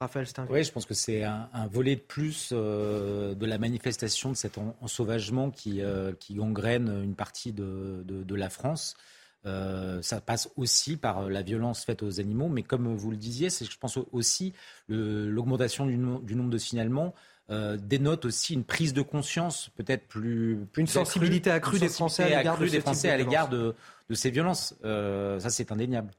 Raphaël 0.00 0.26
Stein. 0.26 0.46
Oui, 0.50 0.62
je 0.62 0.72
pense 0.72 0.84
que 0.84 0.92
c'est 0.92 1.22
un, 1.22 1.48
volet 1.70 1.96
de 1.96 2.00
plus 2.00 2.50
euh, 2.52 3.34
de 3.34 3.46
la 3.46 3.56
manifestation 3.56 4.30
de 4.30 4.36
cet 4.36 4.58
ensauvagement 4.82 5.50
qui, 5.50 5.80
euh, 5.80 6.12
qui 6.12 6.34
gangrène 6.34 6.88
une 7.02 7.14
partie 7.14 7.52
de, 7.52 8.04
de 8.04 8.34
la 8.34 8.50
France. 8.50 8.96
Euh, 9.44 10.02
ça 10.02 10.20
passe 10.20 10.50
aussi 10.56 10.96
par 10.96 11.18
euh, 11.20 11.28
la 11.28 11.42
violence 11.42 11.84
faite 11.84 12.02
aux 12.02 12.18
animaux, 12.18 12.48
mais 12.48 12.62
comme 12.62 12.94
vous 12.96 13.10
le 13.10 13.16
disiez, 13.16 13.50
c'est, 13.50 13.64
je 13.64 13.78
pense 13.78 13.98
aussi 14.12 14.52
l'augmentation 14.88 15.86
du, 15.86 15.96
nombre 15.96 16.50
de 16.50 16.58
signalements 16.58 17.14
euh, 17.50 17.76
dénote 17.76 18.24
aussi 18.24 18.54
une 18.54 18.64
prise 18.64 18.92
de 18.92 19.02
conscience 19.02 19.70
peut-être 19.76 20.08
plus, 20.08 20.58
une 20.76 20.88
sensibilité 20.88 21.50
accrue 21.50 21.78
des 21.78 21.88
Français 21.88 22.24
à 22.24 22.38
l'égard 22.38 22.58
de, 22.58 22.66
des 22.66 22.80
Français 22.80 23.10
à 23.10 23.16
l'égard 23.16 23.48
de, 23.48 23.74
ces 24.12 24.30
violences. 24.30 24.74
ça, 24.82 25.50
c'est 25.50 25.70
indéniable. 25.70 26.10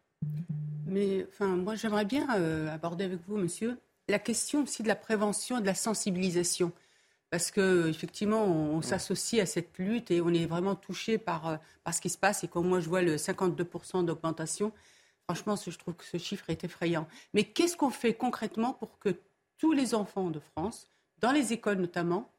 Mais 0.85 1.25
enfin, 1.29 1.47
moi, 1.47 1.75
j'aimerais 1.75 2.05
bien 2.05 2.27
aborder 2.71 3.05
avec 3.05 3.19
vous, 3.27 3.37
monsieur, 3.37 3.77
la 4.07 4.19
question 4.19 4.63
aussi 4.63 4.83
de 4.83 4.87
la 4.87 4.95
prévention 4.95 5.57
et 5.57 5.61
de 5.61 5.65
la 5.65 5.75
sensibilisation 5.75 6.71
parce 7.29 7.51
que 7.51 7.87
effectivement, 7.89 8.45
on, 8.45 8.81
s'associe 8.81 9.41
à 9.41 9.45
cette 9.45 9.77
lutte 9.77 10.11
et 10.11 10.21
on 10.21 10.29
est 10.29 10.45
vraiment 10.45 10.75
touché 10.75 11.17
par, 11.17 11.47
euh, 11.47 11.57
par 11.83 11.93
ce 11.93 12.01
qui 12.01 12.09
se 12.09 12.17
passe. 12.17 12.43
Et 12.43 12.47
quand 12.47 12.63
moi 12.63 12.79
je 12.79 12.87
vois 12.87 13.01
le 13.01 13.17
52% 13.17 14.05
d'augmentation, 14.05 14.71
franchement, 15.25 15.55
je 15.55 15.77
trouve 15.77 15.95
que 15.95 16.05
ce 16.05 16.17
chiffre 16.17 16.49
est 16.49 16.63
effrayant. 16.63 17.07
Mais 17.33 17.43
qu'est-ce 17.43 17.75
qu'on 17.75 17.89
fait 17.89 18.13
concrètement 18.13 18.73
pour 18.73 18.97
que 18.99 19.09
tous 19.57 19.73
les 19.73 19.93
enfants 19.93 20.29
de 20.29 20.39
France, 20.39 20.89
dans 21.19 21.31
les 21.31 21.51
écoles 21.51 21.79
notamment, 21.79 22.31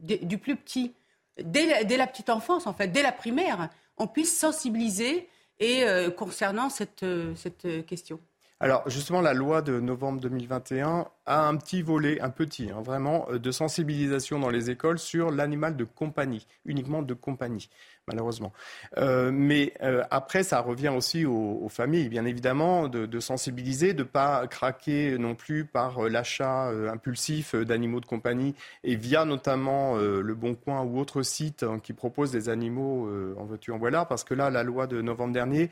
du 0.00 0.38
plus 0.38 0.56
petit, 0.56 0.94
dès 1.42 1.96
la, 1.96 2.06
petite 2.06 2.30
enfance 2.30 2.66
en 2.66 2.74
fait, 2.74 2.88
dès 2.88 3.02
la 3.02 3.12
primaire, 3.12 3.68
on 3.96 4.06
puisse 4.06 4.36
sensibiliser 4.36 5.28
et 5.58 5.84
euh, 5.84 6.10
concernant 6.10 6.70
cette, 6.70 7.02
euh, 7.02 7.34
cette 7.34 7.84
question? 7.86 8.20
Alors 8.60 8.88
justement, 8.90 9.20
la 9.20 9.34
loi 9.34 9.62
de 9.62 9.78
novembre 9.78 10.20
2021 10.20 11.06
a 11.26 11.46
un 11.46 11.56
petit 11.56 11.80
volet, 11.82 12.20
un 12.20 12.30
petit, 12.30 12.70
hein, 12.70 12.82
vraiment, 12.82 13.28
euh, 13.30 13.38
de 13.38 13.50
sensibilisation 13.52 14.40
dans 14.40 14.50
les 14.50 14.68
écoles 14.68 14.98
sur 14.98 15.30
l'animal 15.30 15.76
de 15.76 15.84
compagnie, 15.84 16.44
uniquement 16.64 17.02
de 17.02 17.14
compagnie, 17.14 17.70
malheureusement. 18.08 18.52
Euh, 18.96 19.30
mais 19.32 19.74
euh, 19.82 20.02
après, 20.10 20.42
ça 20.42 20.60
revient 20.60 20.88
aussi 20.88 21.24
aux, 21.24 21.68
familles, 21.68 22.08
bien 22.08 22.24
évidemment, 22.24 22.88
de, 22.88 23.20
sensibiliser, 23.20 23.92
de 23.92 24.02
ne 24.02 24.08
pas 24.08 24.44
craquer 24.48 25.18
non 25.18 25.36
plus 25.36 25.64
par 25.64 26.08
l'achat 26.08 26.68
impulsif 26.90 27.54
d'animaux 27.54 28.00
de 28.00 28.06
compagnie, 28.06 28.54
et 28.82 28.96
via 28.96 29.24
notamment 29.24 29.96
le 29.96 30.34
Bon 30.34 30.54
Coin 30.54 30.82
ou 30.82 30.98
autres 30.98 31.22
sites 31.22 31.62
hein, 31.62 31.78
qui 31.82 31.92
proposent 31.92 32.32
des 32.32 32.48
animaux 32.48 33.08
en 33.38 33.44
voiture 33.44 33.74
en 33.74 33.78
voilà, 33.78 34.06
parce 34.06 34.24
que 34.24 34.32
là, 34.32 34.48
la 34.48 34.62
loi 34.62 34.86
de 34.86 35.02
novembre 35.02 35.34
dernier 35.34 35.70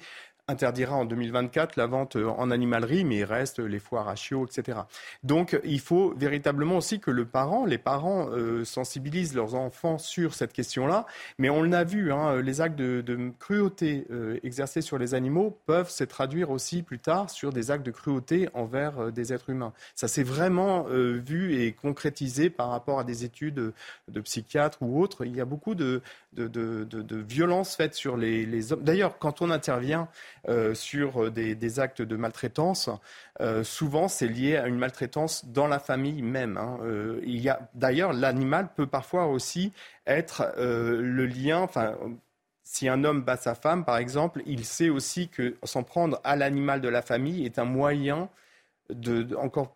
interdira 0.48 0.94
en 0.94 1.04
2024 1.04 1.76
la 1.76 1.86
vente 1.86 2.16
en 2.16 2.50
animalerie, 2.50 3.04
mais 3.04 3.18
il 3.18 3.24
reste 3.24 3.58
les 3.58 3.80
foires 3.80 4.08
à 4.08 4.14
chiots, 4.14 4.46
etc. 4.46 4.78
Donc 5.24 5.58
il 5.64 5.80
faut 5.80 6.14
véritablement 6.16 6.76
aussi 6.76 7.00
que 7.00 7.10
le 7.10 7.24
parent, 7.24 7.64
les 7.64 7.78
parents 7.78 8.28
euh, 8.30 8.64
sensibilisent 8.64 9.34
leurs 9.34 9.56
enfants 9.56 9.98
sur 9.98 10.34
cette 10.34 10.52
question-là. 10.52 11.06
Mais 11.38 11.50
on 11.50 11.62
l'a 11.62 11.82
vu, 11.82 12.12
hein, 12.12 12.40
les 12.40 12.60
actes 12.60 12.78
de, 12.78 13.32
cruauté 13.40 14.06
euh, 14.10 14.38
exercés 14.44 14.82
sur 14.82 14.98
les 14.98 15.14
animaux 15.14 15.58
peuvent 15.66 15.90
se 15.90 16.04
traduire 16.04 16.50
aussi 16.50 16.82
plus 16.82 17.00
tard 17.00 17.28
sur 17.28 17.52
des 17.52 17.72
actes 17.72 17.84
de 17.84 17.90
cruauté 17.90 18.48
envers 18.54 18.98
euh, 18.98 19.10
des 19.10 19.32
êtres 19.32 19.50
humains. 19.50 19.72
Ça 19.94 20.06
s'est 20.06 20.22
vraiment 20.22 20.84
vu 20.84 21.60
et 21.60 21.72
concrétisé 21.72 22.50
par 22.50 22.70
rapport 22.70 22.98
à 23.00 23.04
des 23.04 23.24
études 23.24 23.72
de 24.08 24.20
psychiatres 24.20 24.78
ou 24.82 25.00
autres. 25.00 25.24
Il 25.24 25.34
y 25.34 25.40
a 25.40 25.44
beaucoup 25.44 25.74
de, 25.74 26.02
de, 26.44 26.84
de 26.84 27.16
violences 27.16 27.76
faites 27.76 27.94
sur 27.94 28.16
les, 28.16 28.72
hommes. 28.72 28.82
D'ailleurs, 28.82 29.18
quand 29.18 29.42
on 29.42 29.50
intervient 29.50 30.08
euh, 30.48 30.74
sur 30.74 31.30
des, 31.30 31.80
actes 31.80 32.02
de 32.02 32.16
maltraitance, 32.16 32.90
euh, 33.40 33.64
souvent 33.64 34.08
c'est 34.08 34.28
lié 34.28 34.56
à 34.56 34.66
une 34.66 34.78
maltraitance 34.78 35.46
dans 35.46 35.66
la 35.66 35.78
famille 35.78 36.22
même. 36.22 36.56
Hein. 36.56 36.78
Euh, 36.82 37.20
il 37.24 37.40
y 37.40 37.48
a 37.48 37.68
d'ailleurs 37.74 38.12
l'animal 38.12 38.68
peut 38.74 38.86
parfois 38.86 39.26
aussi 39.26 39.72
être 40.06 40.54
le 40.56 41.26
lien. 41.26 41.60
Enfin, 41.60 41.96
si 42.62 42.88
un 42.88 43.04
homme 43.04 43.22
bat 43.22 43.36
sa 43.36 43.54
femme, 43.54 43.84
par 43.84 43.96
exemple, 43.96 44.42
il 44.46 44.64
sait 44.64 44.88
aussi 44.88 45.28
que 45.28 45.56
s'en 45.62 45.82
prendre 45.82 46.20
à 46.24 46.36
l'animal 46.36 46.80
de 46.80 46.88
la 46.88 47.02
famille 47.02 47.44
est 47.44 47.58
un 47.58 47.64
moyen 47.64 48.28
de, 48.90 49.34
encore 49.36 49.74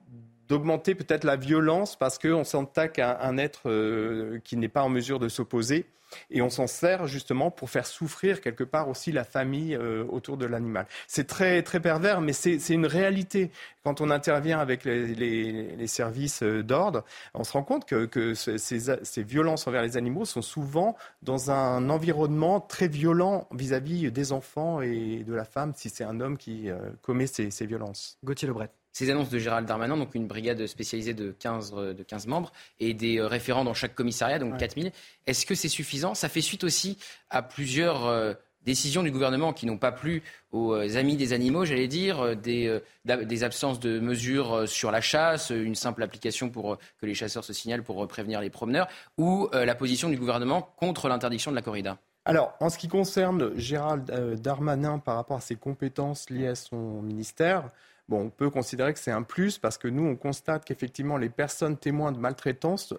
d'augmenter 0.50 0.94
peut-être 0.94 1.24
la 1.24 1.36
violence 1.36 1.96
parce 1.96 2.18
qu'on 2.18 2.44
s'attaque 2.44 2.98
à 2.98 3.26
un 3.26 3.38
être 3.38 4.40
qui 4.44 4.56
n'est 4.56 4.68
pas 4.68 4.82
en 4.82 4.90
mesure 4.90 5.18
de 5.18 5.28
s'opposer. 5.30 5.86
Et 6.30 6.42
on 6.42 6.50
s'en 6.50 6.66
sert 6.66 7.06
justement 7.06 7.50
pour 7.50 7.70
faire 7.70 7.86
souffrir 7.86 8.40
quelque 8.40 8.64
part 8.64 8.88
aussi 8.88 9.12
la 9.12 9.24
famille 9.24 9.74
euh, 9.74 10.04
autour 10.08 10.36
de 10.36 10.46
l'animal. 10.46 10.86
C'est 11.06 11.26
très, 11.26 11.62
très 11.62 11.80
pervers, 11.80 12.20
mais 12.20 12.32
c'est 12.32 12.56
une 12.70 12.86
réalité. 12.86 13.50
Quand 13.84 14.00
on 14.00 14.10
intervient 14.10 14.58
avec 14.58 14.84
les, 14.84 15.86
services 15.86 16.42
euh, 16.42 16.62
d'ordre, 16.62 17.04
on 17.34 17.44
se 17.44 17.52
rend 17.52 17.62
compte 17.62 17.86
que, 17.86 18.34
ces, 18.34 19.22
violences 19.22 19.66
envers 19.66 19.82
les 19.82 19.96
animaux 19.96 20.24
sont 20.24 20.42
souvent 20.42 20.96
dans 21.22 21.50
un 21.50 21.88
environnement 21.90 22.60
très 22.60 22.88
violent 22.88 23.48
vis-à-vis 23.52 24.10
des 24.10 24.32
enfants 24.32 24.80
et 24.80 25.24
de 25.26 25.34
la 25.34 25.44
femme, 25.44 25.72
si 25.76 25.88
c'est 25.88 26.04
un 26.04 26.20
homme 26.20 26.36
qui 26.36 26.70
euh, 26.70 26.78
commet 27.02 27.26
ces, 27.26 27.50
ces 27.50 27.66
violences. 27.66 28.18
Gauthier 28.24 28.48
Lebret 28.48 28.70
ces 28.92 29.10
annonces 29.10 29.30
de 29.30 29.38
Gérald 29.38 29.66
Darmanin, 29.66 29.96
donc 29.96 30.14
une 30.14 30.26
brigade 30.26 30.66
spécialisée 30.66 31.14
de 31.14 31.32
15, 31.38 31.74
euh, 31.76 31.94
de 31.94 32.02
15 32.02 32.26
membres 32.26 32.52
et 32.78 32.94
des 32.94 33.18
euh, 33.18 33.26
référents 33.26 33.64
dans 33.64 33.74
chaque 33.74 33.94
commissariat, 33.94 34.38
donc 34.38 34.56
4000. 34.56 34.92
Est-ce 35.26 35.46
que 35.46 35.54
c'est 35.54 35.68
suffisant? 35.68 36.14
Ça 36.14 36.28
fait 36.28 36.40
suite 36.40 36.64
aussi 36.64 36.98
à 37.30 37.42
plusieurs 37.42 38.06
euh, 38.06 38.34
décisions 38.62 39.02
du 39.02 39.10
gouvernement 39.10 39.52
qui 39.52 39.66
n'ont 39.66 39.78
pas 39.78 39.92
plu 39.92 40.22
aux 40.52 40.74
amis 40.74 41.16
des 41.16 41.32
animaux, 41.32 41.64
j'allais 41.64 41.88
dire, 41.88 42.36
des, 42.36 42.78
des, 43.06 43.42
absences 43.42 43.80
de 43.80 43.98
mesures 44.00 44.68
sur 44.68 44.90
la 44.90 45.00
chasse, 45.00 45.48
une 45.48 45.74
simple 45.74 46.02
application 46.02 46.50
pour 46.50 46.76
que 47.00 47.06
les 47.06 47.14
chasseurs 47.14 47.42
se 47.42 47.54
signalent 47.54 47.82
pour 47.82 48.06
prévenir 48.06 48.38
les 48.42 48.50
promeneurs, 48.50 48.86
ou 49.16 49.48
la 49.50 49.74
position 49.74 50.10
du 50.10 50.18
gouvernement 50.18 50.60
contre 50.76 51.08
l'interdiction 51.08 51.50
de 51.50 51.56
la 51.56 51.62
corrida? 51.62 51.96
Alors, 52.26 52.52
en 52.60 52.68
ce 52.68 52.76
qui 52.76 52.88
concerne 52.88 53.56
Gérald 53.56 54.04
Darmanin 54.42 54.98
par 54.98 55.16
rapport 55.16 55.38
à 55.38 55.40
ses 55.40 55.56
compétences 55.56 56.28
liées 56.28 56.48
à 56.48 56.54
son 56.54 57.00
ministère, 57.00 57.70
Bon, 58.10 58.22
on 58.22 58.28
peut 58.28 58.50
considérer 58.50 58.92
que 58.92 58.98
c'est 58.98 59.12
un 59.12 59.22
plus 59.22 59.58
parce 59.58 59.78
que 59.78 59.86
nous, 59.86 60.04
on 60.04 60.16
constate 60.16 60.64
qu'effectivement, 60.64 61.16
les 61.16 61.28
personnes 61.28 61.76
témoins 61.76 62.10
de 62.10 62.18
maltraitance 62.18 62.92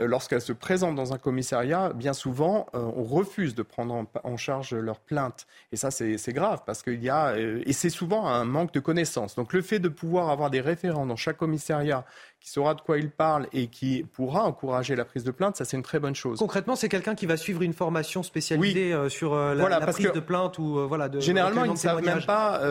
euh, 0.00 0.08
lorsqu'elles 0.08 0.40
se 0.40 0.52
présentent 0.52 0.96
dans 0.96 1.12
un 1.12 1.18
commissariat, 1.18 1.92
bien 1.92 2.12
souvent, 2.12 2.66
euh, 2.74 2.80
on 2.96 3.04
refuse 3.04 3.54
de 3.54 3.62
prendre 3.62 4.08
en, 4.24 4.36
charge 4.36 4.74
leur 4.74 4.98
plainte. 4.98 5.46
Et 5.70 5.76
ça, 5.76 5.92
c'est 5.92 6.32
grave 6.32 6.62
parce 6.66 6.82
qu'il 6.82 7.00
y 7.00 7.08
a, 7.08 7.28
euh, 7.36 7.62
et 7.64 7.72
c'est 7.72 7.90
souvent 7.90 8.26
un 8.26 8.44
manque 8.44 8.74
de 8.74 8.80
connaissances. 8.80 9.36
Donc 9.36 9.52
le 9.52 9.62
fait 9.62 9.78
de 9.78 9.88
pouvoir 9.88 10.30
avoir 10.30 10.50
des 10.50 10.60
référents 10.60 11.06
dans 11.06 11.14
chaque 11.14 11.36
commissariat 11.36 12.04
qui 12.46 12.52
saura 12.52 12.74
de 12.74 12.80
quoi 12.80 12.96
il 12.96 13.10
parle 13.10 13.48
et 13.52 13.66
qui 13.66 14.06
pourra 14.12 14.44
encourager 14.44 14.94
la 14.94 15.04
prise 15.04 15.24
de 15.24 15.32
plainte, 15.32 15.56
ça 15.56 15.64
c'est 15.64 15.76
une 15.76 15.82
très 15.82 15.98
bonne 15.98 16.14
chose. 16.14 16.38
Concrètement, 16.38 16.76
c'est 16.76 16.88
quelqu'un 16.88 17.16
qui 17.16 17.26
va 17.26 17.36
suivre 17.36 17.62
une 17.62 17.72
formation 17.72 18.22
spécialisée 18.22 18.94
sur 19.08 19.34
la, 19.34 19.80
prise 19.80 20.12
de 20.12 20.20
plainte 20.20 20.58
ou 20.58 20.86
voilà. 20.86 21.08
De, 21.08 21.18
généralement, 21.18 21.64
ils 21.64 21.72
ne 21.72 21.76
savent 21.76 22.04
même 22.04 22.24
pas 22.24 22.62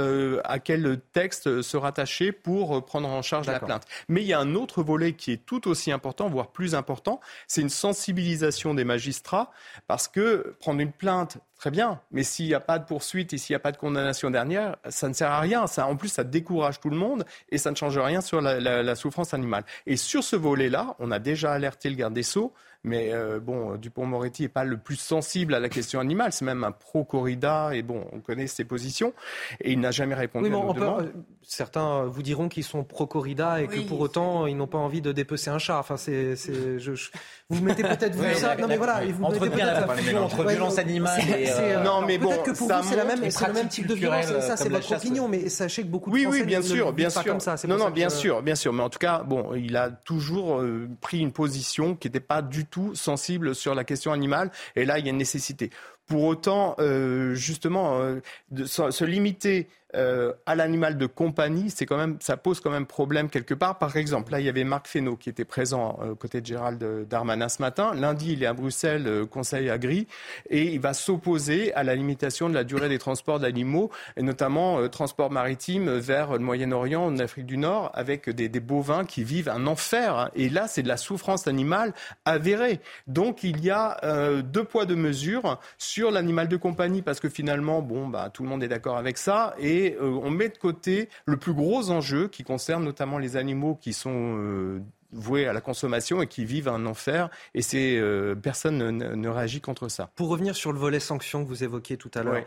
à 0.46 0.60
quel 0.60 1.02
texte 1.12 1.62
se 1.62 1.76
rattacher 1.76 2.32
pour 2.32 2.86
prendre 2.86 3.10
en 3.10 3.22
charge 3.22 3.48
la 3.48 3.60
plainte. 3.60 3.84
Mais 4.08 4.22
il 4.22 4.28
y 4.28 4.34
a 4.34 4.40
un 4.40 4.56
autre 4.56 4.82
volet 4.82 5.14
qui 5.14 5.34
est 5.34 5.46
tout 5.46 5.68
aussi 5.68 5.92
important, 5.92 6.30
voire 6.30 6.48
plus 6.48 6.74
important 6.74 7.20
c'est 7.48 7.62
une 7.62 7.70
sensibilisation 7.70 8.74
des 8.74 8.84
magistrats 8.84 9.52
parce 9.88 10.08
que 10.08 10.56
prendre 10.60 10.80
une 10.80 10.92
plainte, 10.92 11.38
très 11.66 11.72
bien, 11.72 12.00
mais 12.12 12.22
s'il 12.22 12.46
n'y 12.46 12.54
a 12.54 12.60
pas 12.60 12.78
de 12.78 12.86
poursuite 12.86 13.34
et 13.34 13.40
s'il 13.40 13.54
n'y 13.54 13.56
a 13.56 13.60
pas 13.60 13.72
de 13.72 13.78
condamnation 13.78 14.30
dernière, 14.30 14.76
ça 14.88 15.10
ne 15.10 15.16
sert 15.16 15.32
à 15.32 15.40
rien. 15.40 15.66
Ça, 15.66 15.88
en 15.88 15.96
plus, 15.96 16.10
ça 16.10 16.24
décourage 16.24 16.80
tout 16.80 16.92
le 16.92 16.96
monde 16.96 17.26
et 17.50 17.58
ça 17.58 17.72
ne 17.72 17.76
change 17.76 17.98
rien 17.98 18.22
sur 18.22 18.40
la 18.40 18.94
souffrance 18.94 19.34
animale. 19.34 19.64
Et 19.88 19.98
sur 19.98 20.24
ce 20.24 20.36
volet-là, 20.36 20.96
on 21.00 21.10
a 21.10 21.18
déjà 21.18 21.54
alerté 21.54 21.90
le 21.90 21.96
garde 21.96 22.14
des 22.14 22.22
Sceaux 22.22 22.54
mais 22.86 23.10
euh, 23.12 23.40
bon, 23.40 23.76
Dupont-Moretti 23.78 24.44
n'est 24.44 24.48
pas 24.48 24.64
le 24.64 24.78
plus 24.78 24.96
sensible 24.96 25.56
à 25.56 25.60
la 25.60 25.70
question 25.70 26.00
animale. 26.00 26.32
C'est 26.32 26.46
même 26.46 26.64
un 26.64 26.72
pro-corrida. 26.72 27.72
Et 27.74 27.82
bon, 27.82 28.06
on 28.12 28.20
connaît 28.20 28.46
ses 28.46 28.64
positions. 28.64 29.12
Et 29.60 29.72
il 29.72 29.80
n'a 29.80 29.90
jamais 29.90 30.14
répondu 30.14 30.48
à 30.48 30.50
nos 30.52 30.72
demandes. 30.72 31.02
Euh, 31.02 31.22
certains 31.42 32.04
vous 32.04 32.22
diront 32.22 32.48
qu'ils 32.48 32.64
sont 32.64 32.84
pro-corrida 32.84 33.62
et 33.62 33.68
que 33.68 33.80
pour 33.80 34.00
autant, 34.00 34.46
ils 34.46 34.56
n'ont 34.56 34.68
pas 34.68 34.78
envie 34.78 35.02
de 35.02 35.12
dépecer 35.12 35.50
un 35.50 35.58
chat. 35.58 35.80
Enfin, 35.80 35.98
c'est, 35.98 36.36
je, 36.36 36.92
vous 37.50 37.64
mettez 37.64 37.82
peut-être 37.84 38.16
vous 38.16 38.24
ça. 38.36 38.56
Non, 38.56 38.68
mais 38.68 38.78
voilà. 38.78 39.02
Vous 39.04 39.24
Entretenir 39.24 39.66
la 39.66 39.82
confusion 39.82 40.24
entre 40.24 40.44
violence 40.46 40.78
animale 40.78 41.22
et. 41.28 41.50
Euh, 41.50 41.84
non, 41.84 42.04
mais 42.06 42.20
bon. 42.20 42.30
Peut-être 42.30 42.44
que 42.44 42.52
pour 42.52 42.68
vous, 42.72 42.84
c'est 42.84 42.96
la 42.96 43.06
même, 43.06 43.32
c'est 43.32 43.48
le 43.48 43.54
même 43.54 43.68
type 43.68 43.88
de 43.88 43.96
violence. 43.96 44.28
Ça, 44.42 44.58
c'est 44.58 44.70
votre 44.70 44.96
opinion. 44.96 45.28
Mais 45.28 45.50
sachez 45.50 45.82
que 45.82 45.88
beaucoup 45.88 46.12
de 46.12 46.16
oui, 46.16 46.28
oui, 46.30 46.44
bien 46.44 46.62
sûr, 46.62 46.94
bien 46.94 47.10
sûr. 47.10 47.24
Comme 47.24 47.40
ça. 47.40 47.56
Non, 47.68 47.78
non, 47.78 47.90
bien 47.90 48.10
sûr, 48.10 48.44
bien 48.44 48.56
sûr. 48.56 48.74
Mais 48.74 48.84
en 48.84 48.90
tout 48.90 49.00
cas, 49.00 49.24
bon, 49.24 49.56
il 49.56 49.76
a 49.76 49.90
toujours 49.90 50.62
pris 51.02 51.20
une 51.20 51.32
position 51.32 51.96
qui 51.96 52.08
n'était 52.08 52.20
pas 52.20 52.44
du 52.44 52.66
tout 52.66 52.75
sensible 52.94 53.56
sur 53.56 53.76
la 53.76 53.84
question 53.84 54.12
animale. 54.12 54.52
Et 54.76 54.86
là, 54.86 55.00
il 55.00 55.06
y 55.06 55.08
a 55.08 55.12
une 55.12 55.18
nécessité. 55.18 55.70
Pour 56.08 56.24
autant, 56.24 56.76
euh, 56.80 57.34
justement, 57.34 58.00
euh, 58.00 58.20
de, 58.52 58.66
se 58.66 59.04
limiter 59.04 59.68
euh, 59.96 60.34
à 60.46 60.56
l'animal 60.56 60.98
de 60.98 61.06
compagnie, 61.06 61.70
c'est 61.70 61.86
quand 61.86 61.98
même, 61.98 62.18
ça 62.20 62.38
pose 62.38 62.60
quand 62.60 62.70
même 62.70 62.86
problème 62.86 63.30
quelque 63.30 63.54
part. 63.54 63.78
Par 63.78 63.96
exemple, 63.96 64.32
là, 64.32 64.40
il 64.40 64.46
y 64.46 64.50
avait 64.50 64.64
Marc 64.64 64.88
Fesneau 64.88 65.16
qui 65.16 65.30
était 65.30 65.46
présent 65.46 66.00
aux 66.12 66.16
côtés 66.16 66.42
de 66.42 66.46
Gérald 66.46 67.08
Darmanin 67.08 67.50
ce 67.50 67.62
matin. 67.62 67.94
Lundi, 67.94 68.34
il 68.34 68.44
est 68.44 68.46
à 68.46 68.54
Bruxelles, 68.54 69.26
Conseil 69.30 69.70
Agri, 69.70 70.08
et 70.50 70.74
il 70.74 70.80
va 70.80 70.94
s'opposer 70.94 71.74
à 71.74 71.84
la 71.84 71.96
limitation 71.96 72.50
de 72.50 72.54
la 72.54 72.64
durée 72.64 72.90
des 72.90 73.00
transports 73.00 73.40
d'animaux, 73.40 73.92
et 74.18 74.24
notamment 74.24 74.88
transport 74.90 75.32
maritime 75.32 75.90
vers 75.98 76.34
le 76.34 76.40
Moyen-Orient, 76.40 77.06
en 77.06 77.18
Afrique 77.20 77.46
du 77.46 77.58
Nord, 77.58 77.92
avec 77.94 78.30
des, 78.30 78.50
des, 78.50 78.60
bovins 78.60 79.06
qui 79.06 79.24
vivent 79.24 79.50
un 79.50 79.68
enfer. 79.68 80.18
Hein. 80.18 80.30
Et 80.36 80.50
là, 80.50 80.68
c'est 80.68 80.84
de 80.84 80.88
la 80.88 80.98
souffrance 80.98 81.48
animale 81.48 81.94
avérée. 82.26 82.80
Donc, 83.08 83.44
il 83.44 83.64
y 83.64 83.72
a 83.72 84.00
deux 84.42 84.64
poids, 84.64 84.86
deux 84.86 84.96
mesures 84.96 85.60
sur 85.78 86.12
l'animal 86.12 86.48
de 86.48 86.58
compagnie, 86.58 87.02
parce 87.02 87.20
que 87.20 87.30
finalement, 87.30 87.82
bon, 87.82 88.08
bah, 88.08 88.30
tout 88.34 88.44
le 88.44 88.50
monde 88.50 88.64
est 88.64 88.68
d'accord 88.68 88.98
avec 88.98 89.18
ça, 89.18 89.56
et 89.60 89.85
euh, 89.94 90.20
on 90.24 90.30
met 90.30 90.50
de 90.50 90.58
côté 90.58 91.10
le 91.26 91.38
plus 91.38 91.54
gros 91.54 91.90
enjeu 91.90 92.28
qui 92.28 92.44
concerne 92.44 92.84
notamment 92.84 93.18
les 93.18 93.38
animaux 93.38 93.76
qui 93.76 93.94
sont 93.94 94.38
euh, 94.38 94.82
voués 95.12 95.48
à 95.48 95.54
la 95.54 95.62
consommation 95.62 96.22
et 96.22 96.28
qui 96.28 96.44
vivent 96.44 96.68
un 96.68 96.86
enfer, 96.86 97.30
et 97.54 97.62
c'est 97.62 97.98
euh, 97.98 98.36
personne 98.36 98.78
ne, 98.78 99.30
réagit 99.30 99.62
contre 99.62 99.88
ça. 99.88 100.10
Pour 100.16 100.30
revenir 100.30 100.56
sur 100.56 100.74
le 100.74 100.80
volet 100.80 101.00
sanctions 101.00 101.44
que 101.44 101.50
vous 101.50 101.64
évoquiez 101.64 101.98
tout 101.98 102.12
à 102.14 102.24
l'heure, 102.24 102.44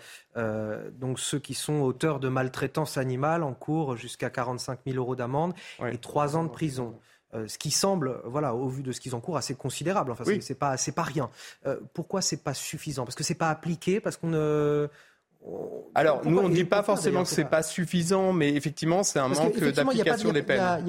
donc 0.93 1.19
ceux 1.19 1.39
qui 1.39 1.55
sont 1.55 1.81
auteurs 1.81 2.21
de 2.21 2.29
maltraitance 2.29 2.99
animale 2.99 3.43
en 3.43 3.55
cours 3.55 3.97
jusqu'à 3.97 4.29
45 4.29 4.81
000 4.87 4.97
euros 4.99 5.17
d'amende 5.17 5.55
et 5.91 5.99
3 5.99 6.37
ans 6.37 6.45
de 6.45 6.51
prison. 6.51 6.99
Euh, 7.35 7.47
ce 7.47 7.59
qui 7.59 7.71
semble, 7.71 8.21
voilà, 8.25 8.55
au 8.55 8.69
vu 8.69 8.83
de 8.83 8.91
ce 8.91 9.01
qu'ils 9.01 9.15
encourent, 9.15 9.37
assez 9.37 9.55
considérable. 9.55 10.13
Enfin, 10.13 10.25
c'est 10.41 10.55
pas, 10.55 10.79
c'est 10.79 10.93
pas 10.93 11.03
rien. 11.03 11.29
Euh, 11.67 11.79
pourquoi 11.93 12.23
c'est 12.23 12.43
pas 12.43 12.55
suffisant? 12.55 13.05
Parce 13.05 13.15
que 13.15 13.25
c'est 13.25 13.35
pas 13.35 13.51
appliqué, 13.51 14.01
parce 14.01 14.17
qu'on 14.17 14.29
ne 14.29 14.89
alors, 15.95 16.25
nous, 16.25 16.39
on 16.39 16.49
ne 16.49 16.55
dit 16.55 16.65
pas 16.65 16.83
forcément 16.83 17.23
que 17.23 17.29
c'est 17.29 17.45
pas 17.45 17.63
suffisant, 17.63 18.33
mais 18.33 18.55
effectivement, 18.55 19.03
c'est 19.03 19.19
un 19.19 19.29
manque 19.29 19.59
d'application 19.59 20.33
des 20.33 20.43
peines. 20.43 20.63
Il 20.81 20.85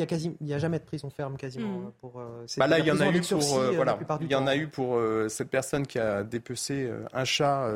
n'y 0.46 0.54
a, 0.54 0.56
a, 0.56 0.60
jamais 0.60 0.80
de 0.80 0.84
prison 0.84 1.10
ferme 1.10 1.38
quasiment. 1.38 1.68
Mm. 1.68 1.86
Hein, 1.88 1.94
pour, 2.00 2.20
euh, 2.20 2.46
bah 2.58 2.68
là, 2.68 2.80
il 2.80 2.86
y 2.86 2.92
en 2.92 3.00
a 3.00 3.10
eu 3.10 3.22
pour, 3.22 3.58
euh, 3.58 3.72
voilà, 3.76 3.98
il 4.22 4.32
y 4.32 4.36
en 4.36 4.48
a 4.48 4.56
eu 4.56 4.68
pour 4.68 4.96
euh, 4.96 5.28
cette 5.30 5.50
personne 5.50 5.88
qui 5.88 6.00
a 6.00 6.24
dépecé 6.24 6.90
un 7.14 7.26
chat 7.26 7.72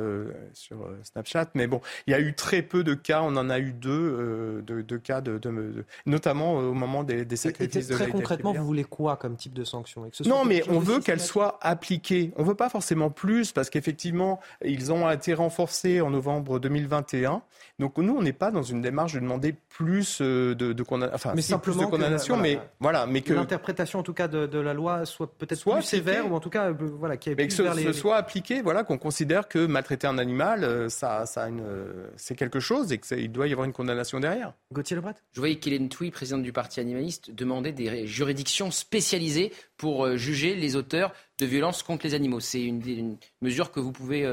sur 0.54 0.78
Snapchat, 1.04 1.48
mais 1.56 1.68
bon, 1.68 1.82
il 2.08 2.12
y 2.12 2.14
a 2.14 2.20
eu 2.20 2.36
très 2.36 2.62
peu 2.62 2.84
de 2.84 2.94
cas. 2.94 3.22
On 3.24 3.36
en 3.36 3.50
a 3.50 3.60
eu 3.60 3.74
deux, 3.74 4.62
de, 4.66 4.98
cas 4.98 5.22
de, 5.22 5.40
notamment 6.06 6.56
au 6.56 6.74
moment 6.74 7.04
des, 7.04 7.26
des 7.26 7.36
sacrifices 7.36 7.90
et, 7.90 7.94
Très 7.94 8.10
concrètement, 8.10 8.54
vous 8.54 8.66
voulez 8.66 8.84
quoi 8.84 9.16
comme 9.18 9.36
type 9.36 9.54
de 9.54 9.64
sanction? 9.64 10.10
Non, 10.26 10.46
mais 10.46 10.64
on 10.70 10.80
veut 10.80 11.00
qu'elle 11.00 11.22
soit 11.22 11.58
appliquée. 11.62 12.32
On 12.36 12.44
veut 12.44 12.56
pas 12.56 12.70
forcément 12.70 13.10
plus, 13.10 13.52
parce 13.52 13.70
qu'effectivement, 13.70 14.40
ils 14.64 14.92
ont 14.92 15.10
été 15.10 15.34
renforcés 15.34 16.02
en 16.02 16.10
novembre 16.10 16.60
2020 16.60 16.73
2021. 16.74 17.42
Donc 17.80 17.98
nous, 17.98 18.16
on 18.16 18.22
n'est 18.22 18.34
pas 18.34 18.52
dans 18.52 18.62
une 18.62 18.82
démarche 18.82 19.14
de 19.14 19.20
demander 19.20 19.54
plus 19.70 20.22
de, 20.22 20.54
de, 20.54 20.84
enfin, 21.14 21.34
mais 21.36 21.42
simplement 21.42 21.78
plus 21.78 21.86
de 21.86 21.90
condamnation, 21.90 22.38
mais 22.38 22.60
voilà, 22.80 23.06
mais 23.06 23.22
que 23.22 23.34
l'interprétation 23.34 24.00
en 24.00 24.04
tout 24.04 24.14
cas 24.14 24.28
de, 24.28 24.60
la 24.60 24.74
loi 24.74 25.06
soit 25.06 25.32
peut-être 25.32 25.64
plus 25.64 25.82
sévère 25.82 26.32
ou 26.32 26.36
en 26.36 26.40
tout 26.40 26.50
cas 26.50 26.72
voilà 26.72 27.18
qui 27.18 27.34
mais 27.36 27.48
que 27.48 27.54
ce, 27.54 27.94
soit 27.94 28.16
appliqué, 28.16 28.62
voilà, 28.62 28.84
qu'on 28.84 28.98
considère 28.98 29.48
que 29.48 29.66
maltraiter 29.66 30.08
un 30.08 30.18
animal, 30.18 30.90
ça, 30.90 31.26
ça 31.26 31.48
c'est 32.16 32.36
quelque 32.36 32.60
chose 32.60 32.92
et 32.92 33.00
qu'il 33.00 33.32
doit 33.32 33.48
y 33.48 33.52
avoir 33.52 33.66
une 33.66 33.74
condamnation 33.74 34.20
derrière. 34.20 34.54
Gauthier 34.72 34.96
Lebret? 34.96 35.16
Je 35.32 35.40
voyais 35.40 35.56
qu'Hélène 35.56 35.90
Touy, 35.90 36.12
présidente 36.12 36.44
du 36.44 36.54
parti 36.54 36.80
animaliste, 36.80 37.32
demandait 37.32 37.72
des 37.72 38.06
juridictions 38.06 38.72
spécialisées 38.72 39.52
pour 39.78 40.16
juger 40.16 40.56
les 40.56 40.76
auteurs 40.76 41.14
de 41.40 41.46
violences 41.46 41.84
contre 41.84 42.06
les 42.06 42.14
animaux. 42.14 42.40
C'est 42.40 42.64
une, 42.64 43.18
mesure 43.42 43.72
que 43.72 43.80
vous 43.80 43.92
pouvez 43.92 44.32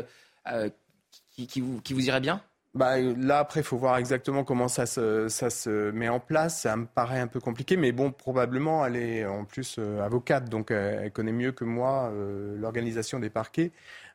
qui, 1.47 1.61
vous, 1.61 1.81
qui 1.81 1.95
vous 1.95 2.07
irait 2.07 2.21
bien? 2.21 2.43
Bah, 2.73 3.01
là, 3.01 3.41
après, 3.41 3.61
il 3.61 3.65
faut 3.65 3.77
voir 3.77 3.97
exactement 3.97 4.45
comment 4.45 4.69
ça 4.69 4.87
se, 4.87 5.29
ça 5.29 5.51
se 5.51 5.91
met 5.91 6.09
en 6.09 6.21
place. 6.21 6.63
Ça 6.63 6.77
me 6.77 6.87
paraît 6.87 7.19
un 7.19 7.27
peu 7.27 7.41
compliqué, 7.41 7.77
mais 7.77 7.91
bon, 7.91 8.13
probablement, 8.13 8.87
elle 8.87 8.97
est 8.97 9.27
en 9.27 9.45
plus 9.45 9.77
euh, 9.79 10.01
avocate, 10.03 10.49
donc 10.49 10.71
elle, 10.71 11.11
connaît 11.11 11.33
mieux 11.33 11.51
que 11.51 11.65
moi 11.65 12.11
euh, 12.13 12.57
l'organisation 12.57 13.19
des 13.19 13.31
parquets. 13.31 13.73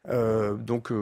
Euh, 0.07 0.53
donc, 0.53 0.93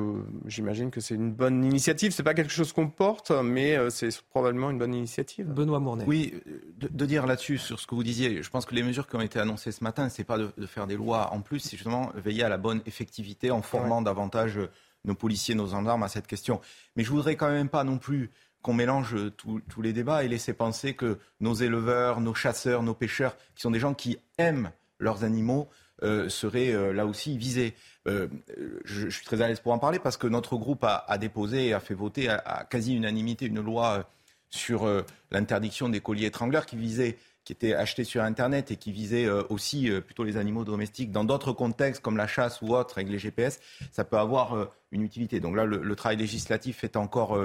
j'imagine 0.47 0.89
que 0.89 0.99
c'est 0.99 1.13
une 1.13 1.31
bonne 1.31 1.63
initiative. 1.63 2.11
C'est 2.11 2.23
pas 2.23 2.33
quelque 2.33 2.53
chose 2.53 2.73
qu'on 2.73 2.89
porte, 2.89 3.31
mais 3.31 3.77
c'est 3.91 4.09
probablement 4.31 4.71
une 4.71 4.79
bonne 4.79 4.95
initiative. 4.95 5.45
Benoît 5.45 5.79
Mournet. 5.79 6.05
Oui, 6.07 6.33
de, 6.79 7.05
dire 7.05 7.27
là-dessus 7.27 7.59
sur 7.59 7.79
ce 7.79 7.85
que 7.85 7.93
vous 7.93 8.03
disiez, 8.03 8.41
je 8.41 8.49
pense 8.49 8.65
que 8.65 8.73
les 8.73 8.81
mesures 8.81 9.07
qui 9.07 9.17
ont 9.17 9.21
été 9.21 9.39
annoncées 9.39 9.73
ce 9.73 9.83
matin, 9.83 10.09
c'est 10.09 10.23
pas 10.23 10.37
de, 10.39 10.65
faire 10.65 10.87
des 10.87 10.95
lois 10.95 11.33
en 11.33 11.41
plus, 11.41 11.59
c'est 11.59 11.75
justement 11.75 12.11
veiller 12.15 12.43
à 12.43 12.49
la 12.49 12.57
bonne 12.57 12.81
effectivité 12.87 13.51
en 13.51 13.61
formant 13.61 14.01
davantage 14.01 14.57
nos 15.05 15.15
policiers, 15.15 15.55
nos 15.55 15.67
gendarmes 15.67 16.03
à 16.03 16.07
cette 16.07 16.27
question. 16.27 16.61
Mais 16.95 17.03
je 17.03 17.09
voudrais 17.09 17.35
quand 17.35 17.51
même 17.51 17.69
pas 17.69 17.83
non 17.83 17.97
plus 17.97 18.31
qu'on 18.61 18.73
mélange 18.73 19.15
tous 19.35 19.81
les 19.81 19.91
débats 19.91 20.23
et 20.23 20.29
laisser 20.29 20.53
penser 20.53 20.93
que 20.93 21.19
nos 21.41 21.53
éleveurs, 21.53 22.21
nos 22.21 22.33
chasseurs, 22.33 22.81
nos 22.81 22.93
pêcheurs, 22.93 23.35
qui 23.55 23.61
sont 23.61 23.71
des 23.71 23.79
gens 23.79 23.93
qui 23.93 24.17
aiment 24.37 24.71
leurs 24.99 25.25
animaux, 25.25 25.67
euh, 26.01 26.27
seraient 26.27 26.73
euh, 26.73 26.91
là 26.91 27.05
aussi 27.05 27.37
visés. 27.37 27.75
Euh, 28.07 28.27
je, 28.83 29.07
suis 29.09 29.25
très 29.25 29.41
à 29.41 29.47
l'aise 29.47 29.59
pour 29.61 29.71
en 29.71 29.79
parler 29.79 29.99
parce 29.99 30.17
que 30.17 30.27
notre 30.27 30.57
groupe 30.57 30.83
a, 30.83 31.17
déposé 31.17 31.67
et 31.67 31.73
a 31.73 31.79
fait 31.79 31.93
voter 31.93 32.27
à 32.29 32.67
quasi 32.69 32.95
unanimité 32.95 33.45
une 33.45 33.61
loi 33.61 34.09
sur 34.49 34.87
l'interdiction 35.31 35.89
des 35.89 36.01
colliers 36.01 36.25
étrangleurs 36.25 36.65
qui 36.65 36.75
visait 36.75 37.17
qui 37.45 37.53
étaient 37.53 37.73
achetés 37.73 38.03
sur 38.03 38.21
Internet 38.21 38.71
et 38.71 38.75
qui 38.75 38.91
visaient 38.91 39.29
aussi 39.49 39.89
plutôt 40.01 40.23
les 40.23 40.37
animaux 40.37 40.63
domestiques 40.63 41.11
dans 41.11 41.23
d'autres 41.23 41.53
contextes 41.53 42.01
comme 42.01 42.17
la 42.17 42.27
chasse 42.27 42.61
ou 42.61 42.75
autre 42.75 42.97
avec 42.97 43.09
les 43.09 43.19
GPS, 43.19 43.59
ça 43.91 44.03
peut 44.03 44.17
avoir 44.17 44.69
une 44.93 45.01
utilité. 45.01 45.39
Donc 45.39 45.55
là, 45.55 45.65
le, 45.65 45.95
travail 45.95 46.17
législatif 46.17 46.83
est 46.83 46.95
encore 46.95 47.37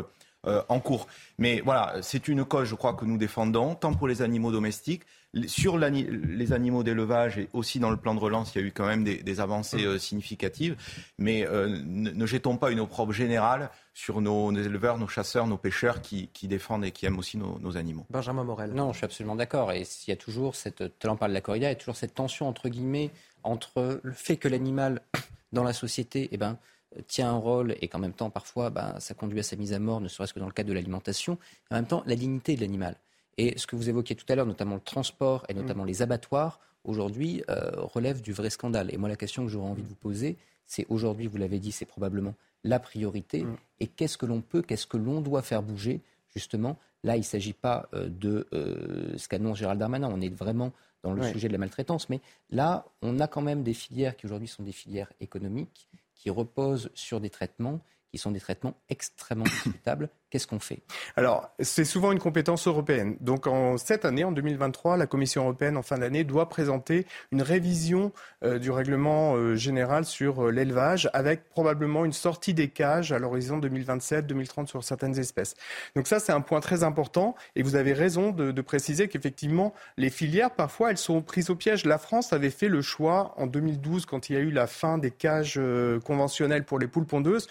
en 0.44 0.80
cours. 0.80 1.08
Mais 1.38 1.60
voilà, 1.64 1.96
c'est 2.02 2.28
une 2.28 2.44
cause, 2.44 2.68
je 2.68 2.74
crois, 2.74 2.94
que 2.94 3.04
nous 3.04 3.18
défendons, 3.18 3.74
tant 3.74 3.94
pour 3.94 4.06
les 4.06 4.22
animaux 4.22 4.52
domestiques 4.52 5.02
sur 5.46 5.76
les 5.78 6.52
animaux 6.52 6.82
d'élevage 6.82 7.38
et 7.38 7.48
aussi 7.52 7.78
dans 7.78 7.90
le 7.90 7.96
plan 7.96 8.14
de 8.14 8.20
relance, 8.20 8.54
il 8.54 8.60
y 8.60 8.64
a 8.64 8.66
eu 8.66 8.72
quand 8.72 8.86
même 8.86 9.04
des, 9.04 9.40
avancées 9.40 9.84
euh, 9.84 9.98
significatives. 9.98 10.76
Mais 11.18 11.46
euh, 11.46 11.80
ne, 11.84 12.26
jetons 12.26 12.56
pas 12.56 12.70
une 12.70 12.80
opprobre 12.80 13.12
générale 13.12 13.70
sur 13.92 14.20
nos, 14.20 14.50
éleveurs, 14.52 14.96
nos 14.96 15.06
chasseurs, 15.06 15.46
nos 15.46 15.58
pêcheurs 15.58 16.00
qui, 16.00 16.30
défendent 16.44 16.84
et 16.84 16.92
qui 16.92 17.04
aiment 17.04 17.18
aussi 17.18 17.36
nos, 17.36 17.76
animaux. 17.76 18.06
Benjamin 18.10 18.44
Morel. 18.44 18.72
Non, 18.72 18.92
je 18.92 18.98
suis 18.98 19.04
absolument 19.04 19.36
d'accord. 19.36 19.72
Et 19.72 19.82
il 19.82 20.10
y 20.10 20.12
a 20.12 20.16
toujours 20.16 20.56
cette, 20.56 20.98
tu 20.98 21.06
en 21.06 21.16
parles 21.16 21.32
de 21.32 21.34
la 21.34 21.40
corrida, 21.42 21.66
il 21.66 21.70
y 21.70 21.72
a 21.72 21.78
toujours 21.78 21.96
cette 21.96 22.14
tension 22.14 22.48
entre 22.48 22.68
guillemets 22.68 23.10
entre 23.42 24.00
le 24.02 24.12
fait 24.12 24.36
que 24.36 24.48
l'animal 24.48 25.02
dans 25.52 25.62
la 25.62 25.72
société, 25.74 26.28
eh 26.32 26.36
ben, 26.38 26.58
tient 27.06 27.30
un 27.30 27.36
rôle 27.36 27.76
et 27.80 27.88
qu'en 27.88 27.98
même 27.98 28.12
temps, 28.12 28.30
parfois, 28.30 28.70
ben, 28.70 28.94
ça 28.98 29.14
conduit 29.14 29.40
à 29.40 29.42
sa 29.42 29.56
mise 29.56 29.72
à 29.72 29.78
mort, 29.78 30.00
ne 30.00 30.08
serait-ce 30.08 30.32
que 30.32 30.40
dans 30.40 30.46
le 30.46 30.52
cadre 30.52 30.68
de 30.68 30.74
l'alimentation, 30.74 31.38
en 31.70 31.76
même 31.76 31.86
temps, 31.86 32.02
la 32.06 32.16
dignité 32.16 32.56
de 32.56 32.60
l'animal. 32.60 32.96
Et 33.36 33.56
ce 33.56 33.66
que 33.66 33.76
vous 33.76 33.88
évoquiez 33.88 34.16
tout 34.16 34.26
à 34.28 34.34
l'heure, 34.34 34.46
notamment 34.46 34.74
le 34.74 34.80
transport 34.80 35.44
et 35.48 35.54
notamment 35.54 35.84
mm. 35.84 35.88
les 35.88 36.02
abattoirs, 36.02 36.60
aujourd'hui 36.84 37.42
euh, 37.48 37.70
relèvent 37.76 38.20
du 38.20 38.32
vrai 38.32 38.50
scandale. 38.50 38.92
Et 38.92 38.96
moi, 38.96 39.08
la 39.08 39.16
question 39.16 39.44
que 39.44 39.48
j'aurais 39.50 39.68
envie 39.68 39.82
de 39.82 39.88
vous 39.88 39.94
poser, 39.94 40.36
c'est 40.66 40.86
aujourd'hui, 40.88 41.28
vous 41.28 41.38
l'avez 41.38 41.58
dit, 41.58 41.72
c'est 41.72 41.86
probablement 41.86 42.34
la 42.64 42.80
priorité. 42.80 43.44
Mm. 43.44 43.56
Et 43.80 43.86
qu'est-ce 43.86 44.18
que 44.18 44.26
l'on 44.26 44.40
peut, 44.40 44.62
qu'est-ce 44.62 44.86
que 44.86 44.96
l'on 44.96 45.20
doit 45.20 45.42
faire 45.42 45.62
bouger, 45.62 46.00
justement? 46.34 46.76
Là, 47.04 47.14
il 47.14 47.20
ne 47.20 47.24
s'agit 47.24 47.52
pas 47.52 47.88
euh, 47.94 48.08
de 48.08 48.48
euh, 48.52 49.16
ce 49.16 49.28
qu'annonce 49.28 49.58
Gérald 49.58 49.78
Darmanin. 49.78 50.10
On 50.12 50.20
est 50.20 50.34
vraiment 50.34 50.72
dans 51.04 51.12
le 51.12 51.22
sujet 51.22 51.46
de 51.46 51.52
la 51.52 51.58
maltraitance. 51.58 52.08
Mais 52.08 52.20
là, 52.50 52.84
on 53.02 53.20
a 53.20 53.28
quand 53.28 53.40
même 53.40 53.62
des 53.62 53.74
filières 53.74 54.16
qui 54.16 54.26
aujourd'hui 54.26 54.48
sont 54.48 54.64
des 54.64 54.72
filières 54.72 55.12
économiques, 55.20 55.88
qui 56.18 56.28
reposent 56.28 56.90
sur 56.94 57.20
des 57.20 57.30
traitements 57.30 57.80
qui 58.10 58.18
sont 58.18 58.30
des 58.30 58.40
traitements 58.40 58.74
extrêmement 58.88 59.44
discutables. 59.44 60.10
Qu'est-ce 60.30 60.46
qu'on 60.46 60.58
fait? 60.58 60.80
Alors, 61.16 61.50
c'est 61.58 61.86
souvent 61.86 62.12
une 62.12 62.18
compétence 62.18 62.66
européenne. 62.66 63.16
Donc, 63.22 63.46
en 63.46 63.78
cette 63.78 64.04
année, 64.04 64.24
en 64.24 64.32
2023, 64.32 64.98
la 64.98 65.06
Commission 65.06 65.42
européenne, 65.42 65.78
en 65.78 65.82
fin 65.82 65.96
d'année, 65.96 66.22
doit 66.22 66.50
présenter 66.50 67.06
une 67.32 67.40
révision 67.40 68.12
euh, 68.44 68.58
du 68.58 68.70
règlement 68.70 69.36
euh, 69.36 69.54
général 69.54 70.04
sur 70.04 70.44
euh, 70.44 70.50
l'élevage, 70.50 71.08
avec 71.14 71.48
probablement 71.48 72.04
une 72.04 72.12
sortie 72.12 72.52
des 72.52 72.68
cages 72.68 73.10
à 73.10 73.18
l'horizon 73.18 73.58
2027-2030 73.58 74.66
sur 74.66 74.84
certaines 74.84 75.18
espèces. 75.18 75.54
Donc 75.96 76.06
ça, 76.06 76.20
c'est 76.20 76.32
un 76.32 76.42
point 76.42 76.60
très 76.60 76.82
important. 76.82 77.34
Et 77.56 77.62
vous 77.62 77.74
avez 77.74 77.94
raison 77.94 78.30
de, 78.30 78.60
préciser 78.60 79.08
qu'effectivement, 79.08 79.72
les 79.96 80.10
filières, 80.10 80.50
parfois, 80.50 80.90
elles 80.90 80.98
sont 80.98 81.22
prises 81.22 81.48
au 81.48 81.54
piège. 81.54 81.86
La 81.86 81.96
France 81.96 82.34
avait 82.34 82.50
fait 82.50 82.68
le 82.68 82.82
choix, 82.82 83.32
en 83.38 83.46
2012, 83.46 84.04
quand 84.04 84.28
il 84.28 84.34
y 84.34 84.36
a 84.36 84.40
eu 84.40 84.50
la 84.50 84.66
fin 84.66 84.98
des 84.98 85.10
cages 85.10 85.58
conventionnelles 86.04 86.64
pour 86.64 86.78
les 86.78 86.86
poules 86.86 87.06
pondeuses, 87.06 87.48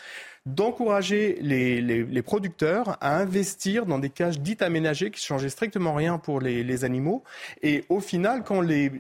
d'encourager 0.48 1.38
les, 1.42 2.22
producteurs 2.22 2.67
à 3.02 3.18
investir 3.18 3.86
dans 3.86 4.00
des 4.00 4.10
cages 4.10 4.40
dites 4.40 4.62
aménagées 4.62 5.12
qui 5.12 5.24
changeaient 5.24 5.50
strictement 5.50 5.94
rien 5.94 6.18
pour 6.18 6.40
les, 6.40 6.84
animaux. 6.84 7.24
Et 7.64 7.86
au 7.90 8.00
final, 8.00 8.44
quand 8.44 8.62
les, 8.62 8.92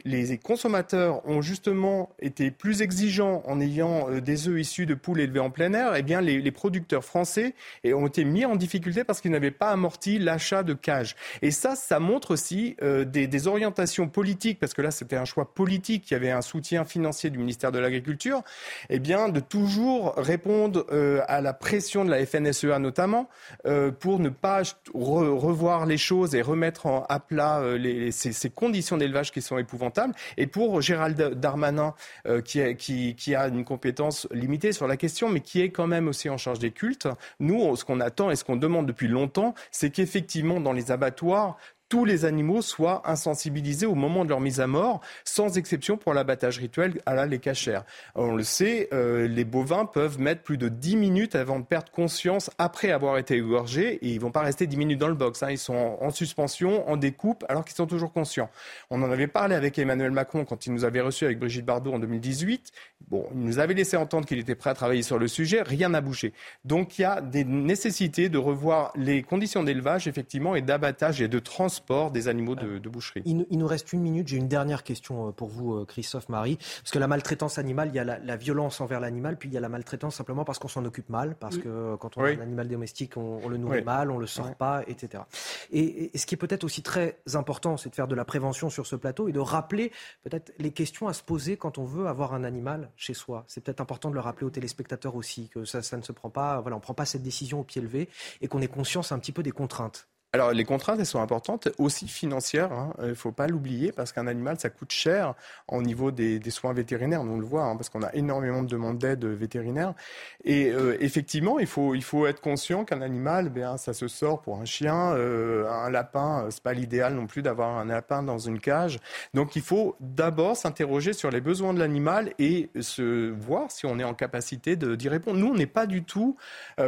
consommateurs 0.43 1.28
ont 1.28 1.41
justement 1.41 2.09
été 2.20 2.49
plus 2.49 2.82
exigeants 2.82 3.43
en 3.45 3.59
ayant 3.59 4.09
euh, 4.09 4.22
des 4.22 4.47
œufs 4.47 4.59
issus 4.59 4.86
de 4.86 4.93
poules 4.93 5.20
élevées 5.20 5.39
en 5.39 5.49
plein 5.49 5.74
air, 5.74 5.95
eh 5.95 6.01
bien 6.01 6.22
les, 6.22 6.51
producteurs 6.51 7.03
français 7.03 7.53
ont 7.86 8.07
été 8.07 8.24
mis 8.24 8.45
en 8.45 8.55
difficulté 8.55 9.03
parce 9.03 9.22
qu'ils 9.22 9.32
n'avaient 9.32 9.51
pas 9.51 9.70
amorti 9.70 10.18
l'achat 10.18 10.63
de 10.63 10.74
cages. 10.74 11.15
Et 11.41 11.51
ça, 11.51 11.76
ça 11.76 11.99
montre 11.99 12.32
aussi 12.32 12.76
euh, 12.82 13.05
des, 13.05 13.47
orientations 13.47 14.07
politiques, 14.07 14.59
parce 14.59 14.74
que 14.74 14.82
là 14.82 14.91
c'était 14.91 15.15
un 15.15 15.26
choix 15.26 15.53
politique, 15.53 16.05
qui 16.05 16.15
avait 16.15 16.32
un 16.32 16.41
soutien 16.41 16.86
financier 16.86 17.30
du 17.30 17.38
ministère 17.38 17.72
de 17.72 17.80
l'Agriculture, 17.80 18.41
eh 18.89 18.99
bien 18.99 19.30
de 19.30 19.39
toujours 19.39 20.15
répondre 20.15 20.86
euh, 20.91 21.22
à 21.28 21.41
la 21.41 21.53
pression 21.53 22.03
de 22.03 22.09
la 22.09 22.26
FNSEA 22.26 22.80
notamment, 22.80 23.30
euh, 23.66 23.91
pour 23.91 24.20
ne 24.20 24.30
pas 24.30 24.62
revoir 24.93 25.86
les 25.86 25.97
choses 25.97 26.36
et 26.36 26.41
remettre 26.41 26.86
en, 26.86 27.05
à 27.10 27.20
plat 27.20 27.60
euh, 27.60 27.78
les, 27.78 28.12
ces, 28.12 28.49
conditions 28.49 28.97
d'élevage 28.97 29.32
qui 29.32 29.41
sont 29.41 29.58
épouvantables. 29.58 30.14
Et 30.38 30.47
pour 30.47 30.82
Gérald 30.82 31.34
Darmanin, 31.39 31.93
euh, 32.28 32.41
qui, 32.41 32.76
qui, 32.76 33.16
qui, 33.16 33.36
a 33.36 33.47
une 33.47 33.66
compétence 33.66 34.28
limitée 34.32 34.72
sur 34.72 34.88
la 34.88 34.97
question, 34.97 35.30
mais 35.30 35.41
qui 35.41 35.62
est 35.62 35.70
quand 35.70 35.88
même 35.88 36.08
aussi 36.08 36.30
en 36.30 36.38
charge 36.38 36.60
des 36.60 36.72
cultes, 36.72 37.08
nous, 37.39 37.76
ce 37.76 37.86
qu'on 37.86 37.99
attend 37.99 38.32
et 38.32 38.36
ce 38.36 38.43
qu'on 38.43 38.55
demande 38.55 38.86
depuis 38.86 39.08
longtemps, 39.08 39.53
c'est 39.72 39.89
qu'effectivement, 39.89 40.60
dans 40.60 40.74
les 40.74 40.91
abattoirs, 40.91 41.58
tous 41.89 42.05
les 42.05 42.25
animaux 42.25 42.61
soient 42.61 43.01
insensibilisés 43.05 43.85
au 43.85 43.95
moment 43.95 44.25
de 44.25 44.29
leur 44.29 44.41
mise 44.41 44.59
à 44.59 44.67
mort, 44.67 45.01
sans 45.23 45.57
exception 45.57 45.97
pour 45.97 46.13
l'abattage 46.13 46.57
rituel 46.57 47.01
à 47.05 47.15
la 47.15 47.25
lait 47.25 47.39
cachère. 47.39 47.83
On 48.15 48.35
le 48.35 48.43
sait, 48.43 48.89
euh, 48.93 49.27
les 49.27 49.45
bovins 49.45 49.85
peuvent 49.85 50.19
mettre 50.19 50.41
plus 50.41 50.57
de 50.57 50.67
10 50.67 50.97
minutes 50.97 51.35
avant 51.35 51.59
de 51.59 51.65
perdre 51.65 51.91
conscience 51.91 52.49
après 52.57 52.91
avoir 52.91 53.17
été 53.17 53.35
égorgés, 53.35 53.95
et 53.95 54.09
ils 54.09 54.19
vont 54.19 54.31
pas 54.31 54.41
rester 54.41 54.67
10 54.67 54.77
minutes 54.77 54.99
dans 54.99 55.07
le 55.07 55.13
box. 55.13 55.43
Hein. 55.43 55.51
Ils 55.51 55.57
sont 55.57 55.97
en, 56.01 56.09
suspension, 56.09 56.89
en 56.89 56.97
découpe, 56.97 57.45
alors 57.47 57.63
qu'ils 57.63 57.75
sont 57.75 57.88
toujours 57.88 58.11
conscients. 58.11 58.49
On 58.89 59.01
en 59.01 59.11
avait 59.11 59.27
parlé 59.27 59.55
avec 59.55 59.79
Emmanuel 59.79 60.11
Macron 60.11 60.45
quand 60.45 60.65
il 60.65 60.73
nous 60.73 60.83
avait 60.83 61.01
reçus 61.01 61.25
avec 61.25 61.39
Brigitte 61.39 61.65
Bardot 61.65 61.93
en 61.93 61.99
2018. 61.99 62.71
Bon, 63.07 63.27
il 63.33 63.39
nous 63.39 63.59
avait 63.59 63.73
laissé 63.73 63.95
entendre 63.95 64.25
qu'il 64.25 64.39
était 64.39 64.55
prêt 64.55 64.71
à 64.71 64.73
travailler 64.73 65.03
sur 65.03 65.19
le 65.19 65.27
sujet. 65.27 65.61
Rien 65.61 65.89
n'a 65.89 66.01
bougé. 66.01 66.33
Donc 66.65 66.99
il 66.99 67.03
y 67.03 67.05
a 67.05 67.21
des 67.21 67.45
nécessités 67.45 68.29
de 68.29 68.38
revoir 68.38 68.91
les 68.95 69.23
conditions 69.23 69.63
d'élevage, 69.63 70.07
effectivement, 70.07 70.55
et 70.55 70.61
d'abattage 70.61 71.21
et 71.21 71.27
de 71.27 71.39
transport 71.39 71.76
des 72.11 72.28
animaux 72.28 72.55
de, 72.55 72.89
boucherie. 72.89 73.21
Il, 73.25 73.45
nous 73.51 73.67
reste 73.67 73.93
une 73.93 74.01
minute. 74.01 74.28
J'ai 74.28 74.38
une 74.38 74.47
dernière 74.47 74.84
question 74.84 75.28
euh, 75.28 75.32
pour 75.32 75.49
vous, 75.49 75.73
euh, 75.73 75.86
Christophe 75.86 76.30
Marie. 76.30 76.57
Parce 76.57 76.91
que 76.91 76.99
la 76.99 77.07
maltraitance 77.07 77.57
animale, 77.57 77.89
il 77.89 77.95
y 77.95 77.99
a 77.99 78.03
la, 78.03 78.38
violence 78.38 78.82
envers 78.82 78.99
l'animal, 78.99 79.38
puis 79.38 79.49
il 79.49 79.53
y 79.53 79.57
a 79.57 79.59
la 79.59 79.69
maltraitance 79.69 80.15
simplement 80.15 80.45
parce 80.45 80.59
qu'on 80.59 80.67
s'en 80.67 80.86
occupe 80.86 81.09
mal, 81.09 81.36
parce 81.36 81.57
que 81.57 81.67
euh, 81.67 81.97
quand 81.97 82.17
on 82.17 82.23
a 82.23 82.30
un 82.30 82.39
animal 82.39 82.67
domestique, 82.67 83.17
on, 83.17 83.47
le 83.47 83.57
nourrit 83.57 83.84
mal, 83.84 84.11
on 84.11 84.17
le 84.17 84.28
sort 84.28 84.55
pas, 84.55 84.84
etc. 84.88 85.23
Et, 85.71 86.11
ce 86.17 86.25
qui 86.25 86.36
est 86.36 86.38
peut-être 86.38 86.63
aussi 86.63 86.82
très 86.82 87.19
important, 87.34 87.78
c'est 87.78 87.89
de 87.89 87.95
faire 87.95 88.07
de 88.07 88.15
la 88.15 88.25
prévention 88.25 88.69
sur 88.69 88.86
ce 88.86 88.95
plateau 88.95 89.28
et 89.28 89.32
de 89.32 89.39
rappeler 89.39 89.91
peut-être 90.23 90.53
les 90.59 90.71
questions 90.71 91.07
à 91.07 91.13
se 91.13 91.23
poser 91.23 91.57
quand 91.57 91.78
on 91.78 91.86
veut 91.86 92.07
avoir 92.07 92.34
un 92.34 92.43
animal 92.43 92.89
chez 92.95 93.13
soi. 93.13 93.43
C'est 93.47 93.63
peut-être 93.63 93.82
important 93.82 94.09
de 94.09 94.15
le 94.15 94.21
rappeler 94.21 94.45
aux 94.45 94.51
téléspectateurs 94.51 95.15
aussi, 95.15 95.49
que 95.49 95.65
ça, 95.65 95.82
ça 95.82 95.97
ne 95.97 96.01
se 96.01 96.11
prend 96.11 96.30
pas, 96.30 96.59
voilà, 96.61 96.75
on 96.75 96.80
ne 96.80 96.84
prend 96.84 96.93
pas 96.93 97.05
cette 97.05 97.23
décision 97.23 97.61
au 97.61 97.63
pied 97.63 97.82
levé 97.82 98.09
et 98.41 98.47
qu'on 98.47 98.61
ait 98.61 98.67
conscience 98.67 99.11
un 99.11 99.19
petit 99.19 99.32
peu 99.32 99.43
des 99.43 99.51
contraintes 99.51 100.07
Alors 100.38 100.53
les 100.53 100.65
contraintes, 100.65 100.99
elles 100.99 101.07
sont 101.07 101.19
importantes, 101.19 101.67
aussi 101.79 102.07
financières. 102.07 102.71
Hein. 102.71 102.93
Il 103.01 103.07
ne 103.07 103.13
faut 103.15 103.31
pas 103.31 103.47
l'oublier 103.47 103.91
parce 103.91 104.13
qu'un 104.13 104.27
animal, 104.27 104.59
ça 104.59 104.69
coûte 104.69 104.91
cher 104.91 105.33
au 105.67 105.81
niveau 105.81 106.11
des, 106.11 106.39
soins 106.51 106.73
vétérinaires. 106.73 107.23
On 107.23 107.39
le 107.39 107.43
voit 107.43 107.63
hein, 107.63 107.75
parce 107.75 107.89
qu'on 107.89 108.03
a 108.03 108.13
énormément 108.13 108.61
de 108.61 108.67
demandes 108.67 108.99
d'aide 108.99 109.25
vétérinaire. 109.25 109.95
Et 110.43 110.69
euh, 110.69 110.95
effectivement, 110.99 111.57
il 111.57 111.65
faut, 111.65 111.95
il 111.95 112.03
faut 112.03 112.27
être 112.27 112.39
conscient 112.39 112.85
qu'un 112.85 113.01
animal, 113.01 113.49
bien, 113.49 113.77
ça 113.77 113.93
se 113.93 114.07
sort 114.07 114.41
pour 114.41 114.59
un 114.61 114.65
chien, 114.65 115.11
euh, 115.13 115.67
un 115.71 115.89
lapin. 115.89 116.43
Euh, 116.43 116.51
c'est 116.51 116.61
pas 116.61 116.73
l'idéal 116.73 117.15
non 117.15 117.25
plus 117.25 117.41
d'avoir 117.41 117.75
un 117.75 117.85
lapin 117.85 118.21
dans 118.21 118.38
une 118.38 118.59
cage. 118.59 118.99
Donc 119.33 119.55
il 119.55 119.63
faut 119.63 119.95
d'abord 119.99 120.55
s'interroger 120.55 121.13
sur 121.13 121.31
les 121.31 121.41
besoins 121.41 121.73
de 121.73 121.79
l'animal 121.79 122.33
et 122.38 122.69
se 122.79 123.31
voir 123.31 123.71
si 123.71 123.88
on 123.88 123.97
est 123.97 124.03
en 124.03 124.13
capacité 124.13 124.75
d'y 124.75 125.09
répondre. 125.09 125.39
Nous, 125.39 125.47
on 125.47 125.55
n'est 125.55 125.65
pas 125.65 125.88
du 125.88 126.03
tout 126.03 126.38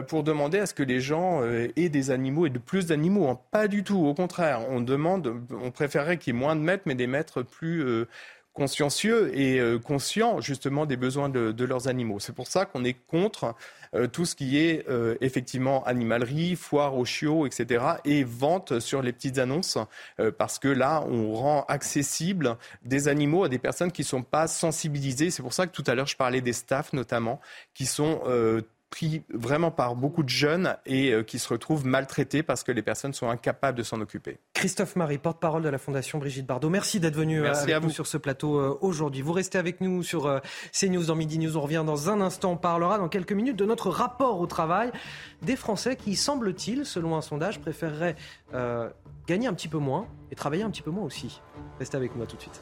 pour 0.07 0.21
demander 0.21 0.59
à 0.59 0.67
ce 0.67 0.75
que 0.75 0.83
les 0.83 1.01
gens 1.01 1.43
aient 1.43 1.89
des 1.89 2.11
animaux 2.11 2.45
et 2.45 2.51
de 2.51 2.59
plus 2.59 2.85
d'animaux. 2.85 3.38
Pas 3.51 3.67
du 3.67 3.83
tout. 3.83 4.05
Au 4.05 4.13
contraire, 4.13 4.61
on 4.69 4.81
demande, 4.81 5.41
on 5.51 5.71
préférerait 5.71 6.17
qu'il 6.17 6.33
y 6.33 6.37
ait 6.37 6.39
moins 6.39 6.55
de 6.55 6.61
maîtres, 6.61 6.83
mais 6.85 6.95
des 6.95 7.07
maîtres 7.07 7.41
plus 7.41 7.83
euh, 7.83 8.07
consciencieux 8.53 9.31
et 9.37 9.59
euh, 9.59 9.79
conscients 9.79 10.41
justement 10.41 10.85
des 10.85 10.97
besoins 10.97 11.29
de, 11.29 11.63
leurs 11.63 11.87
animaux. 11.87 12.19
C'est 12.19 12.33
pour 12.33 12.47
ça 12.47 12.65
qu'on 12.65 12.83
est 12.83 12.97
contre 13.07 13.55
euh, 13.95 14.07
tout 14.07 14.25
ce 14.25 14.35
qui 14.35 14.57
est 14.57 14.85
effectivement 15.21 15.83
animalerie, 15.85 16.55
foire 16.55 16.97
aux 16.97 17.05
chiots, 17.05 17.45
etc. 17.45 17.83
et 18.05 18.23
vente 18.23 18.79
sur 18.79 19.01
les 19.01 19.13
petites 19.13 19.37
annonces 19.37 19.77
parce 20.37 20.59
que 20.59 20.67
là, 20.67 21.03
on 21.07 21.33
rend 21.33 21.65
accessible 21.67 22.57
des 22.83 23.07
animaux 23.07 23.43
à 23.43 23.49
des 23.49 23.59
personnes 23.59 23.91
qui 23.91 24.01
ne 24.01 24.07
sont 24.07 24.23
pas 24.23 24.47
sensibilisées. 24.47 25.31
C'est 25.31 25.43
pour 25.43 25.53
ça 25.53 25.67
que 25.67 25.71
tout 25.71 25.83
à 25.87 25.95
l'heure, 25.95 26.07
je 26.07 26.17
parlais 26.17 26.41
des 26.41 26.53
staffs 26.53 26.93
notamment 26.93 27.39
qui 27.73 27.85
sont 27.85 28.21
pris 28.89 29.23
vraiment 29.33 29.71
par 29.71 29.95
beaucoup 29.95 30.23
de 30.23 30.29
jeunes 30.29 30.75
et 30.85 31.11
euh, 31.11 31.23
qui 31.23 31.39
se 31.39 31.47
retrouvent 31.49 31.85
maltraités 31.85 32.43
parce 32.43 32.63
que 32.63 32.71
les 32.71 32.81
personnes 32.81 33.13
sont 33.13 33.29
incapables 33.29 33.77
de 33.77 33.83
s'en 33.83 34.01
occuper. 34.01 34.39
Christophe 34.53 34.95
Marie, 34.95 35.17
porte-parole 35.17 35.61
de 35.61 35.69
la 35.69 35.77
Fondation 35.77 36.17
Brigitte 36.19 36.45
Bardot, 36.45 36.69
merci 36.69 36.99
d'être 36.99 37.15
venu 37.15 37.41
euh, 37.41 37.53
avec 37.53 37.83
nous 37.83 37.89
sur 37.89 38.07
ce 38.07 38.17
plateau 38.17 38.59
euh, 38.59 38.77
aujourd'hui. 38.81 39.21
Vous 39.21 39.33
restez 39.33 39.57
avec 39.57 39.81
nous 39.81 40.03
sur 40.03 40.41
CNews 40.73 41.05
dans 41.05 41.15
Midi 41.15 41.39
News. 41.39 41.57
On 41.57 41.61
revient 41.61 41.83
dans 41.85 42.09
un 42.09 42.21
instant. 42.21 42.53
On 42.53 42.57
parlera 42.57 42.97
dans 42.97 43.09
quelques 43.09 43.33
minutes 43.33 43.57
de 43.57 43.65
notre 43.65 43.89
rapport 43.89 44.39
au 44.39 44.47
travail 44.47 44.91
des 45.41 45.55
Français 45.55 45.95
qui, 45.95 46.15
semble-t-il, 46.15 46.85
selon 46.85 47.15
un 47.15 47.21
sondage, 47.21 47.59
préféreraient 47.59 48.15
gagner 49.27 49.47
un 49.47 49.53
petit 49.53 49.67
peu 49.67 49.77
moins 49.77 50.07
et 50.31 50.35
travailler 50.35 50.63
un 50.63 50.69
petit 50.69 50.81
peu 50.81 50.91
moins 50.91 51.03
aussi. 51.03 51.41
Restez 51.77 51.97
avec 51.97 52.15
nous 52.15 52.23
à 52.23 52.25
tout 52.25 52.35
de 52.35 52.41
suite. 52.41 52.61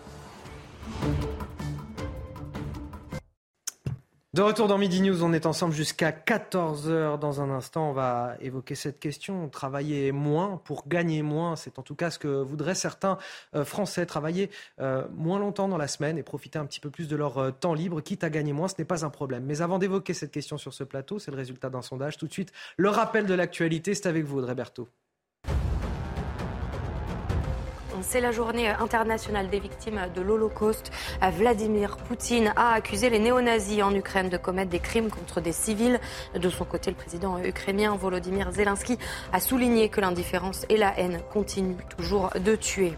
De 4.37 4.43
retour 4.43 4.67
dans 4.67 4.77
Midi 4.77 5.01
News, 5.01 5.23
on 5.23 5.33
est 5.33 5.47
ensemble 5.47 5.73
jusqu'à 5.73 6.11
14h. 6.11 7.17
Dans 7.17 7.41
un 7.41 7.49
instant, 7.49 7.89
on 7.89 7.93
va 7.93 8.35
évoquer 8.39 8.75
cette 8.75 8.99
question. 8.99 9.49
Travailler 9.49 10.11
moins 10.11 10.61
pour 10.63 10.87
gagner 10.87 11.23
moins, 11.23 11.55
c'est 11.55 11.79
en 11.79 11.81
tout 11.81 11.95
cas 11.95 12.11
ce 12.11 12.19
que 12.19 12.27
voudraient 12.27 12.75
certains 12.75 13.17
euh, 13.55 13.65
Français. 13.65 14.05
Travailler 14.05 14.51
euh, 14.79 15.07
moins 15.15 15.39
longtemps 15.39 15.67
dans 15.67 15.79
la 15.79 15.87
semaine 15.87 16.19
et 16.19 16.23
profiter 16.23 16.59
un 16.59 16.67
petit 16.67 16.79
peu 16.79 16.91
plus 16.91 17.07
de 17.07 17.15
leur 17.15 17.39
euh, 17.39 17.49
temps 17.49 17.73
libre, 17.73 17.99
quitte 17.99 18.23
à 18.23 18.29
gagner 18.29 18.53
moins, 18.53 18.67
ce 18.67 18.75
n'est 18.77 18.85
pas 18.85 19.03
un 19.03 19.09
problème. 19.09 19.43
Mais 19.43 19.63
avant 19.63 19.79
d'évoquer 19.79 20.13
cette 20.13 20.29
question 20.29 20.59
sur 20.59 20.71
ce 20.71 20.83
plateau, 20.83 21.17
c'est 21.17 21.31
le 21.31 21.37
résultat 21.37 21.71
d'un 21.71 21.81
sondage. 21.81 22.19
Tout 22.19 22.27
de 22.27 22.33
suite, 22.33 22.53
le 22.77 22.91
rappel 22.91 23.25
de 23.25 23.33
l'actualité, 23.33 23.95
c'est 23.95 24.05
avec 24.05 24.23
vous, 24.23 24.37
Audrey 24.37 24.53
Berthaud. 24.53 24.87
C'est 28.01 28.21
la 28.21 28.31
journée 28.31 28.69
internationale 28.69 29.49
des 29.49 29.59
victimes 29.59 29.99
de 30.15 30.21
l'Holocauste. 30.21 30.91
Vladimir 31.37 31.97
Poutine 31.97 32.53
a 32.55 32.73
accusé 32.73 33.09
les 33.09 33.19
néo-nazis 33.19 33.81
en 33.81 33.93
Ukraine 33.93 34.29
de 34.29 34.37
commettre 34.37 34.69
des 34.69 34.79
crimes 34.79 35.09
contre 35.09 35.41
des 35.41 35.51
civils. 35.51 35.99
De 36.35 36.49
son 36.49 36.65
côté, 36.65 36.91
le 36.91 36.95
président 36.95 37.37
ukrainien 37.43 37.95
Volodymyr 37.95 38.51
Zelensky 38.51 38.97
a 39.33 39.39
souligné 39.39 39.89
que 39.89 40.01
l'indifférence 40.01 40.65
et 40.69 40.77
la 40.77 40.97
haine 40.99 41.21
continuent 41.31 41.77
toujours 41.97 42.29
de 42.39 42.55
tuer. 42.55 42.93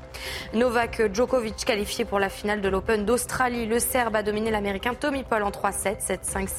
Novak 0.53 1.13
Djokovic 1.13 1.65
qualifié 1.65 2.03
pour 2.03 2.19
la 2.19 2.29
finale 2.29 2.61
de 2.61 2.69
l'Open 2.69 3.05
d'Australie. 3.05 3.65
Le 3.65 3.79
Serbe 3.79 4.15
a 4.15 4.23
dominé 4.23 4.51
l'Américain 4.51 4.93
Tommy 4.93 5.23
Paul 5.23 5.43
en 5.43 5.51
3-7, 5.51 6.05
7-5, 6.05 6.49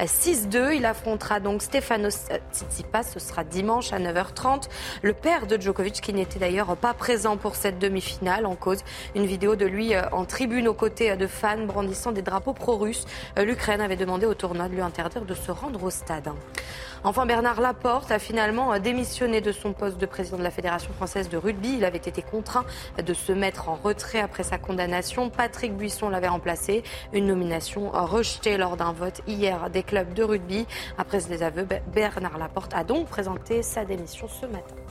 6-1, 0.00 0.06
6-2. 0.06 0.76
Il 0.76 0.86
affrontera 0.86 1.40
donc 1.40 1.62
Stefanos 1.62 2.28
Tsitsipas. 2.52 3.02
Ce 3.02 3.20
sera 3.20 3.44
dimanche 3.44 3.92
à 3.92 3.98
9h30. 3.98 4.68
Le 5.02 5.12
père 5.12 5.46
de 5.46 5.60
Djokovic 5.60 6.00
qui 6.00 6.12
n'était 6.12 6.38
d'ailleurs 6.38 6.76
pas 6.76 6.94
présent 6.94 7.36
pour 7.36 7.56
cette 7.58 7.78
demi-finale. 7.78 8.46
En 8.46 8.54
cause, 8.54 8.84
une 9.14 9.26
vidéo 9.26 9.56
de 9.56 9.66
lui 9.66 9.94
euh, 9.94 10.02
en 10.12 10.24
tribune 10.24 10.68
aux 10.68 10.74
côtés 10.74 11.10
euh, 11.10 11.16
de 11.16 11.26
fans 11.26 11.64
brandissant 11.66 12.12
des 12.12 12.22
drapeaux 12.22 12.52
pro-russes. 12.52 13.04
Euh, 13.38 13.44
L'Ukraine 13.44 13.80
avait 13.80 13.96
demandé 13.96 14.26
au 14.26 14.34
tournoi 14.34 14.68
de 14.68 14.74
lui 14.74 14.80
interdire 14.80 15.22
de 15.22 15.34
se 15.34 15.50
rendre 15.50 15.82
au 15.82 15.90
stade. 15.90 16.30
Enfin, 17.04 17.26
Bernard 17.26 17.60
Laporte 17.60 18.10
a 18.10 18.18
finalement 18.18 18.76
démissionné 18.78 19.40
de 19.40 19.52
son 19.52 19.72
poste 19.72 19.98
de 19.98 20.06
président 20.06 20.36
de 20.36 20.42
la 20.42 20.50
Fédération 20.50 20.92
française 20.92 21.28
de 21.28 21.36
rugby. 21.36 21.74
Il 21.78 21.84
avait 21.84 21.98
été 21.98 22.22
contraint 22.22 22.64
de 23.04 23.14
se 23.14 23.32
mettre 23.32 23.68
en 23.68 23.76
retrait 23.76 24.20
après 24.20 24.42
sa 24.42 24.58
condamnation. 24.58 25.30
Patrick 25.30 25.76
Buisson 25.76 26.08
l'avait 26.08 26.28
remplacé. 26.28 26.82
Une 27.12 27.26
nomination 27.26 27.90
rejetée 27.92 28.56
lors 28.56 28.76
d'un 28.76 28.92
vote 28.92 29.20
hier 29.28 29.70
des 29.70 29.84
clubs 29.84 30.12
de 30.12 30.24
rugby. 30.24 30.66
Après 30.96 31.20
les 31.30 31.42
aveux, 31.44 31.66
Bernard 31.94 32.38
Laporte 32.38 32.74
a 32.74 32.82
donc 32.82 33.06
présenté 33.06 33.62
sa 33.62 33.84
démission 33.84 34.26
ce 34.28 34.46
matin. 34.46 34.87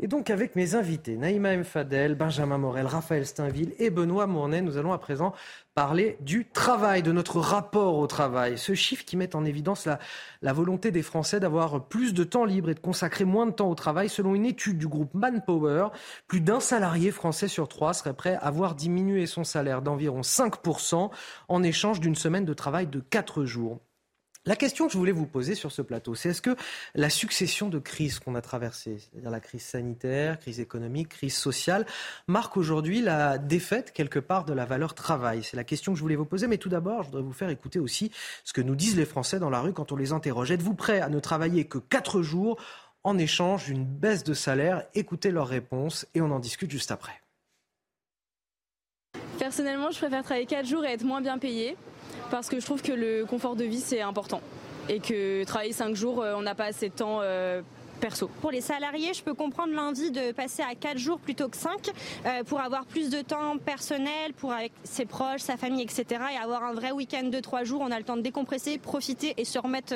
Et 0.00 0.06
donc 0.06 0.30
avec 0.30 0.54
mes 0.54 0.76
invités, 0.76 1.16
Naïma 1.16 1.54
M. 1.54 1.64
Fadel, 1.64 2.14
Benjamin 2.14 2.56
Morel, 2.56 2.86
Raphaël 2.86 3.26
Steinville 3.26 3.74
et 3.80 3.90
Benoît 3.90 4.28
Mournet, 4.28 4.62
nous 4.62 4.76
allons 4.76 4.92
à 4.92 4.98
présent 4.98 5.34
parler 5.74 6.16
du 6.20 6.48
travail, 6.48 7.02
de 7.02 7.10
notre 7.10 7.40
rapport 7.40 7.96
au 7.96 8.06
travail. 8.06 8.58
Ce 8.58 8.74
chiffre 8.74 9.04
qui 9.04 9.16
met 9.16 9.34
en 9.34 9.44
évidence 9.44 9.88
la, 10.40 10.52
volonté 10.52 10.92
des 10.92 11.02
Français 11.02 11.40
d'avoir 11.40 11.88
plus 11.88 12.14
de 12.14 12.22
temps 12.22 12.44
libre 12.44 12.70
et 12.70 12.74
de 12.74 12.80
consacrer 12.80 13.24
moins 13.24 13.46
de 13.46 13.50
temps 13.50 13.68
au 13.68 13.74
travail. 13.74 14.08
Selon 14.08 14.36
une 14.36 14.46
étude 14.46 14.78
du 14.78 14.86
groupe 14.86 15.14
Manpower, 15.14 15.88
plus 16.28 16.40
d'un 16.40 16.60
salarié 16.60 17.10
français 17.10 17.48
sur 17.48 17.66
trois 17.66 17.92
serait 17.92 18.14
prêt 18.14 18.38
à 18.40 18.52
voir 18.52 18.76
diminuer 18.76 19.26
son 19.26 19.42
salaire 19.42 19.82
d'environ 19.82 20.20
5% 20.20 21.10
en 21.48 21.62
échange 21.64 21.98
d'une 21.98 22.14
semaine 22.14 22.44
de 22.44 22.54
travail 22.54 22.86
de 22.86 23.00
4 23.00 23.44
jours. 23.44 23.80
La 24.46 24.56
question 24.56 24.86
que 24.86 24.92
je 24.92 24.98
voulais 24.98 25.12
vous 25.12 25.26
poser 25.26 25.54
sur 25.54 25.72
ce 25.72 25.82
plateau, 25.82 26.14
c'est 26.14 26.30
est-ce 26.30 26.40
que 26.40 26.56
la 26.94 27.10
succession 27.10 27.68
de 27.68 27.78
crises 27.78 28.18
qu'on 28.18 28.34
a 28.34 28.40
traversées, 28.40 28.98
c'est-à-dire 28.98 29.30
la 29.30 29.40
crise 29.40 29.62
sanitaire, 29.62 30.38
crise 30.38 30.58
économique, 30.58 31.10
crise 31.10 31.36
sociale, 31.36 31.84
marque 32.28 32.56
aujourd'hui 32.56 33.02
la 33.02 33.36
défaite 33.36 33.92
quelque 33.92 34.18
part 34.18 34.46
de 34.46 34.54
la 34.54 34.64
valeur 34.64 34.94
travail? 34.94 35.44
C'est 35.44 35.58
la 35.58 35.64
question 35.64 35.92
que 35.92 35.98
je 35.98 36.02
voulais 36.02 36.16
vous 36.16 36.24
poser, 36.24 36.46
mais 36.46 36.56
tout 36.56 36.70
d'abord, 36.70 37.02
je 37.02 37.08
voudrais 37.08 37.22
vous 37.22 37.34
faire 37.34 37.50
écouter 37.50 37.78
aussi 37.78 38.10
ce 38.42 38.54
que 38.54 38.62
nous 38.62 38.74
disent 38.74 38.96
les 38.96 39.04
Français 39.04 39.38
dans 39.38 39.50
la 39.50 39.60
rue 39.60 39.74
quand 39.74 39.92
on 39.92 39.96
les 39.96 40.12
interroge. 40.12 40.50
Êtes-vous 40.50 40.74
prêt 40.74 41.00
à 41.00 41.10
ne 41.10 41.20
travailler 41.20 41.66
que 41.66 41.76
4 41.76 42.22
jours 42.22 42.58
en 43.04 43.18
échange 43.18 43.66
d'une 43.66 43.84
baisse 43.84 44.24
de 44.24 44.32
salaire? 44.32 44.84
Écoutez 44.94 45.30
leurs 45.30 45.48
réponses 45.48 46.06
et 46.14 46.22
on 46.22 46.30
en 46.30 46.38
discute 46.38 46.70
juste 46.70 46.90
après. 46.90 47.20
Personnellement, 49.38 49.90
je 49.90 49.98
préfère 49.98 50.22
travailler 50.22 50.46
4 50.46 50.64
jours 50.64 50.86
et 50.86 50.92
être 50.92 51.04
moins 51.04 51.20
bien 51.20 51.36
payé 51.36 51.76
parce 52.30 52.48
que 52.48 52.60
je 52.60 52.64
trouve 52.64 52.82
que 52.82 52.92
le 52.92 53.24
confort 53.24 53.56
de 53.56 53.64
vie 53.64 53.80
c'est 53.80 54.00
important. 54.00 54.40
Et 54.88 55.00
que 55.00 55.44
travailler 55.44 55.72
5 55.72 55.94
jours, 55.94 56.22
euh, 56.22 56.34
on 56.36 56.42
n'a 56.42 56.54
pas 56.54 56.64
assez 56.64 56.88
de 56.88 56.94
temps 56.94 57.18
euh, 57.22 57.60
perso. 57.98 58.30
Pour 58.40 58.50
les 58.50 58.60
salariés, 58.60 59.12
je 59.14 59.22
peux 59.22 59.34
comprendre 59.34 59.74
l'envie 59.74 60.10
de 60.10 60.32
passer 60.32 60.62
à 60.62 60.74
4 60.74 60.98
jours 60.98 61.18
plutôt 61.18 61.48
que 61.48 61.56
5 61.56 61.70
euh, 62.26 62.44
pour 62.44 62.60
avoir 62.60 62.86
plus 62.86 63.10
de 63.10 63.20
temps 63.20 63.58
personnel, 63.58 64.32
pour 64.36 64.52
avec 64.52 64.72
ses 64.84 65.04
proches, 65.04 65.40
sa 65.40 65.56
famille, 65.56 65.82
etc. 65.82 66.04
et 66.34 66.42
avoir 66.42 66.64
un 66.64 66.74
vrai 66.74 66.92
week-end 66.92 67.24
de 67.24 67.40
3 67.40 67.64
jours. 67.64 67.80
On 67.82 67.90
a 67.90 67.98
le 67.98 68.04
temps 68.04 68.16
de 68.16 68.22
décompresser, 68.22 68.78
profiter 68.78 69.34
et 69.36 69.44
se 69.44 69.58
remettre 69.58 69.94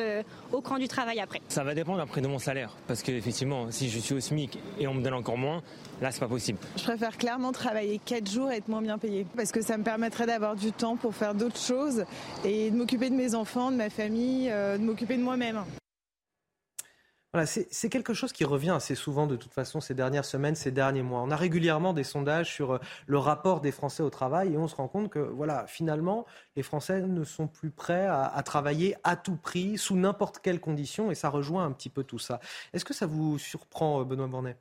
au 0.52 0.60
cran 0.60 0.78
du 0.78 0.88
travail 0.88 1.20
après. 1.20 1.40
Ça 1.48 1.64
va 1.64 1.74
dépendre 1.74 2.00
après 2.00 2.20
de 2.20 2.28
mon 2.28 2.38
salaire 2.38 2.76
parce 2.86 3.02
qu'effectivement, 3.02 3.70
si 3.70 3.88
je 3.88 3.98
suis 3.98 4.14
au 4.14 4.20
SMIC 4.20 4.58
et 4.78 4.86
on 4.86 4.94
me 4.94 5.02
donne 5.02 5.14
encore 5.14 5.38
moins, 5.38 5.62
Là, 6.02 6.10
c'est 6.10 6.18
pas 6.18 6.26
possible. 6.26 6.58
Je 6.76 6.82
préfère 6.82 7.16
clairement 7.16 7.52
travailler 7.52 8.00
4 8.04 8.28
jours 8.28 8.50
et 8.50 8.56
être 8.56 8.66
moins 8.66 8.82
bien 8.82 8.98
payé. 8.98 9.24
Parce 9.36 9.52
que 9.52 9.62
ça 9.62 9.78
me 9.78 9.84
permettrait 9.84 10.26
d'avoir 10.26 10.56
du 10.56 10.72
temps 10.72 10.96
pour 10.96 11.14
faire 11.14 11.32
d'autres 11.32 11.60
choses 11.60 12.04
et 12.44 12.72
de 12.72 12.76
m'occuper 12.76 13.08
de 13.08 13.14
mes 13.14 13.36
enfants, 13.36 13.70
de 13.70 13.76
ma 13.76 13.88
famille, 13.88 14.48
euh, 14.50 14.78
de 14.78 14.82
m'occuper 14.82 15.16
de 15.16 15.22
moi-même. 15.22 15.62
C'est 17.46 17.88
quelque 17.88 18.12
chose 18.12 18.30
qui 18.30 18.44
revient 18.44 18.70
assez 18.76 18.94
souvent 18.94 19.26
de 19.26 19.36
toute 19.36 19.54
façon 19.54 19.80
ces 19.80 19.94
dernières 19.94 20.26
semaines, 20.26 20.54
ces 20.54 20.70
derniers 20.70 21.02
mois. 21.02 21.22
On 21.22 21.30
a 21.30 21.36
régulièrement 21.36 21.94
des 21.94 22.04
sondages 22.04 22.52
sur 22.52 22.72
euh, 22.72 22.78
le 23.06 23.16
rapport 23.16 23.62
des 23.62 23.72
Français 23.72 24.02
au 24.02 24.10
travail 24.10 24.52
et 24.52 24.58
on 24.58 24.68
se 24.68 24.76
rend 24.76 24.86
compte 24.86 25.08
que 25.08 25.18
voilà, 25.18 25.66
finalement, 25.66 26.26
les 26.56 26.62
Français 26.62 27.00
ne 27.00 27.24
sont 27.24 27.48
plus 27.48 27.70
prêts 27.70 28.04
à, 28.04 28.24
à 28.24 28.42
travailler 28.42 28.96
à 29.02 29.16
tout 29.16 29.36
prix, 29.36 29.78
sous 29.78 29.96
n'importe 29.96 30.40
quelle 30.40 30.60
condition, 30.60 31.10
et 31.10 31.14
ça 31.14 31.30
rejoint 31.30 31.64
un 31.64 31.72
petit 31.72 31.88
peu 31.88 32.04
tout 32.04 32.18
ça. 32.18 32.38
Est-ce 32.74 32.84
que 32.84 32.92
ça 32.92 33.06
vous 33.06 33.38
surprend, 33.38 34.02
euh, 34.02 34.04
Benoît 34.04 34.26
Bornet 34.26 34.58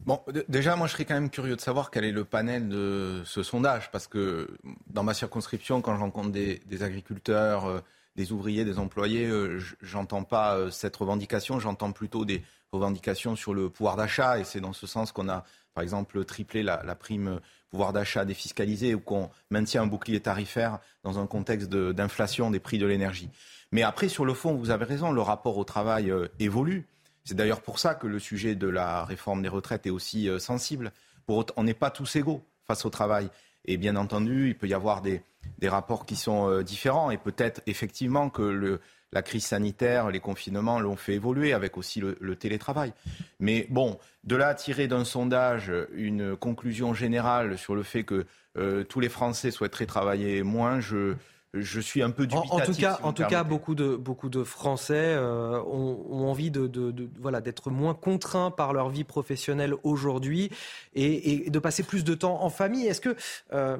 Bon, 0.00 0.20
déjà, 0.48 0.76
moi, 0.76 0.86
je 0.86 0.92
serais 0.92 1.04
quand 1.04 1.14
même 1.14 1.30
curieux 1.30 1.56
de 1.56 1.60
savoir 1.60 1.90
quel 1.90 2.04
est 2.04 2.12
le 2.12 2.24
panel 2.24 2.68
de 2.68 3.22
ce 3.24 3.42
sondage, 3.42 3.90
parce 3.90 4.06
que 4.06 4.56
dans 4.86 5.02
ma 5.02 5.12
circonscription, 5.12 5.80
quand 5.80 5.94
je 5.96 6.00
rencontre 6.00 6.30
des, 6.30 6.82
agriculteurs, 6.82 7.66
euh, 7.66 7.80
des 8.18 8.32
ouvriers, 8.32 8.64
des 8.64 8.80
employés, 8.80 9.26
euh, 9.26 9.60
j'entends 9.80 10.24
pas 10.24 10.56
euh, 10.56 10.70
cette 10.70 10.96
revendication, 10.96 11.60
j'entends 11.60 11.92
plutôt 11.92 12.24
des 12.24 12.42
revendications 12.72 13.36
sur 13.36 13.54
le 13.54 13.70
pouvoir 13.70 13.94
d'achat, 13.94 14.40
et 14.40 14.44
c'est 14.44 14.60
dans 14.60 14.72
ce 14.72 14.88
sens 14.88 15.12
qu'on 15.12 15.28
a, 15.28 15.44
par 15.72 15.84
exemple, 15.84 16.24
triplé 16.24 16.64
la, 16.64 16.78
prime 16.96 17.38
pouvoir 17.70 17.92
d'achat 17.92 18.24
défiscalisée 18.24 18.92
ou 18.96 18.98
qu'on 18.98 19.30
maintient 19.50 19.82
un 19.82 19.86
bouclier 19.86 20.18
tarifaire 20.18 20.80
dans 21.04 21.20
un 21.20 21.28
contexte 21.28 21.70
d'inflation 21.70 22.50
des 22.50 22.58
prix 22.58 22.78
de 22.78 22.86
l'énergie. 22.86 23.30
Mais 23.70 23.84
après, 23.84 24.08
sur 24.08 24.24
le 24.24 24.34
fond, 24.34 24.54
vous 24.54 24.70
avez 24.70 24.84
raison, 24.84 25.12
le 25.12 25.22
rapport 25.22 25.56
au 25.56 25.64
travail 25.64 26.12
évolue 26.40 26.86
C'est 27.24 27.36
d'ailleurs 27.36 27.60
pour 27.60 27.78
ça 27.78 27.94
que 27.94 28.08
le 28.08 28.18
sujet 28.18 28.56
de 28.56 28.66
la 28.66 29.04
réforme 29.04 29.42
des 29.42 29.48
retraites 29.48 29.86
est 29.86 29.90
aussi 29.90 30.28
sensible. 30.40 30.90
Pour 31.26 31.44
on 31.56 31.62
n'est 31.62 31.74
pas 31.74 31.90
tous 31.90 32.16
égaux 32.16 32.42
face 32.66 32.84
au 32.84 32.90
travail. 32.90 33.28
Et 33.66 33.76
bien 33.76 33.96
entendu, 33.96 34.48
il 34.48 34.56
peut 34.56 34.66
y 34.66 34.74
avoir 34.74 35.02
des, 35.02 35.22
des 35.58 35.68
rapports 35.68 36.06
qui 36.06 36.16
sont 36.16 36.62
différents. 36.62 37.10
Et 37.10 37.18
peut-être 37.18 37.62
effectivement 37.66 38.30
que 38.30 38.42
le, 38.42 38.80
la 39.12 39.22
crise 39.22 39.46
sanitaire, 39.46 40.10
les 40.10 40.20
confinements 40.20 40.80
l'ont 40.80 40.96
fait 40.96 41.14
évoluer 41.14 41.52
avec 41.52 41.78
aussi 41.78 42.00
le, 42.00 42.36
télétravail. 42.36 42.92
Mais 43.40 43.66
bon, 43.70 43.98
de 44.24 44.36
là 44.36 44.48
à 44.48 44.54
tirer 44.54 44.86
d'un 44.86 45.04
sondage 45.04 45.72
une 45.94 46.36
conclusion 46.36 46.94
générale 46.94 47.56
sur 47.56 47.74
le 47.74 47.82
fait 47.82 48.04
que 48.04 48.26
euh, 48.56 48.84
tous 48.84 49.00
les 49.00 49.08
Français 49.08 49.50
souhaiteraient 49.50 49.86
travailler 49.86 50.42
moins, 50.42 50.80
je, 50.80 51.14
je 51.54 51.80
suis 51.80 52.02
un 52.02 52.10
peu 52.10 52.26
dubitatif. 52.26 52.52
En, 52.52 52.60
tout 52.60 52.74
cas, 52.74 52.98
en 53.02 53.12
tout 53.12 53.24
cas 53.24 53.44
beaucoup, 53.44 53.74
de, 53.74 53.96
beaucoup 53.96 54.28
de 54.28 54.44
Français 54.44 55.14
euh, 55.16 55.62
ont, 55.62 56.28
envie 56.28 56.50
de, 56.50 56.70
voilà, 57.18 57.40
d'être 57.40 57.70
moins 57.70 57.94
contraints 57.94 58.50
par 58.50 58.74
leur 58.74 58.90
vie 58.90 59.04
professionnelle 59.04 59.74
aujourd'hui 59.84 60.50
et, 60.94 61.48
de 61.48 61.58
passer 61.58 61.82
plus 61.82 62.04
de 62.04 62.14
temps 62.14 62.42
en 62.42 62.50
famille. 62.50 62.86
Est-ce 62.86 63.00
que 63.00 63.16
euh, 63.52 63.78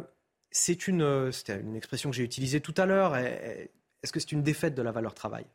c'est 0.51 0.89
une, 0.89 1.33
c'était 1.33 1.61
une 1.61 1.77
expression 1.77 2.11
que 2.11 2.17
j'ai 2.17 2.25
utilisée 2.25 2.61
tout 2.61 2.75
à 2.77 2.87
l'heure. 2.87 3.17
Est-ce 3.17 4.13
que 4.13 4.21
c'est 4.21 4.33
une 4.33 4.43
défaite 4.43 4.75
de 4.75 4.83
la 4.83 4.93
valeur 4.93 5.15
travail? 5.15 5.47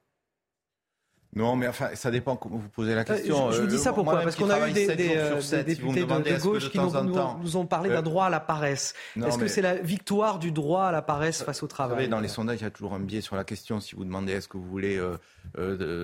Non, 1.35 1.55
mais 1.55 1.67
enfin, 1.67 1.89
ça 1.95 2.11
dépend 2.11 2.35
comment 2.35 2.57
vous 2.57 2.69
posez 2.69 2.93
la 2.93 3.01
euh, 3.01 3.03
question. 3.03 3.51
je, 3.51 3.61
vous 3.61 3.67
dis 3.67 3.79
ça 3.79 3.89
euh, 3.89 3.93
pourquoi 3.93 4.21
Parce 4.21 4.35
qu'on 4.35 4.49
a 4.49 4.69
eu 4.69 4.71
des, 4.71 4.87
euh, 4.89 5.63
députés 5.63 6.05
de, 6.05 6.41
gauche 6.41 6.69
qui 6.69 6.77
nous, 6.77 7.57
ont 7.57 7.65
parlé 7.65 7.89
d'un 7.89 8.03
droit 8.03 8.25
à 8.25 8.29
la 8.29 8.39
paresse. 8.39 8.93
Est-ce 9.15 9.37
que 9.37 9.47
c'est 9.47 9.61
la 9.61 9.75
victoire 9.75 10.39
du 10.39 10.51
droit 10.51 10.85
à 10.85 10.91
la 10.91 11.01
paresse 11.01 11.43
face 11.43 11.63
au 11.63 11.67
travail? 11.67 11.95
Vous 11.95 12.01
savez, 12.01 12.07
dans 12.07 12.19
les 12.19 12.27
sondages, 12.27 12.59
il 12.59 12.63
y 12.63 12.67
a 12.67 12.71
toujours 12.71 12.93
un 12.93 12.99
biais 12.99 13.21
sur 13.21 13.35
la 13.35 13.43
question. 13.43 13.79
Si 13.79 13.95
vous 13.95 14.05
demandez 14.05 14.33
est-ce 14.33 14.47
que 14.47 14.57
vous 14.57 14.67
voulez 14.67 15.01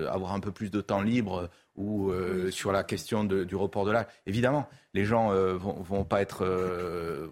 avoir 0.09 0.33
un 0.33 0.39
peu 0.39 0.51
plus 0.51 0.71
de 0.71 0.81
temps 0.81 1.01
libre 1.01 1.49
ou 1.79 2.11
sur 2.51 2.71
la 2.71 2.83
question 2.83 3.23
du 3.23 3.55
report 3.55 3.85
de 3.85 3.91
l'âge, 3.91 4.05
évidemment, 4.27 4.67
les 4.93 5.05
gens 5.05 5.29
vont, 5.55 5.81
vont, 5.81 6.03
pas 6.03 6.21
être, 6.21 6.45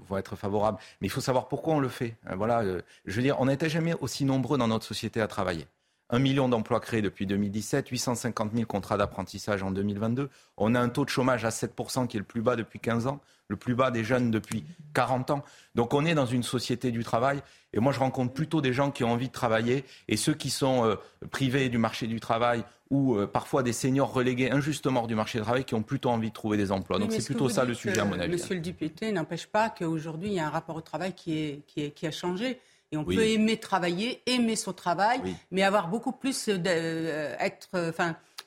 vont 0.08 0.18
être 0.18 0.36
favorables. 0.36 0.80
Mais 1.02 1.08
il 1.08 1.12
faut 1.12 1.22
savoir 1.22 1.48
pourquoi 1.48 1.76
on 1.76 1.80
le 1.80 1.90
fait. 1.90 2.16
Voilà, 2.36 2.64
je 3.06 3.16
veux 3.16 3.22
dire, 3.22 3.40
on 3.40 3.46
n'était 3.46 3.70
jamais 3.70 3.94
aussi 4.00 4.26
nombreux 4.26 4.58
dans 4.58 4.70
notre 4.70 4.86
société 4.86 5.22
à 5.22 5.28
travailler. 5.28 5.68
Un 6.10 6.20
million 6.20 6.48
d'emplois 6.48 6.80
créés 6.80 7.02
depuis 7.02 7.26
2017, 7.26 7.90
850 7.90 8.54
000 8.54 8.66
contrats 8.66 8.98
d'apprentissage 8.98 9.62
en 9.62 9.72
2022. 9.72 10.30
On 10.56 10.74
a 10.74 10.80
un 10.80 10.88
taux 10.88 11.04
de 11.04 11.10
chômage 11.10 11.44
à 11.44 11.50
7% 11.50 12.08
qui 12.08 12.16
est 12.16 12.20
le 12.20 12.26
plus 12.26 12.42
bas 12.42 12.56
depuis 12.56 12.80
15 12.80 13.08
ans, 13.08 13.20
le 13.50 13.58
plus 13.58 13.76
bas 13.76 13.92
des 13.92 14.06
jeunes 14.06 14.32
depuis 14.32 14.64
40 14.94 15.32
ans. 15.32 15.44
Donc 15.76 15.94
on 15.94 16.06
est 16.06 16.16
dans 16.16 16.26
une 16.26 16.44
société 16.44 16.92
du 16.92 17.04
travail. 17.04 17.42
Et 17.74 17.82
moi, 17.82 17.92
je 17.92 18.00
rencontre 18.00 18.34
plutôt 18.34 18.62
des 18.62 18.72
gens 18.72 18.90
qui 18.90 19.04
ont 19.04 19.12
envie 19.12 19.28
de 19.28 19.34
travailler 19.34 19.84
et 20.08 20.16
ceux 20.16 20.34
qui 20.34 20.50
sont 20.50 20.86
euh, 20.86 20.96
privés 21.30 21.68
du 21.68 21.78
marché 21.78 22.08
du 22.08 22.22
travail 22.22 22.64
ou 22.90 23.16
euh, 23.16 23.28
parfois 23.28 23.64
des 23.64 23.74
seniors 23.74 24.14
relégués 24.14 24.52
injustement 24.52 25.08
du 25.08 25.16
marché 25.16 25.40
du 25.40 25.44
travail 25.44 25.66
qui 25.66 25.76
ont 25.76 25.84
plutôt 25.84 26.10
envie 26.10 26.30
de 26.30 26.34
trouver 26.34 26.58
des 26.58 26.72
emplois. 26.72 27.00
Donc 27.00 27.12
c'est 27.12 27.26
plutôt 27.26 27.50
ça 27.50 27.66
le 27.66 27.74
sujet, 27.74 28.00
à 28.00 28.06
mon 28.06 28.20
avis. 28.20 28.32
Monsieur 28.32 28.56
le 28.56 28.62
député 28.62 29.12
n'empêche 29.12 29.48
pas 29.48 29.70
qu'aujourd'hui, 29.70 30.30
il 30.30 30.36
y 30.36 30.40
a 30.40 30.48
un 30.48 30.52
rapport 30.52 30.76
au 30.76 30.82
travail 30.82 31.14
qui, 31.14 31.38
est, 31.38 31.62
qui, 31.68 31.84
est, 31.84 31.92
qui 31.92 32.08
a 32.08 32.12
changé. 32.12 32.60
Et 32.92 32.98
on 32.98 33.04
peut 33.04 33.26
aimer 33.26 33.58
travailler, 33.58 34.22
aimer 34.26 34.56
son 34.56 34.72
travail, 34.72 35.20
mais 35.52 35.64
avoir 35.64 35.90
beaucoup 35.90 36.14
plus 36.14 36.48
euh, 36.48 37.36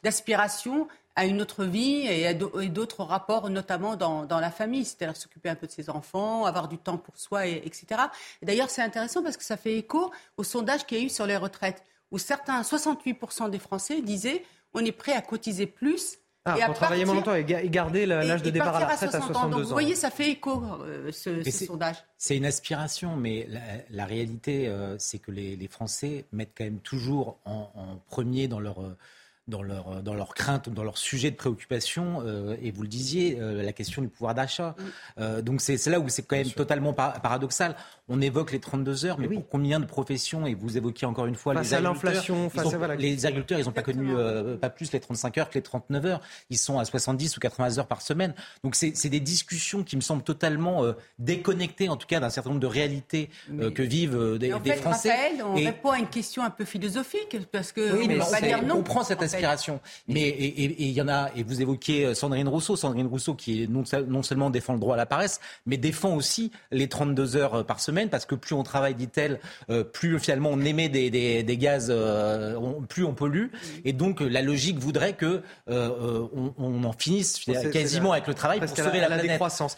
d'aspiration 0.02 0.88
à 1.16 1.26
une 1.26 1.42
autre 1.42 1.64
vie 1.64 2.06
et 2.06 2.32
d'autres 2.34 3.04
rapports, 3.04 3.50
notamment 3.50 3.96
dans, 3.96 4.40
la 4.40 4.50
famille, 4.50 4.86
c'est-à-dire 4.86 5.16
s'occuper 5.16 5.50
un 5.50 5.54
peu 5.54 5.66
de 5.66 5.72
ses 5.72 5.90
enfants, 5.90 6.46
avoir 6.46 6.68
du 6.68 6.78
temps 6.78 6.96
pour 6.96 7.18
soi, 7.18 7.46
et, 7.46 7.60
etc. 7.66 8.00
D'ailleurs, 8.42 8.70
c'est 8.70 8.80
intéressant 8.80 9.22
parce 9.22 9.36
que 9.36 9.44
ça 9.44 9.58
fait 9.58 9.76
écho 9.76 10.10
au 10.38 10.44
sondage 10.44 10.86
qu'il 10.86 10.98
y 10.98 11.02
a 11.02 11.04
eu 11.04 11.10
sur 11.10 11.26
les 11.26 11.36
retraites, 11.36 11.82
où 12.10 12.18
certains, 12.18 12.62
68% 12.62 13.50
des 13.50 13.58
Français 13.58 14.02
disaient 14.02 14.44
on 14.72 14.84
est 14.84 14.92
prêt 14.92 15.12
à 15.12 15.22
cotiser 15.22 15.66
plus 15.66 16.18
ah, 16.46 16.56
pour 16.66 16.74
travailler 16.74 17.04
moins 17.04 17.16
longtemps 17.16 17.34
et 17.34 17.44
garder 17.44 18.06
l'âge 18.06 18.42
de 18.42 18.50
départ 18.50 18.74
à 18.74 18.80
la 18.80 18.86
retraite 18.88 19.14
à, 19.14 19.20
62 19.20 19.36
ans. 19.36 19.48
Donc, 19.50 19.62
vous 19.62 19.68
voyez, 19.68 19.94
ça 19.94 20.10
fait 20.10 20.30
écho, 20.30 20.62
euh, 20.82 21.12
ce, 21.12 21.42
sondage. 21.50 21.96
C'est 22.16 22.36
une 22.36 22.46
aspiration, 22.46 23.16
mais 23.16 23.46
la, 23.90 24.06
réalité, 24.06 24.66
euh, 24.66 24.96
c'est 24.98 25.18
que 25.18 25.30
les, 25.30 25.68
Français 25.68 26.24
mettent 26.32 26.52
quand 26.56 26.64
même 26.64 26.80
toujours 26.80 27.38
en, 27.44 27.70
en 27.74 27.96
premier 28.08 28.48
dans 28.48 28.60
leur 28.60 28.80
euh, 28.80 28.96
dans 29.50 29.62
leur, 29.62 30.02
dans 30.02 30.14
leur 30.14 30.32
crainte, 30.34 30.70
dans 30.70 30.84
leur 30.84 30.96
sujet 30.96 31.30
de 31.30 31.36
préoccupation, 31.36 32.22
euh, 32.24 32.56
et 32.62 32.70
vous 32.70 32.82
le 32.82 32.88
disiez, 32.88 33.36
euh, 33.38 33.62
la 33.62 33.72
question 33.72 34.00
du 34.00 34.08
pouvoir 34.08 34.34
d'achat. 34.34 34.74
Euh, 35.18 35.42
donc 35.42 35.60
c'est 35.60 35.84
là 35.86 36.00
où 36.00 36.08
c'est 36.08 36.22
quand 36.22 36.36
même 36.36 36.50
totalement 36.50 36.92
paradoxal. 36.94 37.76
On 38.08 38.20
évoque 38.20 38.52
les 38.52 38.60
32 38.60 39.04
heures, 39.04 39.18
mais 39.18 39.28
pour 39.28 39.48
combien 39.48 39.78
de 39.78 39.84
professions, 39.84 40.46
et 40.46 40.54
vous 40.54 40.76
évoquiez 40.76 41.06
encore 41.06 41.26
une 41.26 41.34
fois 41.34 41.54
face 41.54 41.70
les 41.70 41.76
à 41.76 41.80
l'inflation, 41.80 42.50
les 42.98 43.26
agriculteurs, 43.26 43.58
ils 43.58 43.66
n'ont 43.66 43.72
pas 43.72 43.82
connu 43.82 44.14
pas 44.60 44.70
plus 44.70 44.92
les 44.92 45.00
35 45.00 45.38
heures 45.38 45.50
que 45.50 45.54
les 45.54 45.62
39 45.62 46.06
heures, 46.06 46.20
ils 46.48 46.58
sont 46.58 46.78
à 46.78 46.84
70 46.84 47.36
ou 47.36 47.40
80 47.40 47.78
heures 47.78 47.86
par 47.86 48.02
semaine. 48.02 48.34
Donc 48.64 48.74
c'est 48.74 49.08
des 49.08 49.20
discussions 49.20 49.84
qui 49.84 49.96
me 49.96 50.00
semblent 50.00 50.22
totalement 50.22 50.82
déconnectées, 51.18 51.88
en 51.88 51.96
tout 51.96 52.06
cas 52.06 52.20
d'un 52.20 52.30
certain 52.30 52.50
nombre 52.50 52.60
de 52.60 52.66
réalités 52.66 53.30
que 53.48 53.82
vivent 53.82 54.38
des, 54.38 54.52
en 54.52 54.60
des 54.60 54.72
Français. 54.74 55.10
Raphaël, 55.10 55.42
on 55.44 55.54
répond 55.54 55.90
à 55.90 55.98
une 55.98 56.08
question 56.08 56.42
un 56.42 56.50
peu 56.50 56.64
philosophique, 56.64 57.36
parce 57.52 57.72
que 57.72 57.96
oui, 57.96 58.08
on 58.20 58.30
va 58.30 58.40
dire 58.40 58.62
non. 58.62 58.74
On 58.74 58.78
comprend 58.78 59.04
cette 59.40 59.80
mais 60.08 60.28
et 60.28 60.82
il 60.82 60.90
y 60.90 61.02
en 61.02 61.08
a, 61.08 61.30
et 61.36 61.42
vous 61.42 61.60
évoquiez 61.62 62.06
euh, 62.06 62.14
Sandrine 62.14 62.48
Rousseau, 62.48 62.76
Sandrine 62.76 63.06
Rousseau 63.06 63.34
qui 63.34 63.68
non, 63.68 63.84
non 64.08 64.22
seulement 64.22 64.50
défend 64.50 64.74
le 64.74 64.80
droit 64.80 64.94
à 64.94 64.96
la 64.96 65.06
paresse, 65.06 65.40
mais 65.66 65.76
défend 65.76 66.14
aussi 66.14 66.50
les 66.70 66.88
32 66.88 67.36
heures 67.36 67.54
euh, 67.54 67.62
par 67.62 67.80
semaine, 67.80 68.08
parce 68.08 68.26
que 68.26 68.34
plus 68.34 68.54
on 68.54 68.62
travaille, 68.62 68.94
dit-elle, 68.94 69.40
euh, 69.70 69.84
plus 69.84 70.18
finalement 70.18 70.50
on 70.52 70.60
émet 70.60 70.88
des, 70.88 71.10
des, 71.10 71.42
des 71.42 71.56
gaz, 71.56 71.92
plus 72.88 73.04
on 73.04 73.14
pollue. 73.14 73.46
Et 73.84 73.92
donc 73.92 74.20
la 74.20 74.42
logique 74.42 74.78
voudrait 74.78 75.14
que 75.14 75.42
on, 75.66 76.54
on, 76.58 76.84
en 76.84 76.92
finisse 76.92 77.44
quasiment 77.72 78.12
avec 78.12 78.26
le 78.26 78.34
travail 78.34 78.60
pour 78.60 78.68
sauver 78.68 79.00
la, 79.00 79.08
la, 79.08 79.18
décroissance. 79.18 79.76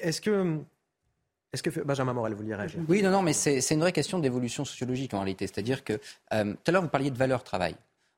Est-ce 0.00 0.20
que 0.20 0.58
est-ce 1.52 1.64
que 1.64 1.80
Benjamin 1.80 2.12
Morel, 2.12 2.34
vous 2.34 2.46
réagir? 2.46 2.80
Oui, 2.88 3.02
non, 3.02 3.10
non, 3.10 3.22
mais 3.22 3.32
c'est 3.32 3.74
une 3.74 3.80
vraie 3.80 3.92
question 3.92 4.20
d'évolution 4.20 4.64
sociologique 4.64 5.14
en 5.14 5.18
réalité. 5.18 5.46
C'est-à-dire 5.46 5.82
que 5.82 5.94
tout 5.94 6.36
à 6.66 6.70
l'heure 6.70 6.82
vous 6.82 6.88
parliez 6.88 7.10
de 7.10 7.18
valeur 7.18 7.42
travail. 7.42 7.74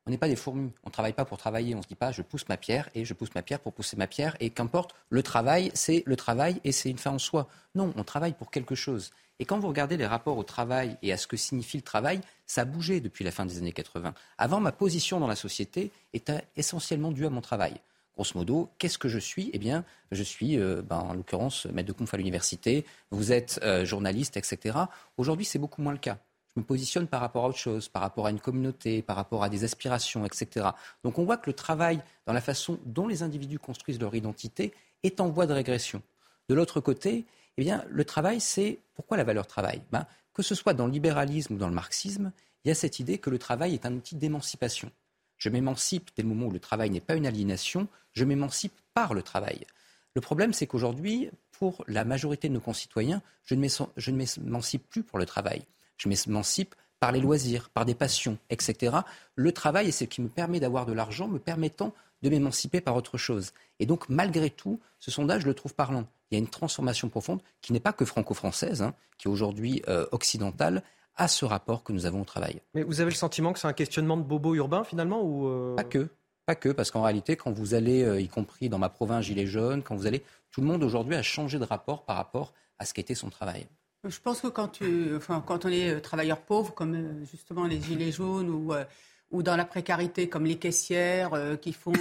On 0.06 0.10
n'est 0.10 0.18
pas 0.18 0.28
des 0.28 0.36
fourmis. 0.36 0.72
On 0.82 0.88
ne 0.88 0.92
travaille 0.92 1.12
pas 1.12 1.24
pour 1.24 1.38
travailler. 1.38 1.74
On 1.74 1.78
ne 1.78 1.82
se 1.82 1.88
dit 1.88 1.94
pas 1.94 2.12
je 2.12 2.22
pousse 2.22 2.48
ma 2.48 2.56
pierre 2.56 2.88
et 2.94 3.04
je 3.04 3.14
pousse 3.14 3.34
ma 3.34 3.42
pierre 3.42 3.60
pour 3.60 3.72
pousser 3.72 3.96
ma 3.96 4.06
pierre. 4.06 4.36
Et 4.40 4.50
qu'importe, 4.50 4.94
le 5.10 5.22
travail, 5.22 5.70
c'est 5.74 6.02
le 6.06 6.16
travail 6.16 6.60
et 6.64 6.72
c'est 6.72 6.90
une 6.90 6.98
fin 6.98 7.12
en 7.12 7.18
soi. 7.18 7.48
Non, 7.74 7.92
on 7.96 8.04
travaille 8.04 8.32
pour 8.32 8.50
quelque 8.50 8.74
chose. 8.74 9.10
Et 9.38 9.44
quand 9.44 9.58
vous 9.58 9.68
regardez 9.68 9.96
les 9.96 10.06
rapports 10.06 10.38
au 10.38 10.42
travail 10.44 10.96
et 11.02 11.12
à 11.12 11.16
ce 11.16 11.26
que 11.26 11.36
signifie 11.36 11.76
le 11.76 11.82
travail, 11.82 12.20
ça 12.46 12.62
a 12.62 12.64
bougé 12.64 13.00
depuis 13.00 13.24
la 13.24 13.30
fin 13.30 13.46
des 13.46 13.58
années 13.58 13.72
80. 13.72 14.14
Avant, 14.38 14.60
ma 14.60 14.72
position 14.72 15.20
dans 15.20 15.26
la 15.26 15.36
société 15.36 15.90
était 16.12 16.44
essentiellement 16.56 17.10
due 17.10 17.26
à 17.26 17.30
mon 17.30 17.40
travail. 17.40 17.74
Grosso 18.14 18.32
modo, 18.34 18.68
qu'est-ce 18.78 18.98
que 18.98 19.08
je 19.08 19.18
suis? 19.18 19.50
Eh 19.54 19.58
bien, 19.58 19.84
je 20.10 20.22
suis, 20.22 20.58
euh, 20.58 20.82
ben, 20.82 20.98
en 20.98 21.14
l'occurrence, 21.14 21.66
maître 21.66 21.88
de 21.88 21.92
conf 21.92 22.12
à 22.12 22.18
l'université, 22.18 22.84
vous 23.10 23.32
êtes 23.32 23.58
euh, 23.62 23.84
journaliste, 23.84 24.36
etc. 24.36 24.78
Aujourd'hui, 25.16 25.46
c'est 25.46 25.58
beaucoup 25.58 25.80
moins 25.80 25.92
le 25.92 25.98
cas 25.98 26.18
je 26.54 26.60
me 26.60 26.66
positionne 26.66 27.06
par 27.06 27.20
rapport 27.20 27.44
à 27.44 27.48
autre 27.48 27.58
chose, 27.58 27.88
par 27.88 28.02
rapport 28.02 28.26
à 28.26 28.30
une 28.30 28.40
communauté, 28.40 29.00
par 29.02 29.16
rapport 29.16 29.42
à 29.42 29.48
des 29.48 29.64
aspirations, 29.64 30.26
etc. 30.26 30.66
Donc 31.02 31.18
on 31.18 31.24
voit 31.24 31.38
que 31.38 31.48
le 31.48 31.54
travail, 31.54 32.02
dans 32.26 32.32
la 32.32 32.40
façon 32.40 32.78
dont 32.84 33.06
les 33.06 33.22
individus 33.22 33.58
construisent 33.58 34.00
leur 34.00 34.14
identité, 34.14 34.74
est 35.02 35.20
en 35.20 35.28
voie 35.28 35.46
de 35.46 35.54
régression. 35.54 36.02
De 36.48 36.54
l'autre 36.54 36.80
côté, 36.80 37.24
eh 37.56 37.62
bien, 37.62 37.84
le 37.88 38.04
travail, 38.04 38.40
c'est 38.40 38.78
pourquoi 38.94 39.16
la 39.16 39.24
valeur 39.24 39.46
travail? 39.46 39.82
Ben, 39.90 40.06
Que 40.34 40.42
ce 40.42 40.54
soit 40.54 40.74
dans 40.74 40.86
le 40.86 40.92
libéralisme 40.92 41.54
ou 41.54 41.58
dans 41.58 41.68
le 41.68 41.74
marxisme, 41.74 42.32
il 42.64 42.68
y 42.68 42.70
a 42.70 42.74
cette 42.74 43.00
idée 43.00 43.18
que 43.18 43.30
le 43.30 43.38
travail 43.38 43.74
est 43.74 43.86
un 43.86 43.94
outil 43.94 44.14
d'émancipation. 44.14 44.90
Je 45.38 45.48
m'émancipe 45.48 46.10
dès 46.14 46.22
le 46.22 46.28
moment 46.28 46.46
où 46.46 46.52
le 46.52 46.60
travail 46.60 46.90
n'est 46.90 47.00
pas 47.00 47.16
une 47.16 47.26
aliénation, 47.26 47.88
je 48.12 48.24
m'émancipe 48.24 48.74
par 48.94 49.14
le 49.14 49.22
travail. 49.22 49.66
Le 50.14 50.20
problème, 50.20 50.52
c'est 50.52 50.66
qu'aujourd'hui, 50.66 51.30
pour 51.52 51.82
la 51.88 52.04
majorité 52.04 52.48
de 52.48 52.54
nos 52.54 52.60
concitoyens, 52.60 53.22
je 53.44 53.54
ne 53.54 54.16
m'émancipe 54.16 54.88
plus 54.88 55.02
pour 55.02 55.18
le 55.18 55.26
travail 55.26 55.62
je 55.96 56.08
m'émancipe 56.08 56.74
par 57.00 57.10
les 57.12 57.20
loisirs, 57.20 57.68
par 57.70 57.84
des 57.84 57.94
passions, 57.94 58.38
etc. 58.48 58.96
Le 59.34 59.52
travail 59.52 59.88
est 59.88 59.92
ce 59.92 60.04
qui 60.04 60.22
me 60.22 60.28
permet 60.28 60.60
d'avoir 60.60 60.86
de 60.86 60.92
l'argent, 60.92 61.26
me 61.26 61.40
permettant 61.40 61.92
de 62.22 62.30
m'émanciper 62.30 62.80
par 62.80 62.94
autre 62.94 63.18
chose. 63.18 63.52
Et 63.80 63.86
donc, 63.86 64.08
malgré 64.08 64.50
tout, 64.50 64.78
ce 65.00 65.10
sondage, 65.10 65.42
je 65.42 65.48
le 65.48 65.54
trouve 65.54 65.74
parlant. 65.74 66.04
Il 66.30 66.34
y 66.34 66.36
a 66.36 66.38
une 66.38 66.48
transformation 66.48 67.08
profonde 67.08 67.40
qui 67.60 67.72
n'est 67.72 67.80
pas 67.80 67.92
que 67.92 68.04
franco-française, 68.04 68.82
hein, 68.82 68.94
qui 69.18 69.26
est 69.26 69.30
aujourd'hui 69.30 69.82
euh, 69.88 70.06
occidentale, 70.12 70.82
à 71.16 71.28
ce 71.28 71.44
rapport 71.44 71.82
que 71.82 71.92
nous 71.92 72.06
avons 72.06 72.22
au 72.22 72.24
travail. 72.24 72.60
Mais 72.74 72.84
vous 72.84 73.00
avez 73.00 73.10
le 73.10 73.16
sentiment 73.16 73.52
que 73.52 73.58
c'est 73.58 73.66
un 73.66 73.72
questionnement 73.72 74.16
de 74.16 74.22
bobo 74.22 74.54
urbain, 74.54 74.84
finalement 74.84 75.22
ou 75.22 75.48
euh 75.48 75.74
Pas 75.74 75.84
que. 75.84 76.08
Pas 76.46 76.54
que, 76.54 76.70
parce 76.70 76.90
qu'en 76.90 77.02
réalité, 77.02 77.36
quand 77.36 77.52
vous 77.52 77.74
allez, 77.74 78.02
euh, 78.02 78.20
y 78.20 78.28
compris 78.28 78.68
dans 78.68 78.78
ma 78.78 78.88
province 78.88 79.24
Gilets 79.24 79.46
jaunes, 79.46 79.82
quand 79.82 79.94
vous 79.94 80.06
allez, 80.06 80.22
tout 80.50 80.60
le 80.60 80.66
monde 80.66 80.82
aujourd'hui 80.82 81.14
a 81.16 81.22
changé 81.22 81.58
de 81.58 81.64
rapport 81.64 82.04
par 82.04 82.16
rapport 82.16 82.52
à 82.78 82.84
ce 82.84 82.94
qu'était 82.94 83.14
son 83.14 83.30
travail. 83.30 83.66
Je 84.08 84.18
pense 84.18 84.40
que 84.40 84.48
quand, 84.48 84.68
tu, 84.68 85.14
enfin, 85.16 85.42
quand 85.46 85.64
on 85.64 85.68
est 85.68 85.90
euh, 85.90 86.00
travailleur 86.00 86.40
pauvre, 86.40 86.74
comme 86.74 86.94
euh, 86.94 87.24
justement 87.30 87.66
les 87.66 87.80
gilets 87.80 88.10
jaunes 88.10 88.50
ou, 88.50 88.72
euh, 88.72 88.84
ou 89.30 89.44
dans 89.44 89.56
la 89.56 89.64
précarité, 89.64 90.28
comme 90.28 90.44
les 90.44 90.56
caissières 90.56 91.30
qui 91.60 91.72
font, 91.72 91.92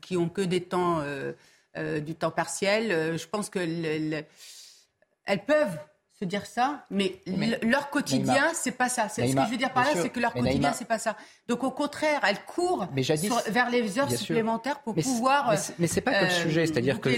qui 0.00 0.16
ont 0.16 0.28
que 0.28 0.40
des 0.40 0.60
temps, 0.60 1.02
du 1.76 2.14
temps 2.16 2.32
partiel, 2.32 3.16
je 3.16 3.26
pense 3.28 3.48
que 3.48 3.60
elles 3.60 5.44
peuvent 5.46 5.78
se 6.18 6.24
dire 6.24 6.46
ça, 6.46 6.84
mais, 6.90 7.20
leur 7.62 7.90
quotidien, 7.90 8.50
c'est 8.54 8.72
pas 8.72 8.88
ça. 8.88 9.08
ce 9.08 9.20
que 9.20 9.26
je 9.28 9.50
veux 9.50 9.56
dire 9.56 9.72
par 9.72 9.84
là, 9.84 9.90
c'est 9.94 10.08
que 10.08 10.18
leur 10.18 10.32
quotidien, 10.32 10.72
c'est 10.72 10.84
pas 10.84 10.98
ça. 10.98 11.16
Donc 11.46 11.62
au 11.62 11.70
contraire, 11.70 12.22
elles 12.24 12.44
courent 12.44 12.88
vers 13.46 13.70
les 13.70 13.96
heures 14.00 14.10
supplémentaires 14.10 14.80
pour 14.80 14.96
pouvoir. 14.96 15.52
Mais, 15.52 15.58
mais 15.78 15.86
c'est 15.86 16.00
pas 16.00 16.18
que 16.18 16.24
le 16.24 16.30
sujet, 16.30 16.66
c'est-à-dire 16.66 17.00
que 17.00 17.10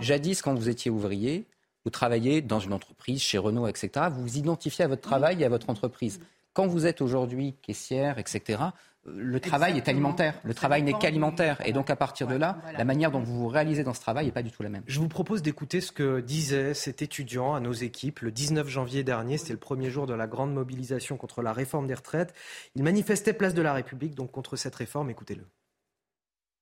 jadis, 0.00 0.42
quand 0.42 0.54
vous 0.54 0.68
étiez 0.68 0.92
ouvrier, 0.92 1.44
vous 1.84 1.90
travaillez 1.90 2.42
dans 2.42 2.60
une 2.60 2.72
entreprise, 2.72 3.20
chez 3.20 3.38
Renault, 3.38 3.66
etc. 3.66 4.06
Vous 4.12 4.22
vous 4.22 4.36
identifiez 4.36 4.84
à 4.84 4.88
votre 4.88 5.02
travail 5.02 5.42
et 5.42 5.44
à 5.44 5.48
votre 5.48 5.70
entreprise. 5.70 6.20
Quand 6.52 6.66
vous 6.66 6.86
êtes 6.86 7.00
aujourd'hui 7.00 7.56
caissière, 7.62 8.18
etc., 8.18 8.58
le 9.04 9.40
travail 9.40 9.76
est 9.76 9.88
alimentaire. 9.88 10.38
Le 10.44 10.54
travail 10.54 10.82
n'est 10.82 10.92
qu'alimentaire. 10.92 11.60
Et 11.66 11.72
donc, 11.72 11.90
à 11.90 11.96
partir 11.96 12.28
de 12.28 12.36
là, 12.36 12.58
la 12.76 12.84
manière 12.84 13.10
dont 13.10 13.18
vous 13.18 13.34
vous 13.34 13.48
réalisez 13.48 13.82
dans 13.82 13.94
ce 13.94 14.00
travail 14.00 14.26
n'est 14.26 14.32
pas 14.32 14.44
du 14.44 14.52
tout 14.52 14.62
la 14.62 14.68
même. 14.68 14.84
Je 14.86 15.00
vous 15.00 15.08
propose 15.08 15.42
d'écouter 15.42 15.80
ce 15.80 15.90
que 15.90 16.20
disait 16.20 16.72
cet 16.72 17.02
étudiant 17.02 17.54
à 17.54 17.60
nos 17.60 17.72
équipes 17.72 18.20
le 18.20 18.30
19 18.30 18.68
janvier 18.68 19.02
dernier. 19.02 19.38
C'était 19.38 19.54
le 19.54 19.58
premier 19.58 19.90
jour 19.90 20.06
de 20.06 20.14
la 20.14 20.28
grande 20.28 20.54
mobilisation 20.54 21.16
contre 21.16 21.42
la 21.42 21.52
réforme 21.52 21.88
des 21.88 21.94
retraites. 21.94 22.32
Il 22.76 22.84
manifestait 22.84 23.32
place 23.32 23.54
de 23.54 23.62
la 23.62 23.72
République, 23.72 24.14
donc 24.14 24.30
contre 24.30 24.54
cette 24.54 24.74
réforme. 24.76 25.10
Écoutez-le. 25.10 25.44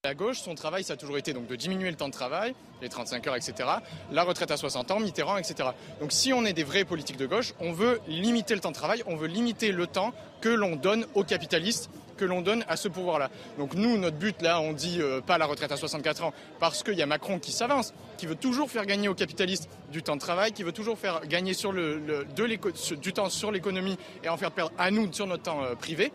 La 0.02 0.14
gauche, 0.14 0.40
son 0.40 0.54
travail, 0.54 0.82
ça 0.82 0.94
a 0.94 0.96
toujours 0.96 1.18
été 1.18 1.34
de 1.34 1.56
diminuer 1.56 1.90
le 1.90 1.96
temps 1.96 2.08
de 2.08 2.14
travail, 2.14 2.54
les 2.80 2.88
35 2.88 3.26
heures, 3.26 3.36
etc. 3.36 3.68
La 4.10 4.22
retraite 4.22 4.50
à 4.50 4.56
60 4.56 4.92
ans, 4.92 4.98
Mitterrand, 4.98 5.36
etc. 5.36 5.68
Donc 6.00 6.10
si 6.10 6.32
on 6.32 6.46
est 6.46 6.54
des 6.54 6.64
vrais 6.64 6.86
politiques 6.86 7.18
de 7.18 7.26
gauche, 7.26 7.52
on 7.60 7.72
veut 7.72 8.00
limiter 8.08 8.54
le 8.54 8.62
temps 8.62 8.70
de 8.70 8.74
travail, 8.74 9.02
on 9.04 9.16
veut 9.16 9.26
limiter 9.26 9.72
le 9.72 9.86
temps 9.86 10.14
que 10.40 10.48
l'on 10.48 10.76
donne 10.76 11.04
aux 11.14 11.22
capitalistes 11.22 11.90
que 12.16 12.24
l'on 12.24 12.40
donne 12.40 12.64
à 12.66 12.76
ce 12.76 12.88
pouvoir-là. 12.88 13.30
Donc 13.58 13.74
nous, 13.74 13.98
notre 13.98 14.16
but 14.16 14.40
là, 14.40 14.62
on 14.62 14.72
dit 14.72 15.02
euh, 15.02 15.20
pas 15.20 15.36
la 15.36 15.44
retraite 15.44 15.70
à 15.70 15.76
64 15.76 16.24
ans, 16.24 16.32
parce 16.60 16.82
qu'il 16.82 16.94
y 16.94 17.02
a 17.02 17.06
Macron 17.06 17.38
qui 17.38 17.52
s'avance, 17.52 17.92
qui 18.16 18.24
veut 18.24 18.36
toujours 18.36 18.70
faire 18.70 18.86
gagner 18.86 19.08
aux 19.08 19.14
capitalistes 19.14 19.68
du 19.92 20.02
temps 20.02 20.16
de 20.16 20.20
travail, 20.20 20.52
qui 20.52 20.62
veut 20.62 20.72
toujours 20.72 20.98
faire 20.98 21.26
gagner 21.26 21.52
sur 21.52 21.74
du 21.74 23.12
temps 23.12 23.28
sur 23.28 23.52
l'économie 23.52 23.98
et 24.24 24.30
en 24.30 24.38
faire 24.38 24.50
perdre 24.50 24.72
à 24.78 24.90
nous 24.90 25.12
sur 25.12 25.26
notre 25.26 25.42
temps 25.42 25.62
euh, 25.62 25.74
privé. 25.74 26.10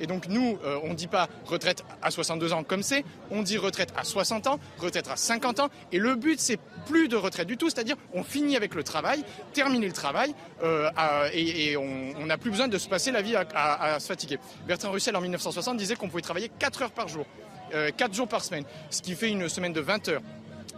Et 0.00 0.06
donc 0.06 0.28
nous, 0.28 0.58
euh, 0.64 0.78
on 0.82 0.90
ne 0.90 0.94
dit 0.94 1.06
pas 1.06 1.28
retraite 1.46 1.84
à 2.02 2.10
62 2.10 2.52
ans 2.52 2.64
comme 2.64 2.82
c'est, 2.82 3.04
on 3.30 3.42
dit 3.42 3.58
retraite 3.58 3.92
à 3.96 4.04
60 4.04 4.46
ans, 4.46 4.58
retraite 4.78 5.08
à 5.08 5.16
50 5.16 5.60
ans. 5.60 5.68
Et 5.92 5.98
le 5.98 6.14
but, 6.14 6.40
c'est 6.40 6.58
plus 6.86 7.08
de 7.08 7.16
retraite 7.16 7.46
du 7.46 7.56
tout, 7.56 7.70
c'est-à-dire 7.70 7.96
on 8.14 8.22
finit 8.22 8.56
avec 8.56 8.74
le 8.74 8.82
travail, 8.82 9.24
terminer 9.52 9.86
le 9.86 9.92
travail, 9.92 10.34
euh, 10.62 10.90
et, 11.32 11.76
on 11.76 12.26
n'a 12.26 12.38
plus 12.38 12.50
besoin 12.50 12.68
de 12.68 12.78
se 12.78 12.88
passer 12.88 13.10
la 13.10 13.22
vie 13.22 13.36
à, 13.36 13.98
se 14.00 14.06
fatiguer. 14.06 14.38
Bertrand 14.66 14.90
Russell, 14.90 15.16
en 15.16 15.20
1960, 15.20 15.76
disait 15.76 15.96
qu'on 15.96 16.08
pouvait 16.08 16.22
travailler 16.22 16.50
4 16.58 16.82
heures 16.82 16.90
par 16.90 17.08
jour, 17.08 17.26
4 17.70 18.10
euh, 18.10 18.14
jours 18.14 18.28
par 18.28 18.42
semaine, 18.42 18.64
ce 18.90 19.02
qui 19.02 19.14
fait 19.14 19.28
une 19.28 19.48
semaine 19.48 19.72
de 19.72 19.80
20 19.80 20.08
heures. 20.08 20.22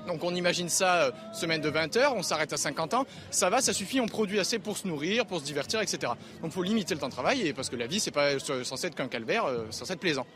Donc 0.06 0.24
on 0.24 0.34
imagine 0.34 0.68
ça, 0.68 1.04
euh, 1.04 1.10
semaine 1.32 1.60
de 1.60 1.68
20 1.68 1.96
heures, 1.96 2.14
on 2.16 2.22
s'arrête 2.22 2.52
à 2.52 2.56
50 2.56 2.94
ans, 2.94 3.06
ça 3.30 3.50
va, 3.50 3.60
ça 3.60 3.72
suffit, 3.72 4.00
on 4.00 4.06
produit 4.06 4.40
assez 4.40 4.58
pour 4.58 4.76
se 4.76 4.86
nourrir, 4.86 5.26
pour 5.26 5.40
se 5.40 5.44
divertir, 5.44 5.80
etc. 5.80 6.12
Donc 6.40 6.50
il 6.50 6.52
faut 6.52 6.62
limiter 6.62 6.94
le 6.94 7.00
temps 7.00 7.08
de 7.08 7.12
travail, 7.12 7.46
et 7.46 7.52
parce 7.52 7.68
que 7.68 7.76
la 7.76 7.86
vie, 7.86 8.00
c'est 8.00 8.10
pas 8.10 8.38
censé 8.38 8.86
être 8.86 8.94
qu'un 8.94 9.08
calvaire, 9.08 9.44
euh, 9.44 9.66
c'est 9.70 9.80
censé 9.80 9.92
être 9.94 10.00
plaisant. 10.00 10.26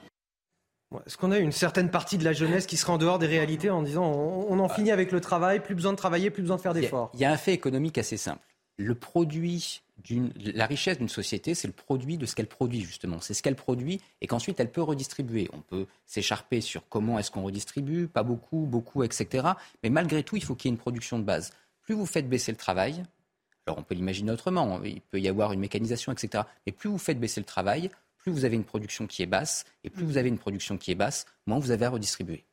Est-ce 1.05 1.17
qu'on 1.17 1.33
a 1.33 1.39
une 1.39 1.53
certaine 1.53 1.91
partie 1.91 2.17
de 2.17 2.25
la 2.25 2.33
jeunesse 2.33 2.67
qui 2.67 2.77
serait 2.77 2.93
en 2.93 2.99
dehors 2.99 3.19
des 3.19 3.27
réalités 3.27 3.71
en 3.71 3.83
disant 3.83 4.05
on, 4.05 4.59
en 4.59 4.69
finit 4.69 4.93
avec 4.93 5.11
le 5.11 5.21
travail, 5.21 5.61
plus 5.61 5.75
besoin 5.75 5.93
de 5.93 5.97
travailler, 5.97 6.31
plus 6.31 6.43
besoin 6.43 6.57
de 6.57 6.63
faire 6.63 6.75
d'efforts? 6.75 7.11
Il 7.15 7.21
y 7.21 7.25
a 7.25 7.33
un 7.33 7.37
fait 7.37 7.53
économique 7.53 7.99
assez 7.99 8.17
simple. 8.17 8.47
Le 8.79 8.95
produit 8.95 9.83
la 10.55 10.67
richesse 10.67 10.99
d'une 10.99 11.09
société, 11.09 11.55
c'est 11.55 11.67
le 11.67 11.73
produit 11.73 12.19
de 12.19 12.27
ce 12.27 12.35
qu'elle 12.35 12.47
produit, 12.47 12.83
justement. 12.83 13.21
C'est 13.21 13.35
ce 13.35 13.43
qu'elle 13.43 13.57
produit 13.57 14.01
et 14.21 14.27
qu'ensuite 14.27 14.61
elle 14.61 14.71
peut 14.71 14.83
redistribuer. 14.83 15.49
On 15.53 15.61
peut 15.61 15.87
s'écharper 16.05 16.61
sur 16.61 16.89
comment 16.89 17.19
est-ce 17.19 17.31
qu'on 17.31 17.43
redistribue, 17.43 18.07
pas 18.07 18.23
beaucoup, 18.23 18.67
beaucoup, 18.67 19.03
etc. 19.03 19.49
Mais 19.83 19.91
malgré 19.91 20.23
tout, 20.23 20.37
il 20.37 20.45
faut 20.45 20.55
qu'il 20.55 20.69
y 20.69 20.73
ait 20.73 20.75
une 20.75 20.81
production 20.81 21.19
de 21.19 21.25
base. 21.25 21.53
Plus 21.83 21.95
vous 21.95 22.07
faites 22.07 22.29
baisser 22.29 22.53
le 22.53 22.59
travail, 22.59 23.03
alors 23.67 23.79
on 23.79 23.83
peut 23.83 23.95
l'imaginer 23.95 24.31
autrement, 24.33 24.83
il 24.85 25.01
peut 25.01 25.21
y 25.21 25.29
avoir 25.29 25.53
une 25.53 25.61
mécanisation, 25.61 26.13
etc. 26.13 26.45
Mais 26.67 26.73
plus 26.73 26.89
vous 26.89 26.99
faites 26.99 27.19
baisser 27.19 27.41
le 27.41 27.47
travail, 27.47 27.91
plus 28.19 28.33
vous 28.33 28.45
avez 28.45 28.57
une 28.57 28.65
production 28.65 29.07
qui 29.07 29.23
est 29.23 29.27
basse, 29.27 29.65
et 29.85 29.91
plus 29.91 30.05
vous 30.05 30.19
avez 30.19 30.29
une 30.29 30.39
production 30.39 30.79
qui 30.79 30.91
est 30.91 30.97
basse, 30.97 31.27
moins 31.47 31.59
vous 31.59 31.71
avez 31.71 31.85
à 31.85 31.91
redistribuer. 31.91 32.45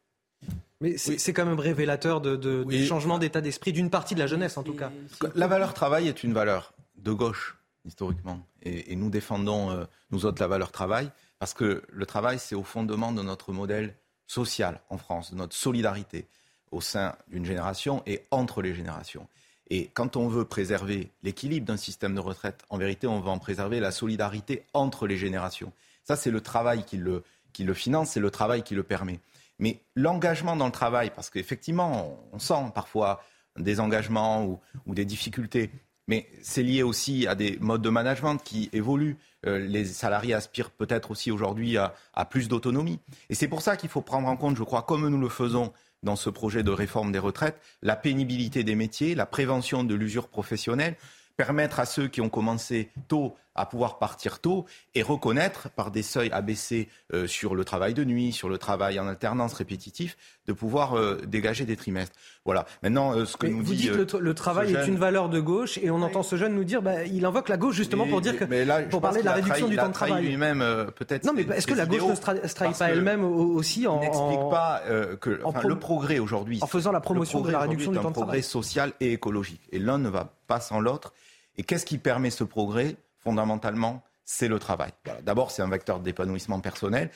Mais 0.84 0.98
c'est 0.98 1.32
quand 1.32 1.46
même 1.46 1.62
révélateur 1.62 2.20
de, 2.20 2.36
de, 2.36 2.66
du 2.66 2.86
changement 2.86 3.18
d'état 3.18 3.40
d'esprit 3.40 3.72
d'une 3.72 3.90
partie 3.90 4.16
de 4.16 4.20
la 4.20 4.28
jeunesse, 4.28 4.58
en 4.58 4.64
tout 4.64 4.74
cas. 4.74 4.92
La 5.34 5.48
valeur 5.48 5.74
travail 5.74 6.10
est 6.10 6.26
une 6.26 6.34
valeur 6.34 6.74
de 6.98 7.14
gauche, 7.14 7.58
historiquement. 7.86 8.46
Et, 8.64 8.94
nous 8.98 9.10
défendons, 9.10 9.72
euh, 9.72 9.86
nous 10.12 10.26
autres, 10.26 10.42
la 10.42 10.48
valeur 10.48 10.74
travail, 10.74 11.10
parce 11.40 11.54
que 11.54 11.84
le 11.88 12.06
travail, 12.06 12.38
c'est 12.38 12.54
au 12.54 12.64
fondement 12.64 13.14
de 13.14 13.22
notre 13.22 13.54
modèle 13.54 13.96
social 14.28 14.82
en 14.90 14.98
France, 14.98 15.32
de 15.32 15.38
notre 15.38 15.56
solidarité 15.56 16.28
au 16.72 16.82
sein 16.82 17.16
d'une 17.30 17.46
génération 17.46 18.04
et 18.06 18.26
entre 18.30 18.62
les 18.62 18.76
générations. 18.76 19.26
Et 19.70 19.88
quand 19.94 20.18
on 20.18 20.28
veut 20.28 20.44
préserver 20.44 21.12
l'équilibre 21.24 21.66
d'un 21.66 21.78
système 21.78 22.14
de 22.14 22.20
retraite, 22.20 22.66
en 22.70 22.78
vérité, 22.78 23.08
on 23.08 23.22
veut 23.22 23.30
en 23.30 23.40
préserver 23.40 23.80
la 23.80 23.92
solidarité 23.92 24.66
entre 24.74 25.08
les 25.08 25.16
générations. 25.16 25.72
Ça, 26.04 26.18
c'est 26.18 26.32
le 26.32 26.42
travail 26.42 26.84
qui 26.84 26.98
le, 26.98 27.24
qui 27.54 27.64
le 27.64 27.74
finance, 27.74 28.12
c'est 28.12 28.20
le 28.20 28.32
travail 28.32 28.64
qui 28.64 28.76
le 28.76 28.84
permet. 28.84 29.22
Mais 29.60 29.82
l'engagement 29.96 30.56
dans 30.56 30.66
le 30.66 30.72
travail, 30.72 31.12
parce 31.14 31.30
qu'effectivement, 31.30 32.18
on 32.32 32.40
sent 32.40 32.72
parfois 32.74 33.24
des 33.58 33.80
engagements 33.80 34.46
ou, 34.46 34.60
des 34.94 35.06
difficultés, 35.06 35.70
mais 36.08 36.28
c'est 36.42 36.64
lié 36.64 36.84
aussi 36.84 37.28
à 37.28 37.36
des 37.36 37.58
modes 37.60 37.82
de 37.82 37.90
management 37.90 38.38
qui 38.38 38.70
évoluent. 38.74 39.18
Euh, 39.46 39.60
les 39.60 39.86
salariés 39.86 40.34
aspirent 40.34 40.72
peut-être 40.72 41.12
aussi 41.12 41.32
aujourd'hui 41.32 41.78
à, 41.78 41.94
à, 42.14 42.26
plus 42.26 42.48
d'autonomie. 42.48 43.00
Et 43.30 43.36
c'est 43.36 43.48
pour 43.48 43.62
ça 43.62 43.78
qu'il 43.78 43.90
faut 43.90 44.02
prendre 44.02 44.28
en 44.28 44.36
compte, 44.36 44.58
je 44.58 44.64
crois, 44.64 44.82
comme 44.82 45.08
nous 45.08 45.20
le 45.20 45.30
faisons 45.30 45.72
dans 46.02 46.16
ce 46.16 46.30
projet 46.30 46.64
de 46.64 46.72
réforme 46.72 47.12
des 47.12 47.20
retraites, 47.20 47.60
la 47.82 47.96
pénibilité 47.96 48.64
des 48.64 48.76
métiers, 48.76 49.16
la 49.16 49.26
prévention 49.26 49.84
de 49.84 49.96
l'usure 49.96 50.28
professionnelle, 50.28 50.96
permettre 51.38 51.80
à 51.80 51.86
ceux 51.86 52.08
qui 52.08 52.22
ont 52.22 52.30
commencé 52.30 52.90
tôt 53.08 53.36
à 53.56 53.66
pouvoir 53.66 54.00
partir 54.00 54.40
tôt 54.40 54.66
et 54.96 55.02
reconnaître 55.02 55.70
par 55.70 55.92
des 55.92 56.02
seuils 56.02 56.32
abaissés 56.32 56.90
euh, 57.14 57.28
sur 57.28 57.56
le 57.56 57.64
travail 57.64 57.94
de 57.94 58.04
nuit, 58.04 58.32
sur 58.32 58.50
le 58.50 58.58
travail 58.58 59.00
en 59.00 59.08
alternance 59.08 59.54
répétitif, 59.54 60.18
de 60.48 60.54
pouvoir 60.54 60.98
euh, 60.98 61.22
dégager 61.28 61.66
des 61.66 61.76
trimestres. 61.76 62.16
Voilà. 62.46 62.66
Maintenant, 62.82 63.16
euh, 63.16 63.26
ce 63.26 63.38
que 63.38 63.48
nous 63.48 63.58
vous 63.58 63.74
dit, 63.74 63.90
dites 63.90 64.08
que 64.08 64.18
le, 64.18 64.34
travail 64.34 64.74
est 64.74 64.88
une 64.88 64.98
valeur 64.98 65.30
de 65.30 65.40
gauche 65.40 65.78
et 65.78 65.92
on 65.92 66.02
entend 66.02 66.24
ce 66.24 66.36
jeune 66.36 66.56
nous 66.56 66.64
dire, 66.64 66.82
bah, 66.82 67.04
il 67.04 67.26
invoque 67.26 67.50
la 67.50 67.58
gauche 67.58 67.76
justement 67.76 68.08
pour 68.08 68.22
dire 68.22 68.38
que 68.38 68.46
mais 68.46 68.66
là, 68.66 68.82
pour 68.82 69.02
parler 69.02 69.22
de 69.22 69.26
la 69.26 69.34
réduction 69.34 69.68
du 69.68 69.76
temps 69.76 69.90
de 69.90 69.94
travail. 69.94 70.26
Lui-même, 70.26 70.60
peut-être. 70.96 71.26
Non, 71.26 71.34
mais 71.34 71.44
est-ce 71.44 71.68
que 71.68 71.74
la 71.74 71.86
gauche 71.86 72.04
ne 72.04 72.16
se 72.16 72.56
trahit 72.56 72.78
pas 72.78 72.90
elle-même 72.90 73.24
aussi 73.24 73.88
en 73.88 74.00
n'explique 74.00 74.50
pas 74.50 74.82
que 75.20 75.68
le 75.68 75.80
progrès 75.80 76.20
aujourd'hui, 76.20 76.60
en 76.62 76.68
faisant 76.68 76.92
la 76.92 77.02
promotion 77.02 77.42
de 77.42 77.52
la 77.52 77.60
réduction 77.60 77.92
du 77.92 77.98
temps 77.98 78.10
de 78.10 78.14
travail, 78.14 78.24
un 78.24 78.26
progrès 78.26 78.42
social 78.42 78.94
et 79.00 79.14
écologique. 79.14 79.62
Et 79.72 79.80
l'un 79.80 80.00
ne 80.00 80.10
va 80.10 80.34
pas 80.48 80.60
sans 80.60 80.80
l'autre. 80.80 81.14
Et 81.57 81.64
qu'est-ce 81.64 81.86
qui 81.86 81.98
permet 81.98 82.30
ce 82.30 82.44
progrès 82.44 82.95
Fondamentalement, 83.18 84.03
c'est 84.26 84.48
le 84.48 84.60
travail. 84.60 84.91
D'abord, 85.24 85.52
c'est 85.52 85.61
un 85.61 85.70
vecteur 85.70 85.99
d'épanouissement 85.99 86.60
personnel 86.60 87.10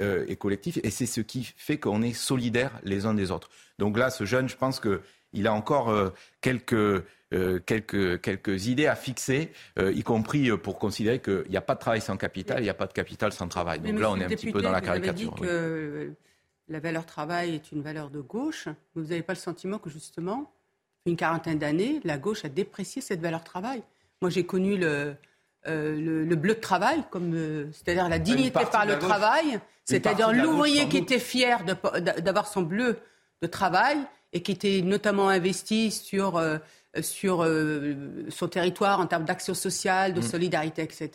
euh, 0.00 0.24
et 0.28 0.36
collectif, 0.36 0.78
et 0.82 0.90
c'est 0.90 1.06
ce 1.06 1.20
qui 1.20 1.52
fait 1.56 1.78
qu'on 1.78 2.00
est 2.02 2.14
solidaires 2.14 2.72
les 2.82 3.04
uns 3.04 3.14
des 3.14 3.30
autres. 3.30 3.50
Donc 3.78 3.98
là, 3.98 4.10
ce 4.10 4.24
jeune, 4.24 4.48
je 4.48 4.56
pense 4.56 4.80
qu'il 4.80 5.46
a 5.46 5.52
encore 5.52 5.90
euh, 5.90 6.10
quelques, 6.40 6.72
euh, 6.72 7.60
quelques, 7.66 8.20
quelques 8.22 8.66
idées 8.66 8.86
à 8.86 8.96
fixer, 8.96 9.52
y 9.78 10.02
compris 10.02 10.56
pour 10.56 10.78
considérer 10.78 11.20
qu'il 11.20 11.44
n'y 11.50 11.56
a 11.56 11.62
pas 11.62 11.74
de 11.74 11.80
travail 11.80 12.00
sans 12.00 12.16
capital, 12.16 12.60
il 12.60 12.64
n'y 12.64 12.70
a 12.70 12.74
pas 12.74 12.86
de 12.86 12.92
capital 12.92 13.32
sans 13.32 13.48
travail. 13.48 13.80
Donc 13.80 13.98
là, 13.98 14.10
on 14.10 14.16
est 14.16 14.24
un 14.24 14.28
petit 14.28 14.50
peu 14.50 14.62
dans 14.62 14.72
la 14.72 14.80
caricature. 14.80 15.34
Vous 15.36 15.44
avez 15.44 16.08
dit 16.08 16.14
que 16.14 16.14
la 16.68 16.80
valeur 16.80 17.04
travail 17.04 17.54
est 17.54 17.72
une 17.72 17.82
valeur 17.82 18.10
de 18.10 18.20
gauche. 18.20 18.68
Vous 18.94 19.02
n'avez 19.02 19.22
pas 19.22 19.34
le 19.34 19.38
sentiment 19.38 19.78
que 19.78 19.90
justement, 19.90 20.50
une 21.06 21.16
quarantaine 21.16 21.58
d'années, 21.58 22.00
la 22.04 22.18
gauche 22.18 22.44
a 22.44 22.48
déprécié 22.48 23.02
cette 23.02 23.20
valeur 23.20 23.44
travail. 23.44 23.82
Moi, 24.20 24.30
j'ai 24.30 24.44
connu 24.44 24.76
le, 24.76 25.14
euh, 25.66 26.24
le, 26.24 26.36
bleu 26.36 26.54
de 26.54 26.60
travail, 26.60 27.02
comme 27.10 27.34
euh, 27.34 27.66
c'est-à-dire 27.72 28.08
la 28.08 28.18
dignité 28.18 28.50
par 28.50 28.86
le 28.86 28.98
travail, 28.98 29.60
c'est-à-dire 29.84 30.32
l'ouvrier 30.32 30.88
qui 30.88 30.96
était 30.96 31.18
fier 31.18 31.62
d'avoir 31.64 32.46
son 32.46 32.62
bleu 32.62 32.98
de 33.42 33.46
travail 33.46 33.98
et 34.32 34.42
qui 34.42 34.52
était 34.52 34.80
notamment 34.82 35.28
investi 35.28 35.90
sur, 35.90 36.38
euh, 36.38 36.56
sur 37.02 37.46
son 38.30 38.48
territoire 38.48 39.00
en 39.00 39.06
termes 39.06 39.24
d'action 39.24 39.52
sociale, 39.52 40.14
de 40.14 40.20
mm. 40.20 40.22
solidarité, 40.22 40.82
etc. 40.82 41.10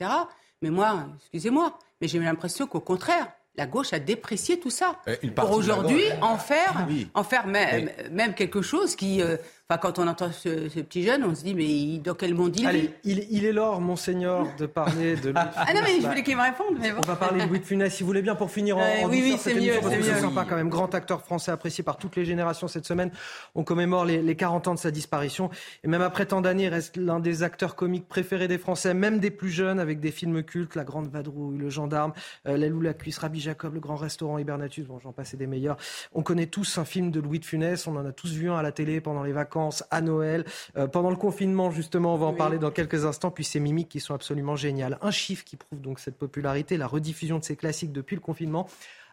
Mais 0.61 0.69
moi, 0.69 1.07
excusez-moi, 1.21 1.79
mais 1.99 2.07
j'ai 2.07 2.19
l'impression 2.19 2.67
qu'au 2.67 2.81
contraire, 2.81 3.27
la 3.55 3.65
gauche 3.65 3.93
a 3.93 3.99
déprécié 3.99 4.59
tout 4.59 4.69
ça. 4.69 4.99
Pour 5.35 5.51
aujourd'hui 5.51 6.03
en 6.21 6.37
faire, 6.37 6.87
en 7.15 7.23
faire 7.23 7.47
même, 7.47 7.89
même 8.11 8.35
quelque 8.35 8.61
chose 8.61 8.95
qui, 8.95 9.23
Enfin, 9.67 9.79
quand 9.79 9.97
on 9.97 10.07
entend 10.07 10.31
ce, 10.31 10.69
petit 10.81 11.01
jeune, 11.01 11.23
on 11.23 11.33
se 11.33 11.43
dit, 11.43 11.55
mais 11.55 11.97
dans 11.97 12.13
quel 12.13 12.35
monde 12.35 12.55
il 12.55 12.67
Allez, 12.67 12.93
il, 13.03 13.25
il, 13.31 13.45
est 13.45 13.51
l'or, 13.51 13.81
monseigneur, 13.81 14.45
de 14.59 14.67
parler 14.67 15.15
de 15.15 15.21
Louis 15.31 15.33
de 15.33 15.49
Ah 15.55 15.73
non, 15.73 15.81
mais 15.83 15.99
je 15.99 16.07
voulais 16.07 16.21
qu'il 16.21 16.37
me 16.37 16.43
réponde. 16.43 16.77
Mais 16.79 16.91
On 16.91 17.01
va 17.01 17.15
parler 17.15 17.43
de 17.43 17.49
Louis 17.49 17.61
de 17.61 17.65
Funès, 17.65 17.91
si 17.91 18.03
vous 18.03 18.07
voulez 18.07 18.21
bien, 18.21 18.35
pour 18.35 18.51
finir 18.51 18.77
en, 18.77 18.81
en 18.81 19.09
Oui, 19.09 19.21
oui, 19.23 19.37
c'est 19.39 19.55
mieux. 19.55 19.73
C'est 20.03 20.19
sympa 20.19 20.45
quand 20.47 20.55
même. 20.55 20.69
Grand 20.69 20.93
acteur 20.93 21.23
français 21.23 21.49
apprécié 21.49 21.83
par 21.83 21.97
toutes 21.97 22.15
les 22.15 22.25
générations 22.25 22.67
cette 22.67 22.85
semaine. 22.85 23.09
On 23.55 23.63
commémore 23.63 24.05
les, 24.05 24.21
les 24.21 24.35
40 24.35 24.67
ans 24.67 24.73
de 24.75 24.79
sa 24.79 24.91
disparition. 24.91 25.49
Et 25.83 25.87
même 25.87 26.03
après 26.03 26.27
tant 26.27 26.41
d'années, 26.41 26.65
il 26.65 26.69
reste 26.69 26.97
l'un 26.97 27.19
des 27.19 27.41
acteurs 27.41 27.75
comiques 27.75 28.07
préférés 28.07 28.47
des 28.47 28.59
Français, 28.59 28.93
même 28.93 29.17
des 29.17 29.31
plus 29.31 29.49
jeunes, 29.49 29.79
avec 29.79 29.99
des 29.99 30.11
films 30.11 30.43
cultes, 30.43 30.75
La 30.75 30.83
Grande 30.83 31.07
Vadrouille, 31.07 31.57
Le 31.57 31.71
Gendarme, 31.71 32.13
euh, 32.47 32.55
La 32.55 32.69
Lou 32.69 32.81
la 32.81 32.93
Cuisse, 32.93 33.17
Rabbi 33.17 33.39
Jacob, 33.39 33.73
Le 33.73 33.79
Grand 33.79 33.95
Restaurant, 33.95 34.37
Hibernatus, 34.37 34.85
bon, 34.85 34.99
j'en 34.99 35.11
passe 35.11 35.33
des 35.33 35.47
meilleurs. 35.47 35.77
On 36.13 36.21
connaît 36.21 36.45
tous 36.45 36.77
un 36.77 36.85
film 36.85 37.09
de 37.09 37.19
Louis 37.19 37.39
de 37.39 37.45
Funès, 37.45 37.87
on 37.87 37.95
en 37.95 38.05
a 38.05 38.11
tous 38.11 38.31
vu 38.31 38.51
un 38.51 38.57
à 38.57 38.61
la 38.61 38.71
télé 38.71 39.01
pendant 39.01 39.23
les 39.23 39.31
vacances 39.31 39.54
vacances, 39.55 39.83
à 39.91 40.01
Noël, 40.01 40.45
euh, 40.77 40.87
pendant 40.87 41.09
le 41.09 41.15
confinement 41.15 41.71
justement, 41.71 42.13
on 42.13 42.17
va 42.17 42.25
en 42.27 42.33
parler 42.33 42.57
dans 42.57 42.71
quelques 42.71 43.05
instants, 43.05 43.31
puis 43.31 43.43
ces 43.43 43.59
mimiques 43.59 43.89
qui 43.89 43.99
sont 43.99 44.13
absolument 44.13 44.55
géniales. 44.55 44.97
Un 45.01 45.11
chiffre 45.11 45.43
qui 45.43 45.55
prouve 45.55 45.79
donc 45.81 45.99
cette 45.99 46.17
popularité, 46.17 46.77
la 46.77 46.87
rediffusion 46.87 47.39
de 47.39 47.43
ces 47.43 47.55
classiques 47.55 47.91
depuis 47.91 48.15
le 48.15 48.21
confinement 48.21 48.67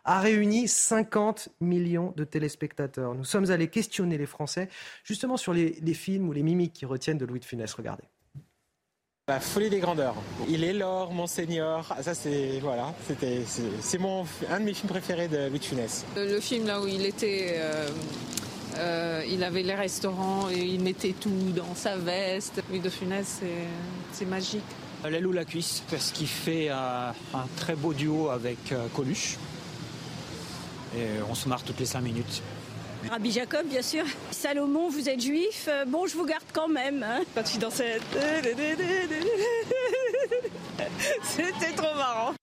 a 0.04 0.18
réuni 0.18 0.66
50 0.66 1.50
millions 1.60 2.12
de 2.16 2.24
téléspectateurs. 2.24 3.14
Nous 3.14 3.24
sommes 3.24 3.50
allés 3.50 3.68
questionner 3.68 4.18
les 4.18 4.26
Français 4.26 4.68
justement 5.04 5.36
sur 5.36 5.52
les, 5.52 5.78
les 5.80 5.94
films 5.94 6.28
ou 6.28 6.32
les 6.32 6.42
mimiques 6.42 6.72
qui 6.72 6.86
retiennent 6.86 7.18
de 7.18 7.24
Louis 7.24 7.38
de 7.38 7.44
Funès. 7.44 7.72
Regardez. 7.72 8.04
La 9.28 9.38
folie 9.38 9.70
des 9.70 9.78
grandeurs. 9.78 10.16
Il 10.48 10.64
est 10.64 10.72
l'or, 10.72 11.12
Monseigneur. 11.12 11.86
Ah, 11.96 12.02
ça, 12.02 12.14
c'est 12.14 12.58
voilà, 12.60 12.92
c'était 13.06 13.42
c'est 13.80 13.98
mon 13.98 14.24
un 14.50 14.58
de 14.58 14.64
mes 14.64 14.74
films 14.74 14.88
préférés 14.88 15.28
de 15.28 15.46
Louis 15.48 15.60
de 15.60 15.64
Funès. 15.64 16.04
Le 16.16 16.40
film 16.40 16.66
là 16.66 16.80
où 16.80 16.88
il 16.88 17.06
était. 17.06 17.54
Euh, 17.58 17.88
euh, 18.78 19.22
il 19.28 19.44
avait 19.44 19.62
les 19.62 19.74
restaurants 19.74 20.48
et 20.50 20.60
il 20.60 20.82
mettait 20.82 21.14
tout 21.18 21.52
dans 21.54 21.74
sa 21.74 21.96
veste. 21.96 22.62
Louis 22.70 22.80
de 22.80 22.90
Funès, 22.90 23.40
c'est 24.12 24.26
magique. 24.26 24.62
L'aile 25.08 25.26
ou 25.26 25.32
la 25.32 25.44
cuisse, 25.44 25.82
parce 25.90 26.12
qu'il 26.12 26.28
fait 26.28 26.68
un, 26.68 27.12
un, 27.34 27.46
très 27.56 27.74
beau 27.74 27.92
duo 27.92 28.30
avec 28.30 28.70
euh, 28.70 28.86
Coluche. 28.94 29.36
Et 30.96 31.06
on 31.28 31.34
se 31.34 31.48
marre 31.48 31.62
toutes 31.62 31.80
les 31.80 31.86
cinq 31.86 32.02
minutes. 32.02 32.42
Rabbi 33.10 33.32
Jacob, 33.32 33.66
bien 33.66 33.82
sûr. 33.82 34.04
Salomon, 34.30 34.88
vous 34.88 35.08
êtes 35.08 35.20
juif 35.20 35.66
euh, 35.68 35.84
Bon, 35.86 36.06
je 36.06 36.16
vous 36.16 36.24
garde 36.24 36.44
quand 36.52 36.68
même. 36.68 37.02
Hein. 37.02 37.22
Quand 37.34 37.54
il 37.54 37.58
dansait. 37.58 37.98
C'était 41.22 41.72
trop 41.74 41.96
marrant. 41.96 42.34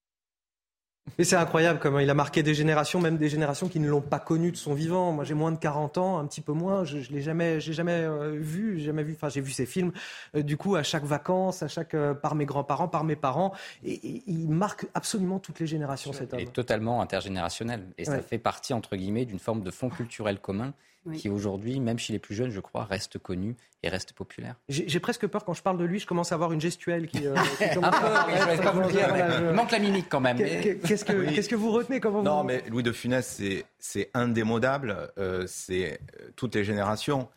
Et 1.20 1.26
c'est 1.26 1.36
incroyable 1.36 1.80
comment 1.80 2.00
il 2.00 2.10
a 2.10 2.14
marqué 2.14 2.44
des 2.44 2.54
générations, 2.54 3.02
même 3.02 3.18
des 3.18 3.28
générations 3.28 3.68
qui 3.68 3.82
ne 3.82 3.90
l'ont 3.90 4.00
pas 4.00 4.20
connu 4.20 4.52
de 4.52 4.56
son 4.56 4.74
vivant. 4.74 5.12
Moi, 5.12 5.26
j'ai 5.26 5.34
moins 5.34 5.52
de 5.52 5.58
40 5.58 5.98
ans, 5.98 6.18
un 6.18 6.26
petit 6.26 6.40
peu 6.40 6.54
moins. 6.54 6.86
Je, 6.86 7.00
je 7.00 7.12
l'ai 7.12 7.22
jamais, 7.22 7.60
j'ai 7.60 7.74
jamais 7.74 7.92
euh, 7.92 8.38
vu, 8.40 8.80
jamais 8.80 9.04
vu. 9.04 9.16
Enfin, 9.16 9.28
j'ai 9.28 9.42
vu 9.42 9.52
ses 9.52 9.66
films. 9.66 9.92
Euh, 10.38 10.44
du 10.44 10.56
coup, 10.56 10.78
à 10.78 10.84
chaque 10.84 11.04
vacances, 11.04 11.62
à 11.62 11.68
chaque 11.68 11.94
euh, 11.94 12.14
par 12.14 12.36
mes 12.36 12.46
grands-parents, 12.46 12.88
par 12.88 13.04
mes 13.04 13.18
parents, 13.18 13.54
et, 13.84 13.96
et, 13.96 14.24
il 14.28 14.50
marque 14.50 14.88
absolument 14.94 15.40
toutes 15.40 15.60
les 15.60 15.68
générations. 15.68 16.14
Cet 16.14 16.34
homme. 16.34 16.40
Il 16.40 16.48
est 16.48 16.54
totalement 16.54 17.02
intergénérationnel, 17.02 17.86
et 17.98 18.06
ça 18.06 18.14
Ouais. 18.14 18.22
fait 18.22 18.38
partie 18.38 18.74
entre 18.74 18.96
guillemets 18.96 19.26
d'une 19.26 19.40
forme 19.40 19.62
de 19.62 19.72
fond 19.72 19.90
culturel 19.90 20.40
commun 20.40 20.74
Oui. 21.06 21.18
qui 21.18 21.30
aujourd'hui, 21.30 21.80
même 21.80 21.98
chez 21.98 22.12
les 22.14 22.20
plus 22.20 22.36
jeunes, 22.36 22.52
je 22.52 22.60
crois, 22.60 22.84
reste 22.84 23.18
connu 23.18 23.56
et 23.84 23.90
reste 23.90 24.12
populaire. 24.14 24.56
J'ai 24.68 25.00
presque 25.00 25.26
peur 25.28 25.46
quand 25.46 25.54
je 25.54 25.62
parle 25.64 25.78
de 25.78 25.86
lui, 25.86 25.98
je 26.00 26.06
commence 26.06 26.32
à 26.34 26.36
avoir 26.36 26.52
une 26.52 26.60
gestuelle 26.60 27.08
qui. 27.08 27.26
euh, 27.26 27.34
qui 27.58 27.64
Un 27.64 27.74
commence 27.76 28.00
peu, 28.00 28.06
à 28.06 28.28
je 28.54 28.58
vais 28.58 28.64
pas 28.64 28.72
vous 28.72 28.82
le 28.82 28.88
dire, 28.92 29.10
mais 29.14 29.20
je- 29.40 29.46
il 29.46 29.52
manque 29.54 29.72
la 29.72 29.80
mimique 29.80 30.08
quand 30.10 30.20
même. 30.20 30.38
Qu'est- 30.38 30.60
qu'est- 30.62 30.88
Qu'est-ce 30.88 31.06
que, 31.06 31.14
Oui. 31.14 31.34
qu'est-ce 31.34 31.48
que 31.50 31.56
vous 31.56 31.72
retenez 31.72 32.00
comment 32.02 32.22
Non, 32.22 32.42
vous... 32.42 32.48
mais 32.48 32.64
Louis 32.70 32.84
de 32.84 32.92
Funès, 32.92 33.26
c'est- 33.26 33.66
c'est 33.80 34.10
indémodable. 34.14 35.10
euh, 35.18 35.46
c'est 35.48 35.94
euh, 36.22 36.30
toutes 36.36 36.56
les 36.56 36.64
générations. 36.66 37.30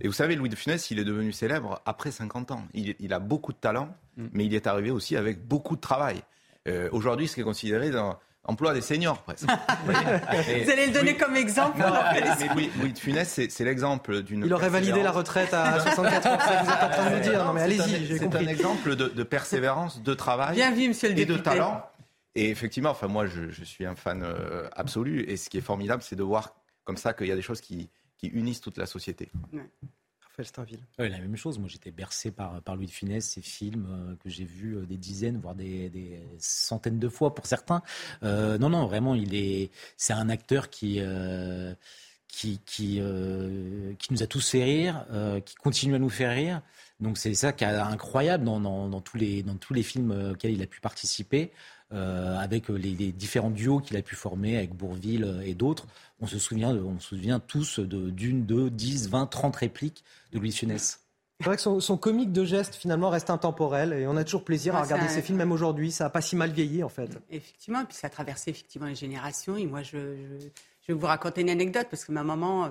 Et 0.00 0.06
vous 0.08 0.14
savez, 0.14 0.34
Louis 0.34 0.48
de 0.48 0.56
Funès, 0.56 0.90
il 0.90 0.98
est 0.98 1.04
devenu 1.04 1.30
célèbre 1.32 1.82
après 1.84 2.10
50 2.10 2.52
ans. 2.52 2.64
Il, 2.72 2.94
il 3.00 3.12
a 3.12 3.18
beaucoup 3.18 3.52
de 3.52 3.58
talent, 3.58 3.94
mais 4.16 4.46
il 4.46 4.54
est 4.54 4.66
arrivé 4.66 4.90
aussi 4.90 5.14
avec 5.16 5.46
beaucoup 5.46 5.76
de 5.76 5.80
travail. 5.82 6.22
Euh, 6.68 6.88
Aujourd'hui, 6.92 7.28
ce 7.28 7.34
qui 7.34 7.42
est 7.42 7.44
considéré 7.44 7.90
dans 7.90 8.18
emploi 8.44 8.72
des 8.74 8.80
seniors, 8.80 9.22
presque. 9.22 9.44
Vous 9.48 9.92
voyez 9.92 10.00
Et- 10.60 10.64
Vous 10.64 10.70
allez 10.70 10.86
le 10.86 10.92
donner 10.92 11.16
comme 11.16 11.36
exemple 11.36 11.78
Non, 11.78 11.92
mais, 12.12 12.48
Louis, 12.54 12.70
Louis 12.80 12.92
de 12.92 12.98
Funès, 12.98 13.28
c'est 13.28 13.50
c'est 13.50 13.64
l'exemple 13.64 14.22
d'une. 14.22 14.44
Il 14.44 14.52
aurait 14.54 14.68
validé 14.70 15.02
la 15.02 15.10
retraite 15.12 15.52
à 15.54 15.78
64 15.80 16.26
ans, 16.26 16.38
c'est 16.40 16.46
ce 16.54 16.58
que 16.60 16.64
vous 16.64 16.70
êtes 16.72 16.82
en 16.82 16.88
train 16.88 17.10
de 17.10 17.16
nous 17.16 17.22
dire. 17.22 17.44
Non, 17.44 17.52
mais 17.52 17.60
C'est 17.68 17.80
un- 17.80 17.84
allez-y, 17.84 18.06
j'ai 18.06 18.18
C'est 18.18 18.24
compris. 18.24 18.44
un 18.44 18.48
exemple 18.48 18.96
de, 18.96 19.08
de 19.08 19.22
persévérance, 19.22 20.02
de 20.02 20.14
travail. 20.14 20.56
Bien 20.56 20.72
vu, 20.72 20.88
monsieur 20.88 21.08
le 21.10 21.18
Et 21.18 21.24
de 21.24 21.32
député. 21.34 21.42
talent. 21.50 21.84
Et 22.34 22.48
effectivement, 22.50 22.90
enfin, 22.90 23.08
moi, 23.08 23.26
je, 23.26 23.50
je 23.50 23.64
suis 23.64 23.84
un 23.86 23.94
fan 23.96 24.22
euh, 24.24 24.68
absolu. 24.76 25.24
Et 25.28 25.36
ce 25.36 25.50
qui 25.50 25.58
est 25.58 25.62
formidable, 25.62 26.02
c'est 26.02 26.16
de 26.16 26.22
voir 26.22 26.54
comme 26.84 26.96
ça 26.96 27.12
qu'il 27.12 27.26
y 27.26 27.32
a 27.32 27.36
des 27.36 27.42
choses 27.42 27.60
qui, 27.60 27.90
qui 28.18 28.28
unissent 28.28 28.60
toute 28.60 28.78
la 28.78 28.86
société. 28.86 29.30
Ouais, 30.98 31.08
la 31.08 31.18
même 31.18 31.36
chose. 31.36 31.58
Moi, 31.58 31.68
j'étais 31.68 31.90
bercé 31.90 32.30
par, 32.30 32.62
par 32.62 32.76
Louis 32.76 32.86
de 32.86 32.90
Funès, 32.90 33.26
ces 33.26 33.42
films 33.42 33.86
euh, 33.90 34.16
que 34.16 34.30
j'ai 34.30 34.44
vus 34.44 34.76
euh, 34.76 34.86
des 34.86 34.96
dizaines, 34.96 35.38
voire 35.38 35.54
des, 35.54 35.88
des 35.90 36.20
centaines 36.38 36.98
de 36.98 37.08
fois 37.08 37.34
pour 37.34 37.46
certains. 37.46 37.82
Euh, 38.22 38.58
non, 38.58 38.70
non, 38.70 38.86
vraiment, 38.86 39.14
il 39.14 39.34
est. 39.34 39.70
C'est 39.96 40.12
un 40.12 40.28
acteur 40.28 40.70
qui. 40.70 41.00
qui, 42.28 42.60
qui, 42.64 43.00
qui 43.98 44.12
nous 44.12 44.22
a 44.22 44.26
tous 44.26 44.50
fait 44.50 44.62
rire, 44.62 45.04
qui 45.44 45.56
continue 45.56 45.96
à 45.96 45.98
nous 45.98 46.08
faire 46.08 46.30
rire. 46.30 46.62
Donc 47.00 47.18
c'est 47.18 47.34
ça 47.34 47.52
qui 47.52 47.64
est 47.64 47.66
incroyable 47.66 48.44
dans, 48.44 48.60
dans, 48.60 49.00
tous 49.00 49.16
les, 49.16 49.42
dans 49.42 49.56
tous 49.56 49.74
les 49.74 49.82
films 49.82 50.30
auxquels 50.32 50.52
il 50.52 50.62
a 50.62 50.66
pu 50.66 50.80
participer, 50.80 51.50
euh, 51.92 52.38
avec 52.38 52.70
euh, 52.70 52.74
les, 52.76 52.94
les 52.94 53.12
différents 53.12 53.50
duos 53.50 53.80
qu'il 53.80 53.96
a 53.96 54.02
pu 54.02 54.14
former 54.16 54.56
avec 54.56 54.74
Bourville 54.74 55.24
euh, 55.24 55.40
et 55.40 55.54
d'autres. 55.54 55.86
On 56.20 56.26
se 56.26 56.38
souvient, 56.38 56.72
de- 56.74 56.80
on 56.80 56.98
se 57.00 57.08
souvient 57.16 57.40
tous 57.40 57.78
de- 57.80 58.10
d'une, 58.10 58.44
deux, 58.46 58.70
dix, 58.70 59.08
vingt, 59.08 59.26
trente 59.26 59.56
répliques 59.56 60.04
de 60.32 60.38
Louis 60.38 60.52
Funès. 60.52 61.00
C'est 61.40 61.46
vrai 61.46 61.56
que 61.56 61.62
son, 61.62 61.80
son 61.80 61.96
comique 61.96 62.32
de 62.32 62.44
geste 62.44 62.74
finalement 62.74 63.08
reste 63.08 63.30
intemporel 63.30 63.94
et 63.94 64.06
on 64.06 64.14
a 64.18 64.24
toujours 64.24 64.44
plaisir 64.44 64.76
à 64.76 64.82
regarder 64.82 65.08
ses 65.08 65.22
films 65.22 65.38
même 65.38 65.52
aujourd'hui. 65.52 65.90
Ça 65.90 66.04
a 66.06 66.10
pas 66.10 66.20
si 66.20 66.36
mal 66.36 66.50
vieilli 66.52 66.82
en 66.84 66.90
fait. 66.90 67.18
Effectivement, 67.30 67.82
puis 67.86 67.96
ça 67.96 68.08
a 68.08 68.10
traversé 68.10 68.50
effectivement 68.50 68.86
les 68.88 68.94
générations. 68.94 69.56
Et 69.56 69.64
moi, 69.66 69.82
je, 69.82 69.96
je, 70.16 70.46
je 70.82 70.92
vais 70.92 70.94
vous 70.94 71.06
raconter 71.06 71.40
une 71.40 71.48
anecdote 71.48 71.86
parce 71.90 72.04
que 72.04 72.12
ma 72.12 72.22
maman, 72.22 72.68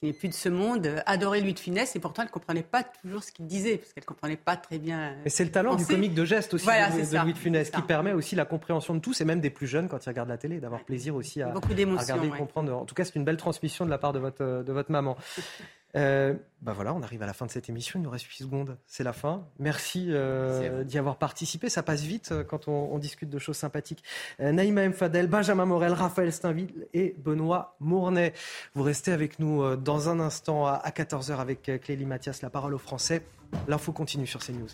qui 0.00 0.06
n'est 0.06 0.12
plus 0.14 0.28
de 0.28 0.34
ce 0.34 0.48
monde, 0.48 0.86
euh, 0.86 1.00
adorait 1.04 1.40
Louis 1.42 1.52
de 1.52 1.58
Funès 1.58 1.94
et 1.94 2.00
pourtant 2.00 2.22
elle 2.22 2.28
ne 2.28 2.32
comprenait 2.32 2.62
pas 2.62 2.82
toujours 2.82 3.22
ce 3.22 3.30
qu'il 3.32 3.46
disait 3.46 3.76
parce 3.76 3.92
qu'elle 3.92 4.02
ne 4.02 4.06
comprenait 4.06 4.36
pas 4.38 4.56
très 4.56 4.78
bien. 4.78 4.98
euh, 4.98 5.14
Mais 5.24 5.30
c'est 5.30 5.44
le 5.44 5.50
talent 5.50 5.74
du 5.74 5.84
comique 5.84 6.14
de 6.14 6.24
geste 6.24 6.54
aussi 6.54 6.64
Voilà, 6.64 6.88
de, 6.90 7.00
de 7.00 7.04
ça, 7.04 7.22
Louis 7.22 7.34
de 7.34 7.38
Funès 7.38 7.70
qui 7.70 7.82
permet 7.82 8.12
aussi 8.12 8.34
la 8.34 8.46
compréhension 8.46 8.94
de 8.94 9.00
tous 9.00 9.20
et 9.20 9.24
même 9.26 9.40
des 9.40 9.50
plus 9.50 9.66
jeunes 9.66 9.88
quand 9.88 10.04
ils 10.04 10.08
regardent 10.08 10.30
la 10.30 10.38
télé 10.38 10.58
d'avoir 10.58 10.84
plaisir 10.84 11.14
aussi 11.14 11.42
à, 11.42 11.52
regarder 11.52 11.82
et 12.28 12.30
ouais. 12.30 12.38
comprendre. 12.38 12.74
En 12.74 12.84
tout 12.86 12.94
cas, 12.94 13.04
c'est 13.04 13.16
une 13.16 13.24
belle 13.24 13.36
transmission 13.36 13.84
de 13.84 13.90
la 13.90 13.98
part 13.98 14.12
de 14.14 14.18
votre, 14.18 14.42
euh, 14.42 14.62
de 14.62 14.72
votre 14.72 14.90
maman. 14.90 15.16
Euh, 15.96 16.34
bah 16.62 16.72
voilà, 16.72 16.94
on 16.94 17.02
arrive 17.02 17.22
à 17.22 17.26
la 17.26 17.32
fin 17.32 17.46
de 17.46 17.50
cette 17.50 17.68
émission. 17.68 17.98
Il 17.98 18.02
nous 18.02 18.10
reste 18.10 18.26
8 18.26 18.44
secondes. 18.44 18.76
C'est 18.86 19.02
la 19.02 19.12
fin. 19.12 19.46
Merci 19.58 20.06
euh, 20.10 20.84
d'y 20.84 20.98
avoir 20.98 21.16
participé. 21.16 21.68
Ça 21.68 21.82
passe 21.82 22.02
vite 22.02 22.32
euh, 22.32 22.44
quand 22.44 22.68
on, 22.68 22.92
on 22.92 22.98
discute 22.98 23.30
de 23.30 23.38
choses 23.38 23.56
sympathiques. 23.56 24.04
Euh, 24.40 24.52
Naïma 24.52 24.82
M. 24.82 24.92
Fadel, 24.92 25.26
Benjamin 25.26 25.64
Morel, 25.64 25.92
Raphaël 25.92 26.32
Steinville 26.32 26.86
et 26.92 27.14
Benoît 27.18 27.76
Mournet. 27.80 28.34
Vous 28.74 28.82
restez 28.82 29.12
avec 29.12 29.38
nous 29.38 29.62
euh, 29.62 29.76
dans 29.76 30.08
un 30.08 30.20
instant 30.20 30.66
à, 30.66 30.72
à 30.72 30.90
14h 30.90 31.36
avec 31.38 31.70
Clélie 31.82 32.06
Mathias, 32.06 32.42
la 32.42 32.50
parole 32.50 32.74
aux 32.74 32.78
Français. 32.78 33.22
L'info 33.66 33.92
continue 33.92 34.26
sur 34.26 34.40
CNews. 34.40 34.68